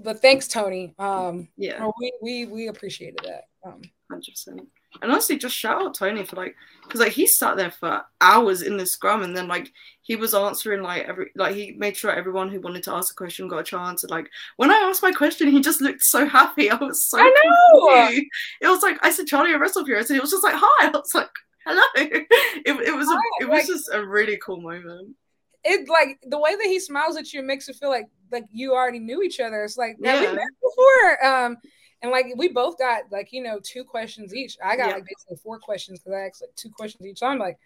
But 0.03 0.21
thanks, 0.21 0.47
Tony. 0.47 0.93
Um, 0.99 1.47
yeah, 1.57 1.89
we 1.99 2.13
we 2.21 2.45
we 2.45 2.67
appreciated 2.67 3.19
that. 3.23 3.45
Um, 3.63 3.81
hundred 4.09 4.31
percent. 4.31 4.67
And 5.01 5.11
honestly, 5.11 5.37
just 5.37 5.55
shout 5.55 5.81
out 5.81 5.93
Tony 5.93 6.23
for 6.23 6.35
like, 6.35 6.55
because 6.83 6.99
like 6.99 7.11
he 7.11 7.27
sat 7.27 7.57
there 7.57 7.69
for 7.69 8.03
hours 8.21 8.63
in 8.63 8.75
the 8.75 8.85
scrum, 8.85 9.21
and 9.21 9.35
then 9.35 9.47
like 9.47 9.71
he 10.01 10.15
was 10.15 10.33
answering 10.33 10.81
like 10.81 11.03
every 11.03 11.29
like 11.35 11.55
he 11.55 11.73
made 11.77 11.95
sure 11.95 12.11
everyone 12.11 12.49
who 12.49 12.59
wanted 12.59 12.83
to 12.83 12.93
ask 12.93 13.13
a 13.13 13.15
question 13.15 13.47
got 13.47 13.59
a 13.59 13.63
chance. 13.63 14.03
And 14.03 14.09
like 14.09 14.27
when 14.57 14.71
I 14.71 14.75
asked 14.89 15.03
my 15.03 15.11
question, 15.11 15.49
he 15.49 15.61
just 15.61 15.81
looked 15.81 16.01
so 16.01 16.27
happy. 16.27 16.71
I 16.71 16.75
was 16.75 17.07
so. 17.07 17.19
I 17.19 17.23
know. 17.23 17.87
Confused. 17.87 18.25
It 18.61 18.67
was 18.67 18.81
like 18.81 18.97
I 19.03 19.11
said, 19.11 19.27
Charlie, 19.27 19.53
a 19.53 19.59
wrestle 19.59 19.85
and 19.85 20.07
he 20.07 20.19
was 20.19 20.31
just 20.31 20.43
like, 20.43 20.55
"Hi." 20.57 20.87
I 20.87 20.89
was 20.89 21.13
like, 21.13 21.29
"Hello." 21.65 21.83
It, 22.65 22.75
it 22.87 22.95
was 22.95 23.07
a, 23.09 23.17
it 23.41 23.49
was 23.49 23.59
like, 23.59 23.67
just 23.67 23.89
a 23.93 24.05
really 24.05 24.37
cool 24.43 24.59
moment 24.61 25.15
it 25.63 25.89
like 25.89 26.19
the 26.23 26.39
way 26.39 26.55
that 26.55 26.65
he 26.65 26.79
smiles 26.79 27.17
at 27.17 27.33
you 27.33 27.43
makes 27.43 27.67
it 27.69 27.75
feel 27.75 27.89
like 27.89 28.07
like 28.31 28.45
you 28.51 28.73
already 28.73 28.99
knew 28.99 29.21
each 29.21 29.39
other. 29.39 29.63
It's 29.63 29.77
like 29.77 29.97
yeah. 29.99 30.19
we 30.19 30.35
met 30.35 30.47
before. 30.61 31.25
Um, 31.25 31.57
and 32.01 32.11
like 32.11 32.27
we 32.37 32.47
both 32.47 32.77
got 32.77 33.03
like 33.11 33.31
you 33.31 33.43
know 33.43 33.59
two 33.61 33.83
questions 33.83 34.33
each. 34.33 34.57
I 34.63 34.77
got 34.77 34.89
yeah. 34.89 34.95
like 34.95 35.05
basically 35.05 35.37
four 35.43 35.59
questions 35.59 35.99
because 35.99 36.13
I 36.13 36.27
asked 36.27 36.41
like 36.41 36.55
two 36.55 36.69
questions 36.69 37.05
each. 37.05 37.19
So 37.19 37.27
I'm 37.27 37.39
like, 37.39 37.57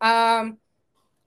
um, 0.00 0.58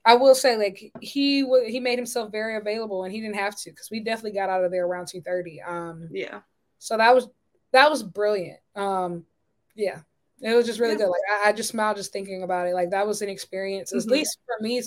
I 0.04 0.14
will 0.16 0.34
say 0.34 0.56
like 0.56 0.92
he 1.00 1.42
would 1.44 1.68
he 1.68 1.80
made 1.80 1.98
himself 1.98 2.30
very 2.30 2.56
available 2.56 3.04
and 3.04 3.12
he 3.12 3.20
didn't 3.20 3.36
have 3.36 3.56
to 3.62 3.70
because 3.70 3.90
we 3.90 4.00
definitely 4.00 4.38
got 4.38 4.50
out 4.50 4.64
of 4.64 4.70
there 4.70 4.86
around 4.86 5.06
two 5.06 5.22
thirty. 5.22 5.62
Um, 5.62 6.08
yeah. 6.10 6.40
So 6.78 6.96
that 6.96 7.14
was 7.14 7.28
that 7.72 7.88
was 7.88 8.02
brilliant. 8.02 8.58
Um, 8.74 9.24
yeah, 9.74 10.00
it 10.40 10.54
was 10.54 10.66
just 10.66 10.80
really 10.80 10.92
yeah. 10.92 10.98
good. 10.98 11.10
Like 11.10 11.44
I, 11.44 11.48
I, 11.48 11.52
just 11.52 11.70
smiled 11.70 11.96
just 11.96 12.12
thinking 12.12 12.42
about 12.42 12.66
it. 12.66 12.74
Like 12.74 12.90
that 12.90 13.06
was 13.06 13.22
an 13.22 13.28
experience, 13.28 13.92
mm-hmm. 13.92 14.00
at 14.00 14.12
least 14.12 14.38
for 14.44 14.62
me, 14.62 14.82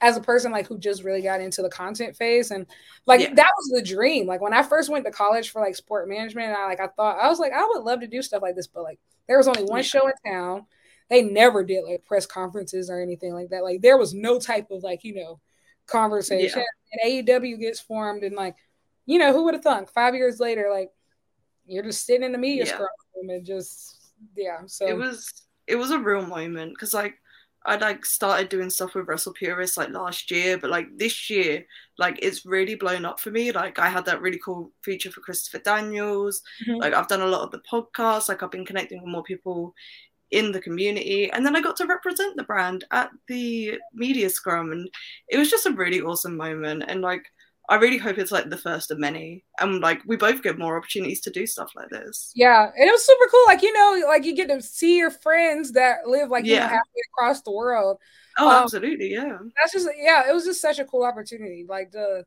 as 0.00 0.16
a 0.16 0.20
person 0.20 0.52
like 0.52 0.66
who 0.66 0.78
just 0.78 1.02
really 1.02 1.22
got 1.22 1.40
into 1.40 1.62
the 1.62 1.68
content 1.68 2.16
phase 2.16 2.50
and 2.50 2.66
like 3.06 3.20
yeah. 3.20 3.34
that 3.34 3.50
was 3.56 3.72
the 3.74 3.82
dream 3.82 4.26
like 4.26 4.40
when 4.40 4.52
i 4.52 4.62
first 4.62 4.90
went 4.90 5.04
to 5.04 5.10
college 5.10 5.50
for 5.50 5.60
like 5.60 5.76
sport 5.76 6.08
management 6.08 6.56
i 6.56 6.66
like 6.66 6.80
i 6.80 6.86
thought 6.86 7.18
i 7.18 7.28
was 7.28 7.38
like 7.38 7.52
i 7.52 7.64
would 7.64 7.82
love 7.82 8.00
to 8.00 8.06
do 8.06 8.22
stuff 8.22 8.42
like 8.42 8.56
this 8.56 8.66
but 8.66 8.82
like 8.82 8.98
there 9.26 9.38
was 9.38 9.48
only 9.48 9.64
one 9.64 9.78
yeah. 9.78 9.82
show 9.82 10.06
in 10.06 10.32
town 10.32 10.66
they 11.10 11.22
never 11.22 11.62
did 11.62 11.84
like 11.84 12.04
press 12.04 12.26
conferences 12.26 12.90
or 12.90 13.00
anything 13.00 13.32
like 13.34 13.48
that 13.50 13.62
like 13.62 13.80
there 13.80 13.98
was 13.98 14.14
no 14.14 14.38
type 14.38 14.70
of 14.70 14.82
like 14.82 15.04
you 15.04 15.14
know 15.14 15.40
conversation 15.86 16.62
yeah. 17.02 17.12
and 17.12 17.26
aew 17.26 17.60
gets 17.60 17.80
formed 17.80 18.22
and 18.22 18.34
like 18.34 18.56
you 19.06 19.18
know 19.18 19.32
who 19.32 19.44
would 19.44 19.54
have 19.54 19.62
thunk 19.62 19.90
five 19.90 20.14
years 20.14 20.40
later 20.40 20.70
like 20.72 20.90
you're 21.66 21.82
just 21.82 22.06
sitting 22.06 22.24
in 22.24 22.32
the 22.32 22.38
media 22.38 22.64
yeah. 22.66 22.78
room 22.78 23.30
and 23.30 23.44
just 23.44 24.12
yeah 24.36 24.60
so 24.66 24.86
it 24.86 24.96
was 24.96 25.46
it 25.66 25.76
was 25.76 25.90
a 25.90 25.98
real 25.98 26.24
moment 26.26 26.72
because 26.72 26.94
like 26.94 27.14
I 27.66 27.76
like 27.76 28.04
started 28.04 28.50
doing 28.50 28.68
stuff 28.68 28.94
with 28.94 29.06
Wrestle 29.08 29.32
Purists 29.32 29.76
like 29.76 29.90
last 29.90 30.30
year, 30.30 30.58
but 30.58 30.70
like 30.70 30.86
this 30.98 31.30
year, 31.30 31.64
like 31.98 32.18
it's 32.20 32.44
really 32.44 32.74
blown 32.74 33.04
up 33.04 33.18
for 33.18 33.30
me. 33.30 33.52
Like 33.52 33.78
I 33.78 33.88
had 33.88 34.04
that 34.04 34.20
really 34.20 34.40
cool 34.44 34.70
feature 34.82 35.10
for 35.10 35.20
Christopher 35.20 35.62
Daniels. 35.64 36.42
Mm-hmm. 36.68 36.80
Like 36.80 36.92
I've 36.92 37.08
done 37.08 37.22
a 37.22 37.26
lot 37.26 37.42
of 37.42 37.50
the 37.50 37.62
podcasts. 37.70 38.28
Like 38.28 38.42
I've 38.42 38.50
been 38.50 38.66
connecting 38.66 39.00
with 39.00 39.10
more 39.10 39.22
people 39.22 39.74
in 40.30 40.52
the 40.52 40.60
community, 40.60 41.30
and 41.30 41.46
then 41.46 41.56
I 41.56 41.60
got 41.60 41.76
to 41.76 41.86
represent 41.86 42.36
the 42.36 42.42
brand 42.42 42.84
at 42.90 43.10
the 43.28 43.78
media 43.94 44.28
scrum, 44.28 44.72
and 44.72 44.90
it 45.28 45.38
was 45.38 45.50
just 45.50 45.66
a 45.66 45.70
really 45.70 46.00
awesome 46.00 46.36
moment. 46.36 46.84
And 46.88 47.00
like 47.00 47.24
I 47.68 47.76
really 47.76 47.96
hope 47.96 48.18
it's 48.18 48.32
like 48.32 48.50
the 48.50 48.58
first 48.58 48.90
of 48.90 48.98
many, 48.98 49.44
and 49.58 49.80
like 49.80 50.02
we 50.06 50.16
both 50.16 50.42
get 50.42 50.58
more 50.58 50.76
opportunities 50.76 51.22
to 51.22 51.30
do 51.30 51.46
stuff 51.46 51.72
like 51.74 51.88
this. 51.88 52.30
Yeah, 52.34 52.64
and 52.64 52.88
it 52.88 52.92
was 52.92 53.06
super 53.06 53.30
cool. 53.30 53.44
Like 53.46 53.62
you 53.62 53.72
know, 53.72 54.06
like 54.06 54.24
you 54.24 54.36
get 54.36 54.48
to 54.48 54.60
see 54.60 54.98
your 54.98 55.10
friends 55.10 55.72
that 55.72 56.06
live 56.06 56.28
like 56.28 56.44
yeah. 56.44 56.52
you 56.52 56.60
know, 56.60 56.66
halfway 56.66 57.02
across 57.12 57.40
the 57.40 57.52
world. 57.52 57.98
Oh, 58.36 58.48
um, 58.48 58.64
absolutely, 58.64 59.12
yeah. 59.12 59.38
That's 59.56 59.72
just 59.72 59.88
yeah, 59.96 60.28
it 60.28 60.34
was 60.34 60.44
just 60.44 60.60
such 60.60 60.78
a 60.78 60.84
cool 60.84 61.04
opportunity. 61.04 61.64
Like 61.66 61.90
the, 61.90 62.26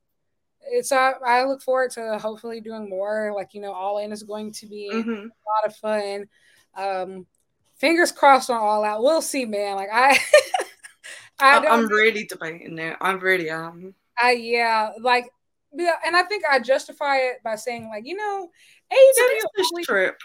it's 0.72 0.92
uh, 0.92 1.14
I 1.24 1.44
look 1.44 1.62
forward 1.62 1.92
to 1.92 2.18
hopefully 2.18 2.60
doing 2.60 2.90
more. 2.90 3.32
Like 3.36 3.54
you 3.54 3.62
know, 3.62 3.74
All 3.74 4.00
In 4.00 4.12
is 4.12 4.24
going 4.24 4.54
to 4.54 4.66
be 4.66 4.90
mm-hmm. 4.92 5.12
a 5.12 5.14
lot 5.14 5.68
of 5.68 5.76
fun. 5.76 6.28
Um, 6.76 7.28
fingers 7.76 8.12
crossed 8.12 8.50
on 8.50 8.58
All 8.58 8.84
Out. 8.84 9.04
We'll 9.04 9.22
see, 9.22 9.46
man. 9.46 9.76
Like 9.76 9.90
I, 9.94 10.18
I 11.40 11.58
I'm 11.60 11.88
really 11.88 12.26
debating 12.26 12.80
it. 12.80 12.98
I 13.00 13.12
really 13.12 13.52
am. 13.52 13.94
I 14.22 14.32
yeah, 14.34 14.92
like 15.02 15.30
yeah, 15.74 15.96
and 16.06 16.16
I 16.16 16.24
think 16.24 16.44
I 16.50 16.60
justify 16.60 17.18
it 17.18 17.38
by 17.44 17.56
saying 17.56 17.90
like, 17.90 18.06
you 18.06 18.16
know, 18.16 18.50
AEW 18.92 19.64
only, 19.72 19.84
trip. 19.84 20.18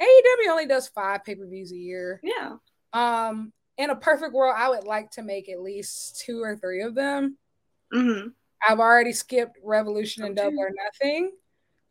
AEW 0.00 0.50
only 0.50 0.66
does 0.66 0.88
five 0.88 1.24
pay 1.24 1.34
per 1.34 1.46
views 1.46 1.72
a 1.72 1.76
year. 1.76 2.20
Yeah. 2.22 2.56
Um, 2.92 3.52
in 3.78 3.90
a 3.90 3.96
perfect 3.96 4.34
world, 4.34 4.56
I 4.58 4.68
would 4.68 4.84
like 4.84 5.10
to 5.12 5.22
make 5.22 5.48
at 5.48 5.60
least 5.60 6.20
two 6.20 6.42
or 6.42 6.56
three 6.56 6.82
of 6.82 6.94
them. 6.94 7.38
Mm-hmm. 7.94 8.28
I've 8.68 8.80
already 8.80 9.12
skipped 9.12 9.58
Revolution 9.62 10.24
and 10.24 10.36
Double 10.36 10.58
or 10.58 10.70
Nothing. 10.70 11.32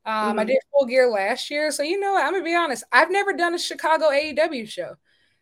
Um, 0.05 0.13
mm-hmm. 0.13 0.39
I 0.39 0.43
did 0.43 0.57
Full 0.71 0.85
Gear 0.85 1.09
last 1.09 1.49
year, 1.49 1.71
so 1.71 1.84
you 1.84 1.99
know 1.99 2.13
what? 2.13 2.23
I'm 2.23 2.34
gonna 2.34 2.43
be 2.43 2.55
honest. 2.55 2.84
I've 2.91 3.11
never 3.11 3.34
done 3.34 3.55
a 3.55 3.59
Chicago 3.59 4.09
AEW 4.09 4.67
show. 4.67 4.95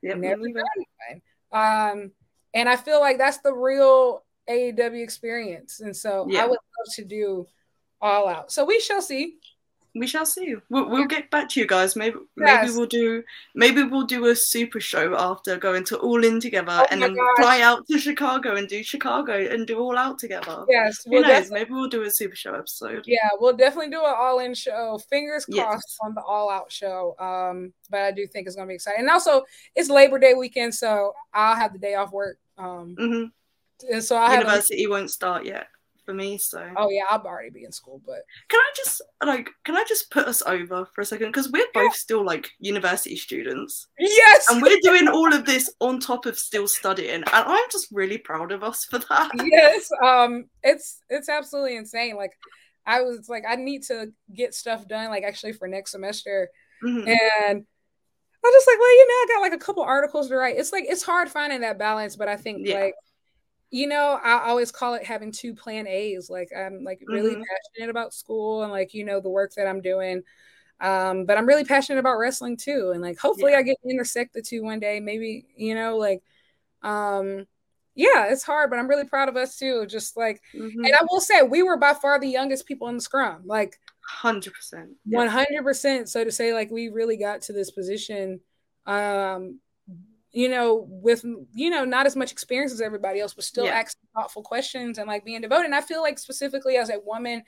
Yep, 0.04 0.18
never 0.18 0.44
done 0.44 0.64
one. 1.10 1.22
Um, 1.52 2.12
and 2.54 2.70
I 2.70 2.76
feel 2.76 3.00
like 3.00 3.18
that's 3.18 3.40
the 3.40 3.54
real 3.54 4.24
AEW 4.50 5.04
experience. 5.04 5.80
And 5.80 5.96
so 5.96 6.28
yeah. 6.30 6.44
I 6.44 6.48
would 6.48 6.60
love 6.78 6.96
to 6.96 7.06
do 7.06 7.48
all 8.02 8.28
out. 8.28 8.52
So 8.52 8.66
we 8.66 8.80
shall 8.80 9.02
see. 9.02 9.38
We 9.96 10.06
shall 10.06 10.26
see. 10.26 10.56
We'll, 10.70 10.90
we'll 10.90 11.08
get 11.08 11.32
back 11.32 11.50
to 11.50 11.60
you 11.60 11.66
guys. 11.66 11.96
Maybe 11.96 12.18
yes. 12.38 12.68
maybe 12.68 12.78
we'll 12.78 12.88
do 12.88 13.24
maybe 13.56 13.84
we'll 13.84 14.06
do 14.06 14.26
a 14.28 14.36
super 14.36 14.80
show 14.80 15.18
after 15.18 15.58
going 15.58 15.86
to 15.86 15.98
All 15.98 16.24
In 16.24 16.40
together, 16.40 16.72
oh 16.72 16.86
and 16.92 17.02
then 17.02 17.16
gosh. 17.16 17.38
fly 17.38 17.62
out 17.62 17.88
to 17.88 17.98
Chicago 17.98 18.56
and 18.56 18.68
do 18.68 18.84
Chicago 18.84 19.34
and 19.34 19.66
do 19.66 19.80
All 19.80 19.98
Out 19.98 20.20
together. 20.20 20.66
Yes, 20.70 21.04
who 21.04 21.12
we'll 21.12 21.24
knows? 21.24 21.50
Maybe 21.50 21.72
we'll 21.72 21.90
do 21.90 22.04
a 22.04 22.12
super 22.12 22.36
show 22.36 22.54
episode. 22.54 23.06
Yeah, 23.08 23.30
we'll 23.40 23.56
definitely 23.56 23.90
do 23.90 24.00
an 24.00 24.14
All 24.16 24.40
In 24.40 24.54
show. 24.54 25.00
Fingers 25.10 25.46
crossed 25.46 25.56
yes. 25.56 25.98
on 26.04 26.14
the 26.14 26.22
All 26.22 26.52
Out 26.52 26.72
show. 26.72 27.16
Um, 27.18 27.74
but 27.90 28.02
I 28.02 28.12
do 28.12 28.28
think 28.28 28.46
it's 28.46 28.56
gonna 28.56 28.68
be 28.68 28.76
exciting. 28.76 29.02
And 29.02 29.10
also, 29.10 29.46
it's 29.76 29.90
Labor 29.90 30.20
Day 30.20 30.36
weekend, 30.36 30.76
so 30.76 31.14
I'll 31.34 31.56
have 31.56 31.74
the 31.74 31.80
day 31.80 31.96
off 31.96 32.12
work. 32.12 32.38
Um, 32.58 32.96
mm-hmm 33.00 33.26
and 33.90 34.04
so 34.04 34.16
I 34.18 34.34
university 34.34 34.84
have 34.84 34.92
won't 34.92 35.12
start 35.12 35.46
yet 35.46 35.68
for 36.08 36.14
me. 36.14 36.38
So 36.40 36.66
oh 36.78 36.90
yeah, 36.90 37.04
I'll 37.10 37.22
already 37.22 37.52
be 37.52 37.66
in 37.66 37.72
school. 37.72 38.02
But 38.04 38.24
can 38.48 38.60
I 38.60 38.72
just 38.76 39.02
like 39.24 39.50
can 39.66 39.76
I 39.76 39.84
just 39.84 40.10
put 40.10 40.28
us 40.28 40.42
over 40.42 40.88
for 40.96 41.02
a 41.02 41.06
second 41.06 41.28
because 41.28 41.52
we're 41.52 41.68
both 41.74 41.94
still 41.94 42.26
like 42.26 42.50
university 42.60 43.18
students. 43.18 43.88
Yes, 44.00 44.50
and 44.50 44.62
we're 44.62 44.80
doing 44.82 45.08
all 45.08 45.32
of 45.32 45.46
this 45.46 45.72
on 45.80 46.00
top 46.00 46.26
of 46.26 46.40
still 46.40 46.68
studying, 46.68 47.24
and 47.24 47.26
I'm 47.28 47.70
just 47.72 47.90
really 47.92 48.18
proud 48.18 48.52
of 48.52 48.64
us 48.64 48.86
for 48.86 49.00
that. 49.00 49.32
Yes, 49.46 49.90
um, 50.04 50.46
it's 50.64 51.02
it's 51.10 51.30
absolutely 51.30 51.76
insane. 51.76 52.16
Like 52.16 52.32
I 52.86 53.02
was 53.02 53.28
like 53.30 53.44
I 53.48 53.56
need 53.56 53.84
to 53.84 54.08
get 54.34 54.56
stuff 54.56 54.88
done 54.88 55.10
like 55.10 55.24
actually 55.24 55.54
for 55.54 55.68
next 55.68 55.92
semester, 55.92 56.50
mm-hmm. 56.84 57.08
and. 57.08 57.66
I'm 58.46 58.54
just 58.54 58.68
like, 58.68 58.80
well, 58.80 58.92
you 58.92 59.08
know, 59.08 59.14
I 59.14 59.26
got 59.34 59.42
like 59.42 59.54
a 59.54 59.66
couple 59.66 59.84
articles 59.84 60.30
to 60.30 60.38
write. 60.38 60.58
It's 60.58 60.72
like 60.72 60.86
it's 60.88 61.04
hard 61.04 61.28
finding 61.28 61.62
that 61.62 61.80
balance, 61.80 62.16
but 62.16 62.30
I 62.30 62.38
think 62.38 62.66
yeah. 62.66 62.80
like 62.80 62.94
you 63.70 63.88
know, 63.88 64.20
I 64.24 64.48
always 64.48 64.72
call 64.72 64.94
it 64.94 65.06
having 65.06 65.32
two 65.32 65.54
plan 65.54 65.88
A's. 65.88 66.30
Like 66.30 66.50
I'm 66.56 66.84
like 66.84 67.02
really 67.06 67.32
mm-hmm. 67.32 67.42
passionate 67.42 67.90
about 67.90 68.14
school 68.14 68.64
and 68.64 68.72
like, 68.72 68.94
you 68.94 69.04
know, 69.04 69.20
the 69.20 69.30
work 69.30 69.54
that 69.56 69.68
I'm 69.68 69.82
doing. 69.82 70.24
Um, 70.80 71.26
but 71.26 71.38
I'm 71.38 71.48
really 71.48 71.66
passionate 71.66 72.00
about 72.00 72.18
wrestling 72.18 72.56
too. 72.56 72.92
And 72.94 73.02
like 73.02 73.18
hopefully 73.18 73.54
yeah. 73.54 73.60
I 73.60 73.64
get 73.64 73.78
to 73.84 73.90
intersect 73.90 74.34
the 74.34 74.42
two 74.42 74.64
one 74.64 74.80
day. 74.80 75.00
Maybe, 75.00 75.48
you 75.56 75.76
know, 75.76 75.98
like 75.98 76.24
um 76.82 77.46
yeah, 77.96 78.28
it's 78.30 78.44
hard, 78.44 78.70
but 78.70 78.78
I'm 78.78 78.88
really 78.88 79.06
proud 79.06 79.28
of 79.28 79.36
us 79.36 79.58
too. 79.58 79.86
Just 79.88 80.16
like 80.16 80.42
mm-hmm. 80.56 80.86
and 80.86 80.94
I 80.94 81.04
will 81.10 81.20
say 81.20 81.42
we 81.42 81.64
were 81.64 81.78
by 81.78 81.94
far 81.94 82.20
the 82.20 82.28
youngest 82.28 82.68
people 82.68 82.88
in 82.88 82.96
the 82.96 83.02
scrum. 83.02 83.42
Like 83.46 83.80
hundred 84.06 84.54
percent. 84.54 84.92
One 85.04 85.28
hundred 85.28 85.64
percent. 85.64 86.08
So 86.08 86.24
to 86.24 86.32
say 86.32 86.54
like 86.54 86.72
we 86.72 86.88
really 86.88 87.18
got 87.18 87.42
to 87.44 87.54
this 87.54 87.72
position 87.72 88.40
um 88.86 89.60
you 90.38 90.50
know, 90.50 90.86
with 90.88 91.26
you 91.56 91.72
know, 91.72 91.84
not 91.84 92.06
as 92.06 92.16
much 92.16 92.32
experience 92.32 92.72
as 92.72 92.80
everybody 92.80 93.20
else, 93.20 93.34
but 93.34 93.44
still 93.44 93.66
yeah. 93.66 93.72
asking 93.72 94.08
thoughtful 94.16 94.44
questions 94.44 95.00
and 95.00 95.08
like 95.08 95.26
being 95.26 95.42
devoted. 95.42 95.66
And 95.66 95.74
I 95.74 95.82
feel 95.82 96.00
like 96.00 96.20
specifically 96.20 96.78
as 96.78 96.92
a 96.92 97.00
woman 97.04 97.42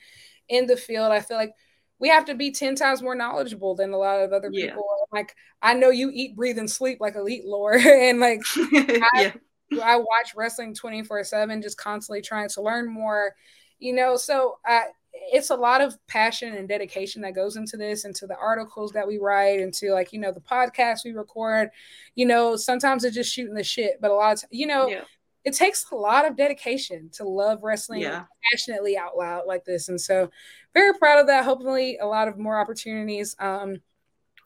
in 0.48 0.66
the 0.66 0.76
field, 0.76 1.12
I 1.12 1.20
feel 1.20 1.36
like 1.36 1.52
we 2.00 2.08
have 2.08 2.24
to 2.24 2.34
be 2.34 2.50
10 2.50 2.74
times 2.74 3.00
more 3.00 3.14
knowledgeable 3.14 3.76
than 3.76 3.92
a 3.92 3.96
lot 3.96 4.20
of 4.20 4.32
other 4.32 4.50
people. 4.50 4.84
Yeah. 5.12 5.18
Like 5.20 5.36
I 5.62 5.74
know 5.74 5.90
you 5.90 6.10
eat, 6.12 6.34
breathe, 6.34 6.58
and 6.58 6.68
sleep 6.68 6.98
like 7.00 7.14
elite 7.14 7.44
lore. 7.44 7.74
and 7.78 8.18
like 8.18 8.40
I, 8.56 9.34
yeah. 9.70 9.84
I 9.84 9.94
watch 9.94 10.34
wrestling 10.34 10.74
24-7, 10.74 11.62
just 11.62 11.78
constantly 11.78 12.22
trying 12.22 12.48
to 12.48 12.60
learn 12.60 12.92
more, 12.92 13.36
you 13.78 13.92
know. 13.92 14.16
So 14.16 14.58
I 14.66 14.86
it's 15.12 15.50
a 15.50 15.56
lot 15.56 15.80
of 15.80 15.96
passion 16.06 16.54
and 16.54 16.68
dedication 16.68 17.22
that 17.22 17.34
goes 17.34 17.56
into 17.56 17.76
this, 17.76 18.04
into 18.04 18.26
the 18.26 18.36
articles 18.36 18.92
that 18.92 19.06
we 19.06 19.18
write, 19.18 19.60
into 19.60 19.92
like, 19.92 20.12
you 20.12 20.20
know, 20.20 20.32
the 20.32 20.40
podcast 20.40 21.04
we 21.04 21.12
record. 21.12 21.70
You 22.14 22.26
know, 22.26 22.56
sometimes 22.56 23.04
it's 23.04 23.14
just 23.14 23.32
shooting 23.32 23.54
the 23.54 23.64
shit, 23.64 24.00
but 24.00 24.10
a 24.10 24.14
lot 24.14 24.34
of, 24.34 24.44
you 24.50 24.66
know, 24.66 24.88
yeah. 24.88 25.04
it 25.44 25.54
takes 25.54 25.90
a 25.90 25.94
lot 25.94 26.26
of 26.26 26.36
dedication 26.36 27.10
to 27.14 27.24
love 27.24 27.62
wrestling 27.62 28.02
yeah. 28.02 28.24
passionately 28.50 28.96
out 28.96 29.16
loud 29.16 29.46
like 29.46 29.64
this. 29.64 29.88
And 29.88 30.00
so, 30.00 30.30
very 30.74 30.96
proud 30.98 31.20
of 31.20 31.26
that. 31.26 31.44
Hopefully, 31.44 31.98
a 32.00 32.06
lot 32.06 32.28
of 32.28 32.38
more 32.38 32.60
opportunities 32.60 33.34
um, 33.38 33.80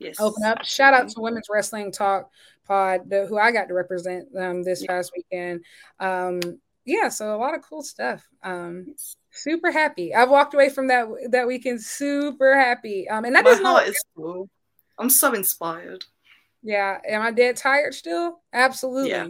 yes. 0.01 0.19
open 0.20 0.45
up. 0.45 0.65
Shout 0.65 0.95
out 0.95 1.09
to 1.11 1.20
Women's 1.20 1.49
Wrestling 1.51 1.93
Talk 1.93 2.31
Pod, 2.66 3.11
the, 3.11 3.27
who 3.27 3.39
I 3.39 3.53
got 3.53 3.69
to 3.69 3.74
represent 3.74 4.28
um, 4.39 4.62
this 4.62 4.82
yeah. 4.82 4.89
past 4.89 5.12
weekend. 5.15 5.65
Um, 6.01 6.41
yeah, 6.86 7.09
so 7.09 7.35
a 7.35 7.39
lot 7.39 7.55
of 7.55 7.62
cool 7.62 7.82
stuff. 7.82 8.27
Um, 8.43 8.95
super 9.35 9.70
happy. 9.70 10.15
I've 10.15 10.31
walked 10.31 10.55
away 10.55 10.70
from 10.70 10.89
that 10.89 11.06
that 11.31 11.47
weekend 11.47 11.82
super 11.82 12.56
happy. 12.56 13.09
Um, 13.09 13.24
and 13.24 13.35
that 13.36 13.44
my 13.44 13.55
heart 13.55 13.89
is 13.89 14.02
full. 14.16 14.48
I'm 14.98 15.11
so 15.11 15.32
inspired. 15.32 16.05
Yeah, 16.62 16.98
am 17.06 17.20
I 17.20 17.31
dead 17.31 17.56
tired 17.56 17.94
still? 17.94 18.40
Absolutely. 18.52 19.11
Yeah, 19.11 19.28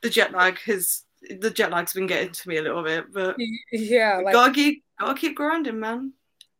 the 0.00 0.08
jet 0.08 0.32
lag 0.32 0.58
has 0.60 1.04
the 1.28 1.50
jet 1.50 1.70
lag's 1.70 1.92
been 1.92 2.06
getting 2.06 2.32
to 2.32 2.48
me 2.48 2.56
a 2.56 2.62
little 2.62 2.82
bit, 2.82 3.12
but 3.12 3.36
yeah, 3.72 4.20
like, 4.24 4.32
gotta 4.32 4.52
keep 4.52 4.82
gotta 4.98 5.18
keep 5.18 5.36
grinding, 5.36 5.80
man. 5.80 6.14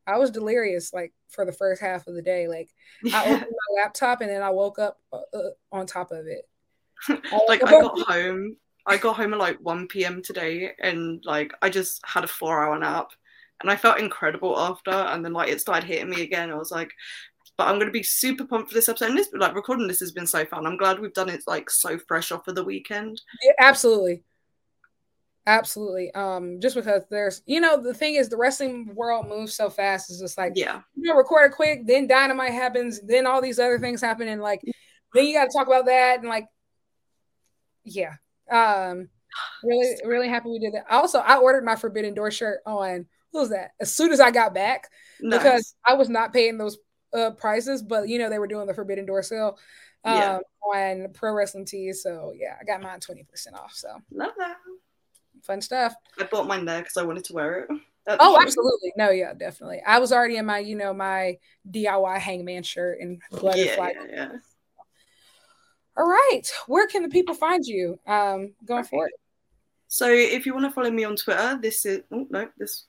I 0.05 0.17
was 0.17 0.31
delirious 0.31 0.93
like 0.93 1.13
for 1.29 1.45
the 1.45 1.51
first 1.51 1.81
half 1.81 2.07
of 2.07 2.15
the 2.15 2.21
day. 2.21 2.47
Like 2.47 2.69
yeah. 3.03 3.19
I 3.19 3.25
opened 3.33 3.51
my 3.51 3.81
laptop 3.81 4.21
and 4.21 4.29
then 4.29 4.43
I 4.43 4.49
woke 4.49 4.79
up 4.79 4.99
uh, 5.11 5.21
uh 5.33 5.49
on 5.71 5.87
top 5.87 6.11
of 6.11 6.27
it. 6.27 6.47
like 7.47 7.63
I 7.63 7.71
got 7.71 7.99
home 7.99 8.57
I 8.85 8.97
got 8.97 9.15
home 9.15 9.33
at 9.33 9.39
like 9.39 9.57
1 9.59 9.87
p.m. 9.87 10.21
today 10.21 10.71
and 10.79 11.23
like 11.25 11.53
I 11.61 11.69
just 11.69 12.01
had 12.05 12.23
a 12.23 12.27
four 12.27 12.63
hour 12.63 12.77
nap 12.77 13.11
and 13.61 13.71
I 13.71 13.75
felt 13.75 13.99
incredible 13.99 14.57
after. 14.57 14.91
And 14.91 15.23
then 15.23 15.33
like 15.33 15.49
it 15.49 15.61
started 15.61 15.87
hitting 15.87 16.09
me 16.09 16.21
again. 16.21 16.51
I 16.51 16.55
was 16.55 16.71
like, 16.71 16.91
but 17.57 17.67
I'm 17.67 17.75
going 17.75 17.87
to 17.87 17.91
be 17.91 18.03
super 18.03 18.45
pumped 18.45 18.69
for 18.69 18.75
this 18.75 18.89
episode. 18.89 19.09
And 19.09 19.17
this, 19.17 19.29
like 19.33 19.55
recording 19.55 19.87
this 19.87 19.99
has 19.99 20.11
been 20.11 20.27
so 20.27 20.45
fun. 20.45 20.65
I'm 20.65 20.77
glad 20.77 20.99
we've 20.99 21.13
done 21.13 21.29
it 21.29 21.43
like 21.47 21.69
so 21.69 21.97
fresh 21.97 22.31
off 22.31 22.47
of 22.47 22.55
the 22.55 22.63
weekend. 22.63 23.21
Yeah, 23.43 23.53
absolutely. 23.59 24.23
Absolutely. 25.45 26.13
Um, 26.13 26.59
just 26.61 26.75
because 26.75 27.03
there's, 27.09 27.41
you 27.45 27.59
know, 27.59 27.81
the 27.81 27.93
thing 27.93 28.15
is, 28.15 28.29
the 28.29 28.37
wrestling 28.37 28.93
world 28.95 29.27
moves 29.27 29.53
so 29.53 29.69
fast. 29.69 30.09
It's 30.09 30.21
just 30.21 30.37
like, 30.37 30.53
yeah, 30.55 30.81
you 30.95 31.03
know, 31.03 31.15
record 31.15 31.51
it 31.51 31.55
quick, 31.55 31.85
then 31.85 32.07
dynamite 32.07 32.53
happens, 32.53 33.01
then 33.01 33.27
all 33.27 33.41
these 33.41 33.59
other 33.59 33.77
things 33.77 33.99
happen, 33.99 34.29
and 34.29 34.41
like, 34.41 34.61
then 35.13 35.25
you 35.25 35.33
got 35.33 35.45
to 35.45 35.57
talk 35.57 35.67
about 35.67 35.85
that, 35.87 36.19
and 36.19 36.29
like, 36.29 36.45
yeah, 37.83 38.13
um, 38.53 39.09
really, 39.63 39.95
really 40.05 40.29
happy 40.29 40.49
we 40.49 40.59
did 40.59 40.73
that. 40.73 40.85
Also, 40.89 41.19
I 41.19 41.37
ordered 41.37 41.65
my 41.65 41.75
Forbidden 41.75 42.13
Door 42.13 42.31
shirt 42.31 42.59
on 42.65 43.05
what 43.31 43.41
was 43.41 43.49
that? 43.49 43.71
As 43.79 43.91
soon 43.91 44.11
as 44.11 44.19
I 44.19 44.31
got 44.31 44.53
back, 44.53 44.89
nice. 45.19 45.39
because 45.39 45.75
I 45.85 45.95
was 45.95 46.07
not 46.07 46.33
paying 46.33 46.57
those 46.57 46.77
uh, 47.13 47.31
prices, 47.31 47.81
but 47.81 48.07
you 48.07 48.19
know 48.19 48.29
they 48.29 48.39
were 48.39 48.47
doing 48.47 48.67
the 48.67 48.73
Forbidden 48.73 49.05
Door 49.05 49.23
sale 49.23 49.57
um, 50.03 50.15
yeah. 50.15 50.39
on 50.73 51.13
Pro 51.13 51.33
Wrestling 51.33 51.65
Tees. 51.65 52.03
So 52.03 52.33
yeah, 52.35 52.55
I 52.59 52.63
got 52.63 52.81
mine 52.81 52.99
twenty 52.99 53.23
percent 53.23 53.55
off. 53.55 53.73
So 53.73 53.89
love 54.11 54.33
that. 54.37 54.57
Fun 55.43 55.61
stuff. 55.61 55.95
I 56.19 56.23
bought 56.25 56.47
mine 56.47 56.65
there 56.65 56.79
because 56.79 56.97
I 56.97 57.03
wanted 57.03 57.25
to 57.25 57.33
wear 57.33 57.61
it. 57.61 57.69
Oh, 58.07 58.35
true. 58.35 58.43
absolutely. 58.43 58.93
No, 58.97 59.09
yeah, 59.11 59.33
definitely. 59.33 59.81
I 59.85 59.99
was 59.99 60.11
already 60.11 60.37
in 60.37 60.45
my, 60.45 60.59
you 60.59 60.75
know, 60.75 60.93
my 60.93 61.37
DIY 61.69 62.19
hangman 62.19 62.63
shirt 62.63 62.99
and 62.99 63.21
blood 63.31 63.57
yeah, 63.57 63.75
yeah, 63.77 63.89
yeah. 64.09 64.31
All 65.95 66.07
right. 66.07 66.41
Where 66.67 66.87
can 66.87 67.03
the 67.03 67.09
people 67.09 67.35
find 67.35 67.65
you 67.65 67.99
um, 68.07 68.53
going 68.65 68.81
okay. 68.81 68.89
forward? 68.89 69.11
So 69.87 70.07
if 70.09 70.45
you 70.45 70.53
want 70.53 70.65
to 70.65 70.71
follow 70.71 70.89
me 70.89 71.03
on 71.03 71.15
Twitter, 71.15 71.59
this 71.61 71.85
is 71.85 72.01
oh 72.11 72.25
no, 72.29 72.49
this 72.57 72.85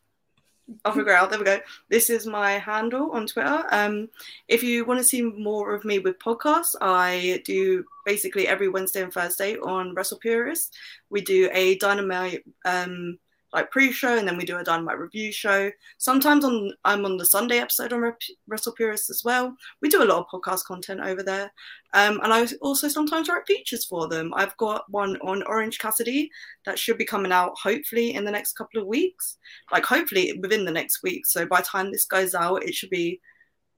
I'll 0.85 0.93
figure 0.93 1.13
out. 1.13 1.31
There 1.31 1.39
we 1.39 1.45
go. 1.45 1.61
This 1.91 2.09
is 2.09 2.27
my 2.27 2.53
handle 2.53 3.11
on 3.13 3.27
Twitter. 3.27 3.65
Um, 3.71 4.09
if 4.49 4.63
you 4.63 4.85
want 4.85 4.99
to 4.99 5.05
see 5.05 5.23
more 5.23 5.75
of 5.75 5.85
me 5.85 5.99
with 5.99 6.19
podcasts, 6.19 6.75
I 6.81 7.43
do 7.45 7.85
basically 8.07 8.49
every 8.49 8.69
Wednesday 8.69 9.03
and 9.03 9.13
Thursday 9.13 9.57
on 9.59 9.95
Wrestle 9.95 10.19
Purist. 10.19 10.75
We 11.11 11.21
do 11.21 11.51
a 11.53 11.77
dynamite 11.77 12.45
um, 12.65 13.19
like 13.55 13.71
pre-show 13.71 14.19
and 14.19 14.27
then 14.27 14.37
we 14.37 14.45
do 14.45 14.59
a 14.59 14.65
dynamite 14.65 14.99
review 14.99 15.31
show. 15.33 15.71
Sometimes 15.99 16.45
on 16.45 16.73
i'm 16.85 17.05
on 17.05 17.17
the 17.17 17.25
sunday 17.25 17.59
episode 17.59 17.93
on 17.93 18.01
Rep- 18.01 18.21
wrestle 18.49 18.73
purist 18.73 19.09
as 19.09 19.23
well. 19.25 19.55
We 19.81 19.89
do 19.89 20.03
a 20.03 20.05
lot 20.05 20.19
of 20.19 20.27
podcast 20.27 20.65
content 20.65 21.01
over 21.01 21.23
there. 21.23 21.53
Um, 21.95 22.21
and 22.25 22.33
i 22.33 22.47
also 22.61 22.89
sometimes 22.89 23.29
write 23.29 23.47
features 23.47 23.85
for 23.85 24.09
them. 24.09 24.35
I've 24.35 24.57
got 24.57 24.91
one 24.91 25.17
on 25.19 25.45
orange 25.45 25.79
cassidy 25.79 26.31
that 26.67 26.79
should 26.79 26.99
be 26.99 27.05
coming 27.05 27.33
out 27.33 27.53
hopefully 27.63 28.15
in 28.15 28.25
the 28.25 28.33
next 28.33 28.55
couple 28.55 28.81
of 28.81 28.89
weeks. 28.89 29.39
Like 29.71 29.87
hopefully 29.87 30.37
within 30.43 30.65
the 30.65 30.73
next 30.73 31.03
week. 31.05 31.25
So 31.25 31.47
by 31.47 31.61
the 31.61 31.67
time 31.67 31.93
this 31.93 32.07
goes 32.07 32.35
out 32.35 32.65
it 32.65 32.75
should 32.75 32.91
be 32.91 33.21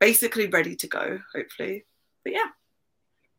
basically 0.00 0.46
ready 0.46 0.74
to 0.74 0.88
go 0.88 1.18
hopefully. 1.34 1.84
But 2.24 2.32
yeah. 2.32 2.48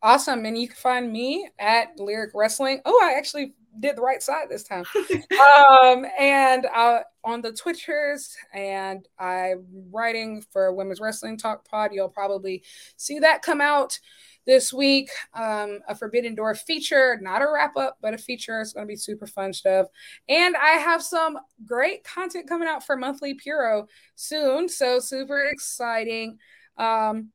Awesome. 0.03 0.45
And 0.45 0.55
you 0.55 0.67
can 0.67 0.77
find 0.77 1.11
me 1.11 1.49
at 1.57 1.99
lyric 1.99 2.31
wrestling. 2.35 2.81
Oh 2.85 3.01
i 3.03 3.17
actually 3.17 3.55
did 3.79 3.95
the 3.95 4.01
right 4.01 4.21
side 4.21 4.47
this 4.49 4.63
time. 4.63 4.85
um, 5.09 6.05
and 6.19 6.65
uh, 6.65 6.99
on 7.23 7.41
the 7.41 7.51
Twitchers, 7.51 8.33
and 8.53 9.07
I'm 9.19 9.65
writing 9.91 10.43
for 10.51 10.73
Women's 10.73 10.99
Wrestling 10.99 11.37
Talk 11.37 11.67
Pod. 11.67 11.91
You'll 11.93 12.09
probably 12.09 12.63
see 12.95 13.19
that 13.19 13.41
come 13.41 13.61
out 13.61 13.99
this 14.47 14.73
week. 14.73 15.11
Um, 15.33 15.79
a 15.87 15.93
Forbidden 15.93 16.33
Door 16.33 16.55
feature, 16.55 17.19
not 17.21 17.41
a 17.41 17.51
wrap 17.51 17.75
up, 17.77 17.97
but 18.01 18.13
a 18.13 18.17
feature. 18.17 18.61
It's 18.61 18.73
going 18.73 18.87
to 18.87 18.91
be 18.91 18.95
super 18.95 19.27
fun 19.27 19.53
stuff. 19.53 19.87
And 20.27 20.55
I 20.55 20.77
have 20.79 21.03
some 21.03 21.37
great 21.65 22.03
content 22.03 22.47
coming 22.47 22.67
out 22.67 22.83
for 22.83 22.95
Monthly 22.95 23.35
Puro 23.35 23.87
soon. 24.15 24.69
So 24.69 24.99
super 24.99 25.45
exciting. 25.45 26.39
Um, 26.77 27.29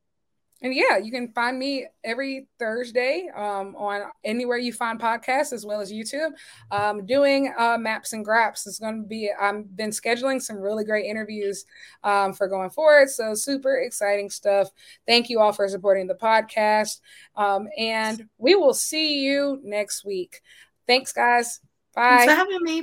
and 0.62 0.74
yeah, 0.74 0.96
you 0.96 1.10
can 1.10 1.28
find 1.32 1.58
me 1.58 1.86
every 2.04 2.46
Thursday 2.58 3.28
um, 3.34 3.74
on 3.76 4.02
anywhere 4.24 4.58
you 4.58 4.72
find 4.72 4.98
podcasts 5.00 5.52
as 5.52 5.66
well 5.66 5.80
as 5.80 5.92
YouTube. 5.92 6.30
Um, 6.70 7.04
doing 7.04 7.52
uh, 7.58 7.76
maps 7.78 8.12
and 8.12 8.24
graps. 8.24 8.66
It's 8.66 8.78
going 8.78 9.02
to 9.02 9.08
be. 9.08 9.30
I've 9.38 9.76
been 9.76 9.90
scheduling 9.90 10.40
some 10.40 10.58
really 10.58 10.84
great 10.84 11.06
interviews 11.06 11.64
um, 12.04 12.32
for 12.32 12.46
going 12.46 12.70
forward. 12.70 13.10
So 13.10 13.34
super 13.34 13.78
exciting 13.78 14.30
stuff. 14.30 14.70
Thank 15.06 15.28
you 15.28 15.40
all 15.40 15.52
for 15.52 15.68
supporting 15.68 16.06
the 16.06 16.14
podcast, 16.14 17.00
um, 17.36 17.68
and 17.76 18.28
we 18.38 18.54
will 18.54 18.74
see 18.74 19.24
you 19.24 19.60
next 19.64 20.04
week. 20.04 20.42
Thanks, 20.86 21.12
guys. 21.12 21.60
Bye. 21.94 22.24
Thanks 22.24 22.32
for 22.32 22.38
having 22.38 22.62
me. 22.62 22.82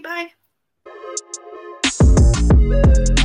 Bye. 3.06 3.16